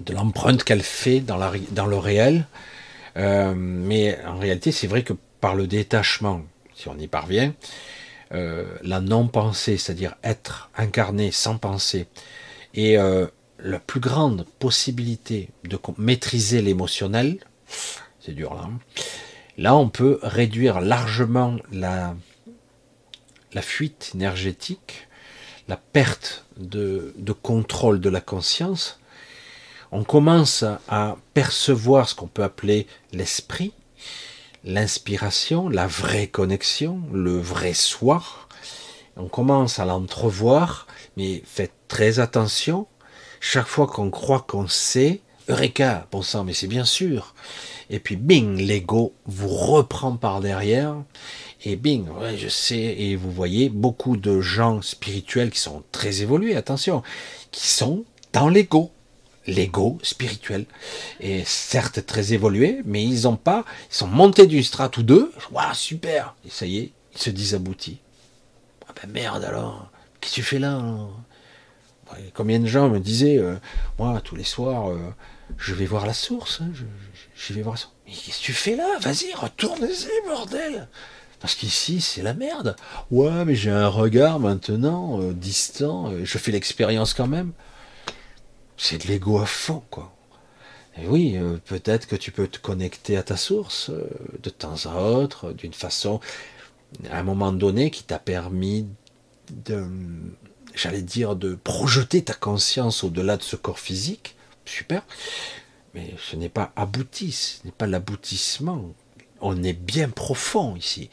de 0.00 0.12
l'empreinte 0.12 0.64
qu'elle 0.64 0.82
fait 0.82 1.20
dans, 1.20 1.36
le 1.36 1.96
réel. 1.96 2.46
mais 3.16 4.18
en 4.26 4.38
réalité, 4.38 4.72
c'est 4.72 4.86
vrai 4.86 5.02
que 5.02 5.14
par 5.40 5.54
le 5.54 5.66
détachement, 5.66 6.42
si 6.74 6.88
on 6.88 6.98
y 6.98 7.06
parvient, 7.06 7.54
la 8.30 9.00
non-pensée, 9.00 9.76
c'est-à-dire 9.76 10.14
être 10.22 10.70
incarné 10.76 11.30
sans 11.30 11.58
penser, 11.58 12.06
et 12.74 12.96
la 12.96 13.78
plus 13.78 14.00
grande 14.00 14.46
possibilité 14.58 15.48
de 15.64 15.78
maîtriser 15.98 16.62
l'émotionnel, 16.62 17.38
c'est 18.20 18.32
dur 18.32 18.54
là, 18.54 18.62
hein. 18.64 18.78
là 19.56 19.76
on 19.76 19.88
peut 19.88 20.18
réduire 20.22 20.80
largement 20.80 21.56
la, 21.72 22.14
la 23.52 23.62
fuite 23.62 24.12
énergétique, 24.14 25.08
la 25.68 25.76
perte 25.76 26.44
de 26.56 27.12
contrôle 27.42 28.00
de 28.00 28.10
la 28.10 28.20
conscience. 28.20 29.00
On 29.92 30.04
commence 30.04 30.64
à 30.88 31.16
percevoir 31.34 32.08
ce 32.08 32.14
qu'on 32.14 32.26
peut 32.26 32.42
appeler 32.42 32.86
l'esprit, 33.12 33.72
l'inspiration, 34.64 35.68
la 35.68 35.86
vraie 35.86 36.26
connexion, 36.26 37.00
le 37.12 37.38
vrai 37.38 37.72
soi. 37.72 38.22
On 39.16 39.28
commence 39.28 39.78
à 39.78 39.84
l'entrevoir, 39.84 40.86
mais 41.16 41.42
faites 41.46 41.72
très 41.88 42.18
attention, 42.18 42.86
chaque 43.40 43.66
fois 43.66 43.86
qu'on 43.86 44.10
croit 44.10 44.44
qu'on 44.46 44.66
sait, 44.66 45.20
Eureka, 45.48 46.08
bon 46.10 46.22
sang, 46.22 46.42
mais 46.42 46.52
c'est 46.52 46.66
bien 46.66 46.84
sûr. 46.84 47.34
Et 47.88 48.00
puis 48.00 48.16
bing, 48.16 48.56
l'ego 48.56 49.14
vous 49.26 49.48
reprend 49.48 50.16
par 50.16 50.40
derrière. 50.40 50.96
Et 51.64 51.76
bing, 51.76 52.06
je 52.36 52.48
sais. 52.48 52.76
Et 52.76 53.14
vous 53.14 53.30
voyez 53.30 53.68
beaucoup 53.68 54.16
de 54.16 54.40
gens 54.40 54.82
spirituels 54.82 55.50
qui 55.50 55.60
sont 55.60 55.84
très 55.92 56.22
évolués, 56.22 56.56
attention, 56.56 57.02
qui 57.52 57.68
sont 57.68 58.04
dans 58.32 58.48
l'ego. 58.48 58.90
L'ego 59.46 59.98
spirituel. 60.02 60.66
Et 61.20 61.44
certes 61.44 62.04
très 62.04 62.32
évolué, 62.32 62.82
mais 62.84 63.02
ils 63.04 63.22
n'ont 63.22 63.36
pas, 63.36 63.64
ils 63.90 63.94
sont 63.94 64.06
montés 64.06 64.46
d'une 64.46 64.62
strate 64.62 64.96
ou 64.96 65.02
deux. 65.02 65.32
Waouh, 65.52 65.74
super. 65.74 66.34
Et 66.44 66.50
ça 66.50 66.66
y 66.66 66.78
est, 66.78 66.92
ils 67.14 67.20
se 67.20 67.30
disent 67.30 67.54
aboutis. 67.54 68.00
Ah 68.88 68.92
ben 69.00 69.10
merde 69.10 69.44
alors. 69.44 69.90
Qu'est-ce 70.20 70.32
que 70.32 70.40
tu 70.40 70.42
fais 70.42 70.58
là 70.58 70.80
Combien 72.34 72.60
de 72.60 72.66
gens 72.66 72.88
me 72.88 73.00
disaient, 73.00 73.38
euh, 73.38 73.56
moi, 73.98 74.20
tous 74.22 74.36
les 74.36 74.44
soirs, 74.44 74.90
euh, 74.90 74.98
je 75.58 75.74
vais 75.74 75.86
voir 75.86 76.06
la 76.06 76.14
source, 76.14 76.60
hein, 76.60 76.70
je, 77.34 77.52
vais 77.52 77.62
voir 77.62 77.76
la. 77.76 77.80
Mais 78.06 78.12
qu'est-ce 78.12 78.38
que 78.38 78.44
tu 78.44 78.52
fais 78.52 78.76
là? 78.76 78.98
Vas-y, 79.00 79.34
retourne-y, 79.34 80.28
bordel 80.28 80.88
Parce 81.40 81.56
qu'ici, 81.56 82.00
c'est 82.00 82.22
la 82.22 82.34
merde. 82.34 82.76
Ouais, 83.10 83.44
mais 83.44 83.56
j'ai 83.56 83.70
un 83.70 83.88
regard 83.88 84.38
maintenant, 84.38 85.20
euh, 85.20 85.32
distant, 85.32 86.12
je 86.22 86.38
fais 86.38 86.52
l'expérience 86.52 87.12
quand 87.12 87.26
même. 87.26 87.52
C'est 88.76 88.98
de 89.04 89.08
l'ego 89.08 89.38
à 89.38 89.46
fond, 89.46 89.82
quoi. 89.90 90.12
Oui, 91.04 91.38
peut-être 91.66 92.06
que 92.06 92.16
tu 92.16 92.32
peux 92.32 92.48
te 92.48 92.58
connecter 92.58 93.16
à 93.16 93.22
ta 93.22 93.36
source 93.36 93.90
de 94.42 94.50
temps 94.50 94.86
à 94.86 94.96
autre, 94.96 95.52
d'une 95.52 95.74
façon, 95.74 96.20
à 97.10 97.18
un 97.18 97.22
moment 97.22 97.52
donné, 97.52 97.90
qui 97.90 98.02
t'a 98.02 98.18
permis 98.18 98.86
de 99.50 99.84
j'allais 100.76 101.02
dire, 101.02 101.34
de 101.34 101.54
projeter 101.54 102.22
ta 102.22 102.34
conscience 102.34 103.02
au-delà 103.02 103.36
de 103.36 103.42
ce 103.42 103.56
corps 103.56 103.80
physique, 103.80 104.36
super, 104.64 105.02
mais 105.94 106.14
ce 106.18 106.36
n'est 106.36 106.50
pas 106.50 106.72
abouti, 106.76 107.32
ce 107.32 107.64
n'est 107.64 107.72
pas 107.72 107.86
l'aboutissement. 107.86 108.92
On 109.40 109.62
est 109.62 109.72
bien 109.72 110.10
profond 110.10 110.76
ici. 110.76 111.10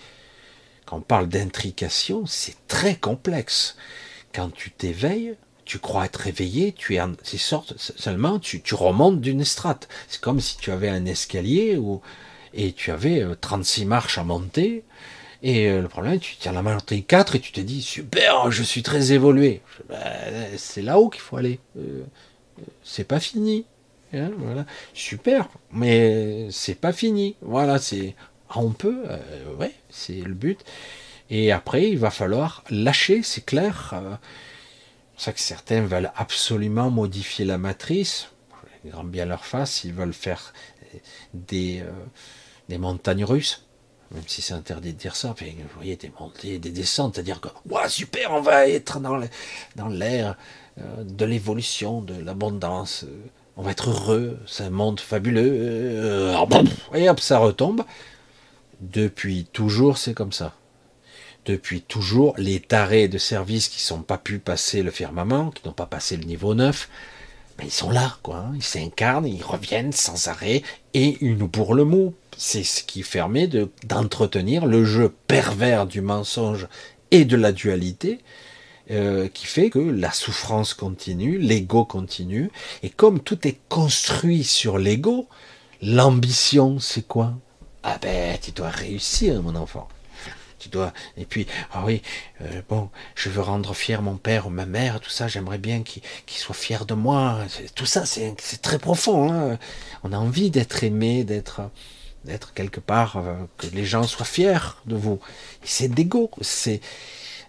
Quand 0.85 0.98
on 0.98 1.02
parle 1.02 1.30
d'intrication, 1.30 2.26
c'est 2.26 2.57
très 2.68 2.98
complexe. 2.98 3.77
Quand 4.34 4.49
tu 4.49 4.69
t'éveilles, 4.69 5.35
tu 5.65 5.80
crois 5.80 6.06
être 6.06 6.27
éveillé, 6.27 6.73
tu 6.73 6.95
es 6.95 7.02
en, 7.02 7.14
sorte, 7.23 7.73
seulement 7.77 8.40
tu, 8.40 8.61
tu 8.61 8.76
remontes 8.76 9.22
d'une 9.22 9.44
strate. 9.44 9.88
C'est 10.07 10.22
comme 10.22 10.40
si 10.40 10.57
tu 10.57 10.72
avais 10.72 10.90
un 10.90 11.06
escalier 11.06 11.80
et 12.53 12.73
tu 12.73 12.91
avais 12.91 13.26
36 13.41 13.84
euh, 13.84 13.85
marches 13.85 14.18
à 14.18 14.23
monter, 14.23 14.84
et 15.44 15.68
euh, 15.68 15.81
le 15.81 15.90
problème, 15.90 16.19
tu 16.19 16.38
tiens 16.38 16.53
la 16.53 16.61
main 16.61 16.77
4 16.77 17.35
et 17.35 17.40
tu 17.41 17.52
te 17.52 17.60
dis, 17.60 17.81
super, 17.81 18.49
je 18.49 18.64
suis 18.64 18.81
très 18.81 19.11
évolué. 19.11 19.61
Ben, 19.90 20.48
c'est 20.57 20.81
là-haut 20.81 21.10
qu'il 21.10 21.22
faut 21.22 21.35
aller. 21.35 21.60
Euh, 21.77 22.03
c'est 22.81 23.03
pas 23.03 23.19
fini. 23.19 23.65
Hein, 24.14 24.31
voilà. 24.38 24.65
Super, 24.94 25.49
mais 25.73 26.48
c'est 26.49 26.80
pas 26.80 26.94
fini. 26.94 27.35
Voilà, 27.41 27.77
c'est. 27.77 28.15
Ah, 28.49 28.60
on 28.60 28.72
peut, 28.72 29.03
euh, 29.10 29.56
ouais, 29.60 29.73
c'est 29.90 30.22
le 30.22 30.34
but. 30.34 30.64
Et 31.30 31.52
après, 31.52 31.90
il 31.90 31.98
va 31.98 32.10
falloir 32.10 32.64
lâcher, 32.69 33.22
c'est 33.22 33.45
clair. 33.45 33.94
C'est 35.24 35.34
que 35.34 35.40
certains 35.40 35.82
veulent 35.82 36.12
absolument 36.16 36.90
modifier 36.90 37.45
la 37.45 37.58
matrice. 37.58 38.30
Grand 38.86 39.06
bien 39.06 39.26
leur 39.26 39.45
face, 39.45 39.86
ils 39.86 39.94
veulent 39.94 40.14
faire 40.14 40.54
des, 41.34 41.82
des 42.68 42.78
montagnes 42.78 43.24
russes 43.24 43.66
même 44.14 44.24
si 44.28 44.41
c'est 44.41 44.54
interdit 44.54 44.94
de 44.94 44.98
dire 44.98 45.16
ça, 45.16 45.30
vous 45.40 45.45
voyez 45.76 45.95
des 45.95 46.12
montées, 46.20 46.60
des 46.60 46.70
descentes, 46.70 47.16
c'est-à-dire 47.16 47.41
que, 47.41 47.48
ouais, 47.70 47.90
super, 47.90 48.32
on 48.32 48.41
va 48.41 48.68
être 48.68 49.00
dans 49.00 49.88
l'air 49.88 50.38
euh, 50.80 51.04
de 51.04 51.26
l'évolution, 51.26 52.02
de 52.02 52.22
l'abondance, 52.22 53.06
euh, 53.06 53.26
on 53.58 53.64
va 53.64 53.72
être 53.72 53.90
heureux, 53.90 54.40
c'est 54.45 54.64
un 54.64 54.70
monde 54.70 55.00
fabuleux, 55.00 55.52
euh, 55.52 56.45
et 56.94 57.10
hop, 57.10 57.20
ça 57.20 57.40
retombe. 57.40 57.84
Depuis 58.82 59.45
toujours, 59.52 59.98
c'est 59.98 60.14
comme 60.14 60.32
ça. 60.32 60.54
Depuis 61.45 61.82
toujours, 61.82 62.34
les 62.38 62.60
tarés 62.60 63.07
de 63.07 63.18
service 63.18 63.68
qui 63.68 63.94
n'ont 63.94 64.02
pas 64.02 64.18
pu 64.18 64.40
passer 64.40 64.82
le 64.82 64.91
firmament, 64.91 65.52
qui 65.52 65.68
n'ont 65.68 65.74
pas 65.74 65.86
passé 65.86 66.15
le 66.18 66.24
niveau 66.24 66.53
9, 66.53 66.90
ben, 67.57 67.65
ils 67.65 67.72
sont 67.72 67.90
là, 67.90 68.18
quoi. 68.24 68.38
Hein. 68.38 68.53
Ils 68.56 68.64
s'incarnent, 68.64 69.28
ils 69.28 69.44
reviennent 69.44 69.91
sans 69.91 70.28
arrêt, 70.28 70.64
et 70.94 71.18
nous 71.22 71.48
bourrent 71.48 71.74
le 71.74 71.86
mot 71.86 72.14
c'est 72.38 72.64
ce 72.64 72.84
qui 72.84 73.03
permet 73.03 73.48
d'entretenir 73.84 74.65
le 74.65 74.86
jeu 74.86 75.14
pervers 75.28 75.86
du 75.86 76.02
mensonge 76.02 76.68
et 77.11 77.26
de 77.26 77.36
la 77.36 77.52
dualité, 77.52 78.20
euh, 78.91 79.28
qui 79.28 79.45
fait 79.45 79.70
que 79.70 79.80
la 79.80 80.11
souffrance 80.11 80.74
continue, 80.74 81.38
l'ego 81.38 81.86
continue, 81.86 82.52
et 82.82 82.90
comme 82.90 83.20
tout 83.20 83.48
est 83.48 83.60
construit 83.70 84.44
sur 84.44 84.78
l'ego, 84.78 85.28
l'ambition, 85.82 86.80
c'est 86.80 87.07
quoi? 87.07 87.34
Ah 87.84 87.98
ben, 88.02 88.38
tu 88.41 88.52
dois 88.52 88.70
réussir, 88.70 89.41
mon 89.41 89.56
enfant. 89.56 89.88
Tu 90.64 90.69
dois. 90.69 90.94
Et 91.18 91.26
puis, 91.26 91.45
ah 91.73 91.84
oui, 91.85 92.02
euh, 92.41 92.61
bon, 92.69 92.90
je 93.15 93.30
veux 93.30 93.41
rendre 93.41 93.73
fier 93.73 94.02
mon 94.02 94.15
père 94.15 94.48
ou 94.48 94.49
ma 94.49 94.65
mère, 94.65 95.02
tout 95.02 95.10
ça. 95.10 95.27
J'aimerais 95.27 95.57
bien 95.57 95.84
qu'il 95.84 96.02
soit 96.27 96.56
fier 96.56 96.85
de 96.85 96.94
moi. 96.94 97.40
Tout 97.76 97.85
ça, 97.85 98.06
c'est 98.06 98.34
très 98.61 98.80
profond. 98.80 99.30
Hein. 99.30 99.60
On 100.03 100.14
a 100.14 100.18
envie 100.18 100.52
d'être 100.52 100.85
aimé, 100.85 101.26
d'être 101.26 101.69
d'être 102.23 102.53
quelque 102.53 102.80
part, 102.80 103.18
euh, 103.18 103.35
que 103.57 103.68
les 103.68 103.84
gens 103.84 104.03
soient 104.03 104.26
fiers 104.26 104.77
de 104.85 104.95
vous. 104.95 105.19
C'est 105.65 105.90
d'ego, 105.90 106.31
c'est 106.40 106.80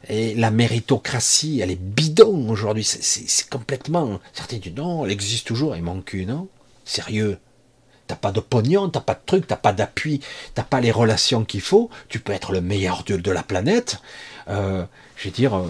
et 0.08 0.34
la 0.34 0.50
méritocratie, 0.50 1.60
elle 1.60 1.70
est 1.70 1.80
bidon 1.80 2.48
aujourd'hui. 2.48 2.82
C'est 2.84 3.48
complètement. 3.48 4.20
Certains 4.32 4.58
disent 4.58 4.74
non, 4.74 5.04
elle 5.04 5.12
existe 5.12 5.46
toujours. 5.46 5.76
Il 5.76 5.84
manque 5.84 6.12
une, 6.14 6.30
non 6.30 6.48
Sérieux 6.84 7.38
T'as 8.06 8.16
pas 8.16 8.32
de 8.32 8.40
pognon, 8.40 8.88
t'as 8.88 9.00
pas 9.00 9.14
de 9.14 9.20
truc, 9.24 9.46
t'as 9.46 9.56
pas 9.56 9.72
d'appui, 9.72 10.20
t'as 10.54 10.62
pas 10.62 10.80
les 10.80 10.90
relations 10.90 11.44
qu'il 11.44 11.62
faut. 11.62 11.90
Tu 12.08 12.20
peux 12.20 12.32
être 12.32 12.52
le 12.52 12.60
meilleur 12.60 13.02
dieu 13.02 13.18
de 13.18 13.30
la 13.30 13.42
planète. 13.42 13.98
Euh, 14.48 14.84
je 15.16 15.28
veux 15.28 15.34
dire, 15.34 15.56
euh, 15.56 15.66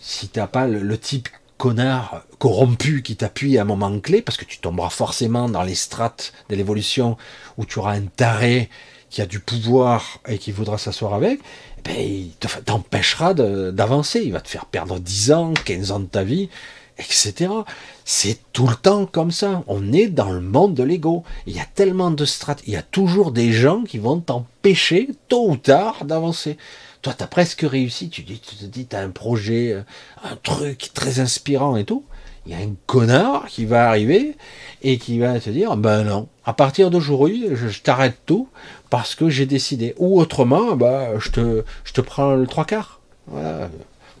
si 0.00 0.28
t'as 0.28 0.46
pas 0.46 0.66
le 0.66 0.98
type 0.98 1.28
connard 1.58 2.22
corrompu 2.38 3.02
qui 3.02 3.16
t'appuie 3.16 3.58
à 3.58 3.62
un 3.62 3.64
moment 3.64 3.98
clé, 4.00 4.22
parce 4.22 4.38
que 4.38 4.44
tu 4.44 4.58
tomberas 4.58 4.90
forcément 4.90 5.48
dans 5.48 5.62
les 5.62 5.74
strates 5.74 6.32
de 6.48 6.56
l'évolution 6.56 7.16
où 7.58 7.66
tu 7.66 7.80
auras 7.80 7.94
un 7.94 8.06
taré 8.06 8.70
qui 9.10 9.20
a 9.22 9.26
du 9.26 9.40
pouvoir 9.40 10.20
et 10.28 10.38
qui 10.38 10.52
voudra 10.52 10.78
s'asseoir 10.78 11.14
avec, 11.14 11.40
ben, 11.84 11.96
il 11.96 12.30
t'empêchera 12.64 13.34
d'avancer. 13.34 14.20
Il 14.24 14.32
va 14.32 14.40
te 14.40 14.48
faire 14.48 14.66
perdre 14.66 14.98
10 14.98 15.32
ans, 15.32 15.54
15 15.64 15.92
ans 15.92 16.00
de 16.00 16.06
ta 16.06 16.22
vie, 16.22 16.48
etc. 16.98 17.50
C'est 18.04 18.38
tout 18.52 18.66
le 18.66 18.74
temps 18.74 19.06
comme 19.06 19.30
ça. 19.30 19.62
On 19.66 19.92
est 19.92 20.08
dans 20.08 20.30
le 20.30 20.40
monde 20.40 20.74
de 20.74 20.82
l'ego. 20.82 21.24
Il 21.46 21.54
y 21.54 21.60
a 21.60 21.66
tellement 21.74 22.10
de 22.10 22.24
strates. 22.24 22.62
Il 22.66 22.72
y 22.72 22.76
a 22.76 22.82
toujours 22.82 23.32
des 23.32 23.52
gens 23.52 23.84
qui 23.84 23.98
vont 23.98 24.20
t'empêcher, 24.20 25.10
tôt 25.28 25.48
ou 25.50 25.56
tard, 25.56 26.04
d'avancer. 26.04 26.56
Toi, 27.02 27.14
tu 27.16 27.22
as 27.22 27.28
presque 27.28 27.62
réussi. 27.62 28.10
Tu, 28.10 28.22
dis, 28.22 28.40
tu 28.40 28.56
te 28.56 28.64
dis, 28.64 28.86
tu 28.86 28.96
as 28.96 29.00
un 29.00 29.10
projet, 29.10 29.72
euh, 29.72 29.82
un 30.24 30.36
truc 30.36 30.90
très 30.94 31.20
inspirant 31.20 31.76
et 31.76 31.84
tout. 31.84 32.04
Il 32.46 32.52
y 32.52 32.54
a 32.54 32.58
un 32.58 32.74
connard 32.86 33.46
qui 33.46 33.66
va 33.66 33.88
arriver 33.88 34.34
et 34.82 34.96
qui 34.96 35.18
va 35.18 35.38
te 35.38 35.50
dire, 35.50 35.76
ben 35.76 36.02
non, 36.02 36.28
à 36.46 36.54
partir 36.54 36.90
d'aujourd'hui, 36.90 37.48
je, 37.52 37.78
t'arrête 37.78 38.16
tout 38.24 38.48
parce 38.88 39.14
que 39.14 39.28
j'ai 39.28 39.44
décidé. 39.44 39.94
Ou 39.98 40.18
autrement, 40.18 40.74
bah, 40.74 41.18
je 41.18 41.30
te, 41.30 41.64
je 41.84 41.92
te 41.92 42.00
prends 42.00 42.34
le 42.34 42.46
trois 42.46 42.64
quarts. 42.64 43.00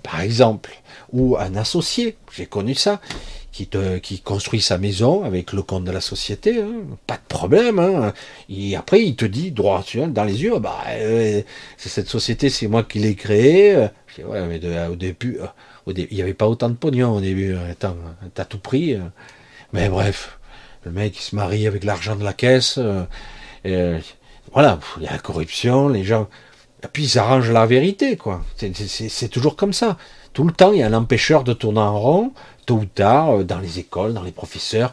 Par 0.02 0.20
exemple. 0.20 0.70
Ou 1.12 1.36
un 1.38 1.56
associé, 1.56 2.16
j'ai 2.36 2.46
connu 2.46 2.74
ça, 2.74 3.00
qui, 3.50 3.66
te, 3.66 3.98
construit 4.22 4.60
sa 4.60 4.78
maison 4.78 5.24
avec 5.24 5.52
le 5.52 5.62
compte 5.62 5.84
de 5.84 5.90
la 5.90 6.02
société, 6.02 6.60
hein. 6.60 6.82
pas 7.06 7.16
de 7.16 7.26
problème. 7.28 7.78
Hein. 7.78 8.12
Et 8.50 8.76
après, 8.76 9.02
il 9.02 9.16
te 9.16 9.24
dit 9.24 9.50
droit 9.50 9.84
dans 10.08 10.24
les 10.24 10.42
yeux, 10.42 10.58
bah, 10.58 10.84
euh, 10.90 11.42
cette 11.76 12.08
société, 12.08 12.50
c'est 12.50 12.68
moi 12.68 12.82
qui 12.82 12.98
l'ai 12.98 13.14
créée. 13.14 13.88
Ouais, 14.24 14.46
mais 14.46 14.60
au 14.88 14.96
début, 14.96 15.38
euh, 15.40 15.92
il 15.96 16.14
n'y 16.14 16.22
avait 16.22 16.34
pas 16.34 16.48
autant 16.48 16.68
de 16.68 16.74
pognon 16.74 17.16
au 17.16 17.20
début. 17.20 17.56
Attends, 17.70 17.96
t'as 18.34 18.44
tout 18.44 18.58
pris. 18.58 18.96
Mais 19.72 19.88
bref, 19.88 20.38
le 20.84 20.90
mec 20.90 21.18
il 21.18 21.22
se 21.22 21.36
marie 21.36 21.66
avec 21.66 21.84
l'argent 21.84 22.16
de 22.16 22.24
la 22.24 22.32
caisse. 22.32 22.78
Euh, 23.66 23.98
voilà, 24.52 24.78
il 24.98 25.04
y 25.04 25.06
a 25.06 25.12
la 25.12 25.18
corruption, 25.18 25.88
les 25.88 26.04
gens. 26.04 26.28
Et 26.84 26.86
puis 26.92 27.04
ils 27.04 27.18
arrangent 27.18 27.50
la 27.50 27.66
vérité, 27.66 28.16
quoi. 28.16 28.42
C'est 28.56 29.28
toujours 29.28 29.56
comme 29.56 29.72
ça. 29.72 29.96
Tout 30.32 30.44
le 30.44 30.52
temps, 30.52 30.72
il 30.72 30.78
y 30.78 30.82
a 30.82 30.86
un 30.86 30.94
empêcheur 30.94 31.42
de 31.42 31.52
tourner 31.52 31.80
en 31.80 31.98
rond, 31.98 32.32
tôt 32.66 32.76
ou 32.76 32.84
tard, 32.84 33.38
euh, 33.38 33.44
dans 33.44 33.58
les 33.58 33.78
écoles, 33.78 34.14
dans 34.14 34.22
les 34.22 34.32
professeurs. 34.32 34.92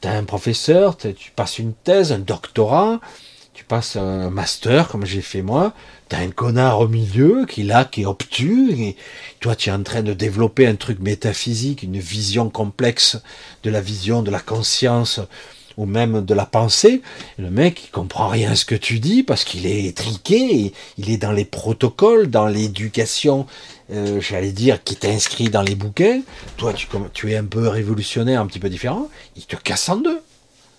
Tu 0.00 0.08
as 0.08 0.12
un 0.12 0.24
professeur, 0.24 0.96
tu 0.96 1.30
passes 1.36 1.58
une 1.58 1.74
thèse, 1.74 2.12
un 2.12 2.20
doctorat, 2.20 3.00
tu 3.52 3.64
passes 3.64 3.96
un 3.96 4.30
master, 4.30 4.88
comme 4.88 5.04
j'ai 5.04 5.20
fait 5.20 5.42
moi, 5.42 5.74
T'as 6.10 6.18
un 6.18 6.30
connard 6.32 6.80
au 6.80 6.88
milieu 6.88 7.46
qui 7.46 7.62
là, 7.62 7.84
qui 7.84 8.02
est 8.02 8.04
obtus, 8.04 8.72
et 8.72 8.96
toi 9.38 9.54
tu 9.54 9.68
es 9.68 9.72
en 9.72 9.84
train 9.84 10.02
de 10.02 10.12
développer 10.12 10.66
un 10.66 10.74
truc 10.74 10.98
métaphysique, 10.98 11.84
une 11.84 12.00
vision 12.00 12.50
complexe 12.50 13.22
de 13.62 13.70
la 13.70 13.80
vision, 13.80 14.24
de 14.24 14.32
la 14.32 14.40
conscience, 14.40 15.20
ou 15.76 15.86
même 15.86 16.24
de 16.24 16.34
la 16.34 16.46
pensée. 16.46 17.02
le 17.38 17.50
mec, 17.50 17.84
il 17.84 17.90
comprend 17.90 18.28
rien 18.28 18.52
à 18.52 18.56
ce 18.56 18.64
que 18.64 18.74
tu 18.74 18.98
dis 18.98 19.22
parce 19.22 19.44
qu'il 19.44 19.66
est 19.66 19.96
triqué, 19.96 20.72
il 20.98 21.10
est 21.10 21.16
dans 21.16 21.32
les 21.32 21.44
protocoles, 21.44 22.28
dans 22.28 22.46
l'éducation, 22.46 23.46
euh, 23.92 24.20
j'allais 24.20 24.52
dire, 24.52 24.82
qui 24.82 24.94
est 24.94 25.06
inscrit 25.06 25.48
dans 25.48 25.62
les 25.62 25.74
bouquins. 25.74 26.20
Toi, 26.56 26.72
tu, 26.72 26.86
tu 27.12 27.32
es 27.32 27.36
un 27.36 27.44
peu 27.44 27.68
révolutionnaire, 27.68 28.40
un 28.40 28.46
petit 28.46 28.60
peu 28.60 28.68
différent. 28.68 29.08
Il 29.36 29.44
te 29.46 29.56
casse 29.56 29.88
en 29.88 29.96
deux. 29.96 30.20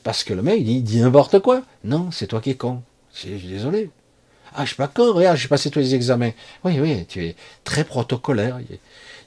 Parce 0.03 0.23
que 0.23 0.33
le 0.33 0.41
mec, 0.41 0.59
il 0.59 0.83
dit 0.83 0.99
n'importe 0.99 1.39
quoi. 1.39 1.61
Non, 1.83 2.09
c'est 2.11 2.27
toi 2.27 2.41
qui 2.41 2.51
es 2.51 2.55
con. 2.55 2.81
Je 3.13 3.37
suis 3.37 3.47
désolé. 3.47 3.89
Ah, 4.53 4.63
je 4.63 4.67
suis 4.67 4.75
pas 4.75 4.87
con, 4.87 5.13
regarde, 5.13 5.37
j'ai 5.37 5.47
passé 5.47 5.69
tous 5.69 5.79
les 5.79 5.95
examens. 5.95 6.31
Oui, 6.63 6.79
oui, 6.79 7.05
tu 7.07 7.25
es 7.25 7.35
très 7.63 7.85
protocolaire, 7.85 8.59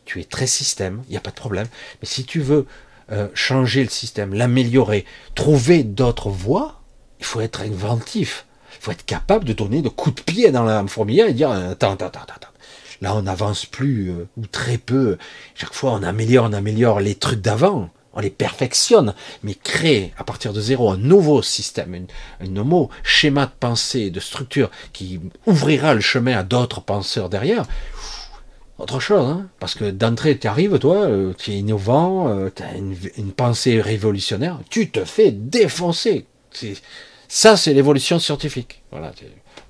tu 0.04 0.20
es 0.20 0.24
très 0.24 0.46
système, 0.46 1.02
il 1.08 1.12
n'y 1.12 1.16
a 1.16 1.20
pas 1.20 1.30
de 1.30 1.36
problème. 1.36 1.66
Mais 2.00 2.06
si 2.06 2.24
tu 2.24 2.40
veux 2.40 2.66
euh, 3.12 3.28
changer 3.34 3.82
le 3.82 3.90
système, 3.90 4.34
l'améliorer, 4.34 5.04
trouver 5.34 5.84
d'autres 5.84 6.30
voies, 6.30 6.80
il 7.20 7.24
faut 7.24 7.40
être 7.40 7.62
inventif. 7.62 8.46
Il 8.72 8.84
faut 8.84 8.90
être 8.90 9.04
capable 9.04 9.44
de 9.44 9.52
donner 9.52 9.82
de 9.82 9.88
coups 9.88 10.16
de 10.16 10.22
pied 10.22 10.50
dans 10.50 10.64
la 10.64 10.86
fourmilière 10.86 11.28
et 11.28 11.34
dire 11.34 11.50
attends, 11.50 11.92
attends, 11.92 12.06
attends, 12.06 12.20
attends. 12.20 12.48
Là, 13.00 13.14
on 13.14 13.22
n'avance 13.22 13.66
plus 13.66 14.10
euh, 14.10 14.26
ou 14.36 14.46
très 14.46 14.78
peu. 14.78 15.18
Chaque 15.54 15.74
fois, 15.74 15.92
on 15.92 16.02
améliore, 16.02 16.46
on 16.48 16.52
améliore 16.52 17.00
les 17.00 17.14
trucs 17.14 17.40
d'avant 17.40 17.90
on 18.14 18.20
les 18.20 18.30
perfectionne, 18.30 19.14
mais 19.42 19.54
créer 19.54 20.14
à 20.16 20.24
partir 20.24 20.52
de 20.52 20.60
zéro 20.60 20.90
un 20.90 20.96
nouveau 20.96 21.42
système, 21.42 22.06
un, 22.40 22.46
nouveau 22.46 22.90
schéma 23.02 23.46
de 23.46 23.52
pensée, 23.58 24.10
de 24.10 24.20
structure 24.20 24.70
qui 24.92 25.20
ouvrira 25.46 25.94
le 25.94 26.00
chemin 26.00 26.36
à 26.38 26.42
d'autres 26.42 26.80
penseurs 26.80 27.28
derrière, 27.28 27.66
autre 28.78 29.00
chose, 29.00 29.28
hein 29.28 29.48
parce 29.60 29.74
que 29.74 29.90
d'entrée, 29.90 30.38
tu 30.38 30.46
arrives, 30.46 30.78
toi, 30.78 30.96
euh, 30.96 31.32
tu 31.36 31.52
es 31.52 31.58
innovant, 31.58 32.28
euh, 32.28 32.50
tu 32.54 32.62
as 32.62 32.74
une, 32.74 33.32
pensée 33.32 33.80
révolutionnaire, 33.80 34.58
tu 34.68 34.90
te 34.90 35.04
fais 35.04 35.30
défoncer. 35.30 36.26
Ça, 37.28 37.56
c'est 37.56 37.72
l'évolution 37.72 38.18
scientifique. 38.18 38.82
Voilà. 38.90 39.12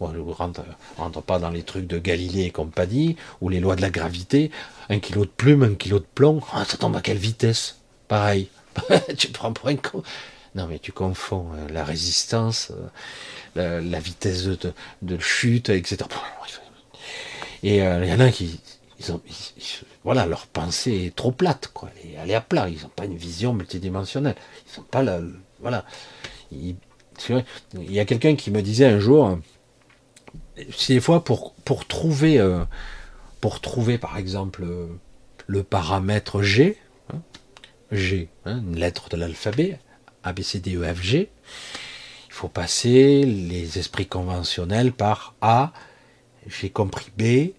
on 0.00 0.08
ne 0.08 0.20
rentre, 0.20 1.22
pas 1.22 1.38
dans 1.38 1.50
les 1.50 1.62
trucs 1.62 1.86
de 1.86 1.98
Galilée 1.98 2.44
et 2.44 2.50
compagnie, 2.50 3.16
ou 3.40 3.48
les 3.48 3.60
lois 3.60 3.76
de 3.76 3.82
la 3.82 3.90
gravité. 3.90 4.50
Un 4.90 4.98
kilo 4.98 5.24
de 5.24 5.30
plume, 5.30 5.62
un 5.62 5.74
kilo 5.74 5.98
de 5.98 6.06
plomb, 6.14 6.40
ah, 6.52 6.64
ça 6.64 6.76
tombe 6.76 6.96
à 6.96 7.00
quelle 7.00 7.18
vitesse? 7.18 7.78
Pareil. 8.08 8.48
tu 9.16 9.28
prends 9.28 9.52
pour 9.52 9.68
un 9.68 9.76
con. 9.76 10.02
Non, 10.54 10.66
mais 10.68 10.78
tu 10.78 10.92
confonds 10.92 11.48
euh, 11.54 11.68
la 11.72 11.84
résistance, 11.84 12.70
euh, 13.56 13.80
la, 13.80 13.98
vitesse 13.98 14.44
de, 14.44 15.18
chute, 15.18 15.68
etc. 15.68 15.98
Et 17.62 17.82
euh, 17.82 18.04
il 18.04 18.10
y 18.10 18.12
en 18.12 18.20
a 18.20 18.30
qui, 18.30 18.60
voilà, 20.04 20.26
leur 20.26 20.46
pensée 20.46 21.06
est 21.06 21.14
trop 21.14 21.32
plate, 21.32 21.70
quoi. 21.74 21.90
Elle 22.16 22.30
est 22.30 22.34
à 22.34 22.40
plat. 22.40 22.68
Ils 22.68 22.82
n'ont 22.82 22.88
pas 22.88 23.04
une 23.04 23.16
vision 23.16 23.52
multidimensionnelle. 23.52 24.36
Ils 24.66 24.72
sont 24.72 24.82
pas 24.82 25.02
là, 25.02 25.20
voilà. 25.60 25.84
Il, 26.52 26.76
y 27.76 27.98
a 28.00 28.04
quelqu'un 28.04 28.36
qui 28.36 28.50
me 28.50 28.62
disait 28.62 28.86
un 28.86 29.00
jour, 29.00 29.38
des 30.88 31.00
fois 31.00 31.24
pour, 31.24 31.54
pour 31.64 31.86
trouver, 31.86 32.38
pour 33.40 33.60
trouver 33.60 33.98
par 33.98 34.16
exemple 34.16 34.64
le 35.46 35.62
paramètre 35.62 36.42
G, 36.42 36.78
G, 37.90 38.28
hein, 38.44 38.58
une 38.58 38.78
lettre 38.78 39.08
de 39.08 39.16
l'alphabet, 39.16 39.78
A, 40.22 40.32
B, 40.32 40.40
C, 40.42 40.58
D, 40.58 40.76
E, 40.76 40.94
F, 40.94 41.02
G. 41.02 41.30
Il 42.28 42.32
faut 42.32 42.48
passer 42.48 43.24
les 43.24 43.78
esprits 43.78 44.06
conventionnels 44.06 44.92
par 44.92 45.34
A, 45.40 45.72
j'ai 46.46 46.70
compris 46.70 47.10
B, 47.16 47.52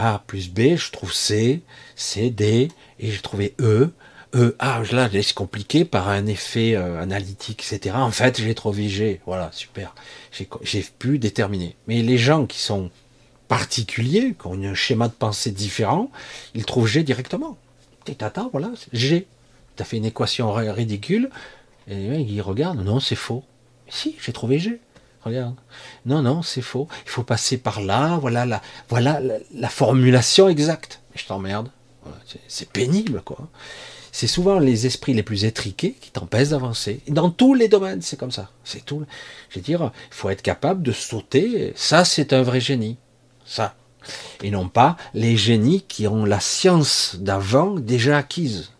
A 0.00 0.22
plus 0.26 0.50
B, 0.50 0.76
je 0.76 0.90
trouve 0.90 1.12
C, 1.12 1.62
C, 1.96 2.30
D, 2.30 2.68
et 2.98 3.10
j'ai 3.10 3.20
trouvé 3.20 3.54
E. 3.60 3.92
E, 4.34 4.54
ah, 4.58 4.82
là, 4.92 5.08
c'est 5.12 5.34
compliqué 5.34 5.84
par 5.84 6.08
un 6.08 6.26
effet 6.26 6.76
euh, 6.76 7.00
analytique, 7.00 7.64
etc. 7.64 7.96
En 7.96 8.12
fait, 8.12 8.40
j'ai 8.40 8.54
trouvé 8.54 8.88
G. 8.88 9.20
Voilà, 9.26 9.50
super. 9.52 9.94
J'ai 10.62 10.82
pu 10.98 11.18
déterminer. 11.18 11.74
Mais 11.88 12.02
les 12.02 12.16
gens 12.18 12.46
qui 12.46 12.60
sont 12.60 12.90
particuliers, 13.48 14.34
qui 14.40 14.46
ont 14.46 14.62
un 14.62 14.74
schéma 14.74 15.08
de 15.08 15.12
pensée 15.12 15.50
différent, 15.50 16.10
ils 16.54 16.64
trouvent 16.64 16.86
G 16.86 17.02
directement. 17.02 17.58
Tata, 18.04 18.48
voilà, 18.52 18.70
G 18.92 19.26
tu 19.76 19.82
as 19.82 19.86
fait 19.86 19.96
une 19.96 20.04
équation 20.04 20.52
ridicule, 20.52 21.30
et 21.88 22.20
il 22.20 22.40
regarde, 22.42 22.84
non, 22.84 23.00
c'est 23.00 23.16
faux. 23.16 23.44
si, 23.88 24.16
j'ai 24.20 24.32
trouvé 24.32 24.58
G. 24.58 24.80
Regarde. 25.24 25.54
Non, 26.06 26.22
non, 26.22 26.42
c'est 26.42 26.62
faux. 26.62 26.88
Il 27.04 27.10
faut 27.10 27.22
passer 27.22 27.58
par 27.58 27.80
là, 27.82 28.16
voilà 28.18 28.46
la, 28.46 28.62
voilà 28.88 29.20
la, 29.54 29.68
formulation 29.68 30.48
exacte. 30.48 31.00
Je 31.14 31.26
t'emmerde. 31.26 31.70
c'est 32.48 32.70
pénible, 32.70 33.20
quoi. 33.22 33.48
C'est 34.12 34.26
souvent 34.26 34.58
les 34.58 34.86
esprits 34.86 35.14
les 35.14 35.22
plus 35.22 35.44
étriqués 35.44 35.94
qui 36.00 36.10
t'empêchent 36.10 36.48
d'avancer. 36.48 37.00
Dans 37.08 37.30
tous 37.30 37.54
les 37.54 37.68
domaines, 37.68 38.02
c'est 38.02 38.18
comme 38.18 38.32
ça. 38.32 38.50
C'est 38.64 38.84
tout. 38.84 39.04
Je 39.50 39.56
veux 39.56 39.62
dire, 39.62 39.92
il 40.10 40.14
faut 40.14 40.30
être 40.30 40.42
capable 40.42 40.82
de 40.82 40.92
sauter. 40.92 41.72
Ça, 41.76 42.04
c'est 42.04 42.32
un 42.32 42.42
vrai 42.42 42.60
génie. 42.60 42.96
Ça. 43.44 43.74
Et 44.42 44.50
non 44.50 44.68
pas 44.68 44.96
les 45.12 45.36
génies 45.36 45.82
qui 45.82 46.08
ont 46.08 46.24
la 46.24 46.40
science 46.40 47.16
d'avant 47.20 47.74
déjà 47.74 48.16
acquise 48.16 48.70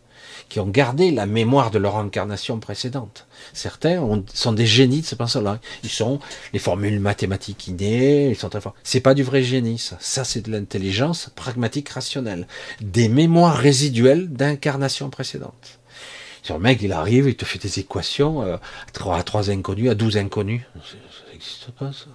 qui 0.51 0.61
ont 0.61 0.67
gardé 0.67 1.11
la 1.11 1.25
mémoire 1.25 1.71
de 1.71 1.79
leur 1.79 1.97
incarnation 1.97 2.59
précédente. 2.59 3.27
Certains 3.53 4.01
sont 4.35 4.53
des 4.53 4.67
génies 4.67 5.01
de 5.01 5.07
ce 5.07 5.15
penseur-là. 5.15 5.61
Ils 5.83 5.91
sont 5.91 6.21
les 6.53 6.59
formules 6.59 7.01
mathématiques 7.01 7.69
innées, 7.69 8.31
ils 8.31 8.37
sont 8.37 8.49
très 8.49 8.61
forts. 8.61 8.75
C'est 8.83 9.01
pas 9.01 9.15
du 9.15 9.23
vrai 9.23 9.43
génie, 9.43 9.79
ça. 9.79 9.97
Ça, 10.01 10.25
c'est 10.25 10.41
de 10.41 10.51
l'intelligence 10.51 11.31
pragmatique 11.35 11.89
rationnelle. 11.89 12.47
Des 12.81 13.09
mémoires 13.09 13.57
résiduelles 13.57 14.29
d'incarnation 14.29 15.11
précédente. 15.11 15.81
Sur 16.43 16.57
le 16.57 16.63
mec, 16.63 16.81
il 16.81 16.93
arrive, 16.93 17.29
il 17.29 17.37
te 17.37 17.45
fait 17.45 17.59
des 17.59 17.81
équations 17.81 18.43
euh, 18.43 18.57
à 19.11 19.23
trois 19.23 19.51
inconnus, 19.51 19.91
à 19.91 19.95
12 19.95 20.17
inconnus. 20.17 20.63
Ça 20.75 21.33
n'existe 21.33 21.71
pas, 21.73 21.93
ça. 21.93 22.07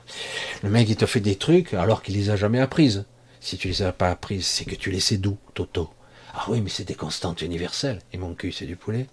Le 0.63 0.69
mec, 0.69 0.89
il 0.89 0.95
te 0.95 1.05
fait 1.05 1.19
des 1.19 1.35
trucs 1.35 1.73
alors 1.73 2.01
qu'il 2.01 2.15
les 2.15 2.31
a 2.31 2.35
jamais 2.35 2.59
apprises. 2.59 3.05
Si 3.39 3.57
tu 3.57 3.67
les 3.67 3.83
as 3.83 3.91
pas 3.91 4.09
apprises, 4.09 4.47
c'est 4.47 4.65
que 4.65 4.73
tu 4.73 4.89
les 4.89 4.99
sais 4.99 5.17
d'où, 5.17 5.37
Toto 5.53 5.91
ah 6.37 6.45
oui, 6.49 6.61
mais 6.61 6.69
c'est 6.69 6.83
des 6.83 6.95
constantes 6.95 7.41
universelles. 7.41 7.99
Et 8.11 8.17
mon 8.17 8.33
cul, 8.33 8.51
c'est 8.51 8.65
du 8.65 8.75
poulet. 8.75 9.07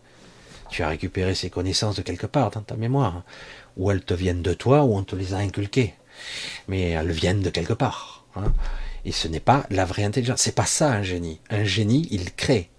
Tu 0.73 0.83
as 0.83 0.89
récupéré 0.89 1.35
ces 1.35 1.51
connaissances 1.51 1.97
de 1.97 2.03
quelque 2.03 2.27
part 2.27 2.51
dans 2.51 2.63
ta 2.63 2.77
mémoire. 2.77 3.23
Ou 3.77 3.91
elles 3.91 4.03
te 4.03 4.15
viennent 4.15 4.43
de 4.43 4.55
toi, 4.55 4.85
ou 4.85 4.97
on 4.97 5.05
te 5.05 5.15
les 5.15 5.35
a 5.35 5.39
inculquées. 5.39 5.95
Mais 6.67 6.91
elles 6.91 7.13
viennent 7.13 7.43
de 7.43 7.51
quelque 7.51 7.75
part. 7.75 8.25
Hein. 8.37 8.53
Et 9.05 9.13
ce 9.13 9.29
n'est 9.29 9.41
pas 9.41 9.67
la 9.71 9.85
vraie 9.85 10.05
intelligence. 10.05 10.41
C'est 10.41 10.55
pas 10.55 10.67
ça 10.67 10.91
un 10.91 11.03
génie. 11.03 11.41
Un 11.51 11.65
génie, 11.65 12.09
il 12.11 12.33
crée. 12.33 12.71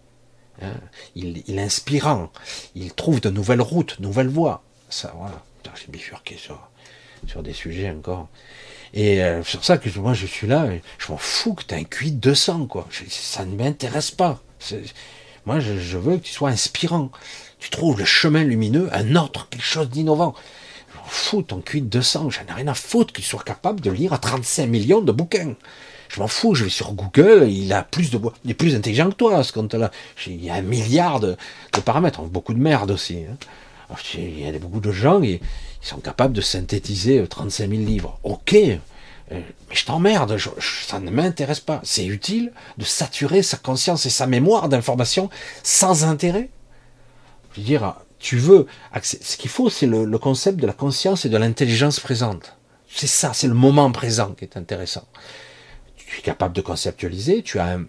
Hein. 0.62 0.74
Il, 1.16 1.44
il 1.48 1.60
inspirant. 1.60 2.32
Il 2.76 2.94
trouve 2.94 3.22
de 3.22 3.30
nouvelles 3.30 3.62
routes, 3.62 4.02
de 4.02 4.08
nouvelles 4.08 4.28
voies. 4.28 4.64
Ça, 4.90 5.14
voilà. 5.16 5.44
J'ai 5.76 5.92
bifurqué 5.92 6.38
ça. 6.38 6.70
sur 7.28 7.44
des 7.44 7.54
sujets 7.54 7.90
encore. 7.90 8.28
Et 8.94 9.16
c'est 9.16 9.24
euh, 9.24 9.44
sur 9.44 9.64
ça 9.66 9.78
que 9.78 9.90
moi 9.98 10.14
je 10.14 10.28
suis 10.28 10.48
là, 10.48 10.68
je 11.00 11.12
m'en 11.12 11.18
fous 11.18 11.56
que 11.56 11.64
tu 11.64 11.74
aies 11.74 11.80
un 11.80 11.84
QI 11.84 12.12
de 12.12 12.18
200, 12.18 12.68
quoi. 12.68 12.88
ça 13.10 13.46
ne 13.46 13.56
m'intéresse 13.56 14.12
pas. 14.12 14.42
Moi 15.46 15.60
je, 15.60 15.98
veux 15.98 16.18
que 16.18 16.24
tu 16.24 16.32
sois 16.32 16.50
inspirant. 16.50 17.10
Tu 17.64 17.70
trouves 17.70 17.98
le 17.98 18.04
chemin 18.04 18.44
lumineux, 18.44 18.90
un 18.92 19.16
autre, 19.16 19.48
quelque 19.48 19.64
chose 19.64 19.90
d'innovant. 19.90 20.36
Fous 21.06 21.44
ton 21.44 21.62
QI 21.62 21.80
de 21.80 21.88
200, 21.88 22.30
j'en 22.30 22.42
ai 22.42 22.52
rien 22.52 22.68
à 22.68 22.74
foutre 22.74 23.14
qu'il 23.14 23.24
soit 23.24 23.42
capable 23.42 23.80
de 23.80 23.90
lire 23.90 24.12
à 24.12 24.18
35 24.18 24.68
millions 24.68 25.00
de 25.00 25.14
bouquins. 25.14 25.54
Je 26.10 26.20
m'en 26.20 26.28
fous, 26.28 26.56
je 26.56 26.66
vais 26.66 26.70
sur 26.70 26.92
Google, 26.92 27.48
il 27.48 27.72
a 27.72 27.84
plus 27.84 28.12
de 28.12 28.20
il 28.44 28.52
est 28.52 28.54
plus 28.54 28.76
intelligent 28.76 29.10
que 29.10 29.16
toi 29.16 29.38
à 29.38 29.44
ce 29.44 29.54
compte-là. 29.54 29.92
Il 30.28 30.44
y 30.44 30.50
a 30.50 30.56
un 30.56 30.62
milliard 30.62 31.22
de, 31.22 31.38
paramètres, 31.86 32.22
beaucoup 32.24 32.54
de 32.54 32.60
merde 32.60 32.92
aussi. 32.92 33.20
Hein. 33.32 33.96
il 34.16 34.42
y 34.42 34.46
a 34.46 34.60
beaucoup 34.60 34.82
de 34.82 34.92
gens 34.92 35.22
qui 35.22 35.40
sont 35.80 36.00
capables 36.00 36.34
de 36.34 36.42
synthétiser 36.42 37.26
35 37.26 37.70
000 37.70 37.82
livres. 37.84 38.20
Ok, 38.24 38.56
euh, 38.56 38.80
mais 39.30 39.42
je 39.72 39.86
t'emmerde, 39.86 40.38
ça 40.60 41.00
ne 41.00 41.10
m'intéresse 41.10 41.62
pas. 41.62 41.80
C'est 41.86 42.06
utile 42.06 42.52
de 42.78 42.84
saturer 42.84 43.42
sa 43.42 43.56
conscience 43.56 44.06
et 44.06 44.10
sa 44.10 44.28
mémoire 44.28 44.68
d'informations 44.68 45.30
sans 45.64 46.04
intérêt? 46.04 46.50
Je 47.54 47.60
veux 47.60 47.66
dire, 47.66 47.96
tu 48.20 48.38
veux, 48.38 48.68
ce 49.02 49.38
qu'il 49.38 49.50
faut, 49.50 49.70
c'est 49.70 49.88
le, 49.88 50.18
concept 50.18 50.60
de 50.60 50.68
la 50.68 50.74
conscience 50.74 51.26
et 51.26 51.30
de 51.30 51.38
l'intelligence 51.38 52.00
présente. 52.00 52.56
C'est 52.88 53.08
ça, 53.08 53.34
c'est 53.34 53.48
le 53.48 53.54
moment 53.54 53.92
présent 53.92 54.34
qui 54.34 54.46
est 54.46 54.58
intéressant 54.58 55.06
tu 56.14 56.20
es 56.20 56.22
capable 56.22 56.56
de 56.56 56.62
conceptualiser, 56.62 57.42
tu 57.42 57.58
as 57.58 57.66
un, 57.66 57.86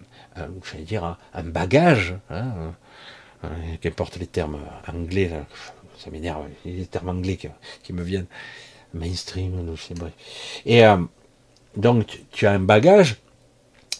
dire, 0.79 1.17
un, 1.33 1.43
bagage, 1.43 2.15
hein, 2.31 2.73
qu'importe 3.81 4.17
les 4.17 4.25
termes 4.25 4.57
anglais, 4.91 5.31
ça 5.99 6.09
m'énerve, 6.09 6.45
les 6.65 6.87
termes 6.87 7.09
anglais 7.09 7.37
qui, 7.83 7.93
me 7.93 8.01
viennent, 8.01 8.25
mainstream, 8.95 9.75
je 9.75 9.81
sais. 9.81 9.93
Et 10.65 10.83
euh, 10.83 10.97
donc, 11.77 12.19
tu 12.31 12.47
as 12.47 12.51
un 12.51 12.59
bagage, 12.59 13.17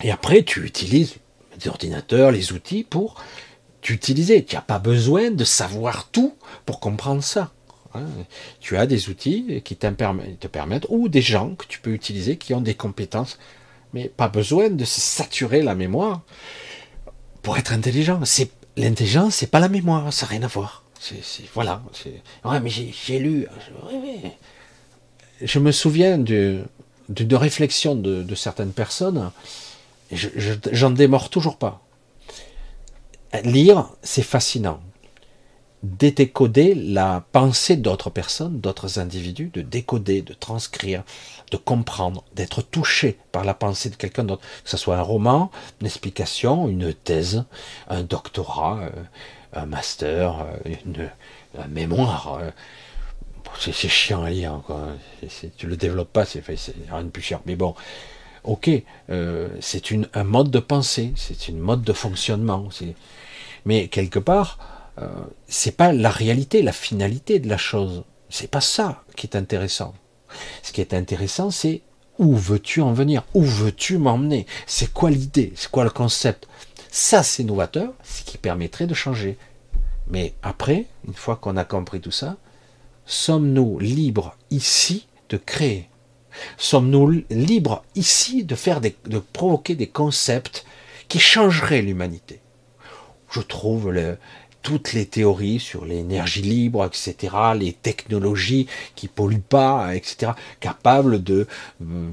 et 0.01 0.09
après, 0.09 0.41
tu 0.41 0.65
utilises 0.65 1.17
les 1.59 1.67
ordinateurs, 1.67 2.31
les 2.31 2.51
outils 2.51 2.83
pour 2.83 3.21
Tu 3.85 3.99
n'as 4.53 4.61
pas 4.61 4.79
besoin 4.79 5.29
de 5.29 5.43
savoir 5.43 6.09
tout 6.09 6.35
pour 6.65 6.79
comprendre 6.79 7.23
ça. 7.23 7.51
Hein. 7.93 8.05
Tu 8.59 8.77
as 8.77 8.87
des 8.87 9.09
outils 9.09 9.61
qui 9.63 9.75
te 9.75 9.87
permettent, 9.87 10.87
ou 10.89 11.07
des 11.07 11.21
gens 11.21 11.55
que 11.55 11.65
tu 11.67 11.79
peux 11.79 11.91
utiliser 11.91 12.37
qui 12.37 12.53
ont 12.53 12.61
des 12.61 12.73
compétences 12.73 13.37
mais 13.95 14.09
pas 14.09 14.27
besoin 14.27 14.69
de 14.69 14.83
se 14.83 14.99
saturer 14.99 15.61
la 15.61 15.73
mémoire 15.73 16.21
pour 17.41 17.57
être 17.57 17.71
intelligent. 17.71 18.19
C'est 18.25 18.51
l'intelligence, 18.75 19.35
c'est 19.35 19.47
pas 19.47 19.61
la 19.61 19.69
mémoire, 19.69 20.11
ça 20.11 20.25
n'a 20.25 20.31
rien 20.31 20.43
à 20.43 20.47
voir. 20.47 20.83
C'est, 20.99 21.21
voilà. 21.53 21.81
Ouais, 22.43 22.59
mais 22.59 22.69
j'ai, 22.69 23.19
lu. 23.19 23.47
Je 25.41 25.59
me 25.59 25.71
souviens 25.71 26.17
de, 26.17 26.63
de, 27.07 27.35
réflexion 27.35 27.95
de, 27.95 28.35
certaines 28.35 28.73
personnes. 28.73 29.31
J'en 30.11 30.91
démords 30.91 31.29
toujours 31.29 31.57
pas. 31.57 31.84
Lire, 33.43 33.89
c'est 34.01 34.23
fascinant 34.23 34.79
décoder 35.85 36.73
la 36.73 37.23
pensée 37.31 37.75
d'autres 37.75 38.09
personnes, 38.09 38.59
d'autres 38.59 38.99
individus, 38.99 39.51
de 39.53 39.61
décoder, 39.61 40.21
de 40.21 40.33
transcrire, 40.33 41.03
de 41.51 41.57
comprendre, 41.57 42.23
d'être 42.33 42.61
touché 42.61 43.19
par 43.31 43.43
la 43.43 43.53
pensée 43.53 43.89
de 43.89 43.95
quelqu'un 43.95 44.23
d'autre, 44.23 44.41
que 44.63 44.69
ce 44.69 44.77
soit 44.77 44.97
un 44.97 45.01
roman, 45.01 45.51
une 45.79 45.87
explication, 45.87 46.67
une 46.67 46.93
thèse, 46.93 47.45
un 47.87 48.03
doctorat, 48.03 48.79
euh, 48.81 48.89
un 49.53 49.65
master, 49.65 50.41
euh, 50.41 50.75
une, 50.85 51.09
un 51.57 51.67
mémoire. 51.67 52.39
Euh, 52.41 52.49
c'est 53.59 53.87
chiant 53.87 54.23
à 54.23 54.29
lire, 54.29 54.61
quoi. 54.65 54.87
tu 55.55 55.67
le 55.67 55.77
développes 55.77 56.11
pas, 56.11 56.25
c'est 56.25 56.43
rien 56.45 57.03
de 57.03 57.09
plus 57.09 57.21
cher. 57.21 57.39
Mais 57.45 57.55
bon, 57.55 57.73
ok, 58.45 58.69
c'est 59.59 59.91
un 60.13 60.23
mode 60.23 60.51
de 60.51 60.59
pensée, 60.59 61.13
c'est 61.15 61.47
une 61.47 61.59
mode 61.59 61.83
de 61.83 61.93
fonctionnement. 61.93 62.69
Mais 63.65 63.87
quelque 63.87 64.19
part, 64.19 64.59
euh, 65.01 65.07
c'est 65.47 65.75
pas 65.75 65.91
la 65.91 66.09
réalité, 66.09 66.61
la 66.61 66.71
finalité 66.71 67.39
de 67.39 67.49
la 67.49 67.57
chose. 67.57 68.03
C'est 68.29 68.49
pas 68.49 68.61
ça 68.61 69.03
qui 69.15 69.27
est 69.27 69.35
intéressant. 69.35 69.93
Ce 70.63 70.71
qui 70.71 70.81
est 70.81 70.93
intéressant, 70.93 71.51
c'est 71.51 71.81
où 72.17 72.35
veux-tu 72.35 72.81
en 72.81 72.93
venir? 72.93 73.23
Où 73.33 73.41
veux-tu 73.41 73.97
m'emmener? 73.97 74.45
C'est 74.67 74.93
quoi 74.93 75.09
l'idée? 75.09 75.51
C'est 75.55 75.69
quoi 75.69 75.83
le 75.83 75.89
concept? 75.89 76.47
Ça, 76.91 77.23
c'est 77.23 77.43
novateur, 77.43 77.93
ce 78.03 78.23
qui 78.23 78.37
permettrait 78.37 78.87
de 78.87 78.93
changer. 78.93 79.37
Mais 80.07 80.33
après, 80.43 80.85
une 81.07 81.13
fois 81.13 81.35
qu'on 81.35 81.57
a 81.57 81.65
compris 81.65 81.99
tout 81.99 82.11
ça, 82.11 82.37
sommes-nous 83.05 83.79
libres 83.79 84.37
ici 84.49 85.07
de 85.29 85.37
créer? 85.37 85.89
Sommes-nous 86.57 87.23
libres 87.29 87.83
ici 87.95 88.43
de 88.43 88.55
faire 88.55 88.81
de 88.81 89.19
provoquer 89.33 89.75
des 89.75 89.87
concepts 89.87 90.65
qui 91.07 91.19
changeraient 91.19 91.81
l'humanité? 91.81 92.39
Je 93.31 93.41
trouve 93.41 93.91
toutes 94.65 94.93
les 94.93 95.05
théories 95.05 95.59
sur 95.59 95.85
l'énergie 95.85 96.41
libre, 96.41 96.83
etc., 96.83 97.35
les 97.55 97.71
technologies 97.71 98.65
qui 98.95 99.07
polluent 99.07 99.39
pas, 99.39 99.95
etc., 99.95 100.31
capables 100.59 101.21
de 101.21 101.45
euh, 101.83 102.09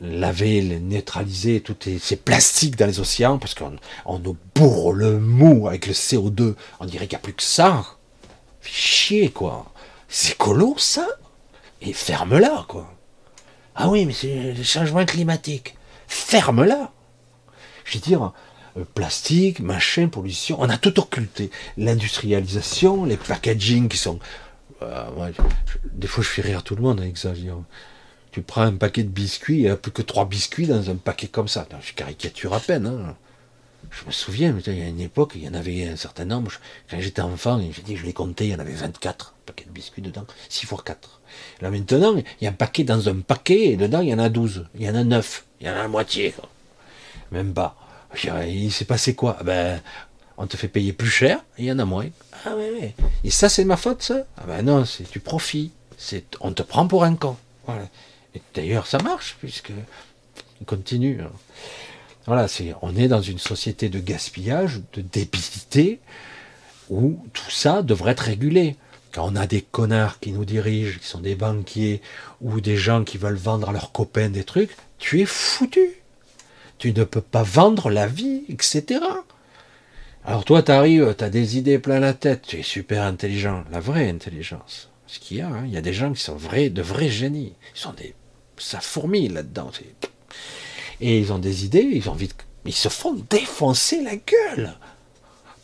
laver, 0.00 0.62
neutraliser 0.78 1.62
tous 1.62 1.76
ces 2.00 2.16
plastiques 2.16 2.76
dans 2.76 2.86
les 2.86 3.00
océans, 3.00 3.38
parce 3.38 3.54
qu'on 3.54 3.74
on 4.04 4.20
nous 4.20 4.36
bourre 4.54 4.92
le 4.92 5.18
mou 5.18 5.66
avec 5.66 5.88
le 5.88 5.94
CO2, 5.94 6.54
on 6.78 6.84
dirait 6.84 7.08
qu'il 7.08 7.16
n'y 7.16 7.22
a 7.22 7.24
plus 7.24 7.34
que 7.34 7.42
ça. 7.42 7.84
chier, 8.62 9.30
quoi. 9.30 9.66
C'est 10.08 10.34
écolo, 10.34 10.76
ça 10.78 11.08
Et 11.82 11.92
ferme-la, 11.92 12.66
quoi. 12.68 12.95
Ah 13.76 13.88
oui, 13.90 14.06
mais 14.06 14.14
c'est 14.14 14.54
le 14.54 14.62
changement 14.62 15.04
climatique. 15.04 15.76
Ferme-la. 16.08 16.92
Je 17.84 17.98
veux 17.98 18.00
dire, 18.02 18.32
euh, 18.78 18.84
plastique, 18.94 19.60
machin, 19.60 20.08
pollution. 20.08 20.56
On 20.60 20.70
a 20.70 20.78
tout 20.78 20.98
occulté. 20.98 21.50
L'industrialisation, 21.76 23.04
les 23.04 23.18
packaging 23.18 23.88
qui 23.88 23.98
sont. 23.98 24.18
Euh, 24.80 25.30
des 25.92 26.06
fois, 26.06 26.24
je 26.24 26.28
fais 26.28 26.40
rire 26.42 26.62
tout 26.62 26.74
le 26.74 26.82
monde 26.82 27.00
avec 27.00 27.18
ça. 27.18 27.32
Tu 28.32 28.40
prends 28.40 28.62
un 28.62 28.76
paquet 28.76 29.02
de 29.02 29.08
biscuits, 29.08 29.56
il 29.56 29.62
n'y 29.62 29.68
a 29.68 29.76
plus 29.76 29.92
que 29.92 30.02
trois 30.02 30.26
biscuits 30.26 30.66
dans 30.66 30.90
un 30.90 30.96
paquet 30.96 31.28
comme 31.28 31.48
ça. 31.48 31.68
je 31.82 31.92
caricature 31.92 32.54
à 32.54 32.60
peine. 32.60 32.86
Hein. 32.86 33.14
Je 33.90 34.06
me 34.06 34.10
souviens, 34.10 34.56
il 34.66 34.78
y 34.78 34.82
a 34.82 34.88
une 34.88 35.00
époque, 35.00 35.32
il 35.36 35.44
y 35.44 35.48
en 35.48 35.54
avait 35.54 35.86
un 35.86 35.96
certain 35.96 36.24
nombre. 36.24 36.50
Quand 36.90 37.00
j'étais 37.00 37.22
enfant, 37.22 37.60
j'ai 37.72 37.82
dit, 37.82 37.96
je 37.96 38.04
l'ai 38.04 38.12
compté, 38.14 38.46
il 38.46 38.50
y 38.52 38.54
en 38.54 38.58
avait 38.58 38.72
24 38.72 39.34
paquets 39.44 39.64
de 39.64 39.70
biscuits 39.70 40.02
dedans, 40.02 40.26
6 40.48 40.66
fois 40.66 40.82
4. 40.84 41.15
Là 41.60 41.70
maintenant, 41.70 42.16
il 42.16 42.44
y 42.44 42.46
a 42.46 42.50
un 42.50 42.54
paquet 42.54 42.84
dans 42.84 43.08
un 43.08 43.16
paquet, 43.16 43.68
et 43.68 43.76
dedans, 43.76 44.00
il 44.00 44.08
y 44.08 44.14
en 44.14 44.18
a 44.18 44.28
12, 44.28 44.66
il 44.74 44.82
y 44.82 44.88
en 44.88 44.94
a 44.94 45.04
9, 45.04 45.44
il 45.60 45.66
y 45.66 45.70
en 45.70 45.74
a 45.74 45.78
la 45.78 45.88
moitié. 45.88 46.34
Même 47.32 47.52
pas. 47.52 47.76
Il 48.46 48.72
s'est 48.72 48.84
passé 48.84 49.14
quoi? 49.14 49.38
Ben, 49.44 49.80
on 50.38 50.46
te 50.46 50.56
fait 50.56 50.68
payer 50.68 50.92
plus 50.92 51.10
cher, 51.10 51.42
il 51.58 51.64
y 51.64 51.72
en 51.72 51.78
a 51.78 51.84
moins. 51.84 52.06
Ah 52.44 52.54
oui, 52.56 52.64
oui. 52.80 53.04
Et 53.24 53.30
ça, 53.30 53.48
c'est 53.48 53.64
ma 53.64 53.76
faute, 53.76 54.02
ça? 54.02 54.26
Ah 54.36 54.44
ben 54.46 54.62
non, 54.62 54.84
c'est 54.84 55.10
du 55.10 55.20
profit. 55.20 55.72
C'est, 55.96 56.24
on 56.40 56.52
te 56.52 56.62
prend 56.62 56.86
pour 56.86 57.04
un 57.04 57.14
con. 57.14 57.36
Voilà. 57.66 57.88
Et 58.34 58.42
d'ailleurs, 58.54 58.86
ça 58.86 58.98
marche, 58.98 59.36
puisque 59.40 59.72
il 60.60 60.66
continue. 60.66 61.20
Hein. 61.22 61.30
Voilà, 62.26 62.48
c'est, 62.48 62.74
on 62.82 62.94
est 62.96 63.08
dans 63.08 63.22
une 63.22 63.38
société 63.38 63.88
de 63.88 63.98
gaspillage, 63.98 64.80
de 64.92 65.00
débité, 65.00 66.00
où 66.90 67.18
tout 67.32 67.50
ça 67.50 67.82
devrait 67.82 68.12
être 68.12 68.20
régulé. 68.20 68.76
Quand 69.12 69.30
on 69.32 69.36
a 69.36 69.46
des 69.46 69.62
connards 69.62 70.20
qui 70.20 70.32
nous 70.32 70.44
dirigent, 70.44 70.98
qui 70.98 71.06
sont 71.06 71.20
des 71.20 71.34
banquiers, 71.34 72.02
ou 72.40 72.60
des 72.60 72.76
gens 72.76 73.04
qui 73.04 73.18
veulent 73.18 73.34
vendre 73.34 73.70
à 73.70 73.72
leurs 73.72 73.92
copains 73.92 74.28
des 74.28 74.44
trucs, 74.44 74.76
tu 74.98 75.20
es 75.20 75.26
foutu 75.26 76.02
tu 76.78 76.92
ne 76.92 77.04
peux 77.04 77.20
pas 77.20 77.42
vendre 77.42 77.90
la 77.90 78.06
vie, 78.06 78.42
etc. 78.48 79.00
Alors 80.24 80.44
toi, 80.44 80.62
tu 80.62 80.72
arrives, 80.72 81.14
tu 81.16 81.24
as 81.24 81.30
des 81.30 81.56
idées 81.58 81.78
plein 81.78 82.00
la 82.00 82.14
tête, 82.14 82.42
tu 82.42 82.58
es 82.58 82.62
super 82.62 83.02
intelligent, 83.02 83.64
la 83.70 83.80
vraie 83.80 84.08
intelligence. 84.08 84.90
Ce 85.06 85.20
qu'il 85.20 85.38
y 85.38 85.40
a, 85.40 85.48
hein, 85.48 85.62
il 85.66 85.72
y 85.72 85.76
a 85.76 85.82
des 85.82 85.92
gens 85.92 86.12
qui 86.12 86.22
sont 86.22 86.36
vrais, 86.36 86.68
de 86.68 86.82
vrais 86.82 87.08
génies. 87.08 87.54
Ils 87.74 87.80
sont 87.80 87.92
des, 87.92 88.14
ça 88.58 88.80
fourmille 88.80 89.28
là-dedans. 89.28 89.70
Et 91.00 91.18
ils 91.18 91.32
ont 91.32 91.38
des 91.38 91.64
idées, 91.64 91.88
ils 91.92 92.08
ont 92.08 92.12
envie 92.12 92.30
ils 92.64 92.74
se 92.74 92.88
font 92.88 93.14
défoncer 93.30 94.02
la 94.02 94.16
gueule. 94.16 94.74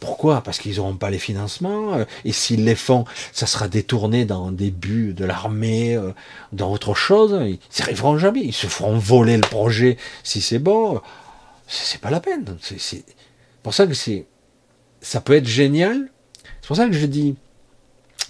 Pourquoi? 0.02 0.42
Parce 0.42 0.58
qu'ils 0.58 0.78
n'auront 0.78 0.96
pas 0.96 1.10
les 1.10 1.20
financements, 1.20 1.94
euh, 1.94 2.04
et 2.24 2.32
s'ils 2.32 2.64
les 2.64 2.74
font, 2.74 3.04
ça 3.30 3.46
sera 3.46 3.68
détourné 3.68 4.24
dans 4.24 4.50
des 4.50 4.72
buts 4.72 5.14
de 5.14 5.24
l'armée, 5.24 5.94
euh, 5.94 6.10
dans 6.50 6.72
autre 6.72 6.92
chose. 6.92 7.38
Ils 7.42 7.52
n'y 7.52 7.82
arriveront 7.82 8.18
jamais. 8.18 8.40
Ils 8.40 8.52
se 8.52 8.66
feront 8.66 8.98
voler 8.98 9.36
le 9.36 9.42
projet 9.42 9.96
si 10.24 10.40
c'est 10.40 10.58
bon. 10.58 11.00
C'est 11.68 12.00
pas 12.00 12.10
la 12.10 12.18
peine. 12.18 12.58
C'est 12.60 13.04
pour 13.62 13.74
ça 13.74 13.86
que 13.86 13.94
c'est, 13.94 14.26
ça 15.00 15.20
peut 15.20 15.34
être 15.34 15.46
génial. 15.46 16.10
C'est 16.60 16.66
pour 16.66 16.76
ça 16.76 16.88
que 16.88 16.94
je 16.94 17.06
dis, 17.06 17.36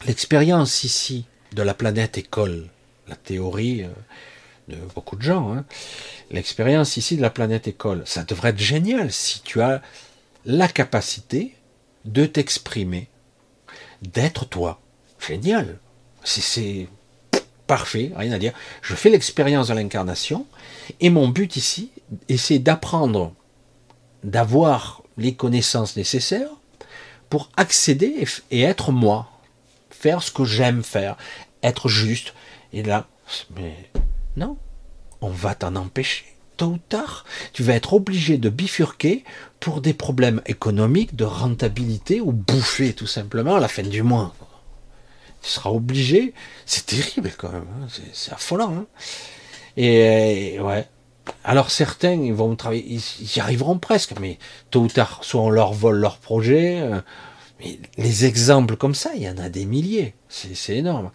l'expérience 0.04 0.84
ici 0.84 1.24
de 1.54 1.62
la 1.62 1.72
planète 1.72 2.18
école, 2.18 2.68
la 3.08 3.16
théorie 3.16 3.84
euh, 3.84 3.88
de 4.68 4.76
beaucoup 4.94 5.16
de 5.16 5.22
gens, 5.22 5.54
hein, 5.54 5.64
l'expérience 6.30 6.98
ici 6.98 7.16
de 7.16 7.22
la 7.22 7.30
planète 7.30 7.66
école, 7.66 8.02
ça 8.04 8.24
devrait 8.24 8.50
être 8.50 8.58
génial 8.58 9.10
si 9.10 9.40
tu 9.40 9.62
as 9.62 9.80
la 10.44 10.68
capacité 10.68 11.54
de 12.04 12.26
t'exprimer, 12.26 13.08
d'être 14.02 14.44
toi. 14.44 14.80
Génial. 15.18 15.78
C'est 16.24 16.88
parfait, 17.66 18.12
rien 18.16 18.32
à 18.32 18.38
dire. 18.38 18.52
Je 18.82 18.94
fais 18.94 19.10
l'expérience 19.10 19.68
de 19.68 19.74
l'incarnation, 19.74 20.46
et 21.00 21.10
mon 21.10 21.28
but 21.28 21.56
ici, 21.56 21.90
c'est 22.36 22.58
d'apprendre, 22.58 23.32
d'avoir 24.24 25.02
les 25.16 25.34
connaissances 25.34 25.96
nécessaires 25.96 26.50
pour 27.30 27.50
accéder 27.56 28.26
et 28.50 28.62
être 28.62 28.92
moi, 28.92 29.30
faire 29.90 30.22
ce 30.22 30.30
que 30.30 30.44
j'aime 30.44 30.82
faire, 30.82 31.16
être 31.62 31.88
juste. 31.88 32.34
Et 32.72 32.82
là, 32.82 33.08
non, 34.36 34.58
on 35.20 35.30
va 35.30 35.54
t'en 35.54 35.76
empêcher. 35.76 36.26
Tôt 36.56 36.66
ou 36.66 36.78
tard, 36.78 37.24
tu 37.52 37.62
vas 37.62 37.74
être 37.74 37.94
obligé 37.94 38.36
de 38.36 38.50
bifurquer 38.50 39.24
pour 39.62 39.80
des 39.80 39.94
problèmes 39.94 40.42
économiques, 40.44 41.16
de 41.16 41.24
rentabilité 41.24 42.20
ou 42.20 42.32
bouffer 42.32 42.92
tout 42.92 43.06
simplement 43.06 43.56
à 43.56 43.60
la 43.60 43.68
fin 43.68 43.82
du 43.82 44.02
mois. 44.02 44.34
Tu 45.40 45.48
seras 45.48 45.70
obligé. 45.70 46.34
C'est 46.66 46.86
terrible 46.86 47.32
quand 47.38 47.50
même. 47.50 47.66
Hein. 47.80 47.86
C'est 48.12 48.32
affolant. 48.32 48.74
Hein. 48.74 48.86
et 49.76 50.58
ouais, 50.60 50.86
alors 51.44 51.70
certains, 51.70 52.14
ils 52.14 52.32
vont 52.32 52.54
travailler, 52.56 52.84
ils 52.88 53.36
y 53.36 53.40
arriveront 53.40 53.78
presque, 53.78 54.18
mais 54.20 54.38
tôt 54.70 54.80
ou 54.80 54.88
tard, 54.88 55.20
soit 55.22 55.40
on 55.40 55.50
leur 55.50 55.72
vole 55.72 55.96
leur 55.96 56.18
projet. 56.18 56.80
Euh, 56.80 57.00
les 57.96 58.24
exemples 58.24 58.76
comme 58.76 58.94
ça, 58.94 59.10
il 59.14 59.22
y 59.22 59.28
en 59.28 59.38
a 59.38 59.48
des 59.48 59.64
milliers. 59.64 60.14
C'est 60.28 60.76
énorme. 60.76 61.10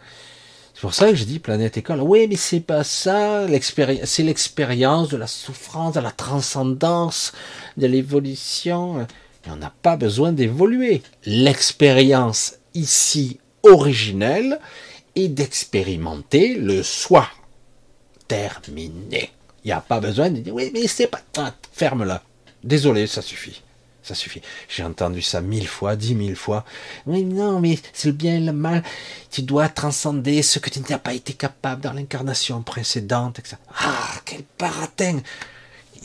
C'est 0.77 0.81
pour 0.81 0.93
ça 0.93 1.09
que 1.09 1.15
je 1.15 1.23
dis 1.23 1.39
planète 1.39 1.75
école. 1.77 2.01
Oui, 2.01 2.27
mais 2.29 2.35
c'est 2.35 2.59
pas 2.59 2.83
ça. 2.83 3.47
C'est 4.03 4.21
l'expérience 4.21 5.09
de 5.09 5.17
la 5.17 5.25
souffrance, 5.25 5.95
de 5.95 5.99
la 5.99 6.11
transcendance, 6.11 7.33
de 7.77 7.87
l'évolution. 7.87 9.07
On 9.47 9.55
n'a 9.55 9.73
pas 9.81 9.97
besoin 9.97 10.31
d'évoluer. 10.31 11.01
L'expérience 11.25 12.59
ici 12.75 13.39
originelle 13.63 14.59
est 15.15 15.29
d'expérimenter 15.29 16.53
le 16.53 16.83
soi. 16.83 17.27
Terminé. 18.27 19.31
Il 19.63 19.69
n'y 19.69 19.73
a 19.73 19.81
pas 19.81 19.99
besoin 19.99 20.29
de 20.29 20.41
dire 20.41 20.53
oui, 20.53 20.69
mais 20.75 20.85
c'est 20.85 21.07
pas. 21.07 21.23
Ferme-la. 21.73 22.21
Désolé, 22.63 23.07
ça 23.07 23.23
suffit. 23.23 23.63
Ça 24.07 24.15
suffit. 24.15 24.41
J'ai 24.69 24.83
entendu 24.83 25.21
ça 25.21 25.41
mille 25.41 25.67
fois, 25.67 25.97
dix 25.97 26.15
mille 26.15 26.37
fois. 26.37 26.63
Oui, 27.07 27.25
non, 27.25 27.59
mais 27.59 27.77
c'est 27.91 28.07
le 28.07 28.13
bien 28.13 28.37
et 28.37 28.39
le 28.39 28.53
mal. 28.53 28.81
Tu 29.29 29.41
dois 29.41 29.67
transcender 29.67 30.41
ce 30.43 30.59
que 30.59 30.69
tu 30.69 30.79
n'as 30.79 30.97
pas 30.97 31.13
été 31.13 31.33
capable 31.33 31.81
dans 31.81 31.91
l'incarnation 31.91 32.61
précédente, 32.61 33.39
etc. 33.39 33.57
Ah, 33.77 34.13
quel 34.23 34.43
baratin 34.57 35.19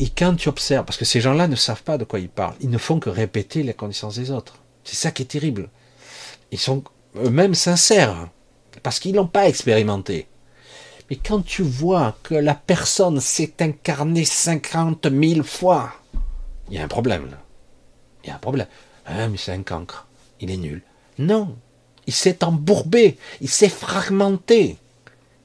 Et 0.01 0.09
quand 0.09 0.35
tu 0.35 0.49
observes, 0.49 0.85
parce 0.85 0.99
que 0.99 1.05
ces 1.05 1.21
gens-là 1.21 1.47
ne 1.47 1.55
savent 1.55 1.85
pas 1.85 1.97
de 1.97 2.03
quoi 2.03 2.19
ils 2.19 2.29
parlent, 2.29 2.57
ils 2.61 2.71
ne 2.71 2.79
font 2.79 2.99
que 2.99 3.09
répéter 3.09 3.63
les 3.63 3.73
connaissances 3.73 4.17
des 4.17 4.33
autres. 4.33 4.57
C'est 4.83 4.97
ça 4.97 5.13
qui 5.13 5.23
est 5.23 5.27
terrible. 5.27 5.69
Ils 6.51 6.59
sont 6.59 6.83
eux-mêmes 7.15 7.55
sincères, 7.55 8.31
parce 8.83 8.99
qu'ils 8.99 9.15
n'ont 9.15 9.29
pas 9.29 9.47
expérimenté. 9.47 10.27
Et 11.09 11.17
quand 11.17 11.43
tu 11.45 11.63
vois 11.63 12.17
que 12.25 12.35
la 12.35 12.57
personne 12.57 13.21
s'est 13.21 13.55
incarnée 13.61 14.25
cinquante 14.25 15.07
mille 15.07 15.45
fois, 15.45 15.93
il 16.69 16.75
y 16.75 16.79
a 16.79 16.83
un 16.83 16.89
problème 16.89 17.31
là. 17.31 17.42
Il 18.25 18.29
y 18.29 18.31
a 18.31 18.37
un 18.37 18.39
problème. 18.39 18.67
Ah, 19.07 19.29
mais 19.29 19.37
c'est 19.37 19.53
un 19.53 19.63
cancre. 19.63 20.07
Il 20.41 20.51
est 20.51 20.57
nul. 20.57 20.83
Non. 21.19 21.57
Il 22.07 22.13
s'est 22.13 22.45
embourbé. 22.45 23.17
Il 23.41 23.49
s'est 23.49 23.69
fragmenté. 23.69 24.77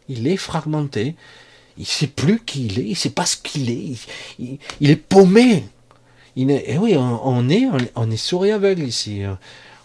Il 0.09 0.27
est 0.27 0.37
fragmenté. 0.37 1.15
Il 1.77 1.81
ne 1.81 1.85
sait 1.85 2.07
plus 2.07 2.39
qui 2.39 2.65
il 2.65 2.79
est. 2.79 2.83
Il 2.83 2.91
ne 2.91 2.95
sait 2.95 3.09
pas 3.11 3.25
ce 3.25 3.37
qu'il 3.37 3.69
est. 3.69 3.97
Il, 4.39 4.89
est 4.89 4.95
paumé. 4.95 5.65
Il 6.35 6.49
est, 6.51 6.63
eh 6.67 6.77
oui, 6.77 6.95
on, 6.97 7.49
est, 7.49 7.67
on 7.95 8.11
est 8.11 8.17
souris 8.17 8.51
aveugle 8.51 8.83
ici. 8.83 9.23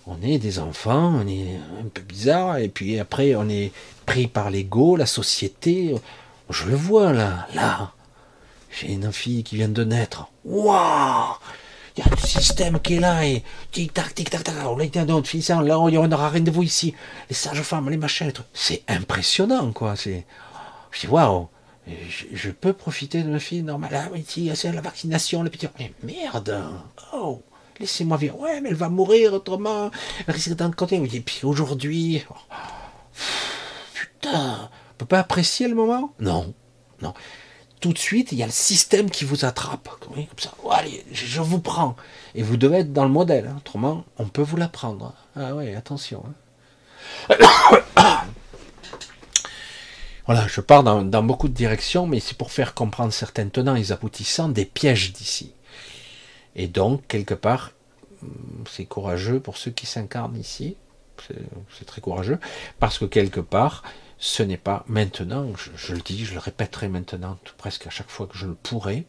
On 0.07 0.21
est 0.21 0.39
des 0.39 0.59
enfants, 0.59 1.21
on 1.23 1.29
est 1.29 1.59
un 1.81 1.87
peu 1.87 2.03
bizarre, 2.03 2.57
et 2.57 2.69
puis 2.69 2.99
après 2.99 3.37
on 3.37 3.49
est 3.49 3.71
pris 4.05 4.27
par 4.27 4.51
l'ego, 4.51 4.97
la 4.97 5.07
société. 5.07 5.95
Je 6.51 6.67
le 6.67 6.75
vois 6.75 7.13
là, 7.13 7.47
là. 7.55 7.93
J'ai 8.71 8.93
une 8.93 9.13
fille 9.13 9.45
qui 9.45 9.57
vient 9.57 9.69
de 9.69 9.85
naître. 9.85 10.29
Waouh 10.45 11.37
Il 11.97 12.05
y 12.05 12.07
a 12.07 12.11
le 12.11 12.17
système 12.17 12.81
qui 12.81 12.95
est 12.95 13.01
là 13.01 13.25
et 13.27 13.43
tic-tac, 13.71 14.15
tic-tac, 14.15 14.45
tac. 14.45 14.55
On 14.67 14.79
été 14.81 15.05
d'autres 15.05 15.29
filles, 15.29 15.45
là, 15.49 15.79
on 15.79 16.13
aura 16.13 16.31
rendez-vous 16.31 16.63
ici. 16.63 16.95
Les 17.29 17.35
sages-femmes, 17.35 17.91
les 17.91 17.97
machins, 17.97 18.33
C'est 18.55 18.83
impressionnant, 18.89 19.73
quoi. 19.73 19.97
C'est. 19.97 20.27
Je 20.91 21.01
dis, 21.01 21.07
waouh 21.07 21.49
je, 22.33 22.51
peux 22.51 22.73
profiter 22.73 23.23
de 23.23 23.29
ma 23.29 23.39
fille 23.39 23.63
normale. 23.63 23.91
Ah 23.93 24.09
oui, 24.13 24.25
c'est 24.55 24.73
la 24.73 24.81
vaccination, 24.81 25.43
le 25.43 25.51
petit. 25.51 25.69
Mais 25.79 25.93
merde 26.03 26.63
Oh 27.13 27.43
Laissez-moi 27.81 28.17
vivre. 28.17 28.39
Ouais, 28.39 28.61
mais 28.61 28.69
elle 28.69 28.77
va 28.77 28.89
mourir 28.89 29.33
autrement. 29.33 29.91
Elle 30.27 30.35
risque 30.35 30.55
d'en 30.55 30.71
côté. 30.71 30.97
Et 30.97 31.21
puis 31.21 31.41
aujourd'hui. 31.43 32.23
Oh, 32.31 32.35
putain, 33.95 34.71
on 34.93 34.95
peut 34.99 35.07
pas 35.07 35.21
apprécier 35.21 35.67
le 35.67 35.75
moment? 35.75 36.15
Non, 36.21 36.55
non. 37.01 37.15
Tout 37.83 37.93
de 37.93 37.99
suite, 37.99 38.31
il 38.31 38.39
y 38.39 38.45
a 38.45 38.47
le 38.47 38.53
système 38.53 39.11
qui 39.11 39.25
vous 39.25 39.45
attrape. 39.45 39.89
Ça. 40.39 40.55
allez, 40.71 41.05
je 41.11 41.41
vous 41.41 41.59
prends. 41.59 41.97
Et 42.37 42.45
vous 42.45 42.57
devez 42.57 42.79
être 42.79 42.93
dans 42.93 43.03
le 43.03 43.11
modèle. 43.11 43.49
Hein. 43.49 43.57
Autrement, 43.59 44.05
on 44.19 44.27
peut 44.27 44.41
vous 44.41 44.57
l'apprendre. 44.57 45.15
Ah 45.35 45.57
ouais, 45.57 45.75
attention. 45.75 46.23
Hein. 47.29 47.37
voilà, 50.27 50.47
je 50.47 50.61
pars 50.61 50.85
dans, 50.85 51.03
dans, 51.03 51.25
beaucoup 51.25 51.49
de 51.49 51.55
directions, 51.55 52.07
mais 52.07 52.21
c'est 52.21 52.39
pour 52.39 52.53
faire 52.53 52.75
comprendre 52.75 53.13
certains 53.13 53.49
tenants 53.49 53.75
et 53.75 53.91
aboutissants 53.91 54.49
des 54.49 54.65
pièges 54.65 55.13
d'ici. 55.13 55.53
Et 56.55 56.69
donc, 56.69 57.05
quelque 57.09 57.35
part, 57.35 57.73
c'est 58.71 58.85
courageux 58.85 59.41
pour 59.41 59.57
ceux 59.57 59.73
qui 59.73 59.87
s'incarnent 59.87 60.37
ici. 60.37 60.77
C'est 61.77 61.85
très 61.85 62.01
courageux, 62.01 62.39
parce 62.79 63.01
que 63.01 63.07
quelque 63.07 63.41
part, 63.41 63.83
ce 64.23 64.45
n'est 64.45 64.57
pas 64.57 64.85
maintenant, 64.87 65.49
je, 65.75 65.95
le 65.95 66.01
dis, 66.01 66.25
je 66.25 66.35
le 66.35 66.39
répéterai 66.39 66.87
maintenant 66.87 67.41
presque 67.59 67.89
à 67.89 67.91
chaque 67.91 68.09
fois 68.09 68.29
que 68.29 68.39
je 68.39 68.47
le 68.47 68.55
pourrai, 68.55 69.05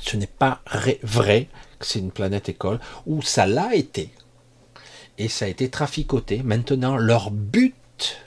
ce 0.00 0.16
n'est 0.16 0.26
pas 0.26 0.60
vrai 1.04 1.48
que 1.78 1.86
c'est 1.86 2.00
une 2.00 2.10
planète 2.10 2.48
école, 2.48 2.80
où 3.06 3.22
ça 3.22 3.46
l'a 3.46 3.76
été, 3.76 4.12
et 5.18 5.28
ça 5.28 5.44
a 5.44 5.48
été 5.48 5.70
traficoté. 5.70 6.42
Maintenant, 6.42 6.96
leur 6.96 7.30
but, 7.30 8.26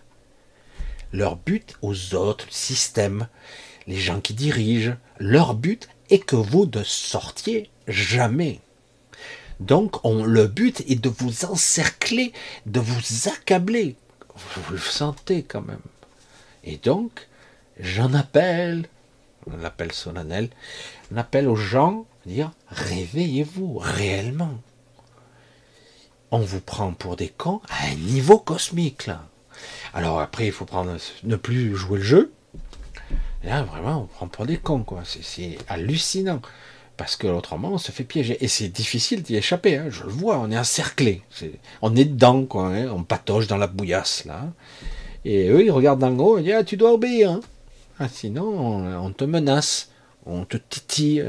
leur 1.12 1.36
but 1.36 1.76
aux 1.82 2.16
autres, 2.16 2.46
le 2.46 2.54
système, 2.54 3.28
les 3.86 4.00
gens 4.00 4.22
qui 4.22 4.34
dirigent, 4.34 4.96
leur 5.20 5.56
but 5.56 5.90
est 6.10 6.20
que 6.20 6.38
vous 6.38 6.72
ne 6.74 6.84
sortiez 6.86 7.70
jamais. 7.90 8.62
Donc, 9.60 10.06
on, 10.06 10.24
le 10.24 10.48
but 10.48 10.86
est 10.88 11.02
de 11.02 11.10
vous 11.10 11.44
encercler, 11.44 12.32
de 12.66 12.80
vous 12.80 13.28
accabler, 13.28 13.98
vous 14.36 14.74
le 14.74 14.80
sentez 14.80 15.44
quand 15.44 15.62
même. 15.62 15.82
Et 16.64 16.78
donc, 16.78 17.28
j'en 17.80 18.14
appelle, 18.14 18.88
on 19.48 19.64
solennel, 19.92 20.50
on 21.12 21.18
aux 21.48 21.56
gens, 21.56 22.06
dire 22.26 22.52
réveillez-vous 22.70 23.78
réellement. 23.78 24.60
On 26.32 26.40
vous 26.40 26.62
prend 26.62 26.94
pour 26.94 27.16
des 27.16 27.30
cons 27.30 27.62
à 27.70 27.88
un 27.88 27.96
niveau 27.96 28.40
cosmique 28.40 29.06
là. 29.06 29.28
Alors 29.94 30.20
après, 30.20 30.48
il 30.48 30.52
faut 30.52 30.66
prendre, 30.66 30.98
ne 31.24 31.36
plus 31.36 31.76
jouer 31.76 32.00
le 32.00 32.04
jeu. 32.04 32.34
là, 33.44 33.64
vraiment, 33.64 34.02
on 34.02 34.06
prend 34.08 34.28
pour 34.28 34.46
des 34.46 34.58
cons 34.58 34.84
quoi. 34.84 35.04
C'est 35.06 35.58
hallucinant 35.68 36.42
parce 36.98 37.16
que 37.16 37.28
autrement 37.28 37.72
on 37.72 37.78
se 37.78 37.92
fait 37.92 38.04
piéger. 38.04 38.44
Et 38.44 38.48
c'est 38.48 38.70
difficile 38.70 39.22
d'y 39.22 39.36
échapper, 39.36 39.78
hein. 39.78 39.88
je 39.90 40.04
le 40.04 40.10
vois, 40.10 40.40
on 40.40 40.52
est 40.52 40.58
encerclé. 40.58 41.22
on 41.82 41.96
est 41.96 42.06
dedans, 42.06 42.46
quoi, 42.46 42.68
hein. 42.68 42.88
on 42.92 43.04
patoche 43.04 43.48
dans 43.48 43.58
la 43.58 43.68
bouillasse, 43.68 44.26
là. 44.26 44.48
Et 45.26 45.48
eux, 45.50 45.64
ils 45.64 45.72
regardent 45.72 46.04
le 46.04 46.22
haut, 46.22 46.38
ils 46.38 46.44
disent, 46.44 46.56
ah, 46.60 46.64
tu 46.64 46.78
dois 46.78 46.94
obéir. 46.94 47.32
Hein. 47.32 47.42
Ah, 48.00 48.10
sinon, 48.10 48.44
on, 49.00 49.12
te 49.14 49.24
menace, 49.24 49.90
on 50.26 50.44
te 50.44 50.58
titille, 50.58 51.24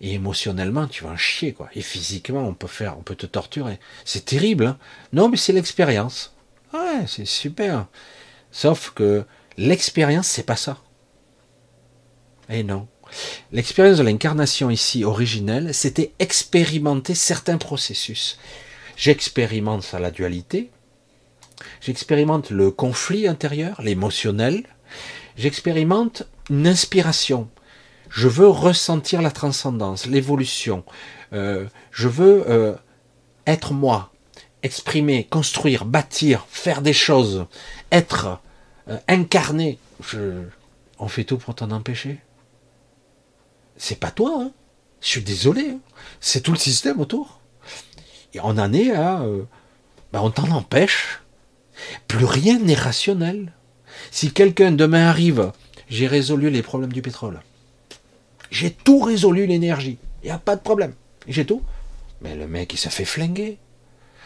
et 0.00 0.14
émotionnellement, 0.14 0.86
tu 0.86 1.04
vas 1.04 1.10
en 1.10 1.16
chier, 1.16 1.52
quoi. 1.52 1.68
Et 1.74 1.80
physiquement, 1.80 2.46
on 2.46 2.54
peut 2.54 2.68
faire, 2.68 2.96
on 2.98 3.02
peut 3.02 3.16
te 3.16 3.26
torturer. 3.26 3.80
C'est 4.04 4.24
terrible, 4.24 4.76
Non, 5.12 5.28
mais 5.28 5.36
c'est 5.36 5.52
l'expérience. 5.52 6.34
Ouais, 6.72 7.06
c'est 7.06 7.24
super. 7.24 7.86
Sauf 8.52 8.90
que 8.90 9.24
l'expérience, 9.56 10.28
c'est 10.28 10.44
pas 10.44 10.56
ça. 10.56 10.78
Et 12.48 12.62
non. 12.62 12.86
L'expérience 13.52 13.98
de 13.98 14.02
l'incarnation 14.02 14.70
ici 14.70 15.04
originelle, 15.04 15.74
c'était 15.74 16.12
expérimenter 16.18 17.14
certains 17.14 17.58
processus. 17.58 18.38
J'expérimente 18.96 19.82
ça 19.82 19.98
la 19.98 20.10
dualité, 20.10 20.70
j'expérimente 21.80 22.50
le 22.50 22.70
conflit 22.70 23.26
intérieur, 23.26 23.80
l'émotionnel, 23.82 24.64
j'expérimente 25.36 26.24
une 26.50 26.66
inspiration. 26.66 27.48
Je 28.10 28.28
veux 28.28 28.48
ressentir 28.48 29.22
la 29.22 29.30
transcendance, 29.30 30.06
l'évolution. 30.06 30.84
Euh, 31.32 31.66
je 31.92 32.08
veux 32.08 32.44
euh, 32.50 32.74
être 33.46 33.72
moi, 33.72 34.12
exprimer, 34.62 35.24
construire, 35.24 35.84
bâtir, 35.84 36.46
faire 36.50 36.82
des 36.82 36.92
choses, 36.92 37.46
être 37.92 38.40
euh, 38.88 38.98
incarné. 39.08 39.78
on 40.98 41.08
fait 41.08 41.24
tout 41.24 41.38
pour 41.38 41.54
t'en 41.54 41.70
empêcher? 41.70 42.18
C'est 43.80 43.98
pas 43.98 44.10
toi. 44.10 44.42
Hein. 44.42 44.52
Je 45.00 45.08
suis 45.08 45.22
désolé. 45.22 45.70
Hein. 45.70 45.80
C'est 46.20 46.42
tout 46.42 46.52
le 46.52 46.58
système 46.58 47.00
autour. 47.00 47.40
Et 48.34 48.40
on 48.40 48.58
en 48.58 48.72
est 48.72 48.92
à. 48.92 49.22
Euh, 49.22 49.42
ben, 50.12 50.20
on 50.20 50.30
t'en 50.30 50.50
empêche. 50.50 51.20
Plus 52.06 52.26
rien 52.26 52.58
n'est 52.58 52.74
rationnel. 52.74 53.52
Si 54.10 54.32
quelqu'un 54.32 54.70
demain 54.70 55.08
arrive, 55.08 55.50
j'ai 55.88 56.06
résolu 56.06 56.50
les 56.50 56.62
problèmes 56.62 56.92
du 56.92 57.00
pétrole. 57.00 57.40
J'ai 58.50 58.70
tout 58.70 59.00
résolu 59.00 59.46
l'énergie. 59.46 59.98
Il 60.22 60.26
n'y 60.26 60.32
a 60.32 60.38
pas 60.38 60.56
de 60.56 60.60
problème. 60.60 60.92
J'ai 61.26 61.46
tout. 61.46 61.62
Mais 62.20 62.34
le 62.34 62.46
mec, 62.46 62.74
il 62.74 62.76
se 62.76 62.90
fait 62.90 63.06
flinguer. 63.06 63.56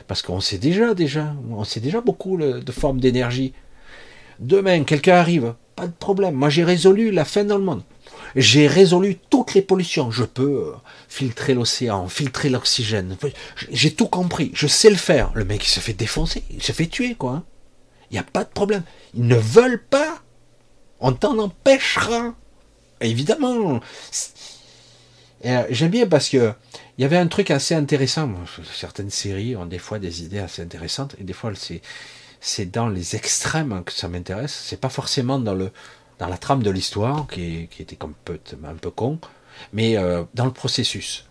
Parce 0.08 0.22
qu'on 0.22 0.40
sait 0.40 0.58
déjà, 0.58 0.94
déjà, 0.94 1.32
on 1.50 1.62
sait 1.62 1.80
déjà 1.80 2.00
beaucoup 2.00 2.36
de 2.36 2.72
formes 2.72 2.98
d'énergie. 2.98 3.52
Demain, 4.40 4.82
quelqu'un 4.82 5.14
arrive, 5.14 5.54
pas 5.76 5.86
de 5.86 5.92
problème. 5.92 6.34
Moi, 6.34 6.50
j'ai 6.50 6.64
résolu 6.64 7.12
la 7.12 7.24
fin 7.24 7.44
dans 7.44 7.58
le 7.58 7.64
monde. 7.64 7.84
J'ai 8.36 8.66
résolu 8.66 9.16
toutes 9.30 9.54
les 9.54 9.62
pollutions. 9.62 10.10
Je 10.10 10.24
peux 10.24 10.68
euh, 10.68 10.72
filtrer 11.08 11.54
l'océan, 11.54 12.08
filtrer 12.08 12.48
l'oxygène. 12.50 13.16
J'ai 13.70 13.94
tout 13.94 14.08
compris. 14.08 14.50
Je 14.54 14.66
sais 14.66 14.90
le 14.90 14.96
faire. 14.96 15.30
Le 15.34 15.44
mec, 15.44 15.64
il 15.64 15.70
se 15.70 15.80
fait 15.80 15.92
défoncer. 15.92 16.42
Il 16.50 16.62
se 16.62 16.72
fait 16.72 16.86
tuer, 16.86 17.14
quoi. 17.14 17.44
Il 18.10 18.14
n'y 18.14 18.20
a 18.20 18.24
pas 18.24 18.44
de 18.44 18.50
problème. 18.50 18.82
Ils 19.14 19.26
ne 19.26 19.36
veulent 19.36 19.82
pas. 19.82 20.22
On 21.00 21.12
t'en 21.12 21.38
empêchera. 21.38 22.34
Évidemment. 23.00 23.80
Euh, 25.44 25.66
j'aime 25.70 25.90
bien 25.90 26.06
parce 26.06 26.28
que 26.28 26.52
il 26.96 27.02
y 27.02 27.04
avait 27.04 27.16
un 27.16 27.26
truc 27.26 27.50
assez 27.50 27.74
intéressant. 27.74 28.30
Certaines 28.72 29.10
séries 29.10 29.56
ont 29.56 29.66
des 29.66 29.78
fois 29.78 29.98
des 29.98 30.22
idées 30.22 30.38
assez 30.38 30.62
intéressantes 30.62 31.16
et 31.20 31.24
des 31.24 31.32
fois 31.32 31.52
c'est 31.54 31.82
c'est 32.40 32.66
dans 32.70 32.88
les 32.88 33.16
extrêmes 33.16 33.82
que 33.84 33.92
ça 33.92 34.08
m'intéresse. 34.08 34.64
C'est 34.66 34.80
pas 34.80 34.90
forcément 34.90 35.38
dans 35.38 35.54
le 35.54 35.70
dans 36.18 36.28
la 36.28 36.38
trame 36.38 36.62
de 36.62 36.70
l'histoire 36.70 37.26
qui, 37.26 37.68
était 37.78 37.96
comme 37.96 38.14
un 38.64 38.74
peu 38.74 38.90
con, 38.90 39.18
mais 39.72 39.96
euh, 39.96 40.24
dans 40.34 40.44
le 40.44 40.52
processus. 40.52 41.26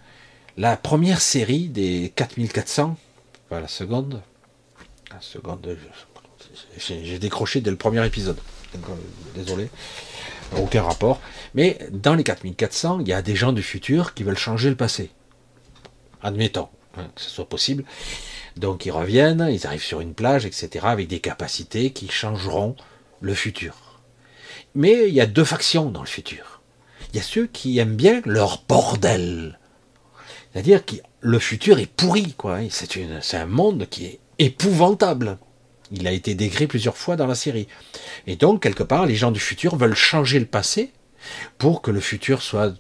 La 0.58 0.78
première 0.78 1.22
série 1.22 1.68
des 1.68 2.12
4400, 2.16 2.98
pas 3.50 3.60
la 3.60 3.68
seconde, 3.68 4.22
la 5.12 5.22
seconde, 5.22 5.78
j'ai 6.78 7.20
décroché 7.20 7.62
dès 7.62 7.72
le 7.72 7.78
premier 7.78 8.06
épisode. 8.06 8.38
Euh, 8.76 8.80
désolé, 9.36 9.70
aucun 10.58 10.84
rapport. 10.84 11.22
Mais 11.54 11.78
dans 11.92 12.16
les 12.16 12.24
4400, 12.24 13.00
il 13.02 13.08
y 13.08 13.14
a 13.14 13.22
des 13.22 13.36
gens 13.36 13.54
du 13.54 13.64
futur 13.64 14.14
qui 14.14 14.24
veulent 14.24 14.38
changer 14.38 14.70
le 14.70 14.76
passé. 14.76 15.12
Admettons 16.22 16.70
hein, 16.98 17.08
que 17.16 17.22
ce 17.22 17.30
soit 17.30 17.48
possible. 17.48 17.84
Donc 18.58 18.86
ils 18.86 18.92
reviennent, 18.92 19.48
ils 19.52 19.66
arrivent 19.66 19.84
sur 19.84 20.02
une 20.02 20.14
plage, 20.14 20.46
etc., 20.46 20.86
avec 20.88 21.08
des 21.08 21.20
capacités 21.20 21.92
qui 21.92 22.08
changeront 22.10 22.76
le 23.22 23.34
futur. 23.34 23.83
Mais 24.76 25.08
il 25.08 25.14
y 25.14 25.22
a 25.22 25.26
deux 25.26 25.44
factions 25.44 25.90
dans 25.90 26.02
le 26.02 26.08
futur. 26.08 26.62
Il 27.12 27.18
y 27.18 27.20
a 27.20 27.24
ceux 27.24 27.48
qui 27.48 27.78
aiment 27.78 27.96
bien 27.96 28.22
leur 28.26 28.64
bordel. 28.68 29.60
C'est-à-dire 30.52 30.86
que 30.86 30.96
le 31.22 31.40
futur 31.40 31.80
est 31.80 31.92
pourri, 31.92 32.34
quoi. 32.34 32.60
C'est 32.70 33.36
un 33.36 33.46
monde 33.46 33.88
qui 33.90 34.06
est 34.06 34.20
épouvantable. 34.40 35.38
Il 35.92 36.08
a 36.08 36.12
été 36.12 36.34
décrit 36.36 36.68
plusieurs 36.68 36.98
fois 36.98 37.16
dans 37.16 37.28
la 37.28 37.36
série. 37.36 37.68
Et 38.26 38.36
donc, 38.36 38.64
quelque 38.64 38.84
part, 38.84 39.06
les 39.06 39.16
gens 39.16 39.32
du 39.32 39.40
futur 39.40 39.76
veulent 39.76 39.96
changer 39.96 40.40
le 40.40 40.46
passé 40.46 40.92
pour 41.58 41.82
que 41.82 41.92
le 41.92 42.00
futur 42.00 42.42
soit 42.42 42.74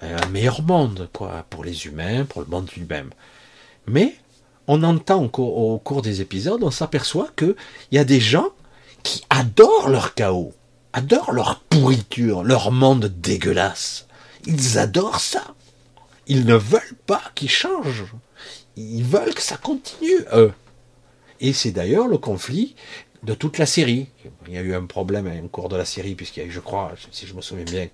un 0.00 0.26
meilleur 0.28 0.62
monde, 0.62 1.08
quoi, 1.12 1.46
pour 1.48 1.64
les 1.64 1.86
humains, 1.86 2.24
pour 2.24 2.42
le 2.42 2.48
monde 2.48 2.68
lui-même. 2.76 3.10
Mais 3.86 4.14
on 4.66 4.82
entend 4.82 5.24
au, 5.24 5.78
cours 5.78 6.02
des 6.02 6.20
épisodes, 6.20 6.62
on 6.62 6.70
s'aperçoit 6.70 7.28
qu'il 7.36 7.54
y 7.92 7.98
a 7.98 8.04
des 8.04 8.20
gens 8.20 8.48
qui 9.02 9.22
adorent 9.30 9.88
leur 9.88 10.14
chaos, 10.14 10.52
adorent 10.94 11.32
leur 11.32 11.60
pourriture, 11.60 12.44
leur 12.44 12.70
monde 12.70 13.06
dégueulasse. 13.06 14.06
Ils 14.46 14.78
adorent 14.78 15.20
ça. 15.20 15.54
Ils 16.26 16.46
ne 16.46 16.54
veulent 16.54 16.96
pas 17.06 17.22
qu'il 17.34 17.50
change. 17.50 18.04
Ils 18.76 19.04
veulent 19.04 19.34
que 19.34 19.42
ça 19.42 19.56
continue, 19.56 20.24
eux. 20.32 20.52
Et 21.40 21.52
c'est 21.52 21.72
d'ailleurs 21.72 22.06
le 22.06 22.16
conflit 22.16 22.76
de 23.24 23.34
toute 23.34 23.58
la 23.58 23.66
série. 23.66 24.08
Il 24.46 24.54
y 24.54 24.56
a 24.56 24.62
eu 24.62 24.74
un 24.74 24.86
problème 24.86 25.30
au 25.44 25.48
cours 25.48 25.68
de 25.68 25.76
la 25.76 25.84
série, 25.84 26.14
puisqu'il 26.14 26.40
y 26.40 26.42
a 26.44 26.46
eu, 26.46 26.52
je 26.52 26.60
crois, 26.60 26.92
si 27.10 27.26
je 27.26 27.34
me 27.34 27.42
souviens 27.42 27.64
bien, 27.64 27.88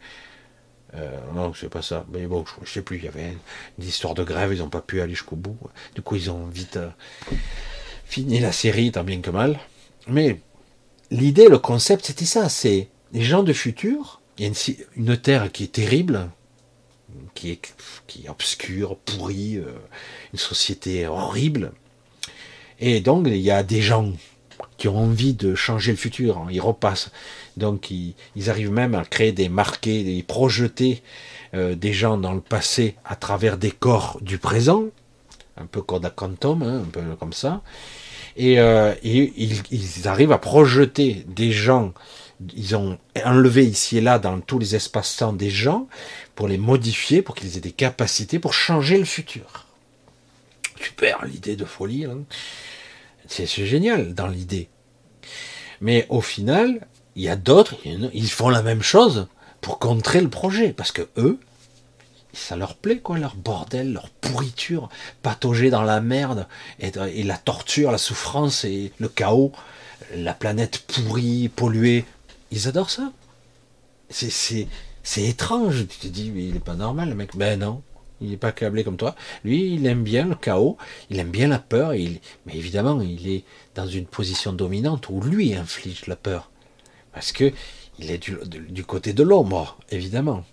euh, 0.95 1.19
non, 1.35 1.55
c'est 1.55 1.71
pas 1.71 1.83
ça. 1.83 2.05
Mais 2.13 2.27
bon, 2.27 2.45
je, 2.65 2.71
sais 2.71 2.83
plus, 2.83 2.99
il 2.99 3.05
y 3.05 3.09
avait 3.09 3.35
une, 3.79 3.85
histoire 3.85 4.15
de 4.15 4.25
grève, 4.25 4.53
ils 4.53 4.59
n'ont 4.59 4.69
pas 4.69 4.83
pu 4.83 5.01
aller 5.01 5.15
jusqu'au 5.15 5.37
bout. 5.37 5.57
Du 5.95 6.03
coup, 6.03 6.17
ils 6.17 6.31
ont 6.31 6.47
vite 6.47 6.77
euh, 6.77 6.91
fini 8.05 8.41
la 8.41 8.53
série, 8.53 8.93
tant 8.93 9.05
bien 9.05 9.23
que 9.23 9.31
mal. 9.31 9.59
Mais 10.07 10.41
l'idée, 11.11 11.49
le 11.49 11.59
concept, 11.59 12.07
c'était 12.07 12.25
ça. 12.25 12.49
C'est 12.49 12.89
les 13.13 13.23
gens 13.23 13.43
de 13.43 13.53
futur. 13.53 14.21
Il 14.39 14.47
y 14.47 14.49
a 14.49 14.53
une, 14.97 15.17
terre 15.19 15.53
qui 15.53 15.65
est 15.65 15.73
terrible, 15.73 16.31
qui 17.35 17.51
est, 17.51 17.61
qui 18.07 18.29
obscure, 18.29 18.97
pourrie, 18.97 19.59
euh, 19.59 19.73
une 20.33 20.39
société 20.39 21.07
horrible. 21.07 21.73
Et 22.79 23.01
donc, 23.01 23.27
il 23.27 23.37
y 23.37 23.51
a 23.51 23.63
des 23.63 23.83
gens 23.83 24.13
qui 24.79 24.89
ont 24.89 24.97
envie 24.97 25.35
de 25.35 25.55
changer 25.55 25.93
le 25.93 25.99
futur. 25.99 26.39
Hein. 26.39 26.49
Ils 26.51 26.61
repassent. 26.61 27.11
Donc 27.57 27.91
ils, 27.91 28.15
arrivent 28.49 28.73
même 28.73 28.95
à 28.95 29.05
créer 29.05 29.33
des 29.33 29.49
marqués, 29.49 30.03
des 30.03 30.23
projeter 30.23 31.03
euh, 31.55 31.75
des 31.75 31.93
gens 31.93 32.17
dans 32.17 32.33
le 32.33 32.41
passé 32.41 32.97
à 33.05 33.17
travers 33.17 33.59
des 33.59 33.71
corps 33.71 34.19
du 34.23 34.39
présent, 34.39 34.85
un 35.57 35.67
peu 35.67 35.83
Quantum, 35.83 36.63
hein, 36.63 36.83
un 36.87 36.91
peu 36.91 37.03
comme 37.17 37.35
ça. 37.35 37.63
Et, 38.37 38.61
euh, 38.61 38.95
ils, 39.03 40.09
arrivent 40.09 40.33
à 40.33 40.39
projeter 40.39 41.25
des 41.29 41.53
gens. 41.53 41.93
Ils 42.55 42.75
ont 42.75 42.99
enlevé 43.25 43.67
ici 43.67 43.99
et 43.99 44.01
là 44.01 44.19
dans 44.19 44.41
tous 44.41 44.59
les 44.59 44.75
espaces-temps 44.75 45.33
des 45.33 45.51
gens 45.51 45.89
pour 46.35 46.49
les 46.49 46.59
modifier, 46.59 47.21
pour 47.23 47.35
qu'ils 47.35 47.57
aient 47.57 47.61
des 47.61 47.73
capacités 47.73 48.39
pour 48.39 48.55
changer 48.55 48.99
le 48.99 49.05
futur. 49.05 49.67
Super, 50.81 51.25
l'idée 51.27 51.57
de 51.57 51.67
folie. 51.67 52.07
Hein. 52.07 52.21
C'est 53.27 53.47
génial 53.47 54.15
dans 54.15 54.27
l'idée. 54.27 54.69
Mais 55.81 56.07
au 56.09 56.21
final, 56.21 56.87
il 57.17 57.23
y 57.23 57.29
a 57.29 57.37
d'autres, 57.37 57.77
ils 57.85 58.31
font 58.31 58.49
la 58.49 58.63
même 58.63 58.83
chose 58.83 59.29
pour 59.61 59.79
contrer 59.79 60.21
le 60.21 60.31
projet, 60.31 60.73
parce 60.73 60.93
que 60.93 61.09
eux, 61.17 61.39
ça 62.33 62.57
leur 62.57 62.77
plaît, 62.77 62.99
quoi, 62.99 63.19
leur 63.19 63.35
bordel, 63.35 63.93
leur 63.93 64.09
pourriture, 64.11 64.89
patauger 65.23 65.71
dans 65.71 65.83
la 65.83 66.01
merde, 66.01 66.47
et, 66.79 67.23
la 67.23 67.37
torture, 67.37 67.91
la 67.91 67.99
souffrance 67.99 68.65
et 68.65 68.93
le 68.99 69.09
chaos, 69.09 69.53
la 70.15 70.35
planète 70.35 70.79
pourrie, 70.79 71.49
polluée. 71.49 72.05
Ils 72.51 72.69
adorent 72.69 72.91
ça. 72.91 73.13
C'est 74.11 74.67
étrange. 75.17 75.87
Tu 75.89 75.99
te 75.99 76.07
dis, 76.09 76.31
mais 76.31 76.45
il 76.45 76.55
n'est 76.55 76.61
pas 76.61 76.75
normal, 76.75 77.11
le 77.11 77.15
mec. 77.15 77.37
Ben 77.37 77.59
non, 77.59 77.83
il 78.21 78.31
n'est 78.31 78.37
pas 78.37 78.53
câblé 78.53 78.85
comme 78.85 78.97
toi. 78.97 79.15
Lui, 79.45 79.75
il 79.75 79.87
aime 79.87 80.03
bien 80.03 80.27
le 80.27 80.35
chaos, 80.35 80.77
il 81.11 81.19
aime 81.19 81.31
bien 81.31 81.49
la 81.49 81.59
peur, 81.59 81.91
mais 81.91 82.55
évidemment, 82.55 83.01
il 83.01 83.29
est 83.29 83.45
dans 83.75 83.87
une 83.87 84.07
position 84.07 84.53
dominante 84.53 85.09
où 85.09 85.21
lui 85.21 85.55
inflige 85.55 86.07
la 86.07 86.17
peur. 86.17 86.51
Parce 87.13 87.33
que 87.33 87.53
il 88.01 88.11
est 88.11 88.19
du, 88.19 88.85
côté 88.85 89.13
de 89.13 89.23
l'ombre, 89.23 89.79
évidemment. 89.91 90.45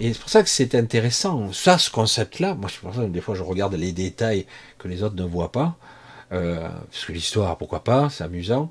Et 0.00 0.14
c'est 0.14 0.18
pour 0.18 0.30
ça 0.30 0.42
que 0.42 0.48
c'est 0.48 0.74
intéressant. 0.74 1.52
Ça, 1.52 1.76
ce 1.76 1.90
concept-là, 1.90 2.54
moi, 2.54 2.70
pour 2.80 2.94
ça 2.94 3.04
des 3.04 3.20
fois, 3.20 3.34
je 3.34 3.42
regarde 3.42 3.74
les 3.74 3.92
détails 3.92 4.46
que 4.78 4.88
les 4.88 5.02
autres 5.02 5.14
ne 5.14 5.24
voient 5.24 5.52
pas. 5.52 5.76
Euh, 6.32 6.68
parce 6.90 7.04
que 7.04 7.12
l'histoire, 7.12 7.58
pourquoi 7.58 7.84
pas, 7.84 8.08
c'est 8.08 8.24
amusant. 8.24 8.70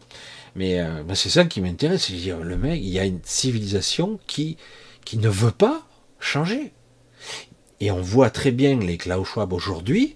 Mais 0.56 0.80
euh, 0.80 1.04
ben, 1.04 1.14
c'est 1.14 1.30
ça 1.30 1.46
qui 1.46 1.62
m'intéresse. 1.62 2.10
Le 2.10 2.58
mec, 2.58 2.82
il 2.82 2.90
y 2.90 3.00
a 3.00 3.06
une 3.06 3.20
civilisation 3.24 4.20
qui, 4.26 4.58
qui 5.06 5.18
ne 5.18 5.30
veut 5.30 5.52
pas 5.52 5.88
changer. 6.20 6.74
Et 7.80 7.92
on 7.92 8.02
voit 8.02 8.32
très 8.32 8.52
bien 8.52 8.80
les 8.80 8.98
Klaus 8.98 9.28
Schwab 9.28 9.54
aujourd'hui 9.54 10.16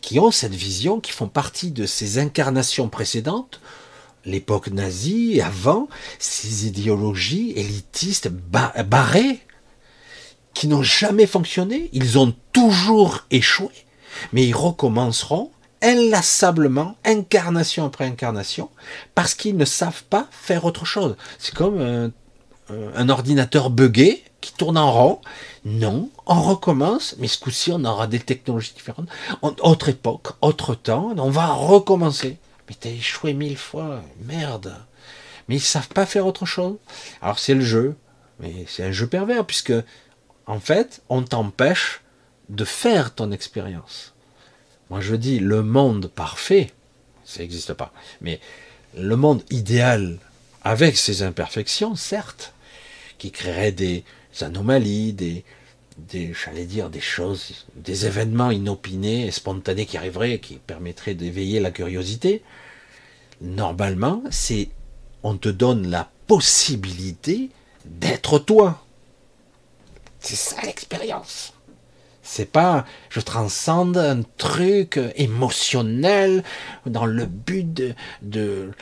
qui 0.00 0.20
ont 0.20 0.30
cette 0.30 0.54
vision, 0.54 1.00
qui 1.00 1.12
font 1.12 1.28
partie 1.28 1.70
de 1.70 1.86
ces 1.86 2.18
incarnations 2.18 2.88
précédentes, 2.90 3.60
l'époque 4.26 4.68
nazie 4.68 5.40
avant, 5.40 5.88
ces 6.18 6.66
idéologies 6.66 7.52
élitistes 7.56 8.28
barrées, 8.28 9.40
qui 10.54 10.68
n'ont 10.68 10.82
jamais 10.82 11.26
fonctionné, 11.26 11.90
ils 11.92 12.18
ont 12.18 12.34
toujours 12.52 13.24
échoué, 13.30 13.72
mais 14.32 14.46
ils 14.46 14.54
recommenceront 14.54 15.50
inlassablement, 15.82 16.96
incarnation 17.04 17.84
après 17.84 18.06
incarnation, 18.06 18.70
parce 19.14 19.34
qu'ils 19.34 19.56
ne 19.56 19.66
savent 19.66 20.04
pas 20.04 20.28
faire 20.30 20.64
autre 20.64 20.86
chose. 20.86 21.16
C'est 21.38 21.54
comme 21.54 21.80
un, 21.80 22.10
un 22.70 23.08
ordinateur 23.08 23.68
buggé 23.68 24.24
qui 24.40 24.52
tourne 24.52 24.78
en 24.78 24.92
rond, 24.92 25.20
non, 25.64 26.10
on 26.26 26.40
recommence, 26.42 27.16
mais 27.18 27.28
ce 27.28 27.38
coup-ci, 27.38 27.72
on 27.72 27.84
aura 27.84 28.06
des 28.06 28.18
technologies 28.18 28.74
différentes, 28.74 29.08
autre 29.42 29.88
époque, 29.88 30.28
autre 30.40 30.74
temps, 30.74 31.12
on 31.16 31.30
va 31.30 31.46
recommencer. 31.52 32.38
Mais 32.68 32.76
t'as 32.78 32.90
échoué 32.90 33.34
mille 33.34 33.58
fois, 33.58 34.02
merde. 34.24 34.74
Mais 35.48 35.56
ils 35.56 35.60
savent 35.60 35.88
pas 35.88 36.06
faire 36.06 36.26
autre 36.26 36.46
chose. 36.46 36.76
Alors 37.20 37.38
c'est 37.38 37.54
le 37.54 37.64
jeu, 37.64 37.96
mais 38.40 38.64
c'est 38.68 38.84
un 38.84 38.92
jeu 38.92 39.06
pervers, 39.06 39.44
puisque, 39.44 39.72
en 40.46 40.60
fait, 40.60 41.02
on 41.08 41.22
t'empêche 41.22 42.00
de 42.48 42.64
faire 42.64 43.14
ton 43.14 43.32
expérience. 43.32 44.12
Moi 44.90 45.00
je 45.00 45.14
dis, 45.14 45.38
le 45.38 45.62
monde 45.62 46.08
parfait, 46.08 46.70
ça 47.24 47.40
n'existe 47.40 47.72
pas, 47.72 47.92
mais 48.20 48.40
le 48.96 49.16
monde 49.16 49.42
idéal, 49.50 50.18
avec 50.62 50.96
ses 50.96 51.22
imperfections, 51.22 51.94
certes, 51.94 52.52
qui 53.18 53.30
créerait 53.30 53.72
des, 53.72 54.04
anomalies, 54.40 55.12
des, 55.12 55.44
des 55.96 56.34
j'allais 56.34 56.66
dire, 56.66 56.90
des 56.90 57.00
choses, 57.00 57.66
des 57.76 58.06
événements 58.06 58.50
inopinés 58.50 59.26
et 59.26 59.30
spontanés 59.30 59.86
qui 59.86 59.96
arriveraient, 59.96 60.38
qui 60.38 60.56
permettraient 60.56 61.14
d'éveiller 61.14 61.60
la 61.60 61.70
curiosité. 61.70 62.42
Normalement, 63.40 64.22
c'est 64.30 64.68
on 65.22 65.36
te 65.36 65.48
donne 65.48 65.88
la 65.88 66.10
possibilité 66.26 67.50
d'être 67.86 68.38
toi. 68.38 68.83
C'est 70.24 70.36
ça 70.36 70.56
l'expérience. 70.62 71.52
C'est 72.22 72.50
pas 72.50 72.86
je 73.10 73.20
transcende 73.20 73.98
un 73.98 74.22
truc 74.38 74.98
émotionnel 75.16 76.42
dans 76.86 77.04
le 77.04 77.26
but 77.26 77.94
de, 78.22 78.72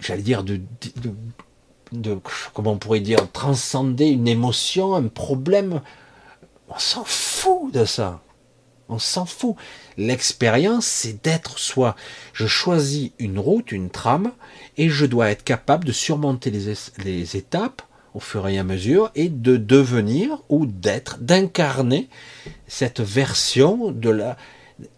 j'allais 0.00 0.22
dire 0.22 0.42
de, 0.42 0.62
comment 2.54 2.72
on 2.72 2.78
pourrait 2.78 3.00
dire 3.00 3.30
transcender 3.30 4.06
une 4.06 4.26
émotion, 4.26 4.94
un 4.94 5.08
problème. 5.08 5.82
On 6.70 6.78
s'en 6.78 7.04
fout 7.04 7.70
de 7.74 7.84
ça. 7.84 8.22
On 8.88 8.98
s'en 8.98 9.26
fout. 9.26 9.56
L'expérience, 9.98 10.86
c'est 10.86 11.22
d'être 11.22 11.58
soi. 11.58 11.94
Je 12.32 12.46
choisis 12.46 13.10
une 13.18 13.38
route, 13.38 13.70
une 13.70 13.90
trame, 13.90 14.32
et 14.78 14.88
je 14.88 15.04
dois 15.04 15.30
être 15.30 15.44
capable 15.44 15.84
de 15.84 15.92
surmonter 15.92 16.50
les 16.50 17.36
étapes 17.36 17.82
au 18.14 18.20
fur 18.20 18.46
et 18.48 18.58
à 18.58 18.64
mesure 18.64 19.10
et 19.14 19.28
de 19.28 19.56
devenir 19.56 20.38
ou 20.48 20.66
d'être, 20.66 21.18
d'incarner 21.18 22.08
cette 22.66 23.00
version 23.00 23.90
de 23.90 24.10
la 24.10 24.36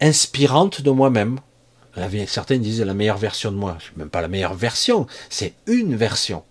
inspirante 0.01 0.81
de 0.81 0.91
moi-même. 0.91 1.39
Certains 2.27 2.57
disent 2.57 2.81
la 2.81 2.93
meilleure 2.93 3.17
version 3.17 3.51
de 3.51 3.57
moi. 3.57 3.77
Je 3.79 3.97
même 3.99 4.09
pas 4.09 4.21
la 4.21 4.27
meilleure 4.27 4.55
version, 4.55 5.05
c'est 5.29 5.53
une 5.67 5.95
version. 5.95 6.43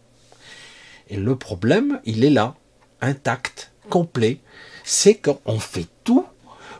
Et 1.08 1.16
le 1.16 1.36
problème, 1.36 2.00
il 2.04 2.24
est 2.24 2.30
là, 2.30 2.54
intact, 3.00 3.72
complet. 3.90 4.38
C'est 4.84 5.16
qu'on 5.16 5.58
fait 5.58 5.88
tout 6.04 6.26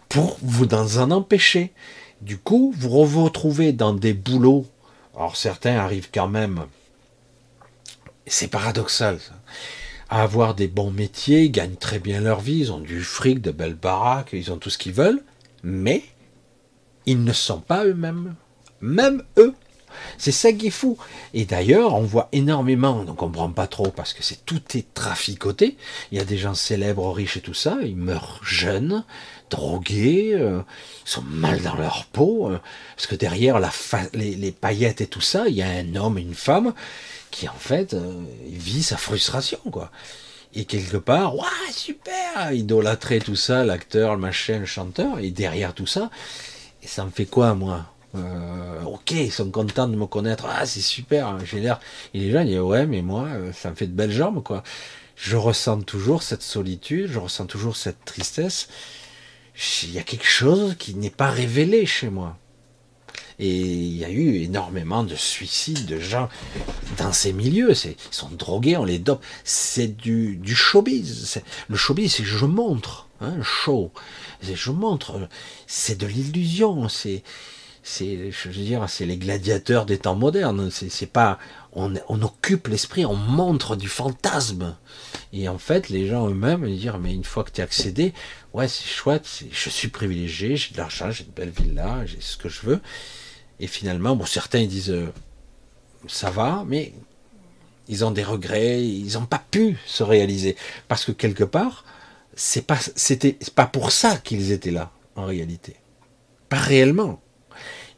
pour 0.09 0.39
vous 0.43 0.67
en 0.73 1.11
empêcher. 1.11 1.73
Du 2.21 2.39
coup, 2.39 2.73
vous 2.77 3.05
vous 3.05 3.25
retrouvez 3.25 3.73
dans 3.73 3.93
des 3.93 4.13
boulots. 4.13 4.67
Alors 5.17 5.37
certains 5.37 5.77
arrivent 5.77 6.11
quand 6.13 6.29
même. 6.29 6.67
C'est 8.27 8.49
paradoxal. 8.49 9.19
Ça 9.19 9.35
avoir 10.21 10.55
des 10.55 10.69
bons 10.69 10.91
métiers, 10.91 11.45
ils 11.45 11.51
gagnent 11.51 11.77
très 11.77 11.99
bien 11.99 12.21
leur 12.21 12.41
vie, 12.41 12.59
ils 12.59 12.73
ont 12.73 12.81
du 12.81 13.03
fric, 13.03 13.41
de 13.41 13.51
belles 13.51 13.75
baraques, 13.75 14.31
ils 14.33 14.53
ont 14.53 14.59
tout 14.59 14.69
ce 14.69 14.77
qu'ils 14.77 14.93
veulent, 14.93 15.23
mais 15.63 16.03
ils 17.07 17.25
ne 17.25 17.33
sont 17.33 17.61
pas 17.61 17.85
eux-mêmes. 17.87 18.35
Même 18.83 19.23
eux. 19.39 19.55
C'est 20.19 20.33
ça 20.33 20.53
qui 20.53 20.69
est 20.69 20.71
fou. 20.71 20.99
Et 21.35 21.45
d'ailleurs, 21.45 21.95
on 21.95 22.03
voit 22.03 22.29
énormément, 22.33 22.99
on 23.01 23.05
ne 23.05 23.13
comprend 23.13 23.51
pas 23.51 23.67
trop 23.67 23.91
parce 23.91 24.13
que 24.13 24.23
c'est 24.23 24.45
tout 24.45 24.61
est 24.75 24.93
traficoté. 24.95 25.77
Il 26.11 26.19
y 26.19 26.21
a 26.21 26.25
des 26.25 26.39
gens 26.39 26.55
célèbres, 26.55 27.11
riches 27.13 27.39
et 27.39 27.43
tout 27.43 27.55
ça, 27.55 27.79
ils 27.83 27.97
meurent 27.97 28.41
jeunes, 28.43 29.05
drogués, 29.51 30.33
euh, 30.35 30.61
ils 31.07 31.11
sont 31.11 31.23
mal 31.23 31.61
dans 31.63 31.75
leur 31.75 32.07
peau, 32.07 32.51
euh, 32.51 32.59
parce 32.97 33.07
que 33.07 33.15
derrière 33.15 33.61
les, 34.15 34.35
les, 34.35 34.53
paillettes 34.53 35.01
et 35.01 35.07
tout 35.07 35.21
ça, 35.21 35.49
il 35.49 35.55
y 35.55 35.63
a 35.63 35.69
un 35.69 35.95
homme 35.95 36.19
une 36.19 36.35
femme 36.35 36.73
qui 37.33 37.49
en 37.49 37.55
fait 37.55 37.95
euh, 37.95 38.23
vit 38.47 38.85
sa 38.85 38.97
frustration 38.97 39.59
quoi. 39.73 39.91
Et 40.55 40.67
quelque 40.67 40.99
part, 40.99 41.35
waouh 41.35 41.49
super, 41.73 42.53
idolâtrer 42.53 43.19
tout 43.21 43.37
ça, 43.37 43.65
l'acteur, 43.65 44.15
le 44.15 44.21
machin, 44.21 44.59
le 44.61 44.67
chanteur, 44.67 45.19
et 45.19 45.31
derrière 45.31 45.73
tout 45.73 45.87
ça, 45.87 46.11
ça 46.85 47.05
me 47.05 47.11
fait 47.11 47.25
quoi 47.27 47.55
moi? 47.55 47.87
Euh, 48.15 48.83
Ok, 48.85 49.13
ils 49.13 49.33
sont 49.33 49.51
contents 49.51 49.89
de 49.89 49.97
me 49.97 50.07
connaître, 50.07 50.47
ah 50.49 50.67
c'est 50.67 50.81
super, 50.83 51.27
hein, 51.29 51.39
j'ai 51.45 51.61
l'air. 51.61 51.81
Et 52.15 52.21
les 52.21 52.31
gens 52.31 52.45
disent 52.45 52.59
ouais 52.61 52.87
mais 52.87 53.03
moi 53.03 53.25
euh, 53.29 53.53
ça 53.53 53.71
me 53.71 53.75
fait 53.75 53.87
de 53.87 53.95
belles 53.95 54.13
jambes 54.13 54.43
quoi. 54.43 54.63
Je 55.17 55.37
ressens 55.37 55.83
toujours 55.83 56.23
cette 56.23 56.43
solitude, 56.43 57.09
je 57.11 57.19
ressens 57.19 57.47
toujours 57.47 57.77
cette 57.77 58.05
tristesse. 58.05 58.69
Il 59.85 59.93
y 59.93 59.99
a 59.99 60.03
quelque 60.03 60.27
chose 60.27 60.77
qui 60.79 60.95
n'est 60.95 61.11
pas 61.11 61.31
révélé 61.31 61.87
chez 61.87 62.09
moi. 62.11 62.37
Et 63.39 63.51
il 63.51 63.97
y 63.97 64.05
a 64.05 64.11
eu 64.11 64.37
énormément 64.37 65.05
de 65.05 65.15
suicides 65.15 65.87
de 65.87 65.99
gens 65.99 66.29
dans 66.99 67.13
ces 67.13 67.33
milieux. 67.33 67.73
Ils 67.73 67.97
sont 68.11 68.31
drogués, 68.31 68.77
on 68.77 68.85
les 68.85 68.99
dope. 68.99 69.25
C'est 69.45 69.97
du, 69.97 70.41
showbiz. 70.55 71.43
Le 71.69 71.77
showbiz, 71.77 72.15
c'est 72.15 72.25
je 72.25 72.47
montre. 72.47 73.09
Hein, 73.21 73.37
show. 73.43 73.93
Je 74.43 74.71
montre. 74.71 75.29
C'est 75.67 75.99
de 75.99 76.07
l'illusion. 76.07 76.89
C'est, 76.89 77.23
c'est, 77.83 78.31
je 78.31 78.49
veux 78.49 78.55
dire, 78.65 78.85
c'est 78.89 79.07
les 79.07 79.17
gladiateurs 79.17 79.87
des 79.87 79.99
temps 79.99 80.15
modernes. 80.15 80.71
C'est, 80.71 81.07
pas, 81.07 81.39
on, 81.73 81.95
on 82.09 82.23
occupe 82.23 82.69
l'esprit, 82.69 83.05
on 83.05 83.15
montre 83.15 83.77
du 83.77 83.89
fantasme. 83.89 84.77
Et 85.33 85.49
en 85.49 85.59
fait, 85.59 85.89
les 85.89 86.07
gens 86.07 86.29
eux-mêmes 86.29 86.65
ils 86.67 86.79
disent, 86.79 86.93
mais 87.01 87.15
une 87.15 87.25
fois 87.25 87.43
que 87.45 87.51
tu 87.51 87.61
es 87.61 87.65
accédé, 87.65 88.13
ouais, 88.53 88.69
c'est 88.69 88.87
chouette, 88.87 89.27
je 89.51 89.71
suis 89.71 89.89
privilégié, 89.89 90.57
j'ai 90.57 90.73
de 90.73 90.79
l'argent, 90.79 91.11
j'ai 91.11 91.25
une 91.25 91.33
belle 91.33 91.51
villa, 91.51 92.05
j'ai 92.07 92.21
ce 92.21 92.37
que 92.37 92.49
je 92.49 92.61
veux. 92.63 92.81
Et 93.63 93.69
finalement, 93.69 94.17
bon, 94.17 94.27
certains 94.27 94.67
disent 94.67 94.91
euh, 94.91 95.07
ça 96.09 96.31
va, 96.31 96.65
mais 96.67 96.93
ils 97.87 98.05
ont 98.05 98.11
des 98.11 98.25
regrets, 98.25 98.83
ils 98.85 99.15
n'ont 99.15 99.25
pas 99.25 99.43
pu 99.53 99.79
se 99.87 100.03
réaliser. 100.03 100.57
Parce 100.89 101.05
que 101.05 101.13
quelque 101.13 101.45
part, 101.45 101.85
c'est 102.35 102.67
pas, 102.67 102.79
pas 103.55 103.67
pour 103.67 103.93
ça 103.93 104.17
qu'ils 104.17 104.51
étaient 104.51 104.73
là 104.73 104.91
en 105.15 105.27
réalité, 105.27 105.77
pas 106.49 106.59
réellement. 106.59 107.23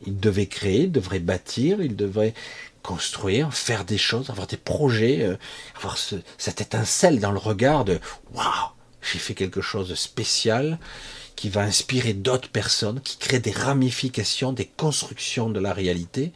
Ils 0.07 0.21
devaient 0.21 0.49
créer, 0.49 0.83
ils 0.83 0.93
devraient 0.93 1.19
bâtir, 1.19 1.81
ils 1.81 1.97
devraient 1.97 2.35
construire, 2.83 3.55
faire 3.55 3.87
des 3.87 3.97
choses, 3.97 4.29
avoir 4.29 4.47
des 4.47 4.59
projets, 4.59 5.23
euh, 5.23 5.39
avoir 5.77 5.97
cette 5.97 6.61
étincelle 6.61 7.21
dans 7.21 7.33
le 7.33 7.39
regard 7.39 7.87
de 7.87 7.99
waouh, 8.35 8.45
j'ai 9.01 9.19
fait 9.19 9.33
quelque 9.35 9.63
chose 9.63 9.89
de 9.89 9.95
spécial, 9.95 10.79
qui 11.37 11.49
va 11.49 11.63
inspirer 11.63 12.13
d'autres 12.13 12.49
personnes, 12.49 13.01
qui 13.01 13.19
crée 13.19 13.41
des 13.41 13.51
ramifications, 13.51 14.53
des 14.53 14.67
constructions 14.67 15.51
de 15.51 15.61
la 15.61 15.73
réalité, 15.73 16.33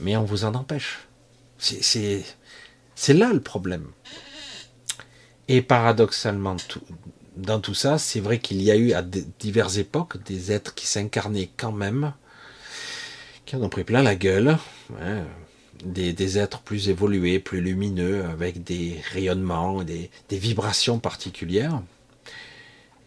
mais 0.00 0.16
on 0.16 0.24
vous 0.24 0.44
en 0.44 0.54
empêche. 0.54 1.00
C'est 1.58 2.24
là 3.08 3.32
le 3.32 3.40
problème. 3.40 3.86
Et 5.48 5.62
paradoxalement, 5.62 6.56
dans 7.36 7.60
tout 7.60 7.74
ça, 7.74 7.98
c'est 7.98 8.20
vrai 8.20 8.38
qu'il 8.38 8.62
y 8.62 8.70
a 8.70 8.76
eu 8.76 8.92
à 8.92 9.02
diverses 9.02 9.76
époques 9.76 10.22
des 10.24 10.52
êtres 10.52 10.74
qui 10.74 10.86
s'incarnaient 10.86 11.50
quand 11.56 11.72
même, 11.72 12.12
qui 13.44 13.56
en 13.56 13.62
ont 13.62 13.68
pris 13.68 13.84
plein 13.84 14.02
la 14.02 14.14
gueule, 14.14 14.56
hein, 15.00 15.24
des, 15.84 16.38
êtres 16.38 16.60
plus 16.60 16.88
évolués, 16.88 17.38
plus 17.40 17.60
lumineux, 17.60 18.24
avec 18.24 18.62
des 18.62 19.00
rayonnements, 19.12 19.82
des 19.82 20.10
vibrations 20.30 20.98
particulières. 20.98 21.82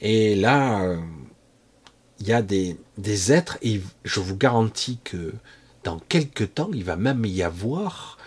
Et 0.01 0.35
là, 0.35 0.81
euh, 0.81 0.97
il 2.19 2.27
y 2.27 2.34
a 2.34 2.41
des, 2.41 2.77
êtres, 3.31 3.57
et 3.61 3.81
je 4.03 4.19
vous 4.19 4.38
garantis 4.38 4.99
que 5.03 5.34
dans 5.84 5.99
quelques 5.99 6.55
temps, 6.55 6.69
il 6.73 6.84
va 6.84 6.95
même 6.95 7.26
y 7.26 7.43
avoir 7.43 8.17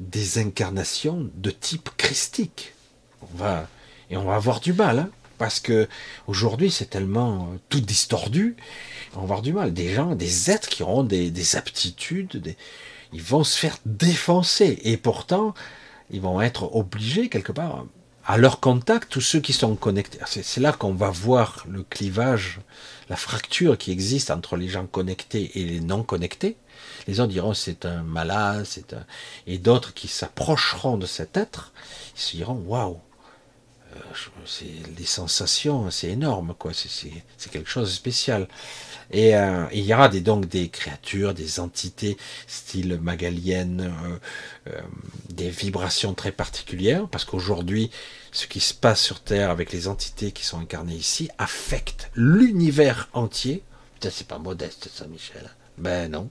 des 0.00 0.38
incarnations 0.38 1.30
de 1.34 1.50
type 1.50 1.90
christique. 1.96 2.74
On 3.20 3.36
va, 3.36 3.68
et 4.10 4.16
on 4.16 4.24
va 4.24 4.34
avoir 4.34 4.60
du 4.60 4.72
mal, 4.72 4.98
hein, 4.98 5.10
parce 5.38 5.60
que 5.60 5.88
aujourd'hui 6.26 6.70
c'est 6.70 6.90
tellement 6.90 7.50
euh, 7.52 7.56
tout 7.68 7.80
distordu, 7.80 8.56
on 9.14 9.18
va 9.18 9.22
avoir 9.24 9.42
du 9.42 9.52
mal. 9.52 9.72
Des 9.72 9.92
gens, 9.92 10.14
des 10.14 10.50
êtres 10.50 10.68
qui 10.68 10.82
auront 10.82 11.04
des, 11.04 11.56
aptitudes, 11.56 12.56
ils 13.12 13.22
vont 13.22 13.44
se 13.44 13.58
faire 13.58 13.76
défoncer, 13.86 14.78
et 14.84 14.96
pourtant 14.96 15.54
ils 16.10 16.20
vont 16.20 16.40
être 16.40 16.74
obligés 16.74 17.28
quelque 17.28 17.52
part 17.52 17.86
à 18.24 18.38
leur 18.38 18.60
contact, 18.60 19.10
tous 19.10 19.20
ceux 19.20 19.40
qui 19.40 19.52
sont 19.52 19.74
connectés, 19.74 20.18
c'est 20.26 20.60
là 20.60 20.72
qu'on 20.72 20.94
va 20.94 21.10
voir 21.10 21.64
le 21.68 21.82
clivage, 21.82 22.60
la 23.08 23.16
fracture 23.16 23.76
qui 23.76 23.90
existe 23.90 24.30
entre 24.30 24.56
les 24.56 24.68
gens 24.68 24.86
connectés 24.86 25.58
et 25.58 25.64
les 25.64 25.80
non 25.80 26.02
connectés. 26.02 26.56
Les 27.06 27.14
gens 27.14 27.26
diront 27.26 27.52
c'est 27.52 27.84
un 27.84 28.02
malade, 28.02 28.64
c'est 28.64 28.92
un... 28.92 29.04
et 29.46 29.58
d'autres 29.58 29.92
qui 29.92 30.08
s'approcheront 30.08 30.98
de 30.98 31.06
cet 31.06 31.36
être, 31.36 31.72
ils 32.16 32.20
se 32.20 32.36
diront 32.36 32.62
waouh, 32.66 33.00
c'est 34.46 34.66
les 34.98 35.04
sensations, 35.04 35.90
c'est 35.90 36.08
énorme 36.08 36.54
quoi, 36.58 36.72
c'est 36.74 37.50
quelque 37.50 37.68
chose 37.68 37.88
de 37.88 37.94
spécial. 37.94 38.48
Et 39.10 39.36
euh, 39.36 39.66
il 39.72 39.84
y 39.84 39.92
aura 39.92 40.08
des, 40.08 40.20
donc 40.20 40.46
des 40.46 40.68
créatures, 40.68 41.34
des 41.34 41.60
entités 41.60 42.16
style 42.46 42.98
magalienne, 43.00 43.92
euh, 44.04 44.72
euh, 44.72 44.80
des 45.28 45.50
vibrations 45.50 46.14
très 46.14 46.32
particulières, 46.32 47.08
parce 47.08 47.24
qu'aujourd'hui, 47.24 47.90
ce 48.32 48.46
qui 48.46 48.60
se 48.60 48.72
passe 48.72 49.02
sur 49.02 49.20
Terre 49.20 49.50
avec 49.50 49.72
les 49.72 49.86
entités 49.88 50.32
qui 50.32 50.44
sont 50.44 50.58
incarnées 50.58 50.94
ici 50.94 51.28
affecte 51.38 52.10
l'univers 52.14 53.10
entier. 53.12 53.62
Putain, 53.94 54.10
c'est 54.10 54.26
pas 54.26 54.38
modeste 54.38 54.88
ça, 54.92 55.06
Michel. 55.06 55.50
Ben 55.76 56.10
non. 56.10 56.30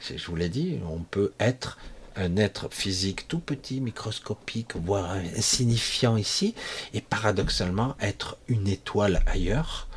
Je 0.00 0.26
vous 0.26 0.36
l'ai 0.36 0.50
dit, 0.50 0.78
on 0.86 0.98
peut 0.98 1.32
être 1.40 1.78
un 2.16 2.36
être 2.36 2.68
physique 2.72 3.28
tout 3.28 3.40
petit, 3.40 3.80
microscopique, 3.80 4.76
voire 4.76 5.12
insignifiant 5.36 6.16
ici, 6.16 6.54
et 6.92 7.00
paradoxalement 7.00 7.96
être 8.00 8.36
une 8.48 8.68
étoile 8.68 9.22
ailleurs, 9.26 9.88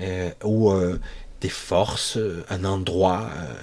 euh, 0.00 0.30
ou 0.42 0.70
euh, 0.70 0.98
des 1.40 1.48
forces, 1.48 2.16
euh, 2.16 2.44
un 2.48 2.64
endroit, 2.64 3.28
euh, 3.36 3.62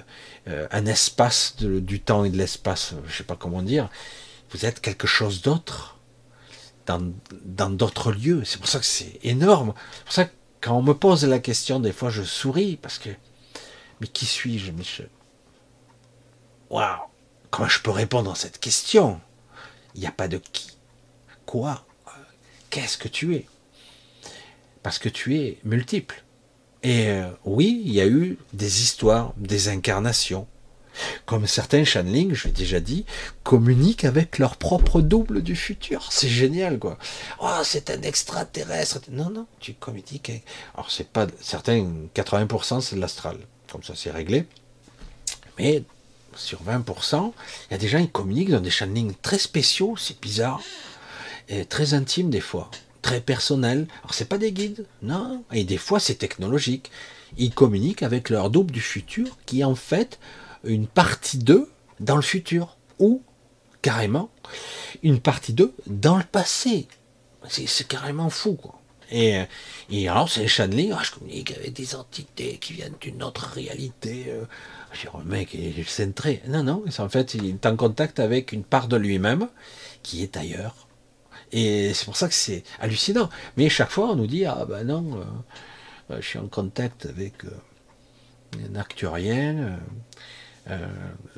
euh, 0.49 0.67
un 0.71 0.85
espace 0.85 1.55
du 1.57 1.99
temps 2.01 2.23
et 2.25 2.29
de 2.29 2.37
l'espace, 2.37 2.93
je 3.05 3.11
ne 3.11 3.13
sais 3.13 3.23
pas 3.23 3.35
comment 3.35 3.61
dire. 3.61 3.89
Vous 4.51 4.65
êtes 4.65 4.81
quelque 4.81 5.07
chose 5.07 5.41
d'autre 5.41 5.97
dans 6.87 7.69
d'autres 7.69 8.11
lieux. 8.11 8.43
C'est 8.45 8.57
pour 8.57 8.67
ça 8.67 8.79
que 8.79 8.85
c'est 8.85 9.19
énorme. 9.21 9.73
C'est 9.97 10.03
pour 10.03 10.13
ça 10.13 10.25
que 10.25 10.33
quand 10.59 10.75
on 10.75 10.81
me 10.81 10.93
pose 10.93 11.23
la 11.23 11.37
question, 11.37 11.79
des 11.79 11.91
fois, 11.91 12.09
je 12.09 12.23
souris 12.23 12.77
parce 12.77 12.97
que 12.97 13.09
mais 14.01 14.07
qui 14.07 14.25
suis-je, 14.25 14.71
Michel? 14.71 15.09
Waouh 16.69 17.08
comment 17.51 17.69
je 17.69 17.81
peux 17.81 17.91
répondre 17.91 18.31
à 18.31 18.35
cette 18.35 18.59
question? 18.59 19.19
Il 19.95 20.01
n'y 20.01 20.07
a 20.07 20.11
pas 20.11 20.27
de 20.27 20.37
qui, 20.37 20.77
quoi, 21.45 21.85
qu'est-ce 22.69 22.97
que 22.97 23.07
tu 23.07 23.35
es 23.35 23.45
Parce 24.83 24.99
que 24.99 25.09
tu 25.09 25.37
es 25.37 25.57
multiple. 25.63 26.23
Et 26.83 27.07
euh, 27.07 27.29
oui, 27.43 27.81
il 27.85 27.91
y 27.91 27.99
a 27.99 28.07
eu 28.07 28.37
des 28.53 28.81
histoires, 28.81 29.33
des 29.37 29.67
incarnations, 29.67 30.47
comme 31.25 31.47
certains 31.47 31.83
channeling, 31.83 32.33
je 32.33 32.47
l'ai 32.47 32.53
déjà 32.53 32.79
dit, 32.79 33.05
communiquent 33.43 34.05
avec 34.05 34.37
leur 34.37 34.57
propre 34.57 35.01
double 35.01 35.41
du 35.41 35.55
futur. 35.55 36.07
C'est 36.11 36.29
génial, 36.29 36.79
quoi. 36.79 36.97
Oh, 37.39 37.59
c'est 37.63 37.89
un 37.89 38.01
extraterrestre. 38.01 38.99
Non, 39.09 39.29
non, 39.29 39.45
tu 39.59 39.73
communiques 39.73 40.29
avec... 40.29 40.43
Alors, 40.73 40.91
c'est 40.91 41.07
pas... 41.07 41.27
Certains, 41.41 41.85
80%, 42.15 42.81
c'est 42.81 42.95
de 42.95 43.01
l'astral. 43.01 43.37
Comme 43.71 43.83
ça, 43.83 43.93
c'est 43.95 44.11
réglé. 44.11 44.45
Mais 45.57 45.83
sur 46.39 46.63
20%, 46.63 47.33
il 47.69 47.71
y 47.71 47.75
a 47.75 47.77
des 47.77 47.87
gens 47.87 48.01
qui 48.01 48.09
communiquent 48.09 48.51
dans 48.51 48.61
des 48.61 48.69
channelings 48.69 49.13
très 49.21 49.37
spéciaux, 49.37 49.95
c'est 49.97 50.19
bizarre, 50.19 50.61
très 51.69 51.93
intimes 51.93 52.29
des 52.29 52.41
fois, 52.41 52.69
très 53.01 53.21
personnels. 53.21 53.87
Alors, 53.99 54.13
c'est 54.13 54.29
pas 54.29 54.37
des 54.37 54.51
guides, 54.51 54.85
non. 55.01 55.43
Et 55.51 55.63
des 55.63 55.77
fois, 55.77 55.99
c'est 55.99 56.15
technologique. 56.15 56.91
Ils 57.37 57.53
communiquent 57.53 58.03
avec 58.03 58.29
leur 58.29 58.49
double 58.49 58.71
du 58.71 58.81
futur 58.81 59.37
qui, 59.45 59.63
en 59.63 59.75
fait, 59.75 60.19
une 60.63 60.87
partie 60.87 61.37
d'eux 61.37 61.69
dans 61.99 62.15
le 62.15 62.21
futur, 62.21 62.77
ou 62.99 63.21
carrément 63.81 64.29
une 65.03 65.19
partie 65.19 65.53
d'eux 65.53 65.73
dans 65.87 66.17
le 66.17 66.23
passé. 66.23 66.87
C'est 67.47 67.87
carrément 67.87 68.29
fou, 68.29 68.53
quoi. 68.53 68.79
Et, 69.11 69.41
et 69.89 70.07
alors, 70.07 70.29
c'est 70.29 70.41
les 70.41 70.47
channelings, 70.47 70.93
ah, 70.95 71.01
je 71.03 71.11
communique 71.11 71.51
avec 71.51 71.73
des 71.73 71.95
entités 71.95 72.57
qui 72.61 72.73
viennent 72.73 72.95
d'une 73.01 73.23
autre 73.23 73.45
réalité. 73.53 74.25
Euh. 74.27 74.45
Je 74.93 75.01
dis, 75.01 75.07
le 75.17 75.23
mec 75.23 75.53
il 75.53 75.79
est 75.79 75.89
centré. 75.89 76.41
Non, 76.47 76.63
non, 76.63 76.83
en 76.97 77.09
fait, 77.09 77.33
il 77.33 77.45
est 77.45 77.65
en 77.65 77.75
contact 77.75 78.19
avec 78.19 78.51
une 78.51 78.63
part 78.63 78.87
de 78.87 78.97
lui-même 78.97 79.47
qui 80.03 80.23
est 80.23 80.37
ailleurs. 80.37 80.87
Et 81.51 81.93
c'est 81.93 82.05
pour 82.05 82.15
ça 82.17 82.27
que 82.27 82.33
c'est 82.33 82.63
hallucinant. 82.79 83.29
Mais 83.57 83.69
chaque 83.69 83.89
fois, 83.89 84.11
on 84.11 84.15
nous 84.15 84.27
dit, 84.27 84.45
ah 84.45 84.65
ben 84.67 84.83
non, 84.85 85.19
euh, 86.11 86.17
je 86.21 86.25
suis 86.25 86.39
en 86.39 86.47
contact 86.47 87.05
avec 87.05 87.45
euh, 87.45 87.49
un 88.69 88.75
acturien, 88.75 89.79
euh, 90.69 90.87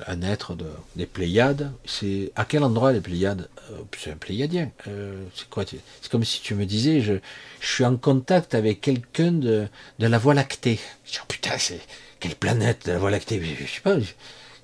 un 0.08 0.22
être 0.24 0.56
de, 0.56 0.66
des 0.96 1.06
Pléiades. 1.06 1.72
C'est 1.86 2.32
à 2.36 2.44
quel 2.44 2.64
endroit 2.64 2.92
les 2.92 3.00
Pléiades 3.00 3.48
euh, 3.72 3.82
C'est 3.98 4.12
un 4.12 4.18
Pléiadien. 4.18 4.72
Euh, 4.88 5.24
c'est 5.36 5.50
quoi 5.50 5.64
C'est 5.66 6.12
comme 6.12 6.26
si 6.26 6.42
tu 6.42 6.54
me 6.56 6.66
disais, 6.66 7.02
je, 7.02 7.14
je 7.62 7.68
suis 7.68 7.86
en 7.86 7.96
contact 7.96 8.56
avec 8.56 8.82
quelqu'un 8.82 9.32
de, 9.32 9.68
de 10.00 10.08
la 10.08 10.18
Voie 10.18 10.34
lactée. 10.34 10.80
Je 11.06 11.12
dis, 11.12 11.18
oh, 11.22 11.26
putain, 11.28 11.58
c'est 11.58 11.80
quelle 12.22 12.36
planète 12.36 12.88
la 12.88 12.98
Voie 12.98 13.12
lactée 13.12 13.42
je, 13.44 13.66
sais 13.66 13.82
pas. 13.82 13.96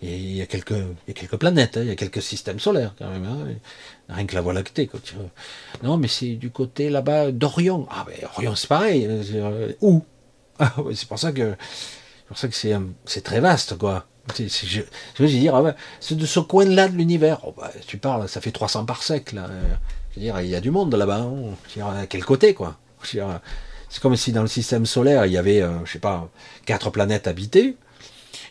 il 0.02 0.36
y 0.36 0.42
a 0.42 0.46
quelques, 0.46 0.72
il 0.72 1.08
y 1.08 1.12
a 1.12 1.14
quelques 1.14 1.36
planètes, 1.36 1.76
hein, 1.76 1.82
il 1.82 1.90
y 1.90 1.92
a 1.92 1.96
quelques 1.96 2.22
systèmes 2.22 2.60
solaires 2.60 2.94
quand 2.98 3.10
même. 3.10 3.26
Hein, 3.26 3.48
rien 4.08 4.26
que 4.26 4.36
la 4.36 4.42
Voie 4.42 4.54
lactée. 4.54 4.90
Non, 5.84 5.98
mais 5.98 6.08
c'est 6.08 6.36
du 6.36 6.52
côté 6.52 6.90
là-bas 6.90 7.32
d'Orion. 7.32 7.88
Ah, 7.90 8.06
ben 8.08 8.16
Orion, 8.36 8.56
c'est 8.56 8.68
pareil. 8.70 9.10
où? 9.82 10.04
Ah, 10.60 10.74
C'est 10.96 11.08
pour 11.08 11.20
ça 11.20 11.32
que, 11.32 11.56
c'est 11.60 12.28
pour 12.28 12.38
ça 12.40 12.48
que 12.48 12.56
c'est, 12.56 12.74
c'est 13.06 13.24
très 13.24 13.40
vaste, 13.40 13.78
quoi. 13.78 14.08
Je, 14.36 14.82
veux 15.20 15.28
dire, 15.28 15.56
ah 15.56 15.76
c'est 16.00 16.18
de 16.18 16.26
ce 16.26 16.40
coin-là 16.40 16.88
de 16.88 16.96
l'univers. 16.96 17.42
Oh, 17.46 17.54
bah, 17.56 17.72
tu 17.86 18.00
parles, 18.00 18.28
ça 18.28 18.42
fait 18.42 18.52
300 18.52 18.86
par 18.86 19.04
siècle. 19.04 19.36
Là. 19.36 19.50
Je 20.10 20.16
veux 20.16 20.22
dire, 20.26 20.42
il 20.42 20.50
y 20.50 20.56
a 20.56 20.60
du 20.60 20.72
monde 20.72 20.96
là-bas. 20.96 21.28
Hein. 21.78 21.92
à 22.02 22.08
quel 22.08 22.26
côté, 22.26 22.56
quoi? 22.56 22.78
C'est 23.90 24.02
comme 24.02 24.16
si 24.16 24.32
dans 24.32 24.42
le 24.42 24.48
système 24.48 24.86
solaire, 24.86 25.26
il 25.26 25.32
y 25.32 25.38
avait, 25.38 25.62
euh, 25.62 25.86
je 25.86 25.94
sais 25.94 26.00
pas, 26.00 26.30
quatre 26.66 26.90
planètes 26.90 27.28
habitées, 27.28 27.76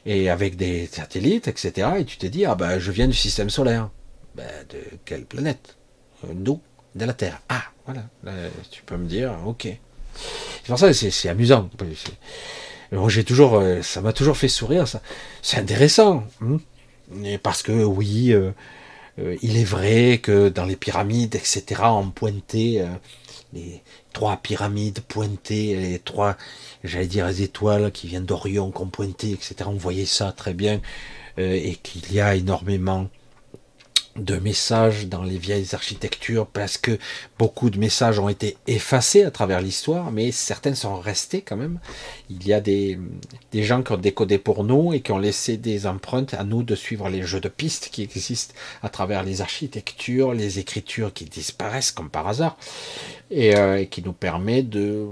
et 0.06 0.30
avec 0.30 0.56
des 0.56 0.86
satellites, 0.86 1.48
etc. 1.48 1.88
Et 1.98 2.04
tu 2.04 2.16
te 2.16 2.26
dis, 2.26 2.44
ah 2.44 2.54
ben, 2.54 2.78
je 2.78 2.90
viens 2.90 3.08
du 3.08 3.14
système 3.16 3.50
solaire. 3.50 3.90
Ben, 4.34 4.48
de 4.70 4.78
quelle 5.04 5.24
planète? 5.24 5.76
Euh, 6.24 6.32
Nous, 6.34 6.60
de 6.94 7.04
la 7.04 7.12
Terre. 7.12 7.40
Ah, 7.48 7.64
voilà. 7.84 8.02
tu 8.70 8.82
peux 8.82 8.96
me 8.96 9.06
dire, 9.06 9.36
ok. 9.46 9.68
C'est 10.14 10.66
pour 10.68 10.78
ça 10.78 10.88
que 10.88 10.92
c'est 10.94 11.28
amusant 11.28 11.68
j'ai 13.08 13.24
toujours, 13.24 13.56
euh, 13.56 13.82
ça 13.82 14.00
m'a 14.00 14.12
toujours 14.12 14.36
fait 14.36 14.48
sourire. 14.48 14.86
Ça, 14.88 15.00
c'est 15.42 15.58
intéressant, 15.58 16.24
hein. 16.42 16.58
parce 17.42 17.62
que 17.62 17.72
oui, 17.72 18.32
euh, 18.32 18.50
euh, 19.18 19.36
il 19.42 19.56
est 19.56 19.64
vrai 19.64 20.18
que 20.18 20.48
dans 20.48 20.64
les 20.64 20.76
pyramides, 20.76 21.34
etc., 21.34 21.82
on 21.84 22.10
pointait 22.10 22.84
les 23.52 23.82
trois 24.16 24.38
pyramides 24.38 25.00
pointées, 25.00 25.76
les 25.76 25.98
trois, 25.98 26.38
j'allais 26.82 27.06
dire, 27.06 27.26
les 27.26 27.42
étoiles 27.42 27.92
qui 27.92 28.06
viennent 28.06 28.24
d'Orion 28.24 28.70
qu'on 28.70 28.86
pointait, 28.86 29.32
etc. 29.32 29.56
On 29.66 29.72
voyait 29.72 30.06
ça 30.06 30.32
très 30.32 30.54
bien, 30.54 30.80
et 31.36 31.74
qu'il 31.82 32.10
y 32.14 32.18
a 32.18 32.34
énormément 32.34 33.10
de 34.18 34.36
messages 34.36 35.06
dans 35.06 35.22
les 35.22 35.38
vieilles 35.38 35.68
architectures 35.72 36.46
parce 36.46 36.78
que 36.78 36.98
beaucoup 37.38 37.70
de 37.70 37.78
messages 37.78 38.18
ont 38.18 38.28
été 38.28 38.56
effacés 38.66 39.24
à 39.24 39.30
travers 39.30 39.60
l'histoire, 39.60 40.10
mais 40.10 40.32
certaines 40.32 40.74
sont 40.74 40.98
restées 40.98 41.42
quand 41.42 41.56
même. 41.56 41.78
Il 42.30 42.46
y 42.46 42.52
a 42.52 42.60
des, 42.60 42.98
des 43.52 43.62
gens 43.62 43.82
qui 43.82 43.92
ont 43.92 43.96
décodé 43.96 44.38
pour 44.38 44.64
nous 44.64 44.92
et 44.92 45.00
qui 45.00 45.12
ont 45.12 45.18
laissé 45.18 45.56
des 45.56 45.86
empreintes 45.86 46.34
à 46.34 46.44
nous 46.44 46.62
de 46.62 46.74
suivre 46.74 47.08
les 47.08 47.22
jeux 47.22 47.40
de 47.40 47.48
pistes 47.48 47.90
qui 47.90 48.02
existent 48.02 48.54
à 48.82 48.88
travers 48.88 49.22
les 49.22 49.40
architectures, 49.40 50.32
les 50.32 50.58
écritures 50.58 51.12
qui 51.12 51.24
disparaissent 51.24 51.92
comme 51.92 52.10
par 52.10 52.28
hasard 52.28 52.56
et, 53.30 53.56
euh, 53.56 53.84
qui 53.84 54.02
nous 54.02 54.12
permet 54.12 54.62
de, 54.62 55.06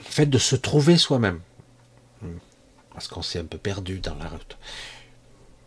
fait, 0.00 0.26
de 0.26 0.38
se 0.38 0.56
trouver 0.56 0.96
soi-même. 0.96 1.40
Parce 2.92 3.06
qu'on 3.06 3.22
s'est 3.22 3.38
un 3.38 3.44
peu 3.44 3.58
perdu 3.58 4.00
dans 4.00 4.16
la 4.16 4.28
route. 4.28 4.58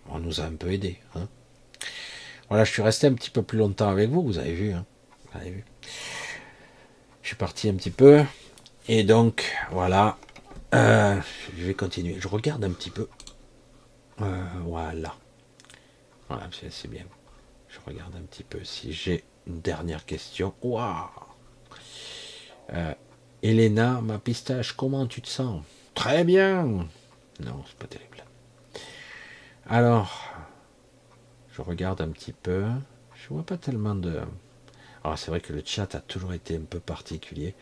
On 0.09 0.19
nous 0.19 0.41
a 0.41 0.43
un 0.43 0.51
peu 0.51 0.73
aidé. 0.73 0.99
Hein 1.15 1.29
voilà, 2.51 2.65
je 2.65 2.71
suis 2.73 2.81
resté 2.81 3.07
un 3.07 3.13
petit 3.13 3.29
peu 3.29 3.43
plus 3.43 3.57
longtemps 3.57 3.87
avec 3.87 4.09
vous, 4.09 4.21
vous 4.21 4.37
avez 4.37 4.51
vu. 4.51 4.73
Hein 4.73 4.85
vous 5.23 5.39
avez 5.39 5.51
vu. 5.51 5.63
Je 7.21 7.27
suis 7.27 7.37
parti 7.37 7.69
un 7.69 7.75
petit 7.75 7.91
peu. 7.91 8.25
Et 8.89 9.05
donc, 9.05 9.55
voilà. 9.71 10.17
Euh, 10.75 11.17
je 11.57 11.65
vais 11.65 11.73
continuer. 11.73 12.17
Je 12.19 12.27
regarde 12.27 12.61
un 12.65 12.71
petit 12.71 12.89
peu. 12.89 13.07
Euh, 14.19 14.43
voilà. 14.65 15.15
Voilà, 16.27 16.49
c'est 16.51 16.89
bien. 16.89 17.05
Je 17.69 17.77
regarde 17.85 18.13
un 18.17 18.23
petit 18.23 18.43
peu 18.43 18.61
si 18.65 18.91
j'ai 18.91 19.23
une 19.47 19.61
dernière 19.61 20.05
question. 20.05 20.53
Waouh 20.61 21.07
Elena, 23.41 24.01
ma 24.01 24.19
pistache, 24.19 24.73
comment 24.73 25.07
tu 25.07 25.21
te 25.21 25.29
sens? 25.29 25.63
Très 25.95 26.25
bien. 26.25 26.65
Non, 26.65 27.63
c'est 27.65 27.77
pas 27.77 27.87
terrible. 27.87 28.25
Alors, 29.69 30.30
je 31.53 31.61
regarde 31.61 32.01
un 32.01 32.09
petit 32.09 32.33
peu. 32.33 32.65
Je 33.15 33.29
vois 33.29 33.43
pas 33.43 33.57
tellement 33.57 33.95
de. 33.95 34.11
Alors 35.03 35.13
ah, 35.13 35.17
c'est 35.17 35.31
vrai 35.31 35.41
que 35.41 35.53
le 35.53 35.63
chat 35.65 35.95
a 35.95 35.99
toujours 35.99 36.33
été 36.33 36.55
un 36.55 36.61
peu 36.69 36.79
particulier. 36.79 37.55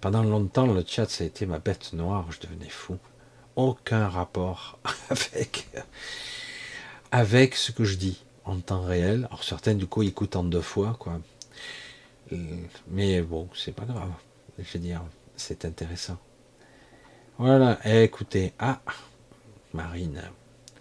Pendant 0.00 0.22
longtemps, 0.22 0.66
le 0.66 0.84
chat, 0.86 1.08
ça 1.08 1.24
a 1.24 1.26
été 1.26 1.46
ma 1.46 1.58
bête 1.58 1.92
noire. 1.92 2.30
Je 2.30 2.40
devenais 2.40 2.68
fou. 2.68 2.98
Aucun 3.56 4.08
rapport 4.08 4.78
avec 5.10 5.68
avec 7.12 7.54
ce 7.54 7.72
que 7.72 7.84
je 7.84 7.96
dis 7.96 8.24
en 8.44 8.58
temps 8.60 8.82
réel. 8.82 9.26
Alors 9.26 9.44
certains 9.44 9.74
du 9.74 9.86
coup 9.86 10.02
écoutent 10.02 10.36
en 10.36 10.44
deux 10.44 10.60
fois, 10.60 10.96
quoi. 10.98 11.20
Mais 12.88 13.22
bon, 13.22 13.48
c'est 13.54 13.74
pas 13.74 13.84
grave. 13.84 14.10
Je 14.58 14.72
veux 14.72 14.78
dire, 14.78 15.02
c'est 15.36 15.64
intéressant. 15.64 16.18
Voilà. 17.38 17.78
écoutez, 17.84 18.52
ah, 18.58 18.80
Marine, 19.72 20.22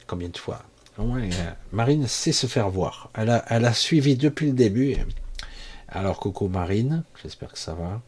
combien 0.07 0.30
de 0.30 0.38
fois? 0.38 0.64
Euh, 0.99 1.30
Marine 1.72 2.07
sait 2.07 2.32
se 2.32 2.48
faire 2.48 2.70
voir. 2.70 3.10
Elle 3.15 3.30
a, 3.30 3.44
elle 3.49 3.65
a 3.65 3.74
suivi 3.74 4.15
depuis 4.15 4.48
le 4.48 4.53
début. 4.53 4.95
Alors, 5.88 6.20
coucou 6.20 6.48
Marine, 6.48 7.03
j'espère 7.22 7.52
que 7.52 7.60
ça 7.60 7.74
va. 7.74 8.02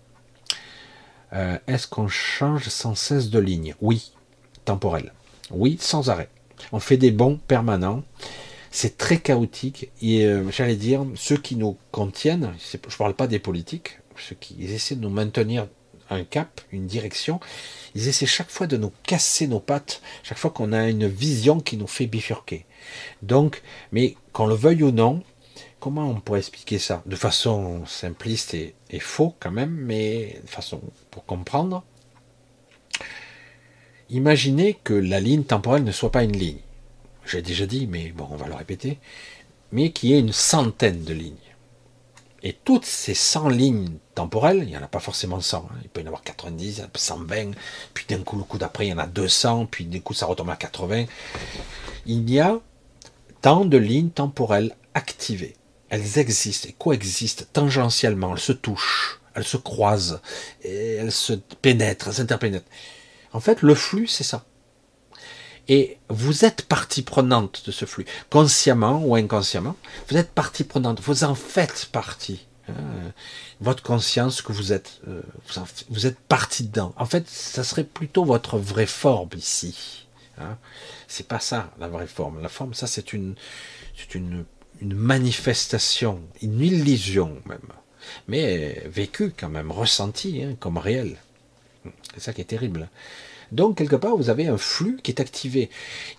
Euh, 1.34 1.58
est-ce 1.68 1.88
qu'on 1.88 2.08
change 2.08 2.70
sans 2.70 2.96
cesse 2.96 3.30
de 3.30 3.40
ligne? 3.40 3.76
Oui, 3.82 4.12
temporel. 4.66 5.14
Oui, 5.52 5.78
sans 5.80 6.10
arrêt. 6.10 6.30
On 6.72 6.80
fait 6.80 6.98
des 6.98 7.12
bons 7.12 7.38
permanents. 7.38 8.04
C'est 8.72 8.98
très 8.98 9.20
chaotique. 9.20 9.90
Et 10.02 10.26
euh, 10.26 10.50
j'allais 10.52 10.76
dire, 10.76 11.06
ceux 11.16 11.38
qui 11.38 11.56
nous 11.56 11.78
contiennent, 11.92 12.54
je 12.60 12.78
ne 12.78 12.98
parle 12.98 13.16
pas 13.16 13.28
des 13.28 13.40
politiques, 13.40 14.00
ceux 14.18 14.36
qui 14.36 14.64
essaient 14.64 14.96
de 14.96 15.02
nous 15.02 15.10
maintenir 15.10 15.68
un 16.10 16.24
cap, 16.24 16.62
une 16.72 16.86
direction, 16.86 17.40
ils 17.96 18.08
essaient 18.08 18.26
chaque 18.26 18.52
fois 18.52 18.68
de 18.68 18.78
nous 18.78 18.92
casser 19.04 19.48
nos 19.48 19.60
pattes, 19.60 20.02
chaque 20.24 20.38
fois 20.38 20.52
qu'on 20.52 20.74
a 20.74 20.88
une 20.88 21.08
vision 21.08 21.60
qui 21.60 21.78
nous 21.78 21.88
fait 21.88 22.06
bifurquer. 22.06 22.66
Donc, 23.22 23.62
mais 23.92 24.16
qu'on 24.34 24.48
le 24.48 24.56
veuille 24.56 24.84
ou 24.84 24.92
non, 24.92 25.24
comment 25.80 26.10
on 26.10 26.20
pourrait 26.20 26.40
expliquer 26.40 26.80
ça? 26.80 27.04
De 27.06 27.16
façon 27.16 27.86
simpliste 27.86 28.54
et, 28.54 28.74
faux 29.00 29.36
quand 29.40 29.52
même, 29.52 29.72
mais 29.72 30.40
de 30.44 30.50
façon 30.50 30.82
pour 31.12 31.26
comprendre. 31.26 31.84
Imaginez 34.10 34.78
que 34.84 34.94
la 34.94 35.20
ligne 35.20 35.44
temporelle 35.44 35.84
ne 35.84 35.92
soit 35.92 36.12
pas 36.12 36.24
une 36.24 36.38
ligne. 36.38 36.60
J'ai 37.26 37.42
déjà 37.42 37.66
dit, 37.66 37.88
mais 37.88 38.10
bon, 38.10 38.28
on 38.30 38.36
va 38.36 38.48
le 38.48 38.54
répéter. 38.54 39.00
Mais 39.72 39.92
qu'il 39.92 40.10
y 40.10 40.14
ait 40.14 40.20
une 40.20 40.32
centaine 40.32 41.04
de 41.04 41.14
lignes. 41.14 41.36
Et 42.46 42.54
toutes 42.54 42.86
ces 42.86 43.16
100 43.16 43.50
lignes 43.50 43.98
temporelles, 44.14 44.60
il 44.62 44.68
n'y 44.68 44.78
en 44.78 44.84
a 44.84 44.88
pas 44.88 45.00
forcément 45.00 45.42
100, 45.42 45.58
hein. 45.58 45.76
il 45.82 45.90
peut 45.90 46.02
y 46.02 46.04
en 46.04 46.08
avoir 46.08 46.22
90, 46.22 46.84
120, 46.94 47.52
puis 47.96 48.06
d'un 48.08 48.22
coup, 48.22 48.38
le 48.38 48.44
coup 48.44 48.60
d'après, 48.60 48.86
il 48.86 48.90
y 48.90 48.94
en 48.94 49.00
a 49.00 49.08
200, 49.08 49.66
puis 49.66 49.86
d'un 49.86 50.00
coup, 50.00 50.14
ça 50.14 50.28
retombe 50.28 50.52
à 50.52 50.56
80. 50.56 51.06
Il 52.06 52.30
y 52.30 52.40
a 52.40 52.60
tant 53.46 53.64
de 53.64 53.78
lignes 53.78 54.10
temporelles 54.10 54.76
activées. 54.96 55.56
Elles 55.90 56.18
existent 56.18 56.68
et 56.68 56.72
coexistent 56.72 57.48
tangentiellement, 57.54 58.34
elles 58.34 58.42
se 58.42 58.54
touchent, 58.54 59.22
elles 59.36 59.44
se 59.44 59.58
croisent, 59.58 60.20
elles 60.64 61.12
se 61.12 61.34
pénètrent, 61.62 62.08
elles 62.08 62.16
s'interpénètrent. 62.16 62.66
En 63.34 63.40
fait, 63.40 63.62
le 63.62 63.76
flux, 63.76 64.08
c'est 64.08 64.24
ça. 64.24 64.46
Et 65.68 66.00
vous 66.10 66.44
êtes 66.44 66.64
partie 66.64 67.04
prenante 67.04 67.62
de 67.68 67.72
ce 67.72 67.86
flux, 67.86 68.08
consciemment 68.32 69.04
ou 69.06 69.14
inconsciemment. 69.14 69.76
Vous 70.10 70.18
êtes 70.18 70.32
partie 70.32 70.64
prenante, 70.64 71.00
vous 71.02 71.24
en 71.24 71.36
faites 71.36 71.90
partie. 71.92 72.48
Hein. 72.68 72.74
votre 73.62 73.84
conscience 73.84 74.42
que 74.42 74.54
vous 74.54 74.74
êtes, 74.74 75.02
euh, 75.08 75.22
vous, 75.92 76.08
êtes 76.08 76.18
partie 76.18 76.64
dedans. 76.64 76.96
En 76.98 77.06
fait, 77.06 77.30
ça 77.30 77.64
serait 77.64 77.84
plutôt 77.84 78.26
votre 78.26 78.58
vraie 78.58 78.88
forme 78.88 79.30
ici. 79.38 80.08
Hein. 80.38 80.58
C'est 81.08 81.28
pas 81.28 81.40
ça 81.40 81.72
la 81.80 81.88
vraie 81.88 82.08
forme. 82.08 82.42
La 82.42 82.50
forme, 82.50 82.74
ça, 82.74 82.88
c'est 82.88 83.14
une, 83.14 83.36
c'est 83.98 84.16
une, 84.16 84.46
manifestation, 84.82 86.22
une 86.42 86.60
illusion 86.60 87.42
même, 87.46 87.72
mais 88.28 88.84
vécue 88.88 89.32
quand 89.32 89.50
même, 89.50 89.72
ressentie 89.72 90.44
hein, 90.44 90.56
comme 90.60 90.78
réelle. 90.78 91.18
C'est 92.14 92.20
ça 92.20 92.34
qui 92.34 92.42
est 92.42 92.46
terrible. 92.46 92.90
Donc, 93.52 93.78
quelque 93.78 93.96
part, 93.96 94.18
vous 94.18 94.30
avez 94.30 94.48
un 94.48 94.58
flux 94.58 94.98
qui 95.02 95.12
est 95.12 95.22
activé. 95.22 95.70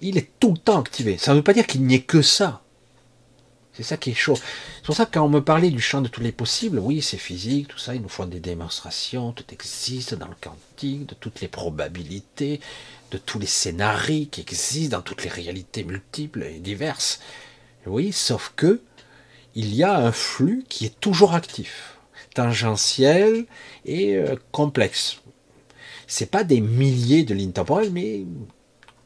Il 0.01 0.17
est 0.17 0.31
tout 0.41 0.53
le 0.53 0.59
temps 0.59 0.81
activé. 0.81 1.19
Ça 1.19 1.33
ne 1.33 1.39
veut 1.39 1.45
pas 1.45 1.53
dire 1.53 1.67
qu'il 1.67 1.85
n'y 1.85 1.97
ait 1.97 2.03
que 2.03 2.23
ça. 2.23 2.63
C'est 3.77 3.83
ça 3.83 3.97
qui 3.97 4.11
est 4.11 4.15
chaud. 4.15 4.37
C'est 4.37 4.85
pour 4.85 4.97
ça 4.97 5.05
que 5.05 5.13
quand 5.13 5.25
on 5.25 5.29
me 5.29 5.41
parlait 5.41 5.71
du 5.71 5.81
champ 5.81 6.01
de 6.01 6.09
tous 6.09 6.23
les 6.23 6.33
possibles, 6.33 6.79
oui, 6.79 7.03
c'est 7.03 7.19
physique, 7.19 7.69
tout 7.69 7.79
ça, 7.79 7.95
ils 7.95 8.01
nous 8.01 8.09
font 8.09 8.27
des 8.27 8.41
démonstrations, 8.41 9.33
tout 9.33 9.45
existe 9.53 10.15
dans 10.15 10.29
le 10.29 10.37
quantique, 10.41 11.07
de 11.07 11.15
toutes 11.15 11.41
les 11.41 11.49
probabilités, 11.49 12.61
de 13.11 13.19
tous 13.19 13.39
les 13.39 13.47
scénarios 13.47 14.27
qui 14.31 14.41
existent 14.41 14.97
dans 14.97 15.03
toutes 15.03 15.25
les 15.25 15.31
réalités 15.31 15.85
multiples 15.85 16.43
et 16.43 16.59
diverses. 16.59 17.21
Oui, 17.87 18.13
sauf 18.13 18.53
que 18.57 18.81
il 19.55 19.75
y 19.75 19.85
a 19.85 19.97
un 19.97 20.13
flux 20.13 20.65
qui 20.69 20.87
est 20.87 21.01
toujours 21.01 21.35
actif, 21.35 21.99
tangentiel 22.35 23.47
et 23.85 24.17
euh, 24.17 24.37
complexe 24.53 25.21
c'est 26.07 26.31
pas 26.31 26.45
des 26.45 26.61
milliers 26.61 27.25
de 27.25 27.35
lignes 27.35 27.53
temporelles, 27.53 27.91
mais 27.93 28.25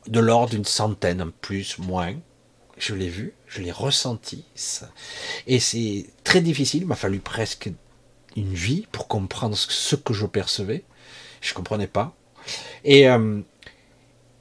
de 0.06 0.20
l'ordre 0.20 0.50
d'une 0.50 0.64
centaine, 0.64 1.30
plus, 1.40 1.78
moins. 1.78 2.14
Je 2.80 2.94
l'ai 2.94 3.10
vu, 3.10 3.34
je 3.46 3.60
l'ai 3.60 3.70
ressenti. 3.70 4.44
Et 5.46 5.60
c'est 5.60 6.06
très 6.24 6.40
difficile, 6.40 6.82
il 6.82 6.86
m'a 6.86 6.96
fallu 6.96 7.18
presque 7.18 7.70
une 8.36 8.54
vie 8.54 8.86
pour 8.90 9.06
comprendre 9.06 9.54
ce 9.54 9.96
que 9.96 10.14
je 10.14 10.24
percevais. 10.24 10.82
Je 11.42 11.50
ne 11.50 11.56
comprenais 11.56 11.86
pas. 11.86 12.16
Et, 12.84 13.06
euh, 13.06 13.42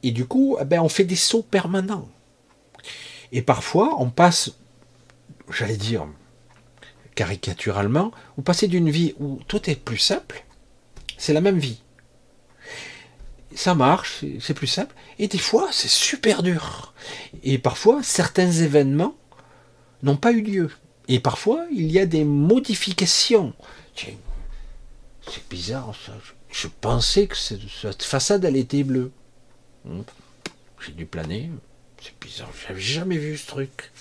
et 0.04 0.12
du 0.12 0.26
coup, 0.26 0.58
eh 0.62 0.64
ben, 0.64 0.80
on 0.80 0.88
fait 0.88 1.04
des 1.04 1.18
sauts 1.18 1.44
permanents. 1.44 2.08
Et 3.34 3.42
parfois, 3.42 3.98
on 4.00 4.10
passe, 4.10 4.52
j'allais 5.52 5.76
dire, 5.76 6.08
caricaturalement, 7.16 8.12
vous 8.38 8.44
passez 8.44 8.70
d'une 8.70 8.90
vie 8.90 9.16
où 9.20 9.40
tout 9.50 9.70
est 9.70 9.76
plus 9.76 9.98
simple, 9.98 10.46
c'est 11.18 11.34
la 11.34 11.42
même 11.42 11.60
vie 11.60 11.82
ça 13.56 13.76
marche, 13.76 14.24
c'est 14.40 14.54
plus 14.54 14.68
simple. 14.68 14.96
Et 15.18 15.28
des 15.28 15.38
fois, 15.38 15.70
c'est 15.72 15.90
super 15.90 16.44
dur. 16.44 16.94
Et 17.44 17.58
parfois, 17.58 18.02
certains 18.04 18.52
événements 18.52 19.16
n'ont 20.04 20.18
pas 20.18 20.32
eu 20.32 20.42
lieu. 20.42 20.72
Et 21.08 21.20
parfois, 21.20 21.66
il 21.72 21.92
y 21.92 22.00
a 22.00 22.06
des 22.06 22.24
modifications. 22.24 23.54
C'est 23.96 25.50
bizarre, 25.50 25.94
ça. 26.06 26.14
Je 26.52 26.68
pensais 26.68 27.28
que 27.28 27.36
cette 27.36 28.04
façade, 28.04 28.46
elle 28.46 28.56
était 28.56 28.84
bleue. 28.84 29.12
J'ai 30.86 30.92
dû 30.92 31.06
planer. 31.06 31.50
C'est 32.02 32.18
bizarre, 32.20 32.50
j'avais 32.66 32.80
jamais 32.80 33.18
vu 33.18 33.38
ce 33.38 33.48
truc. 33.48 33.92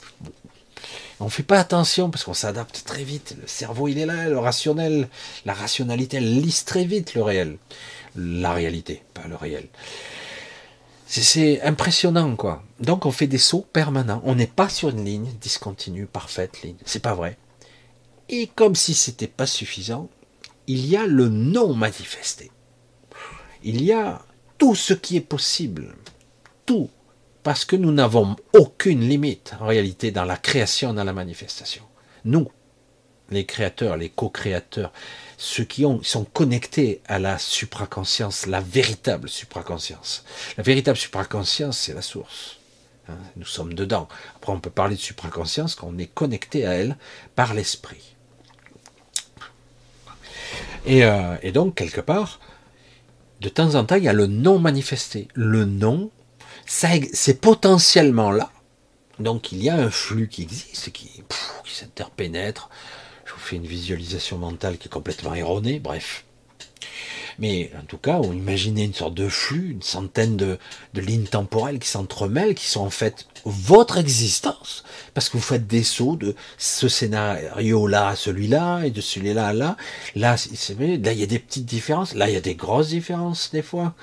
On 1.19 1.25
ne 1.25 1.31
fait 1.31 1.43
pas 1.43 1.59
attention 1.59 2.11
parce 2.11 2.23
qu'on 2.23 2.35
s'adapte 2.35 2.85
très 2.87 3.03
vite. 3.03 3.35
Le 3.41 3.49
cerveau, 3.49 3.89
il 3.89 3.99
est 3.99 4.07
là, 4.07 4.29
le 4.29 4.39
rationnel, 4.39 5.09
la 5.45 5.53
rationalité, 5.53 6.19
elle 6.19 6.41
lise 6.41 6.65
très 6.65 6.85
vite 6.85 7.15
le 7.15 7.23
réel 7.23 7.59
la 8.17 8.53
réalité, 8.53 9.03
pas 9.15 9.27
le 9.29 9.37
réel. 9.37 9.69
C'est 11.07 11.63
impressionnant, 11.63 12.37
quoi. 12.37 12.63
Donc 12.81 13.07
on 13.07 13.11
fait 13.11 13.27
des 13.27 13.39
sauts 13.39 13.67
permanents. 13.73 14.21
On 14.25 14.35
n'est 14.35 14.47
pas 14.47 14.69
sur 14.69 14.91
une 14.91 15.05
ligne 15.05 15.33
discontinue, 15.41 16.07
parfaite 16.07 16.63
ligne. 16.63 16.77
C'est 16.85 17.03
pas 17.03 17.15
vrai. 17.15 17.39
Et 18.29 18.47
comme 18.49 18.75
si 18.75 18.93
c'était 18.93 19.27
pas 19.27 19.47
suffisant, 19.47 20.11
il 20.67 20.87
y 20.87 20.97
a 20.97 21.07
le 21.07 21.29
non 21.29 21.73
manifesté. 21.73 22.51
Il 23.63 23.83
y 23.83 23.93
a 23.93 24.21
tout 24.59 24.75
ce 24.75 24.93
qui 24.93 25.17
est 25.17 25.23
possible. 25.23 25.95
Tout. 26.67 26.91
Parce 27.43 27.65
que 27.65 27.77
nous 27.77 27.93
n'avons 27.93 28.37
aucune 28.53 29.01
limite, 29.01 29.55
en 29.61 29.67
réalité, 29.67 30.11
dans 30.11 30.27
la 30.27 30.37
création, 30.37 30.93
dans 30.93 31.05
la 31.05 31.15
manifestation. 31.15 31.85
Nous, 32.27 32.51
les 33.31 33.47
créateurs, 33.47 33.97
les 33.97 34.11
co-créateurs, 34.11 34.93
ceux 35.39 35.65
qui 35.65 35.87
ont, 35.87 36.03
sont 36.03 36.25
connectés 36.25 37.01
à 37.07 37.21
la 37.21 37.39
supraconscience, 37.39 38.47
la 38.47 38.61
véritable 38.61 39.29
supraconscience. 39.29 40.25
La 40.57 40.65
véritable 40.65 40.99
supraconscience, 40.99 41.79
c'est 41.79 41.95
la 41.95 42.03
source. 42.03 42.59
Hein, 43.09 43.17
nous 43.37 43.47
sommes 43.47 43.73
dedans. 43.73 44.09
Après, 44.37 44.53
on 44.53 44.59
peut 44.59 44.69
parler 44.69 44.97
de 44.97 45.01
supraconscience 45.01 45.77
quand 45.77 45.87
on 45.87 45.97
est 45.97 46.13
connecté 46.13 46.67
à 46.67 46.73
elle 46.73 46.97
par 47.37 47.55
l'esprit. 47.55 48.17
Et, 50.87 51.05
euh, 51.05 51.37
donc, 51.53 51.77
quelque 51.77 52.01
part, 52.01 52.41
de 53.41 53.49
temps 53.49 53.77
en 53.77 53.85
temps, 53.85 53.95
il 53.95 54.05
y 54.05 54.09
a 54.09 54.13
le 54.13 54.27
non 54.27 54.59
manifesté. 54.59 55.29
Le 55.35 55.65
non, 55.65 56.11
c'est 56.67 57.41
potentiellement 57.41 58.33
là. 58.33 58.51
Donc, 59.21 59.53
il 59.53 59.63
y 59.63 59.71
a 59.71 59.77
un 59.77 59.91
flux 59.91 60.29
qui 60.29 60.43
existe, 60.43 60.91
qui, 60.91 61.23
qui 61.65 61.75
s'interpénètre 61.75 62.71
fait 63.49 63.57
une 63.57 63.67
visualisation 63.67 64.39
mentale 64.39 64.79
qui 64.79 64.89
est 64.89 64.91
complètement 64.91 65.35
erronée, 65.35 65.79
bref. 65.79 66.25
Mais 67.39 67.71
en 67.81 67.85
tout 67.85 67.99
cas, 67.99 68.19
on 68.21 68.33
imaginez 68.33 68.83
une 68.83 68.95
sorte 68.95 69.15
de 69.15 69.29
flux, 69.29 69.71
une 69.71 69.83
centaine 69.83 70.37
de, 70.37 70.59
lignes 70.95 71.27
temporelles 71.27 71.79
qui 71.79 71.89
s'entremêlent, 71.89 72.55
qui 72.55 72.67
sont 72.67 72.81
en 72.81 72.91
fait 72.91 73.29
votre 73.45 73.99
existence, 73.99 74.83
parce 75.15 75.29
que 75.29 75.37
vous 75.37 75.43
faites 75.43 75.67
des 75.67 75.85
sauts 75.85 76.17
de 76.17 76.35
ce 76.59 76.89
scénario-là 76.89 78.09
à 78.09 78.17
celui-là, 78.17 78.83
et 78.83 78.91
de 78.91 79.01
celui-là 79.01 79.49
à 79.49 79.53
là. 79.53 79.77
Là, 80.17 80.35
là, 80.35 81.13
il 81.13 81.19
y 81.19 81.23
a 81.23 81.27
des 81.27 81.39
petites 81.39 81.65
différences, 81.65 82.15
là, 82.15 82.29
il 82.29 82.35
y 82.35 82.37
a 82.37 82.41
des 82.41 82.57
grosses 82.57 82.89
différences 82.89 83.51
des 83.53 83.63
fois. 83.63 83.95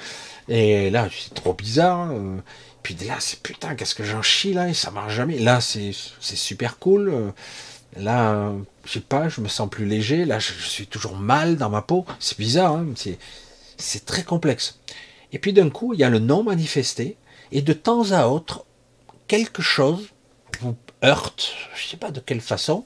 Et 0.48 0.90
là, 0.90 1.10
c'est 1.12 1.34
trop 1.34 1.54
bizarre. 1.54 2.12
Euh. 2.12 2.38
Puis 2.84 2.96
là, 3.08 3.16
c'est 3.20 3.42
putain, 3.42 3.76
qu'est-ce 3.76 3.96
que 3.96 4.04
j'en 4.04 4.22
chie 4.22 4.54
là, 4.54 4.70
et 4.70 4.74
ça 4.74 4.92
marche 4.92 5.16
jamais. 5.16 5.40
Là, 5.40 5.60
c'est 5.60 5.92
super 6.22 6.78
cool. 6.78 7.34
Là, 7.98 8.52
je 8.84 8.92
sais 8.92 9.00
pas, 9.00 9.30
je 9.30 9.42
me 9.42 9.48
sens 9.48 9.70
plus 9.70 9.86
léger. 9.86 10.26
Là, 10.26 10.40
je, 10.40 10.54
suis 10.54 10.88
toujours 10.88 11.16
mal 11.16 11.58
dans 11.58 11.70
ma 11.70 11.82
peau. 11.82 12.06
C'est 12.20 12.38
bizarre, 12.38 12.76
hein 12.76 12.86
c'est 13.78 14.06
très 14.06 14.24
complexe. 14.24 14.80
Et 15.32 15.40
puis 15.40 15.54
d'un 15.54 15.70
coup, 15.70 15.94
il 15.94 16.00
y 16.00 16.04
a 16.04 16.10
le 16.10 16.20
non 16.20 16.44
manifesté, 16.44 17.18
et 17.52 17.62
de 17.62 17.74
temps 17.74 18.12
à 18.12 18.28
autre, 18.28 18.66
quelque 19.28 19.62
chose 19.62 20.08
vous 20.62 20.76
heurte, 21.04 21.54
je 21.76 21.88
sais 21.88 21.98
pas 21.98 22.12
de 22.12 22.20
quelle 22.20 22.42
façon, 22.42 22.86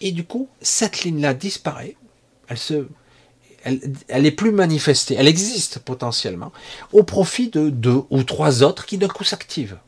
et 0.00 0.12
du 0.12 0.24
coup, 0.24 0.48
cette 0.60 1.02
ligne-là 1.04 1.34
disparaît. 1.34 1.96
Elle 2.48 2.58
se, 2.58 2.88
elle, 3.64 3.80
elle 4.08 4.26
est 4.26 4.30
plus 4.30 4.52
manifestée. 4.52 5.14
Elle 5.14 5.28
existe 5.28 5.78
potentiellement 5.78 6.52
au 6.92 7.02
profit 7.02 7.48
de 7.48 7.70
deux 7.70 8.02
ou 8.10 8.22
trois 8.22 8.62
autres 8.62 8.86
qui 8.86 8.98
d'un 8.98 9.08
coup 9.08 9.24
s'activent 9.24 9.78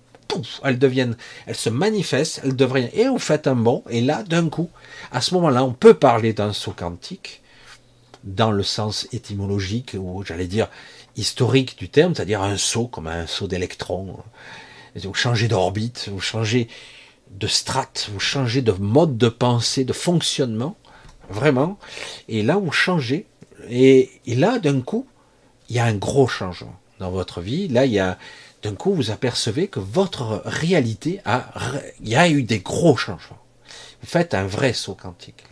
elles 0.64 0.78
deviennent, 0.78 1.16
elles 1.46 1.56
se 1.56 1.70
manifestent, 1.70 2.40
elles 2.44 2.56
devraient, 2.56 2.90
et 2.94 3.08
vous 3.08 3.18
faites 3.18 3.46
un 3.46 3.56
bond, 3.56 3.82
et 3.88 4.00
là, 4.00 4.22
d'un 4.22 4.48
coup, 4.48 4.70
à 5.12 5.20
ce 5.20 5.34
moment-là, 5.34 5.64
on 5.64 5.72
peut 5.72 5.94
parler 5.94 6.32
d'un 6.32 6.52
saut 6.52 6.74
quantique, 6.76 7.42
dans 8.24 8.50
le 8.50 8.62
sens 8.62 9.06
étymologique, 9.12 9.96
ou 9.98 10.24
j'allais 10.24 10.48
dire 10.48 10.68
historique 11.16 11.78
du 11.78 11.88
terme, 11.88 12.14
c'est-à-dire 12.14 12.42
un 12.42 12.56
saut 12.56 12.88
comme 12.88 13.06
un 13.06 13.26
saut 13.26 13.46
d'électrons. 13.46 14.18
Vous 14.96 15.14
changez 15.14 15.48
d'orbite, 15.48 16.08
vous 16.10 16.20
changez 16.20 16.68
de 17.30 17.46
strate, 17.46 18.10
vous 18.12 18.20
changez 18.20 18.62
de 18.62 18.72
mode 18.72 19.16
de 19.16 19.28
pensée, 19.28 19.84
de 19.84 19.92
fonctionnement, 19.92 20.76
vraiment. 21.30 21.78
Et 22.28 22.42
là, 22.42 22.56
vous 22.56 22.72
changez. 22.72 23.26
Et 23.68 24.10
là, 24.26 24.58
d'un 24.58 24.80
coup, 24.80 25.06
il 25.68 25.76
y 25.76 25.78
a 25.78 25.84
un 25.84 25.94
gros 25.94 26.28
changement 26.28 26.76
dans 26.98 27.10
votre 27.10 27.40
vie. 27.40 27.68
Là, 27.68 27.84
il 27.84 27.92
y 27.92 27.98
a, 27.98 28.18
d'un 28.66 28.74
coup, 28.74 28.94
vous 28.94 29.10
apercevez 29.12 29.68
que 29.68 29.78
votre 29.78 30.43
réalité 30.44 31.20
a, 31.24 31.52
il 32.01 32.09
y 32.09 32.16
a 32.16 32.28
eu 32.28 32.43
des 32.43 32.59
gros 32.59 32.97
changements. 32.97 33.38
Vous 34.02 34.09
faites 34.09 34.34
un 34.34 34.47
vrai 34.47 34.72
saut 34.72 34.97
quantique. 34.97 35.44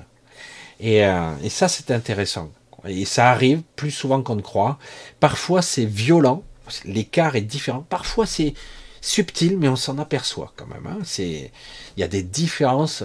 Et, 0.81 1.05
euh, 1.05 1.31
et 1.43 1.49
ça, 1.49 1.69
c'est 1.69 1.93
intéressant. 1.93 2.51
Et 2.87 3.05
ça 3.05 3.31
arrive 3.31 3.63
plus 3.77 3.93
souvent 3.93 4.21
qu'on 4.23 4.35
ne 4.35 4.43
croit. 4.43 4.79
Parfois, 5.21 5.63
c'est 5.63 5.85
violent. 5.85 6.43
L'écart 6.85 7.37
est 7.37 7.43
différent. 7.43 7.87
Parfois, 7.89 8.27
c'est 8.27 8.55
subtil, 9.01 9.59
mais 9.59 9.69
on 9.69 9.77
s'en 9.77 9.99
aperçoit 9.99 10.53
quand 10.57 10.67
même. 10.67 10.87
Hein. 10.87 10.99
C'est, 11.05 11.53
il 11.97 12.01
y 12.01 12.03
a 12.03 12.09
des 12.09 12.25
différences 12.25 13.05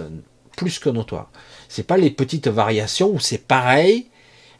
plus 0.56 0.80
que 0.80 0.90
notoires. 0.90 1.30
C'est 1.68 1.86
pas 1.86 1.96
les 1.96 2.10
petites 2.10 2.48
variations 2.48 3.10
où 3.10 3.20
c'est 3.20 3.46
pareil, 3.46 4.08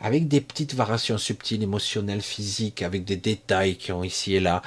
avec 0.00 0.28
des 0.28 0.40
petites 0.40 0.74
variations 0.74 1.18
subtiles, 1.18 1.62
émotionnelles, 1.62 2.22
physiques, 2.22 2.82
avec 2.82 3.04
des 3.04 3.16
détails 3.16 3.76
qui 3.76 3.90
ont 3.90 4.04
ici 4.04 4.36
et 4.36 4.40
là 4.40 4.62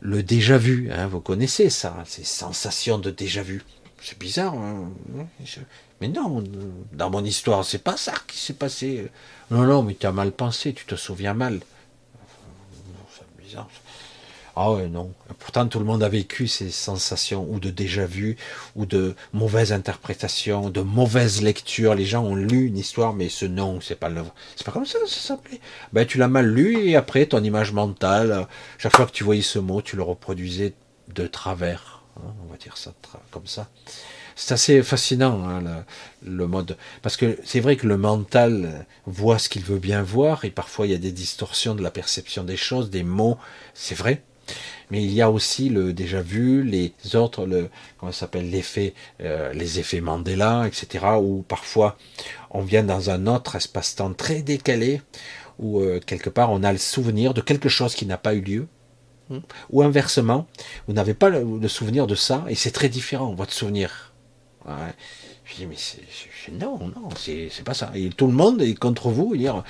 le 0.00 0.22
déjà 0.22 0.58
vu, 0.58 0.90
hein, 0.92 1.06
vous 1.06 1.20
connaissez 1.20 1.70
ça, 1.70 2.02
ces 2.06 2.24
sensations 2.24 2.98
de 2.98 3.10
déjà 3.10 3.42
vu. 3.42 3.62
c'est 4.00 4.18
bizarre. 4.18 4.54
Hein. 4.54 4.90
Mais 6.00 6.08
non, 6.08 6.42
dans 6.92 7.10
mon 7.10 7.24
histoire, 7.24 7.64
c'est 7.64 7.84
pas 7.84 7.96
ça 7.96 8.14
qui 8.26 8.38
s'est 8.38 8.54
passé. 8.54 9.10
Non, 9.50 9.64
non, 9.64 9.82
mais 9.82 9.94
tu 9.94 10.06
as 10.06 10.12
mal 10.12 10.32
pensé, 10.32 10.72
tu 10.72 10.86
te 10.86 10.96
souviens 10.96 11.34
mal. 11.34 11.60
C'est 13.12 13.44
bizarre. 13.44 13.68
Ah 14.62 14.72
ouais, 14.72 14.88
non. 14.88 15.14
Pourtant, 15.38 15.66
tout 15.66 15.78
le 15.78 15.86
monde 15.86 16.02
a 16.02 16.10
vécu 16.10 16.46
ces 16.46 16.70
sensations, 16.70 17.46
ou 17.48 17.60
de 17.60 17.70
déjà-vu, 17.70 18.36
ou 18.76 18.84
de 18.84 19.14
mauvaises 19.32 19.72
interprétations, 19.72 20.68
de 20.68 20.82
mauvaises 20.82 21.40
lectures. 21.40 21.94
Les 21.94 22.04
gens 22.04 22.22
ont 22.24 22.34
lu 22.34 22.66
une 22.66 22.76
histoire, 22.76 23.14
mais 23.14 23.30
ce 23.30 23.46
non, 23.46 23.80
c'est 23.80 23.94
pas 23.94 24.10
le... 24.10 24.20
c'est 24.56 24.66
pas 24.66 24.72
comme 24.72 24.84
ça, 24.84 24.98
ça 25.06 25.20
s'appelait. 25.28 25.60
Ben, 25.94 26.06
tu 26.06 26.18
l'as 26.18 26.28
mal 26.28 26.46
lu, 26.46 26.86
et 26.86 26.94
après, 26.94 27.24
ton 27.24 27.42
image 27.42 27.72
mentale, 27.72 28.46
chaque 28.76 28.94
fois 28.94 29.06
que 29.06 29.12
tu 29.12 29.24
voyais 29.24 29.40
ce 29.40 29.58
mot, 29.58 29.80
tu 29.80 29.96
le 29.96 30.02
reproduisais 30.02 30.74
de 31.08 31.26
travers. 31.26 32.02
Hein, 32.18 32.34
on 32.46 32.50
va 32.50 32.58
dire 32.58 32.76
ça 32.76 32.92
comme 33.30 33.46
ça. 33.46 33.66
C'est 34.36 34.52
assez 34.52 34.82
fascinant, 34.82 35.48
hein, 35.48 35.84
le, 36.22 36.46
mode. 36.46 36.76
Parce 37.00 37.16
que 37.16 37.38
c'est 37.46 37.60
vrai 37.60 37.76
que 37.76 37.86
le 37.86 37.96
mental 37.96 38.86
voit 39.06 39.38
ce 39.38 39.48
qu'il 39.48 39.64
veut 39.64 39.78
bien 39.78 40.02
voir, 40.02 40.44
et 40.44 40.50
parfois 40.50 40.86
il 40.86 40.92
y 40.92 40.94
a 40.94 40.98
des 40.98 41.12
distorsions 41.12 41.74
de 41.74 41.82
la 41.82 41.90
perception 41.90 42.44
des 42.44 42.58
choses, 42.58 42.90
des 42.90 43.04
mots, 43.04 43.38
c'est 43.72 43.94
vrai. 43.94 44.22
Mais 44.90 45.02
il 45.02 45.12
y 45.12 45.22
a 45.22 45.30
aussi 45.30 45.68
le 45.68 45.92
déjà 45.92 46.20
vu, 46.20 46.62
les 46.62 46.92
autres, 47.14 47.46
le, 47.46 47.68
comment 47.98 48.12
s'appelle, 48.12 48.50
l'effet, 48.50 48.94
euh, 49.20 49.52
les 49.52 49.78
effets 49.78 50.00
Mandela, 50.00 50.66
etc., 50.66 51.04
où 51.20 51.42
parfois 51.46 51.96
on 52.50 52.62
vient 52.62 52.82
dans 52.82 53.10
un 53.10 53.26
autre 53.26 53.56
espace-temps 53.56 54.12
très 54.14 54.42
décalé, 54.42 55.00
où 55.58 55.80
euh, 55.80 56.00
quelque 56.04 56.30
part 56.30 56.50
on 56.50 56.62
a 56.62 56.72
le 56.72 56.78
souvenir 56.78 57.34
de 57.34 57.40
quelque 57.40 57.68
chose 57.68 57.94
qui 57.94 58.06
n'a 58.06 58.18
pas 58.18 58.34
eu 58.34 58.40
lieu, 58.40 58.66
hein, 59.30 59.40
ou 59.70 59.82
inversement, 59.82 60.46
vous 60.88 60.94
n'avez 60.94 61.14
pas 61.14 61.28
le, 61.28 61.68
souvenir 61.68 62.06
de 62.06 62.16
ça, 62.16 62.44
et 62.48 62.56
c'est 62.56 62.72
très 62.72 62.88
différent, 62.88 63.34
votre 63.34 63.52
souvenir. 63.52 64.12
Je 64.66 65.56
dis, 65.56 65.66
mais 65.66 65.76
c'est, 65.76 66.52
non, 66.52 66.78
non, 66.78 67.08
c'est, 67.16 67.50
pas 67.64 67.74
ça. 67.74 67.90
Et 67.94 68.10
tout 68.10 68.26
le 68.26 68.32
monde 68.32 68.62
est 68.62 68.74
contre 68.74 69.08
vous, 69.08 69.36
dire, 69.36 69.64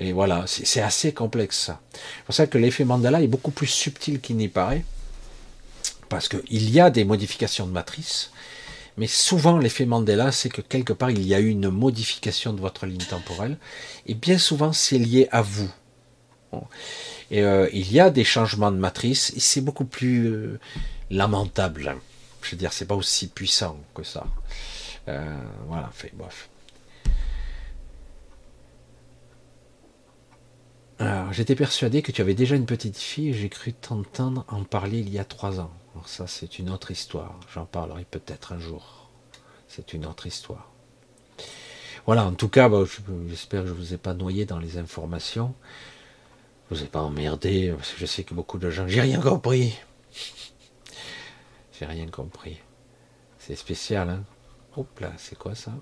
et 0.00 0.12
voilà, 0.12 0.44
c'est 0.46 0.80
assez 0.80 1.12
complexe 1.12 1.58
ça. 1.58 1.80
C'est 1.92 2.24
pour 2.24 2.34
ça 2.34 2.46
que 2.48 2.58
l'effet 2.58 2.84
Mandela 2.84 3.22
est 3.22 3.28
beaucoup 3.28 3.52
plus 3.52 3.68
subtil 3.68 4.20
qu'il 4.20 4.36
n'y 4.36 4.48
paraît, 4.48 4.84
parce 6.08 6.28
qu'il 6.28 6.70
y 6.70 6.80
a 6.80 6.90
des 6.90 7.04
modifications 7.04 7.66
de 7.66 7.72
matrice, 7.72 8.32
mais 8.96 9.06
souvent 9.06 9.58
l'effet 9.58 9.86
Mandela, 9.86 10.32
c'est 10.32 10.48
que 10.48 10.62
quelque 10.62 10.92
part 10.92 11.10
il 11.10 11.22
y 11.24 11.34
a 11.34 11.40
eu 11.40 11.50
une 11.50 11.70
modification 11.70 12.52
de 12.52 12.60
votre 12.60 12.86
ligne 12.86 12.98
temporelle, 12.98 13.58
et 14.06 14.14
bien 14.14 14.38
souvent 14.38 14.72
c'est 14.72 14.98
lié 14.98 15.28
à 15.30 15.42
vous. 15.42 15.70
Et 17.30 17.42
euh, 17.42 17.68
il 17.72 17.92
y 17.92 18.00
a 18.00 18.10
des 18.10 18.24
changements 18.24 18.72
de 18.72 18.76
matrice, 18.76 19.32
et 19.36 19.40
c'est 19.40 19.60
beaucoup 19.60 19.84
plus 19.84 20.26
euh, 20.26 20.58
lamentable. 21.10 21.94
Je 22.42 22.50
veux 22.50 22.56
dire, 22.56 22.72
c'est 22.72 22.86
pas 22.86 22.96
aussi 22.96 23.28
puissant 23.28 23.76
que 23.94 24.02
ça. 24.02 24.26
Euh, 25.08 25.36
voilà, 25.68 25.90
fait, 25.92 26.10
bref. 26.14 26.48
Alors, 31.00 31.32
j'étais 31.32 31.54
persuadé 31.54 32.02
que 32.02 32.12
tu 32.12 32.20
avais 32.20 32.34
déjà 32.34 32.56
une 32.56 32.66
petite 32.66 32.98
fille 32.98 33.32
j'ai 33.32 33.48
cru 33.48 33.72
t'entendre 33.72 34.44
en 34.48 34.64
parler 34.64 34.98
il 34.98 35.08
y 35.08 35.18
a 35.18 35.24
trois 35.24 35.58
ans. 35.58 35.72
Alors 35.94 36.06
ça, 36.06 36.26
c'est 36.26 36.58
une 36.58 36.68
autre 36.68 36.90
histoire. 36.90 37.40
J'en 37.54 37.64
parlerai 37.64 38.04
peut-être 38.04 38.52
un 38.52 38.58
jour. 38.58 39.08
C'est 39.66 39.94
une 39.94 40.04
autre 40.04 40.26
histoire. 40.26 40.70
Voilà, 42.04 42.26
en 42.26 42.34
tout 42.34 42.50
cas, 42.50 42.68
bah, 42.68 42.84
j'espère 43.28 43.62
que 43.62 43.68
je 43.68 43.72
ne 43.72 43.78
vous 43.78 43.94
ai 43.94 43.96
pas 43.96 44.12
noyé 44.12 44.44
dans 44.44 44.58
les 44.58 44.76
informations. 44.76 45.54
Je 46.70 46.76
vous 46.76 46.82
ai 46.82 46.88
pas 46.88 47.00
emmerdé, 47.00 47.72
parce 47.74 47.92
que 47.92 47.98
je 47.98 48.04
sais 48.04 48.22
que 48.22 48.34
beaucoup 48.34 48.58
de 48.58 48.68
gens... 48.68 48.86
J'ai 48.86 49.00
rien 49.00 49.22
compris. 49.22 49.78
J'ai 51.78 51.86
rien 51.86 52.08
compris. 52.08 52.58
C'est 53.38 53.56
spécial, 53.56 54.10
hein 54.10 54.22
Hop 54.76 55.00
là, 55.00 55.14
c'est 55.16 55.38
quoi 55.38 55.54
ça? 55.54 55.72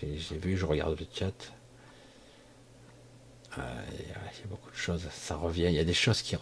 J'ai 0.00 0.38
vu, 0.38 0.56
je 0.56 0.64
regarde 0.64 0.98
le 0.98 1.06
chat. 1.12 1.52
Euh, 3.58 3.62
il 3.92 4.08
y 4.08 4.12
a 4.12 4.46
beaucoup 4.48 4.70
de 4.70 4.76
choses, 4.76 5.06
ça 5.12 5.36
revient. 5.36 5.66
Il 5.66 5.74
y 5.74 5.78
a 5.78 5.84
des 5.84 5.94
choses 5.94 6.22
qui. 6.22 6.36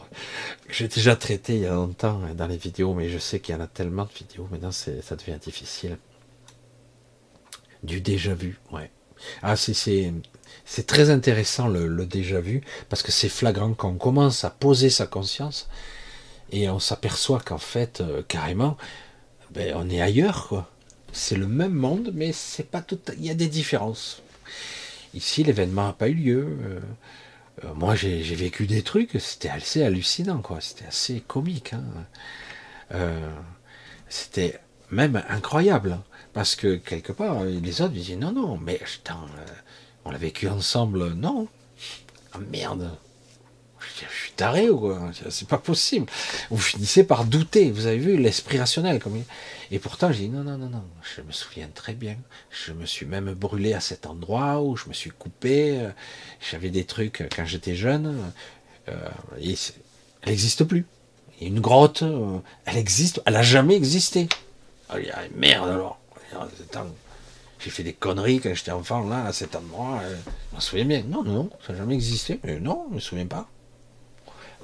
J'ai 0.69 0.89
déjà 0.89 1.17
traité 1.17 1.55
il 1.55 1.63
y 1.63 1.67
a 1.67 1.75
longtemps 1.75 2.21
hein, 2.25 2.35
dans 2.35 2.47
les 2.47 2.57
vidéos, 2.57 2.95
mais 2.95 3.09
je 3.09 3.19
sais 3.19 3.41
qu'il 3.41 3.55
y 3.55 3.59
en 3.59 3.61
a 3.61 3.67
tellement 3.67 4.05
de 4.05 4.13
vidéos, 4.13 4.49
maintenant 4.51 4.73
ça 4.73 5.17
devient 5.17 5.39
difficile. 5.41 5.99
Du 7.83 8.01
déjà 8.01 8.35
vu, 8.35 8.59
ouais. 8.73 8.91
Ah, 9.43 9.57
c'est 9.57 10.87
très 10.87 11.11
intéressant 11.11 11.69
le, 11.69 12.07
déjà 12.07 12.41
vu, 12.41 12.63
parce 12.89 13.03
que 13.03 13.13
c'est 13.13 13.29
flagrant 13.29 13.75
quand 13.75 13.91
on 13.91 13.97
commence 13.97 14.45
à 14.45 14.51
poser 14.51 14.91
sa 14.91 15.07
conscience 15.07 15.69
et 16.51 16.69
on 16.69 16.79
s'aperçoit 16.79 17.41
qu'en 17.41 17.59
fait, 17.59 18.01
euh, 18.01 18.23
carrément, 18.27 18.77
ben, 19.51 19.75
on 19.77 19.89
est 19.89 20.01
ailleurs, 20.01 20.49
quoi. 20.49 20.71
C'est 21.13 21.37
le 21.37 21.47
même 21.47 21.75
monde, 21.75 22.11
mais 22.13 22.33
c'est 22.33 22.69
pas 22.69 22.83
tout. 22.83 22.99
Il 23.17 23.25
y 23.25 23.31
a 23.31 23.35
des 23.35 23.47
différences. 23.47 24.21
Ici, 25.15 25.45
l'événement 25.45 25.87
n'a 25.87 25.93
pas 25.93 26.09
eu 26.09 26.15
lieu. 26.15 26.59
Euh, 26.63 26.81
euh, 27.65 27.75
moi, 27.75 27.95
j'ai 27.95 28.21
vécu 28.35 28.67
des 28.67 28.83
trucs, 28.83 29.13
c'était 29.21 29.49
assez 29.49 29.83
hallucinant, 29.83 30.43
quoi. 30.43 30.61
C'était 30.61 30.87
assez 30.87 31.21
comique. 31.21 31.73
Hein. 31.73 31.85
Euh, 32.93 33.31
c'était 34.09 34.61
même 34.91 35.23
incroyable, 35.29 35.93
hein. 35.93 36.03
parce 36.33 36.57
que 36.57 36.77
quelque 36.77 37.13
part, 37.13 37.45
les 37.45 37.81
autres 37.81 37.93
disaient 37.93 38.17
non, 38.17 38.33
non, 38.33 38.59
mais 38.59 38.81
on 40.05 40.11
l'a 40.11 40.19
vécu 40.19 40.49
ensemble, 40.49 41.13
non. 41.15 41.47
Ah, 42.33 42.39
merde, 42.51 42.91
je 43.97 44.15
suis 44.15 44.33
taré 44.33 44.71
ou 44.71 44.79
quoi? 44.79 45.11
C'est 45.31 45.49
pas 45.49 45.59
possible. 45.59 46.07
Vous 46.51 46.59
finissez 46.59 47.05
par 47.05 47.25
douter. 47.25 47.71
Vous 47.71 47.87
avez 47.87 47.99
vu 47.99 48.17
l'esprit 48.17 48.59
rationnel 48.59 49.01
comme 49.01 49.23
Et 49.71 49.79
pourtant, 49.79 50.13
j'ai 50.13 50.25
dit 50.25 50.29
non, 50.29 50.45
non, 50.45 50.59
non, 50.59 50.69
non. 50.69 50.85
Je 51.17 51.23
me 51.23 51.33
souviens 51.33 51.69
très 51.75 51.95
bien. 51.95 52.17
Je 52.51 52.73
me 52.73 52.87
suis 52.87 53.07
même 53.07 53.33
brûlé 53.35 53.75
à 53.75 53.81
cet 53.81 54.07
endroit 54.07 54.61
où 54.63 54.77
je 54.77 54.89
me 54.89 54.93
suis 54.93 55.11
coupé. 55.11 55.89
J'avais 56.51 56.71
des 56.71 56.85
trucs 56.85 57.25
quand 57.35 57.45
j'étais 57.45 57.75
jeune. 57.75 58.33
Euh, 58.89 59.09
elle 60.23 60.31
n'existe 60.31 60.65
plus. 60.65 60.87
Il 61.41 61.49
une 61.49 61.61
grotte. 61.61 62.03
Euh, 62.03 62.39
elle 62.65 62.77
existe. 62.77 63.23
Elle 63.27 63.37
a 63.37 63.43
jamais 63.43 63.75
existé. 63.75 64.29
Ah, 64.89 64.97
merde 65.35 65.69
alors. 65.69 66.01
J'ai 67.61 67.71
fait 67.71 67.83
des 67.83 67.93
conneries 67.93 68.41
quand 68.41 68.53
j'étais 68.55 68.73
enfant 68.73 69.09
là 69.09 69.27
à 69.27 69.33
cet 69.33 69.57
endroit. 69.57 70.01
Euh, 70.03 70.17
je 70.51 70.57
me 70.57 70.61
souviens 70.61 70.85
bien. 70.85 71.03
Non, 71.09 71.23
non, 71.23 71.51
ça 71.67 71.73
n'a 71.73 71.79
jamais 71.81 71.95
existé. 71.95 72.41
Non, 72.61 72.87
je 72.91 72.95
me 72.97 73.01
souviens 73.01 73.27
pas. 73.27 73.49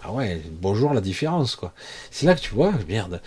Ah 0.03 0.13
ouais, 0.13 0.41
bonjour 0.51 0.95
la 0.95 1.03
différence, 1.03 1.57
quoi. 1.57 1.75
C'est 2.11 2.25
là 2.25 2.35
que 2.35 2.41
tu 2.41 2.55
vois, 2.55 2.73
merde, 2.89 3.21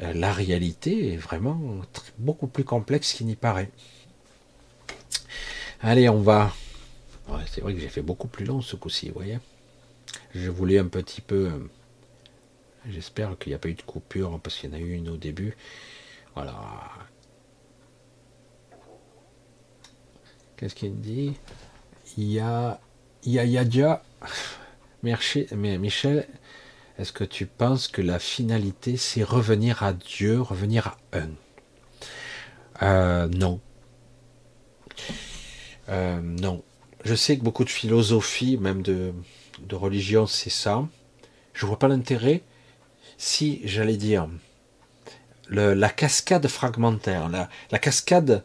euh, 0.00 0.14
la 0.14 0.32
réalité 0.32 1.12
est 1.12 1.16
vraiment 1.16 1.60
beaucoup 2.18 2.46
plus 2.46 2.64
complexe 2.64 3.12
qu'il 3.12 3.26
n'y 3.26 3.36
paraît. 3.36 3.70
Allez, 5.82 6.08
on 6.08 6.20
va. 6.20 6.52
c'est 7.46 7.60
vrai 7.60 7.74
que 7.74 7.80
j'ai 7.80 7.88
fait 7.88 8.02
beaucoup 8.02 8.28
plus 8.28 8.46
long 8.46 8.62
ce 8.62 8.76
coup-ci, 8.76 9.08
vous 9.08 9.14
voyez. 9.14 9.38
Je 10.34 10.50
voulais 10.50 10.78
un 10.78 10.86
petit 10.86 11.20
peu. 11.20 11.46
Euh, 11.48 11.70
j'espère 12.88 13.36
qu'il 13.38 13.50
n'y 13.50 13.54
a 13.54 13.58
pas 13.58 13.68
eu 13.68 13.74
de 13.74 13.82
coupure 13.82 14.40
parce 14.40 14.56
qu'il 14.56 14.70
y 14.70 14.72
en 14.72 14.76
a 14.76 14.80
eu 14.80 14.94
une 14.94 15.10
au 15.10 15.16
début. 15.18 15.54
Voilà. 16.34 16.54
Qu'est-ce 20.56 20.74
qu'il 20.74 20.98
dit? 21.00 21.34
Il 22.16 22.32
y 22.32 22.40
a. 22.40 22.80
Il 23.24 23.32
y 23.32 23.38
a 23.58 24.00
Mais 25.02 25.78
Michel, 25.78 26.26
est-ce 26.98 27.12
que 27.12 27.24
tu 27.24 27.46
penses 27.46 27.88
que 27.88 28.02
la 28.02 28.18
finalité, 28.18 28.96
c'est 28.98 29.22
revenir 29.22 29.82
à 29.82 29.94
Dieu, 29.94 30.40
revenir 30.40 30.88
à 30.88 31.18
un? 31.18 31.30
Euh, 32.82 33.28
Non. 33.28 33.60
Euh, 35.88 36.20
non. 36.20 36.62
Je 37.04 37.14
sais 37.14 37.38
que 37.38 37.42
beaucoup 37.42 37.64
de 37.64 37.70
philosophie, 37.70 38.58
même 38.58 38.82
de, 38.82 39.14
religion, 39.72 40.26
c'est 40.26 40.50
ça. 40.50 40.86
Je 41.54 41.64
vois 41.64 41.78
pas 41.78 41.88
l'intérêt. 41.88 42.42
Si, 43.16 43.62
j'allais 43.64 43.96
dire, 43.96 44.28
la 45.48 45.88
cascade 45.88 46.46
fragmentaire, 46.48 47.30
la, 47.30 47.78
cascade 47.78 48.44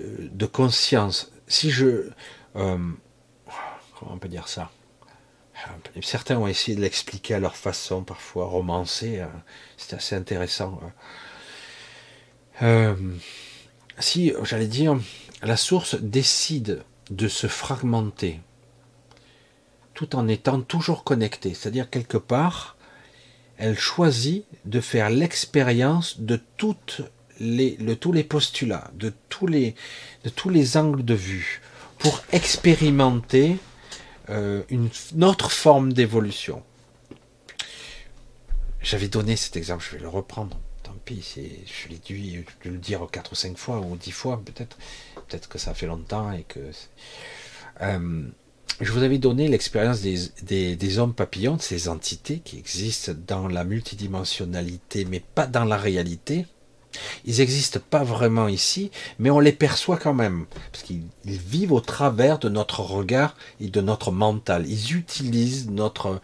euh, 0.00 0.28
de 0.32 0.46
conscience, 0.46 1.32
si 1.46 1.70
je... 1.70 2.10
comment 2.54 2.96
on 4.12 4.18
peut 4.18 4.28
dire 4.28 4.48
ça? 4.48 4.70
Certains 6.02 6.38
ont 6.38 6.46
essayé 6.46 6.76
de 6.76 6.80
l'expliquer 6.80 7.34
à 7.34 7.40
leur 7.40 7.56
façon, 7.56 8.02
parfois 8.02 8.46
romancée. 8.46 9.20
Hein. 9.20 9.30
C'est 9.76 9.94
assez 9.94 10.14
intéressant. 10.14 10.80
Hein. 10.82 10.92
Euh, 12.62 12.94
si, 13.98 14.32
j'allais 14.42 14.66
dire, 14.66 14.98
la 15.42 15.56
source 15.56 15.96
décide 15.96 16.82
de 17.10 17.28
se 17.28 17.46
fragmenter 17.46 18.40
tout 19.94 20.16
en 20.16 20.28
étant 20.28 20.60
toujours 20.60 21.04
connectée, 21.04 21.52
c'est-à-dire 21.52 21.90
quelque 21.90 22.16
part, 22.16 22.76
elle 23.58 23.78
choisit 23.78 24.46
de 24.64 24.80
faire 24.80 25.10
l'expérience 25.10 26.20
de 26.20 26.40
tous 26.56 26.76
les 27.38 28.24
postulats, 28.24 28.90
de 28.94 29.12
tous 29.28 29.46
les 29.46 30.76
angles 30.76 31.04
de 31.04 31.14
vue, 31.14 31.60
pour 31.98 32.22
expérimenter 32.32 33.58
euh, 34.30 34.62
une, 34.68 34.88
autre 35.24 35.50
forme 35.50 35.92
d'évolution. 35.92 36.62
J'avais 38.82 39.08
donné 39.08 39.36
cet 39.36 39.56
exemple, 39.56 39.84
je 39.84 39.96
vais 39.96 40.02
le 40.02 40.08
reprendre, 40.08 40.58
tant 40.82 40.94
puis 41.04 41.22
je 41.66 41.88
l'ai 41.88 41.98
dû 41.98 42.46
le 42.64 42.78
dire 42.78 43.06
quatre 43.10 43.32
ou 43.32 43.34
cinq 43.34 43.58
fois, 43.58 43.80
ou 43.80 43.96
dix 43.96 44.12
fois 44.12 44.40
peut-être. 44.44 44.78
Peut-être 45.28 45.48
que 45.48 45.58
ça 45.58 45.74
fait 45.74 45.86
longtemps 45.86 46.32
et 46.32 46.44
que. 46.44 46.60
Euh, 47.82 48.28
je 48.80 48.92
vous 48.92 49.02
avais 49.02 49.18
donné 49.18 49.48
l'expérience 49.48 50.00
des, 50.00 50.76
des, 50.76 50.98
hommes 50.98 51.12
papillons, 51.12 51.56
de 51.56 51.60
ces 51.60 51.88
entités 51.88 52.38
qui 52.38 52.58
existent 52.58 53.12
dans 53.26 53.46
la 53.46 53.64
multidimensionnalité, 53.64 55.04
mais 55.04 55.20
pas 55.20 55.46
dans 55.46 55.66
la 55.66 55.76
réalité. 55.76 56.46
Ils 57.24 57.38
n'existent 57.38 57.80
pas 57.90 58.04
vraiment 58.04 58.48
ici, 58.48 58.90
mais 59.18 59.30
on 59.30 59.40
les 59.40 59.52
perçoit 59.52 59.96
quand 59.96 60.14
même, 60.14 60.46
parce 60.72 60.84
qu'ils 60.84 61.02
vivent 61.24 61.72
au 61.72 61.80
travers 61.80 62.38
de 62.38 62.48
notre 62.48 62.80
regard 62.80 63.36
et 63.60 63.68
de 63.68 63.80
notre 63.80 64.10
mental. 64.10 64.66
Ils 64.68 64.96
utilisent 64.96 65.68
notre, 65.70 66.20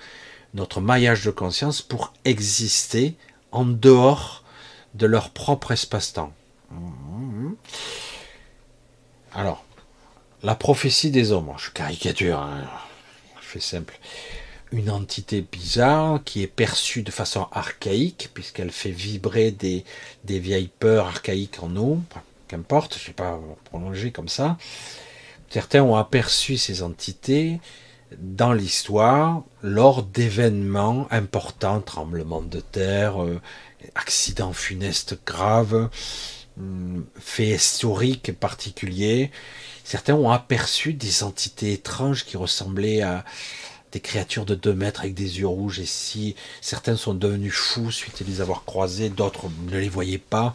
notre 0.55 0.81
maillage 0.81 1.25
de 1.25 1.31
conscience 1.31 1.83
pour 1.83 2.13
exister 2.25 3.15
en 3.53 3.65
dehors 3.65 4.45
de 4.95 5.07
leur 5.07 5.31
propre 5.31 5.73
espace-temps. 5.73 6.33
Alors, 9.33 9.65
la 10.43 10.55
prophétie 10.55 11.11
des 11.11 11.33
hommes, 11.33 11.53
je 11.59 11.71
caricature, 11.71 12.39
hein, 12.39 12.65
je 13.41 13.47
fais 13.47 13.61
simple 13.61 13.99
une 14.77 14.91
entité 14.91 15.41
bizarre 15.41 16.21
qui 16.25 16.43
est 16.43 16.47
perçue 16.47 17.03
de 17.03 17.11
façon 17.11 17.49
archaïque, 17.51 18.31
puisqu'elle 18.35 18.71
fait 18.71 18.91
vibrer 18.91 19.51
des, 19.51 19.85
vieilles 20.25 20.71
peurs 20.79 21.07
archaïques 21.07 21.63
en 21.63 21.69
nous, 21.69 22.03
qu'importe, 22.47 22.99
je 22.99 23.03
ne 23.03 23.07
vais 23.09 23.13
pas 23.15 23.41
prolonger 23.65 24.13
comme 24.13 24.29
ça. 24.29 24.59
Certains 25.51 25.83
ont 25.83 25.97
aperçu 25.97 26.59
ces 26.59 26.83
entités 26.83 27.59
dans 28.19 28.53
l'histoire 28.53 29.43
lors 29.63 30.03
d'événements 30.03 31.09
importants, 31.11 31.81
tremblements 31.81 32.43
de 32.43 32.61
terre, 32.61 33.23
euh, 33.23 33.41
accidents 33.95 34.53
funestes 34.53 35.19
graves, 35.25 35.89
hum, 36.59 37.07
faits 37.19 37.61
historiques 37.61 38.39
particuliers. 38.39 39.31
Certains 39.85 40.15
ont 40.15 40.31
aperçu 40.31 40.93
des 40.93 41.23
entités 41.23 41.73
étranges 41.73 42.25
qui 42.25 42.37
ressemblaient 42.37 43.03
à, 43.03 43.25
des 43.97 44.01
créatures 44.01 44.45
de 44.45 44.55
2 44.55 44.75
mètres 44.75 45.01
avec 45.01 45.15
des 45.15 45.39
yeux 45.39 45.47
rouges, 45.47 45.81
et 45.81 45.87
si 45.87 46.37
certains 46.61 46.97
sont 46.97 47.15
devenus 47.15 47.55
fous 47.55 47.91
suite 47.91 48.21
à 48.21 48.25
les 48.25 48.43
avoir 48.43 48.67
croisés, 48.67 49.09
d'autres 49.09 49.47
ne 49.71 49.79
les 49.79 49.89
voyaient 49.89 50.19
pas, 50.19 50.55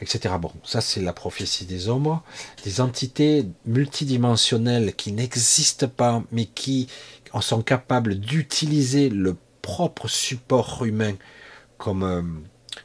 etc. 0.00 0.34
Bon, 0.40 0.50
ça 0.64 0.80
c'est 0.80 1.00
la 1.00 1.12
prophétie 1.12 1.66
des 1.66 1.88
ombres, 1.88 2.24
des 2.64 2.80
entités 2.80 3.46
multidimensionnelles 3.64 4.92
qui 4.96 5.12
n'existent 5.12 5.86
pas, 5.86 6.24
mais 6.32 6.46
qui 6.46 6.88
en 7.32 7.40
sont 7.40 7.62
capables 7.62 8.16
d'utiliser 8.16 9.08
le 9.08 9.36
propre 9.62 10.08
support 10.08 10.84
humain 10.84 11.14
comme 11.78 12.02
euh, 12.02 12.22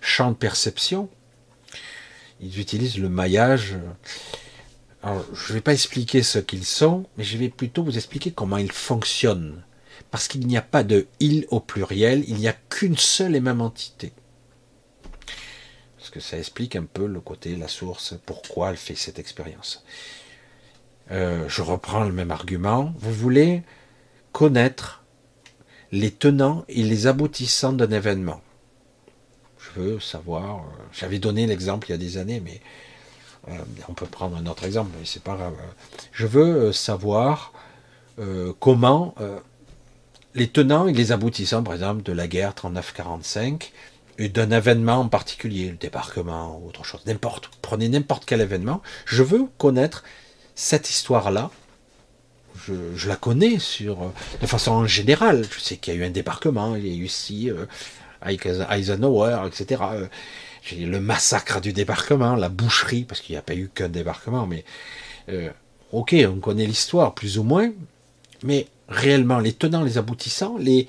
champ 0.02 0.30
de 0.30 0.36
perception. 0.36 1.10
Ils 2.41 2.60
utilisent 2.60 2.99
le 2.99 3.10
maillage. 3.10 3.76
Je 5.03 5.10
ne 5.10 5.53
vais 5.56 5.61
pas 5.61 5.74
expliquer 5.74 6.22
ce 6.22 6.38
qu'ils 6.38 6.66
sont, 6.66 7.07
mais 7.18 7.24
je 7.24 7.40
vais 7.40 7.49
plutôt 7.49 7.84
vous 7.84 7.98
expliquer 7.98 8.30
comment 8.30 8.57
ils 8.57 8.72
fonctionnent 8.72 9.64
parce 10.11 10.27
qu'il 10.27 10.45
n'y 10.48 10.57
a 10.57 10.61
pas 10.61 10.84
de 10.84 11.07
il 11.19 11.45
au 11.49 11.60
pluriel, 11.60 12.23
il 12.27 12.36
n'y 12.36 12.48
a 12.48 12.53
qu'une 12.53 12.98
seule 12.98 13.36
et 13.36 13.40
même 13.40 13.61
entité. 13.61 14.11
Parce 15.98 16.10
que 16.10 16.19
ça 16.19 16.38
explique 16.38 16.76
un 16.76 16.86
peu 16.86 17.06
le 17.06 17.19
côté, 17.19 17.56
la 17.56 17.68
source, 17.68 18.15
pourquoi 18.26 18.72
elle 18.72 18.77
fait 18.77 18.95
cette 18.95 19.19
expérience. 19.19 19.84
Euh, 21.11 21.45
je 21.48 21.61
reprends 21.61 22.03
le 22.03 22.11
même 22.11 22.31
argument. 22.31 22.94
Vous 22.98 23.14
voulez 23.14 23.64
connaître 24.31 25.03
les 25.91 26.11
tenants 26.11 26.65
et 26.68 26.84
les 26.84 27.07
aboutissants 27.07 27.73
d'un 27.73 27.91
événement. 27.91 28.41
Je 29.57 29.80
veux 29.80 29.99
savoir. 29.99 30.57
Euh, 30.57 30.84
j'avais 30.91 31.19
donné 31.19 31.48
l'exemple 31.48 31.88
il 31.90 31.91
y 31.91 31.95
a 31.95 31.98
des 31.98 32.18
années, 32.18 32.40
mais 32.40 32.61
euh, 33.49 33.57
on 33.88 33.94
peut 33.94 34.06
prendre 34.06 34.38
un 34.38 34.45
autre 34.45 34.64
exemple, 34.64 34.91
mais 34.99 35.06
c'est 35.06 35.23
pas 35.23 35.36
grave. 35.36 35.56
Je 36.11 36.26
veux 36.26 36.72
savoir 36.72 37.53
comment 38.60 39.15
les 40.35 40.47
tenants 40.47 40.88
et 40.88 40.93
les 40.93 41.11
aboutissants, 41.11 41.64
par 41.64 41.73
exemple, 41.73 42.03
de 42.03 42.14
la 42.14 42.27
guerre 42.27 42.53
39-45, 42.53 43.72
et 44.19 44.30
d'un 44.30 44.51
événement 44.51 44.97
en 44.97 45.07
particulier, 45.07 45.69
le 45.69 45.77
débarquement 45.77 46.60
ou 46.60 46.68
autre 46.68 46.84
chose, 46.84 47.01
n'importe, 47.06 47.49
prenez 47.61 47.88
n'importe 47.88 48.26
quel 48.26 48.41
événement, 48.41 48.81
je 49.06 49.23
veux 49.23 49.45
connaître 49.57 50.03
cette 50.56 50.89
histoire-là. 50.89 51.49
Je, 52.68 53.07
la 53.07 53.15
connais 53.15 53.57
sur, 53.57 54.11
de 54.41 54.45
façon 54.45 54.85
générale. 54.85 55.45
Je 55.49 55.60
sais 55.60 55.77
qu'il 55.77 55.93
y 55.93 55.97
a 55.97 55.99
eu 56.01 56.03
un 56.06 56.10
débarquement, 56.10 56.76
il 56.76 56.85
y 56.85 56.91
a 56.91 56.93
eu 56.93 57.06
ici 57.06 57.49
euh, 57.49 57.65
Eisenhower, 58.69 59.47
etc. 59.47 59.81
J'ai 60.61 60.85
le 60.85 60.99
massacre 60.99 61.61
du 61.61 61.72
débarquement, 61.72 62.35
la 62.35 62.49
boucherie, 62.49 63.06
parce 63.06 63.22
qu'il 63.22 63.34
n'y 63.34 63.39
a 63.39 63.41
pas 63.41 63.56
eu 63.56 63.69
qu'un 63.73 63.88
débarquement, 63.88 64.45
mais 64.45 64.65
euh, 65.30 65.49
ok, 65.93 66.14
on 66.27 66.39
connaît 66.39 66.65
l'histoire 66.65 67.15
plus 67.15 67.38
ou 67.38 67.43
moins, 67.43 67.72
mais 68.43 68.68
réellement 68.90 69.40
les 69.40 69.53
tenants, 69.53 69.84
les 69.84 69.98
aboutissants, 69.98 70.57
les, 70.57 70.88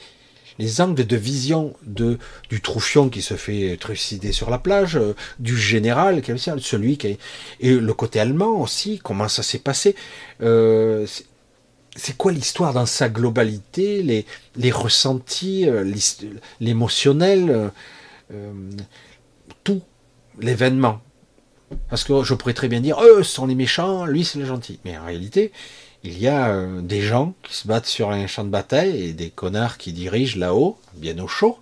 les 0.59 0.81
angles 0.81 1.07
de 1.07 1.17
vision 1.17 1.75
de, 1.85 2.19
du 2.49 2.61
troufion 2.61 3.09
qui 3.09 3.23
se 3.23 3.35
fait 3.35 3.77
trucider 3.79 4.33
sur 4.33 4.51
la 4.51 4.59
plage, 4.59 4.97
euh, 4.97 5.15
du 5.39 5.57
général, 5.57 6.23
celui 6.59 6.99
qui 6.99 7.07
est, 7.09 7.19
et 7.61 7.75
le 7.75 7.95
côté 7.95 8.19
allemand 8.19 8.61
aussi, 8.61 8.99
comment 9.03 9.29
ça 9.29 9.43
s'est 9.43 9.59
passé. 9.59 9.95
Euh, 10.43 11.07
c'est 11.97 12.17
quoi 12.17 12.33
l'histoire 12.33 12.73
dans 12.73 12.87
sa 12.87 13.09
globalité, 13.09 14.03
les, 14.03 14.27
les 14.57 14.71
ressentis, 14.71 15.69
euh, 15.69 15.85
l'émotionnel, 16.61 17.71
tout, 19.65 19.83
l'événement? 20.41 21.01
Parce 21.89 22.05
que 22.05 22.23
je 22.25 22.35
pourrais 22.35 22.55
très 22.55 22.69
bien 22.69 22.81
dire, 22.81 23.01
eux 23.03 23.23
sont 23.23 23.47
les 23.47 23.55
méchants, 23.55 24.05
lui 24.05 24.25
c'est 24.25 24.39
le 24.39 24.45
gentil. 24.45 24.79
Mais 24.85 24.97
en 24.99 25.05
réalité, 25.05 25.53
il 26.03 26.19
y 26.19 26.29
a 26.29 26.49
euh, 26.49 26.81
des 26.81 27.03
gens 27.03 27.35
qui 27.43 27.55
se 27.55 27.69
battent 27.69 27.87
sur 27.87 28.11
un 28.11 28.27
champ 28.27 28.45
de 28.45 28.49
bataille 28.49 29.05
et 29.05 29.13
des 29.13 29.31
connards 29.31 29.77
qui 29.79 29.93
dirigent 29.93 30.39
là-haut, 30.39 30.79
bien 30.95 31.19
au 31.19 31.29
chaud, 31.29 31.59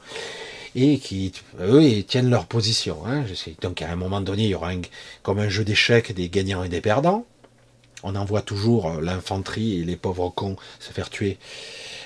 et 0.74 0.98
qui, 0.98 1.32
eux, 1.60 2.02
tiennent 2.04 2.30
leur 2.30 2.46
position. 2.46 3.04
Hein. 3.06 3.24
Donc 3.60 3.82
à 3.82 3.90
un 3.90 3.96
moment 3.96 4.20
donné, 4.20 4.44
il 4.44 4.50
y 4.50 4.54
aura 4.54 4.72
comme 5.22 5.40
un 5.40 5.48
jeu 5.48 5.64
d'échecs 5.64 6.12
des 6.12 6.28
gagnants 6.28 6.62
et 6.62 6.68
des 6.68 6.80
perdants. 6.80 7.26
On 8.04 8.14
envoie 8.14 8.42
toujours 8.42 8.86
euh, 8.86 9.00
l'infanterie 9.00 9.80
et 9.80 9.84
les 9.84 9.96
pauvres 9.96 10.30
cons 10.30 10.56
se 10.78 10.92
faire 10.92 11.10
tuer, 11.10 11.38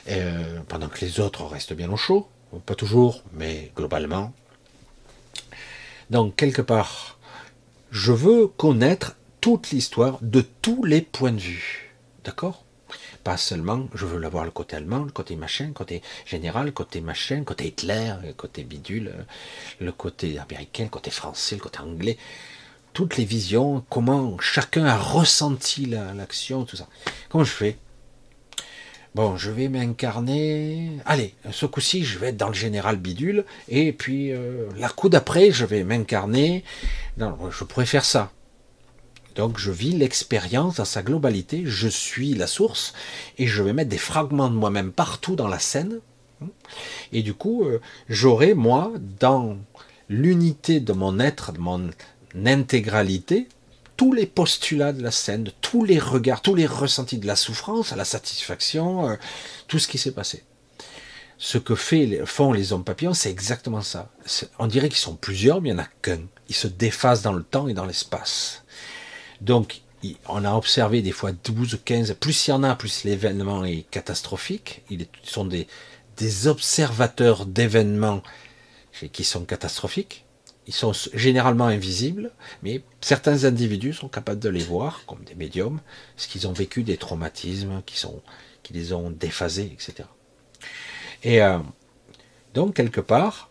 euh, 0.08 0.60
pendant 0.68 0.88
que 0.88 1.04
les 1.04 1.20
autres 1.20 1.44
restent 1.44 1.74
bien 1.74 1.90
au 1.90 1.96
chaud. 1.96 2.28
Pas 2.66 2.74
toujours, 2.74 3.22
mais 3.32 3.70
globalement. 3.76 4.32
Donc 6.10 6.36
quelque 6.36 6.60
part, 6.60 7.18
je 7.90 8.12
veux 8.12 8.46
connaître 8.46 9.16
toute 9.40 9.70
l'histoire 9.70 10.18
de 10.20 10.44
tous 10.60 10.84
les 10.84 11.00
points 11.00 11.32
de 11.32 11.40
vue. 11.40 11.91
D'accord? 12.24 12.64
Pas 13.24 13.36
seulement, 13.36 13.88
je 13.94 14.04
veux 14.04 14.18
l'avoir 14.18 14.44
le 14.44 14.50
côté 14.50 14.76
allemand, 14.76 15.04
le 15.04 15.10
côté 15.10 15.36
machin, 15.36 15.68
le 15.68 15.72
côté 15.72 16.02
général, 16.26 16.66
le 16.66 16.72
côté 16.72 17.00
machin, 17.00 17.38
le 17.38 17.44
côté 17.44 17.68
Hitler, 17.68 18.14
le 18.24 18.32
côté 18.32 18.64
bidule, 18.64 19.26
le 19.80 19.92
côté 19.92 20.38
américain, 20.38 20.84
le 20.84 20.90
côté 20.90 21.10
français, 21.10 21.56
le 21.56 21.62
côté 21.62 21.80
anglais. 21.80 22.18
Toutes 22.92 23.16
les 23.16 23.24
visions, 23.24 23.82
comment 23.88 24.38
chacun 24.38 24.84
a 24.84 24.98
ressenti 24.98 25.86
l'action, 25.86 26.64
tout 26.64 26.76
ça. 26.76 26.86
Comment 27.30 27.44
je 27.44 27.52
fais? 27.52 27.78
Bon, 29.14 29.36
je 29.36 29.50
vais 29.50 29.68
m'incarner. 29.68 30.98
Allez, 31.06 31.34
ce 31.50 31.66
coup-ci, 31.66 32.04
je 32.04 32.18
vais 32.18 32.28
être 32.28 32.36
dans 32.36 32.48
le 32.48 32.54
général 32.54 32.96
bidule, 32.96 33.44
et 33.68 33.92
puis 33.92 34.32
euh, 34.32 34.68
la 34.76 34.88
coup 34.88 35.08
d'après, 35.08 35.50
je 35.50 35.64
vais 35.64 35.84
m'incarner. 35.84 36.64
Je 37.18 37.64
pourrais 37.64 37.86
faire 37.86 38.04
ça. 38.04 38.32
Donc 39.34 39.58
je 39.58 39.70
vis 39.70 39.92
l'expérience 39.92 40.76
dans 40.76 40.84
sa 40.84 41.02
globalité, 41.02 41.62
je 41.64 41.88
suis 41.88 42.34
la 42.34 42.46
source, 42.46 42.92
et 43.38 43.46
je 43.46 43.62
vais 43.62 43.72
mettre 43.72 43.90
des 43.90 43.98
fragments 43.98 44.50
de 44.50 44.54
moi-même 44.54 44.92
partout 44.92 45.36
dans 45.36 45.48
la 45.48 45.58
scène. 45.58 46.00
Et 47.12 47.22
du 47.22 47.34
coup, 47.34 47.64
euh, 47.64 47.80
j'aurai, 48.08 48.54
moi, 48.54 48.92
dans 49.20 49.56
l'unité 50.08 50.80
de 50.80 50.92
mon 50.92 51.20
être, 51.20 51.52
de 51.52 51.60
mon 51.60 51.90
intégralité, 52.44 53.48
tous 53.96 54.12
les 54.12 54.26
postulats 54.26 54.92
de 54.92 55.02
la 55.02 55.10
scène, 55.10 55.50
tous 55.60 55.84
les 55.84 55.98
regards, 55.98 56.42
tous 56.42 56.54
les 56.54 56.66
ressentis 56.66 57.18
de 57.18 57.26
la 57.26 57.36
souffrance, 57.36 57.92
à 57.92 57.96
la 57.96 58.04
satisfaction, 58.04 59.08
euh, 59.08 59.16
tout 59.68 59.78
ce 59.78 59.88
qui 59.88 59.98
s'est 59.98 60.12
passé. 60.12 60.42
Ce 61.38 61.58
que 61.58 61.74
font 61.74 62.52
les 62.52 62.72
hommes 62.72 62.84
papillons, 62.84 63.14
c'est 63.14 63.30
exactement 63.30 63.80
ça. 63.80 64.10
On 64.60 64.68
dirait 64.68 64.88
qu'ils 64.88 64.98
sont 64.98 65.16
plusieurs, 65.16 65.60
mais 65.60 65.70
il 65.70 65.74
n'y 65.74 65.80
en 65.80 65.82
a 65.82 65.88
qu'un. 66.00 66.20
Ils 66.48 66.54
se 66.54 66.68
déphasent 66.68 67.22
dans 67.22 67.32
le 67.32 67.42
temps 67.42 67.66
et 67.66 67.74
dans 67.74 67.84
l'espace. 67.84 68.61
Donc, 69.42 69.82
on 70.28 70.44
a 70.44 70.54
observé 70.54 71.02
des 71.02 71.10
fois 71.10 71.32
12, 71.32 71.80
15, 71.84 72.14
plus 72.14 72.46
il 72.46 72.50
y 72.50 72.52
en 72.52 72.62
a, 72.62 72.76
plus 72.76 73.02
l'événement 73.04 73.64
est 73.64 73.84
catastrophique. 73.90 74.82
Ils 74.88 75.06
sont 75.24 75.44
des, 75.44 75.66
observateurs 76.46 77.46
d'événements 77.46 78.22
qui 79.12 79.24
sont 79.24 79.44
catastrophiques. 79.44 80.24
Ils 80.68 80.72
sont 80.72 80.92
généralement 81.14 81.66
invisibles, 81.66 82.30
mais 82.62 82.82
certains 83.00 83.42
individus 83.44 83.94
sont 83.94 84.08
capables 84.08 84.38
de 84.38 84.48
les 84.48 84.62
voir, 84.62 85.02
comme 85.06 85.24
des 85.24 85.34
médiums, 85.34 85.80
parce 86.14 86.28
qu'ils 86.28 86.46
ont 86.46 86.52
vécu 86.52 86.84
des 86.84 86.96
traumatismes 86.96 87.82
qui, 87.84 88.72
les 88.72 88.92
ont 88.92 89.10
déphasés, 89.10 89.72
etc. 89.72 90.08
Et 91.24 91.42
euh, 91.42 91.58
donc, 92.54 92.74
quelque 92.74 93.00
part, 93.00 93.50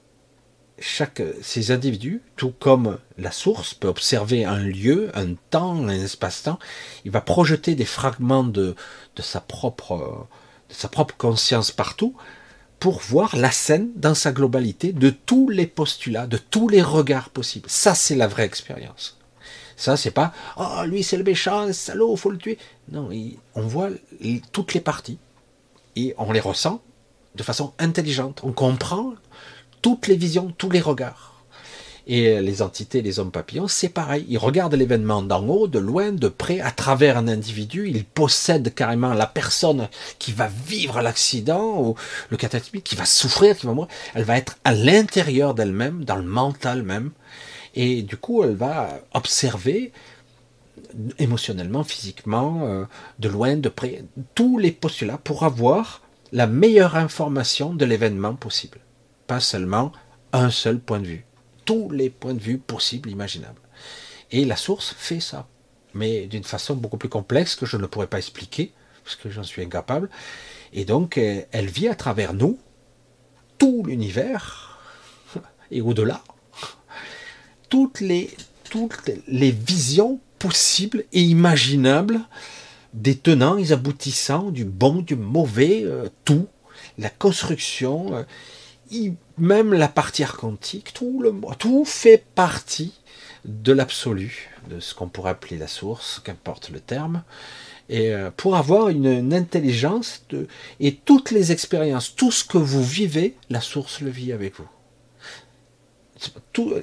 chaque, 0.82 1.22
ces 1.41 1.72
individus, 1.72 2.22
tout 2.36 2.53
comme 2.60 2.98
la 3.18 3.32
source 3.32 3.74
peut 3.74 3.88
observer 3.88 4.45
un 4.45 4.60
lieu, 4.60 5.12
un 5.14 5.36
temps, 5.49 5.88
un 5.88 5.90
espace-temps, 5.90 6.60
il 7.06 7.12
va 7.12 7.22
projeter 7.22 7.76
des 7.76 7.86
fragments 7.86 8.44
de, 8.44 8.76
de, 9.16 9.22
sa 9.22 9.40
propre, 9.40 10.28
de 10.70 10.74
sa 10.74 10.90
propre 10.90 11.16
conscience 11.18 11.72
partout 11.72 12.16
pour 12.80 12.99
voir 12.99 13.36
la 13.38 13.52
scène 13.52 13.91
dans 13.95 14.16
sa 14.16 14.32
globalité 14.32 14.91
de 14.91 15.12
tous 15.12 15.49
les 15.49 15.68
postulats, 15.68 16.28
de 16.28 16.38
tous 16.38 16.68
les 16.68 16.82
regards 16.82 17.30
possibles. 17.30 17.70
Ça, 17.70 17.94
c'est 17.94 18.16
la 18.16 18.28
vraie 18.28 18.45
expérience. 18.45 19.20
Ça, 19.78 19.98
c'est 19.98 20.12
pas 20.12 20.34
oh 20.58 20.84
lui 20.86 21.03
c'est 21.03 21.18
le 21.18 21.24
méchant, 21.24 21.72
salaud, 21.74 22.16
faut 22.16 22.32
le 22.32 22.38
tuer. 22.38 22.58
Non, 22.91 23.10
on 23.56 23.62
voit 23.62 23.90
toutes 24.52 24.74
les 24.74 24.82
parties 24.82 25.18
et 25.95 26.14
on 26.18 26.32
les 26.32 26.40
ressent 26.40 26.82
de 27.36 27.44
façon 27.44 27.74
intelligente. 27.80 28.41
On 28.44 28.52
comprend 28.52 29.14
toutes 29.82 30.08
les 30.08 30.16
visions, 30.16 30.53
tous 30.58 30.70
les 30.70 30.82
regards. 30.82 31.32
Et 32.08 32.41
les 32.41 32.62
entités, 32.62 33.02
les 33.02 33.20
hommes 33.20 33.32
papillons, 33.32 33.68
c'est 33.68 33.90
pareil. 33.90 34.26
Ils 34.28 34.38
regardent 34.38 34.74
l'événement 34.74 35.22
d'en 35.22 35.48
haut, 35.48 35.68
de 35.68 35.78
loin, 35.78 36.12
de 36.12 36.28
près, 36.28 36.60
à 36.60 36.72
travers 36.72 37.18
un 37.18 37.28
individu. 37.28 37.88
Ils 37.88 38.03
possèdent 38.03 38.74
carrément 38.74 39.14
la 39.14 39.28
personne 39.28 39.88
qui 40.18 40.32
va 40.32 40.48
vivre 40.48 41.02
l'accident 41.02 41.80
ou 41.82 41.95
le 42.30 42.38
cataclysme, 42.38 42.82
qui 42.82 42.95
va 42.95 43.06
souffrir, 43.06 43.56
qui 43.56 43.68
va 43.68 43.74
mourir. 43.74 43.91
Elle 44.16 44.24
va 44.24 44.38
être 44.38 44.58
à 44.64 44.74
l'intérieur 44.74 45.53
d'elle-même, 45.53 46.03
dans 46.03 46.16
le 46.16 46.24
mental 46.24 46.82
même. 46.82 47.12
Et 47.76 48.02
du 48.02 48.18
coup, 48.18 48.44
elle 48.44 48.56
va 48.56 48.99
observer 49.14 49.91
émotionnellement, 51.20 51.84
physiquement, 51.84 52.62
euh, 52.64 52.86
de 53.20 53.30
loin, 53.30 53.56
de 53.56 53.70
près, 53.70 54.03
tous 54.36 54.58
les 54.58 54.72
postulats 54.72 55.20
pour 55.24 55.44
avoir 55.44 56.02
la 56.32 56.48
meilleure 56.48 56.95
information 56.95 57.74
de 57.74 57.86
l'événement 57.86 58.34
possible. 58.34 58.80
Seulement 59.40 59.91
un 60.34 60.49
seul 60.49 60.80
point 60.80 60.99
de 60.99 61.08
vue. 61.08 61.26
Tous 61.66 61.90
les 61.90 62.10
points 62.10 62.34
de 62.34 62.40
vue 62.40 62.58
possibles, 62.58 63.10
imaginables. 63.10 63.62
Et 64.32 64.45
la 64.45 64.56
source 64.56 64.94
fait 64.98 65.20
ça. 65.20 65.48
Mais 65.94 66.28
d'une 66.28 66.44
façon 66.44 66.76
beaucoup 66.76 66.98
plus 66.98 67.10
complexe 67.10 67.56
que 67.56 67.66
je 67.66 67.78
ne 67.78 67.86
pourrais 67.86 68.08
pas 68.08 68.18
expliquer, 68.18 68.74
parce 69.03 69.16
que 69.16 69.30
j'en 69.30 69.44
suis 69.44 69.62
incapable. 69.62 70.10
Et 70.74 70.86
donc, 70.86 71.18
euh, 71.18 71.41
elle 71.52 71.68
vit 71.68 71.88
à 71.88 71.95
travers 71.95 72.34
nous, 72.34 72.60
tout 73.58 73.84
l'univers, 73.86 74.80
et 75.72 75.82
au-delà, 75.82 76.24
toutes 77.70 77.99
les, 77.99 78.30
toutes 78.70 79.10
les 79.28 79.52
visions 79.52 80.20
possibles 80.40 81.03
et 81.12 81.22
imaginables 81.22 82.22
des 82.94 83.16
tenants 83.18 83.58
et 83.58 83.72
aboutissants, 83.72 84.49
du 84.52 84.66
bon, 84.66 85.02
du 85.02 85.16
mauvais, 85.16 85.84
euh, 85.84 86.08
tout, 86.26 86.48
la 86.98 87.10
construction, 87.10 88.16
euh, 88.16 88.24
même 89.38 89.74
la 89.74 89.88
partie 89.88 90.24
archontique, 90.24 90.94
tout, 90.94 91.22
le, 91.22 91.34
tout 91.58 91.86
fait 91.86 92.24
partie 92.36 92.94
de 93.46 93.72
l'absolu, 93.72 94.50
de 94.70 94.80
ce 94.80 94.94
qu'on 94.94 95.08
pourrait 95.08 95.32
appeler 95.32 95.58
la 95.58 95.68
source, 95.68 96.22
qu'importe 96.24 96.70
le 96.70 96.80
terme, 96.80 97.24
et 97.90 98.14
euh, 98.14 98.32
pour 98.32 98.56
avoir 98.56 98.90
une, 98.90 99.34
intelligence 99.34 100.26
et 100.80 100.96
toutes 100.96 101.32
les 101.32 101.52
expériences, 101.52 102.16
tout 102.16 102.32
ce 102.32 102.46
que 102.46 102.58
vous 102.58 102.84
vivez, 102.84 103.36
la 103.50 103.62
source 103.62 104.00
le 104.02 104.10
vit 104.10 104.32
avec 104.32 104.56
vous. 104.58 104.70
Tout, 106.54 106.74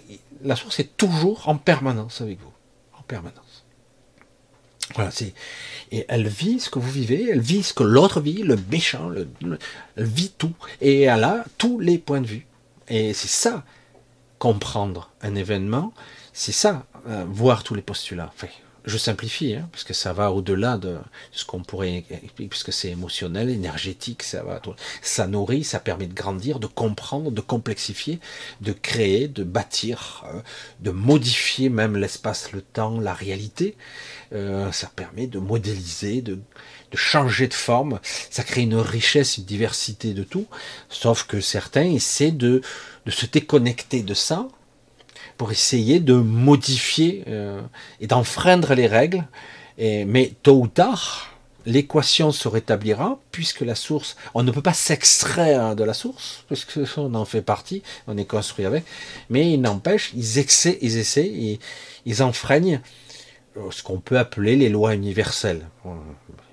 la 0.43 0.57
source 0.57 0.81
est 0.81 0.97
toujours 0.97 1.49
en 1.49 1.57
permanence 1.57 2.21
avec 2.21 2.41
vous. 2.41 2.53
En 2.99 3.03
permanence. 3.03 3.48
Voilà, 4.95 5.11
c'est, 5.11 5.35
et 5.91 6.07
elle 6.09 6.29
vit 6.29 6.61
ce 6.61 6.71
que 6.71 6.79
vous 6.79 6.91
vivez, 6.91 7.29
elle 7.31 7.41
vit 7.41 7.63
ce 7.63 7.75
que 7.75 7.83
l'autre 7.83 8.21
vit, 8.21 8.43
le 8.43 8.57
méchant, 8.71 9.09
le, 9.09 9.29
elle 9.97 10.05
vit 10.05 10.33
tout. 10.37 10.55
Et 10.81 11.03
elle 11.03 11.25
a 11.25 11.45
tous 11.59 11.79
les 11.79 11.99
points 11.99 12.21
de 12.21 12.27
vue. 12.27 12.47
Et 12.89 13.13
c'est 13.13 13.29
ça, 13.29 13.65
comprendre 14.39 15.11
un 15.23 15.35
événement, 15.35 15.93
c'est 16.33 16.53
ça, 16.53 16.87
euh, 17.07 17.25
voir 17.29 17.65
tous 17.65 17.75
les 17.75 17.83
postulats. 17.83 18.33
Je 18.89 18.99
simplifie, 18.99 19.55
hein, 19.55 19.69
parce 19.71 19.85
que 19.85 19.95
ça 19.95 20.13
va 20.13 20.33
au-delà 20.33 20.79
de 20.79 20.97
ce 21.33 21.45
qu'on 21.45 21.63
pourrait 21.63 22.05
expliquer, 22.11 22.49
puisque 22.49 22.73
c'est 22.73 22.89
émotionnel, 22.89 23.51
énergétique, 23.51 24.23
ça 24.23 24.43
va, 24.43 24.61
ça 25.03 25.27
nourrit, 25.27 25.65
ça 25.65 25.79
permet 25.79 26.07
de 26.07 26.15
grandir, 26.15 26.59
de 26.59 26.67
comprendre, 26.67 27.31
de 27.31 27.41
complexifier, 27.41 28.19
de 28.61 28.73
créer, 28.73 29.29
de 29.29 29.45
bâtir, 29.45 30.25
euh, 30.33 30.41
de 30.81 30.91
modifier 30.91 31.69
même 31.69 31.97
l'espace, 31.97 32.53
le 32.53 32.63
temps, 32.63 32.99
la 33.01 33.15
réalité. 33.15 33.77
Euh, 34.33 34.73
ça 34.73 34.91
permet 34.95 35.27
de 35.27 35.39
modéliser, 35.39 36.23
de, 36.23 36.35
de 36.35 36.97
changer 36.97 37.47
de 37.49 37.55
forme. 37.55 38.01
Ça 38.31 38.43
crée 38.43 38.63
une 38.63 38.77
richesse, 38.77 39.39
une 39.39 39.45
diversité 39.45 40.15
de 40.15 40.25
tout. 40.25 40.47
Sauf 40.89 41.25
que 41.25 41.41
certains 41.41 41.85
essaient 41.91 42.33
de, 42.33 42.63
de 43.07 43.11
se 43.11 43.27
déconnecter 43.27 44.03
de 44.03 44.15
ça 44.15 44.49
pour 45.39 45.51
essayer 45.51 46.01
de 46.01 46.15
modifier 46.15 47.25
euh, 47.29 47.63
et 48.01 48.07
d'enfreindre 48.07 48.75
les 48.75 48.87
règles. 48.87 49.27
Mais 49.81 50.33
tôt 50.43 50.61
ou 50.61 50.67
tard, 50.67 51.39
l'équation 51.65 52.33
se 52.33 52.49
rétablira 52.49 53.21
puisque 53.31 53.61
la 53.61 53.75
source, 53.75 54.17
on 54.35 54.43
ne 54.43 54.51
peut 54.51 54.63
pas 54.63 54.73
s'extraire 54.73 55.77
de 55.77 55.85
la 55.85 55.95
source 55.95 56.45
puisque 56.49 56.81
on 56.97 57.15
en 57.15 57.25
fait 57.25 57.43
partie, 57.43 57.83
on 58.07 58.17
est 58.17 58.25
construit 58.25 58.65
avec. 58.65 58.85
Mais 59.31 59.53
il 59.53 59.61
n'empêche, 59.61 60.11
ils, 60.15 60.39
essaient, 60.39 60.79
ils 60.81 60.97
essaient, 60.99 61.29
ils, 61.29 61.59
ils 62.07 62.23
enfreignent 62.23 62.81
euh, 63.57 63.71
ce 63.71 63.83
qu'on 63.83 64.01
peut 64.01 64.19
appeler 64.19 64.57
les 64.57 64.69
lois 64.69 64.95
universelles. 64.95 65.67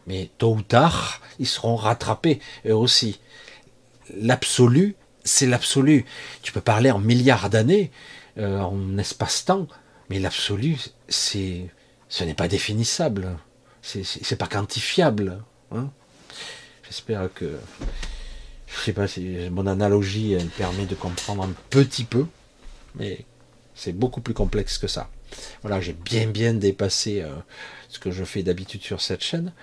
Mais 0.07 0.29
tôt 0.37 0.53
ou 0.53 0.61
tard, 0.61 1.21
ils 1.39 1.47
seront 1.47 1.75
rattrapés 1.75 2.39
eux 2.67 2.75
aussi. 2.75 3.19
L'absolu, 4.15 4.95
c'est 5.23 5.47
l'absolu. 5.47 6.05
Tu 6.43 6.51
peux 6.51 6.61
parler 6.61 6.91
en 6.91 6.99
milliards 6.99 7.49
d'années, 7.49 7.91
euh, 8.37 8.59
en 8.59 8.97
espace-temps. 8.97 9.67
Mais 10.09 10.19
l'absolu, 10.19 10.77
c'est, 11.07 11.67
ce 12.09 12.23
n'est 12.23 12.33
pas 12.33 12.47
définissable. 12.47 13.37
C'est 13.81 14.37
pas 14.37 14.47
quantifiable. 14.47 15.43
Hein. 15.71 15.89
J'espère 16.83 17.31
que, 17.33 17.57
je 18.67 18.77
sais 18.77 18.93
pas 18.93 19.07
si 19.07 19.37
mon 19.51 19.67
analogie 19.67 20.33
elle 20.33 20.47
permet 20.47 20.85
de 20.85 20.95
comprendre 20.95 21.43
un 21.43 21.53
petit 21.69 22.03
peu, 22.03 22.25
mais 22.95 23.25
c'est 23.75 23.93
beaucoup 23.93 24.21
plus 24.21 24.33
complexe 24.33 24.77
que 24.77 24.87
ça. 24.87 25.09
Voilà, 25.61 25.81
j'ai 25.81 25.93
bien 25.93 26.27
bien 26.27 26.53
dépassé 26.53 27.21
euh, 27.21 27.33
ce 27.89 27.99
que 27.99 28.11
je 28.11 28.23
fais 28.23 28.43
d'habitude 28.43 28.83
sur 28.83 29.01
cette 29.01 29.23
chaîne. 29.23 29.53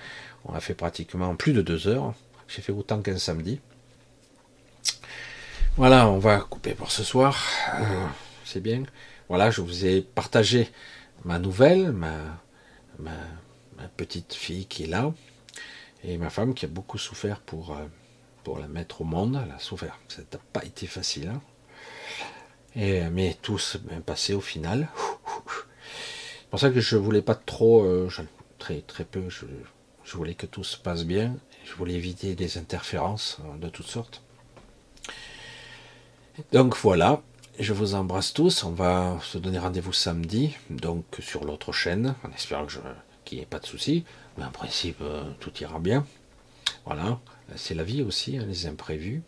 On 0.45 0.55
a 0.55 0.61
fait 0.61 0.75
pratiquement 0.75 1.35
plus 1.37 1.53
de 1.53 1.63
deux 1.63 1.89
heures. 1.89 2.15
J'ai 2.49 2.63
fait 2.63 2.73
autant 2.73 3.01
qu'un 3.01 3.19
samedi. 3.19 3.61
Voilà, 5.77 6.09
on 6.09 6.19
va 6.19 6.39
couper 6.39 6.75
pour 6.75 6.91
ce 6.91 7.03
soir. 7.03 7.47
Euh, 7.81 8.07
c'est 8.53 8.61
bien. 8.61 8.83
Voilà, 9.29 9.51
je 9.51 9.63
vous 9.63 9.87
ai 9.87 10.03
partagé 10.03 10.71
ma 11.25 11.39
nouvelle, 11.39 11.93
ma, 11.93 12.39
petite 13.97 14.35
fille 14.35 14.67
qui 14.67 14.85
est 14.85 14.87
là, 14.87 15.13
et 16.05 16.19
ma 16.19 16.31
femme 16.31 16.55
qui 16.55 16.67
a 16.67 16.69
beaucoup 16.69 16.99
souffert 16.99 17.41
pour, 17.41 17.73
euh, 17.73 17.85
pour 18.45 18.59
la 18.59 18.69
mettre 18.69 19.01
au 19.01 19.05
monde. 19.05 19.41
Elle 19.43 19.53
a 19.53 19.59
souffert. 19.59 19.99
Ça 20.09 20.23
n'a 20.23 20.39
pas 20.53 20.65
été 20.65 20.87
facile. 20.87 21.29
Hein. 21.29 21.41
Et, 22.77 23.03
mais 23.11 23.37
tout 23.41 23.59
s'est 23.59 23.79
bien 23.79 24.01
passé 24.01 24.35
au 24.35 24.41
final. 24.41 24.89
C'est 25.37 26.49
pour 26.51 26.61
ça 26.61 26.71
que 26.71 26.81
je 26.81 26.97
voulais 26.97 27.23
pas 27.23 27.35
trop, 27.35 27.83
euh, 27.85 28.09
très 28.59 28.83
très 28.83 29.05
peu, 29.05 29.31
je, 29.31 29.47
je, 30.05 30.17
voulais 30.17 30.35
que 30.35 30.47
tout 30.47 30.65
se 30.65 30.77
passe 30.77 31.05
bien. 31.05 31.37
Je 31.65 31.73
voulais 31.75 31.95
éviter 31.95 32.35
des 32.35 32.59
interférences 32.59 33.39
euh, 33.41 33.57
de 33.59 33.69
toutes 33.69 33.87
sortes. 33.87 34.23
Donc 36.53 36.77
voilà, 36.77 37.23
je 37.59 37.73
vous 37.73 37.95
embrasse 37.95 38.33
tous. 38.33 38.65
On 38.65 38.71
va 38.71 39.19
se 39.23 39.39
donner 39.39 39.59
rendez-vous 39.59 39.93
samedi, 39.93 40.57
donc 40.71 41.05
sur 41.21 41.45
l'autre 41.45 41.73
chaîne, 41.73 42.15
en 42.25 42.31
espérant 42.33 42.67
qu'il 43.25 43.39
n'y 43.39 43.43
ait 43.43 43.47
pas 43.47 43.59
de 43.59 43.67
soucis. 43.67 44.05
Mais 44.39 44.45
en 44.45 44.51
principe, 44.51 45.01
euh, 45.01 45.23
tout 45.41 45.53
ira 45.61 45.79
bien. 45.79 46.07
Voilà, 46.87 47.21
c'est 47.57 47.75
la 47.75 47.85
vie 47.85 48.03
aussi, 48.03 48.39
hein, 48.39 48.45
les 48.47 48.67
imprévus. 48.67 49.23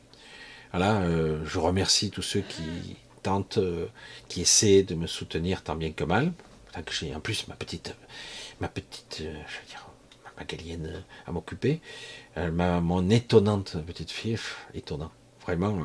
Voilà, 0.73 1.03
euh, 1.03 1.45
je 1.45 1.59
remercie 1.59 2.11
tous 2.11 2.23
ceux 2.23 2.41
qui 2.41 2.97
tentent, 3.23 3.59
euh, 3.59 3.87
qui 4.29 4.41
essaient 4.41 4.83
de 4.83 4.95
me 4.95 5.07
soutenir 5.07 5.63
tant 5.63 5.77
bien 5.77 5.93
que 5.93 6.05
mal. 6.05 6.33
Que 6.87 6.93
j'ai 6.93 7.15
en 7.15 7.21
plus 7.21 7.47
ma 7.47 7.55
petite, 7.55 7.95
ma 8.61 8.67
petite, 8.67 9.19
je 9.21 9.27
veux 9.27 9.69
dire, 9.69 9.87
ma 10.37 10.43
galienne 10.43 11.05
à 11.25 11.31
m'occuper. 11.31 11.81
mon 12.37 13.11
étonnante 13.11 13.77
petite 13.87 14.11
fille, 14.11 14.39
étonnant, 14.75 15.13
vraiment 15.47 15.79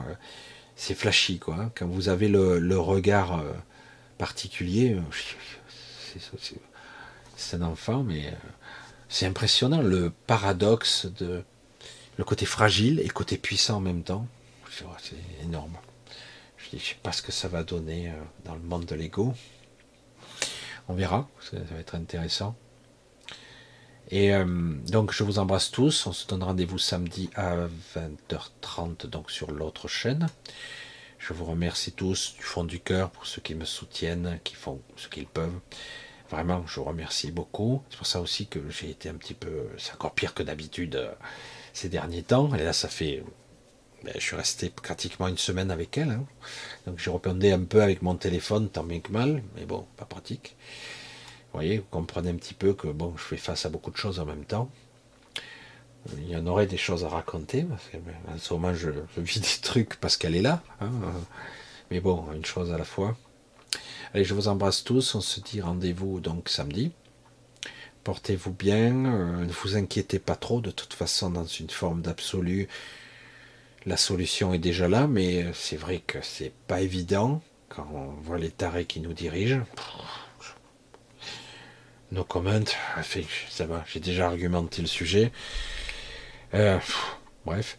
c'est 0.80 0.96
flashy, 0.96 1.40
quoi. 1.40 1.72
Quand 1.76 1.88
vous 1.88 2.08
avez 2.08 2.30
le, 2.30 2.80
regard 2.80 3.38
euh, 3.38 3.52
particulier, 4.18 4.94
euh, 4.94 6.20
c'est 7.36 7.58
un 7.58 7.62
enfant, 7.64 8.02
mais 8.02 8.28
euh, 8.28 8.32
c'est 9.10 9.26
impressionnant 9.26 9.82
le 9.82 10.10
paradoxe 10.26 11.06
de 11.06 11.44
le 12.16 12.24
côté 12.24 12.46
fragile 12.46 13.02
et 13.02 13.08
le 13.08 13.14
côté 13.14 13.38
puissant 13.38 13.78
en 13.78 13.82
même 13.82 14.04
temps. 14.04 14.26
C'est 14.72 15.18
énorme. 15.44 15.76
Je 16.58 16.78
ne 16.78 16.82
sais 16.82 16.96
pas 17.04 17.12
ce 17.12 17.22
que 17.22 17.34
ça 17.34 17.50
va 17.50 17.64
donner 17.64 18.14
dans 18.46 18.54
le 18.56 18.62
monde 18.62 18.86
de 18.86 18.96
l'ego. 18.96 19.34
On 20.88 20.94
verra, 20.94 21.28
ça 21.42 21.58
va 21.58 21.80
être 21.80 21.96
intéressant. 21.96 22.56
Et 24.12 24.32
donc 24.88 25.14
je 25.14 25.24
vous 25.24 25.38
embrasse 25.38 25.70
tous. 25.70 26.08
On 26.08 26.14
se 26.14 26.26
donne 26.28 26.44
rendez-vous 26.44 26.80
samedi 26.80 27.30
à 27.36 27.56
20h30 27.96 29.08
donc 29.08 29.30
sur 29.30 29.52
l'autre 29.52 29.88
chaîne. 29.88 30.28
Je 31.20 31.34
vous 31.34 31.46
remercie 31.46 31.92
tous 31.92 32.34
du 32.38 32.44
fond 32.44 32.64
du 32.64 32.80
cœur 32.80 33.12
pour 33.12 33.28
ceux 33.28 33.42
qui 33.42 33.54
me 33.54 33.66
soutiennent, 33.66 34.40
qui 34.44 34.56
font 34.56 34.82
ce 34.96 35.10
qu'ils 35.10 35.28
peuvent. 35.28 35.60
Vraiment, 36.30 36.66
je 36.66 36.80
vous 36.80 36.86
remercie 36.86 37.32
beaucoup. 37.32 37.84
C'est 37.90 37.98
pour 37.98 38.08
ça 38.08 38.22
aussi 38.22 38.48
que 38.48 38.60
j'ai 38.70 38.90
été 38.90 39.10
un 39.10 39.16
petit 39.16 39.34
peu, 39.34 39.68
c'est 39.78 39.94
encore 39.94 40.14
pire 40.14 40.34
que 40.34 40.44
d'habitude 40.44 40.96
euh, 40.96 41.12
ces 41.74 41.90
derniers 41.90 42.24
temps. 42.24 42.54
Et 42.54 42.64
là, 42.64 42.72
ça 42.72 42.88
fait, 42.88 43.24
ben, 44.04 44.14
je 44.16 44.22
suis 44.22 44.36
resté 44.36 44.70
pratiquement 44.70 45.28
une 45.28 45.38
semaine 45.38 45.72
avec 45.72 45.98
elle. 45.98 46.12
Hein. 46.12 46.26
Donc, 46.86 47.00
j'ai 47.00 47.10
répondu 47.12 47.48
un 47.48 47.64
peu 47.64 47.82
avec 47.82 48.02
mon 48.02 48.16
téléphone, 48.16 48.70
tant 48.70 48.84
bien 48.84 49.00
que 49.00 49.12
mal, 49.12 49.44
mais 49.56 49.66
bon, 49.66 49.88
pas 49.98 50.06
pratique. 50.06 50.56
Vous 51.52 51.60
voyez, 51.60 51.80
vous 51.80 51.88
comprenez 51.90 52.30
un 52.30 52.36
petit 52.36 52.54
peu 52.54 52.74
que 52.74 52.88
bon, 52.88 53.14
je 53.18 53.24
fais 53.24 53.38
face 53.38 53.66
à 53.66 53.70
beaucoup 53.70 53.92
de 53.92 53.98
choses 53.98 54.20
en 54.20 54.26
même 54.26 54.46
temps. 54.46 54.70
Il 56.18 56.30
y 56.30 56.36
en 56.36 56.46
aurait 56.48 56.68
des 56.68 56.78
choses 56.78 57.04
à 57.04 57.10
raconter, 57.10 57.66
en 58.28 58.38
ce 58.38 58.54
moment, 58.54 58.74
je, 58.74 58.90
vis 59.18 59.40
des 59.42 59.62
trucs 59.62 59.96
parce 60.00 60.16
qu'elle 60.16 60.36
est 60.36 60.42
là. 60.42 60.62
Hein. 60.80 60.92
Mais 61.92 62.00
bon, 62.00 62.32
une 62.34 62.46
chose 62.46 62.72
à 62.72 62.78
la 62.78 62.84
fois. 62.84 63.18
Allez, 64.14 64.24
je 64.24 64.34
vous 64.34 64.48
embrasse 64.48 64.84
tous. 64.84 65.16
On 65.16 65.22
se 65.22 65.40
dit 65.40 65.62
rendez-vous 65.62 66.20
donc 66.20 66.50
samedi. 66.50 66.92
Portez-vous 68.04 68.54
bien. 68.54 69.06
Euh, 69.06 69.46
ne 69.46 69.52
vous 69.52 69.76
inquiétez 69.76 70.20
pas 70.20 70.36
trop. 70.36 70.62
De 70.62 70.72
toute 70.72 70.94
façon, 70.94 71.30
dans 71.30 71.46
une 71.46 71.70
forme 71.70 72.02
d'absolu, 72.02 72.68
la 73.86 73.98
solution 73.98 74.54
est 74.54 74.60
déjà 74.60 74.88
là. 74.88 75.08
Mais 75.08 75.46
c'est 75.54 75.78
vrai 75.78 76.02
que 76.06 76.20
c'est 76.22 76.54
pas 76.68 76.82
évident 76.82 77.42
quand 77.70 77.88
on 77.94 78.22
voit 78.22 78.40
les 78.40 78.52
tarés 78.52 78.86
qui 78.86 79.00
nous 79.00 79.14
dirigent. 79.14 79.64
No 82.12 82.24
comment. 82.24 82.66
Ça 83.50 83.66
va. 83.66 83.84
J'ai 83.88 84.00
déjà 84.00 84.28
argumenté 84.28 84.82
le 84.82 84.88
sujet. 84.88 85.32
Euh, 86.54 86.80
bref. 87.46 87.78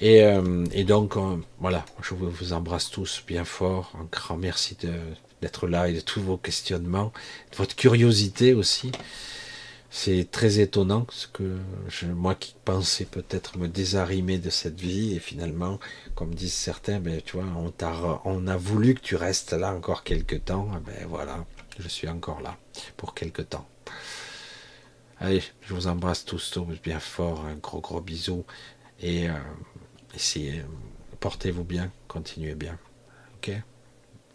Et, 0.00 0.22
euh, 0.22 0.64
donc, 0.84 1.16
voilà, 1.58 1.84
je 2.02 2.14
vous 2.14 2.52
embrasse 2.52 2.90
tous 2.90 3.22
bien 3.26 3.44
fort. 3.44 3.92
Un 4.00 4.06
grand 4.10 4.36
merci 4.36 4.76
d'être 5.42 5.66
là 5.68 5.88
et 5.88 5.92
de 5.92 6.00
tous 6.00 6.22
vos 6.22 6.36
questionnements, 6.36 7.12
de 7.52 7.56
votre 7.56 7.76
curiosité 7.76 8.54
aussi. 8.54 8.92
C'est 9.90 10.30
très 10.30 10.60
étonnant 10.60 11.06
ce 11.10 11.26
que 11.26 11.58
moi 12.14 12.34
qui 12.34 12.54
pensais 12.64 13.06
peut-être 13.06 13.56
me 13.56 13.68
désarimer 13.68 14.38
de 14.38 14.50
cette 14.50 14.78
vie 14.78 15.14
et 15.14 15.18
finalement, 15.18 15.80
comme 16.14 16.34
disent 16.34 16.52
certains, 16.52 17.00
ben 17.00 17.22
tu 17.24 17.36
vois, 17.36 17.46
on, 17.56 17.72
a, 17.82 18.20
on 18.26 18.46
a 18.46 18.56
voulu 18.56 18.94
que 18.94 19.00
tu 19.00 19.16
restes 19.16 19.54
là 19.54 19.72
encore 19.74 20.04
quelques 20.04 20.44
temps. 20.44 20.68
Ben 20.86 21.06
voilà, 21.08 21.44
je 21.78 21.88
suis 21.88 22.08
encore 22.08 22.40
là 22.40 22.56
pour 22.96 23.14
quelques 23.14 23.48
temps. 23.48 23.68
Allez, 25.20 25.42
je 25.62 25.74
vous 25.74 25.86
embrasse 25.88 26.24
tous, 26.24 26.50
tous 26.50 26.64
bien 26.82 27.00
fort, 27.00 27.44
un 27.44 27.56
gros 27.56 27.80
gros 27.80 28.00
bisou 28.00 28.44
et 29.00 29.28
euh, 29.28 29.34
essayez, 30.14 30.62
portez-vous 31.20 31.64
bien, 31.64 31.90
continuez 32.06 32.54
bien. 32.54 32.78
Ok? 33.36 33.50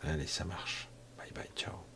Allez, 0.04 0.28
ça 0.28 0.44
marche. 0.44 0.90
Bye 1.18 1.32
bye, 1.34 1.50
ciao. 1.56 1.93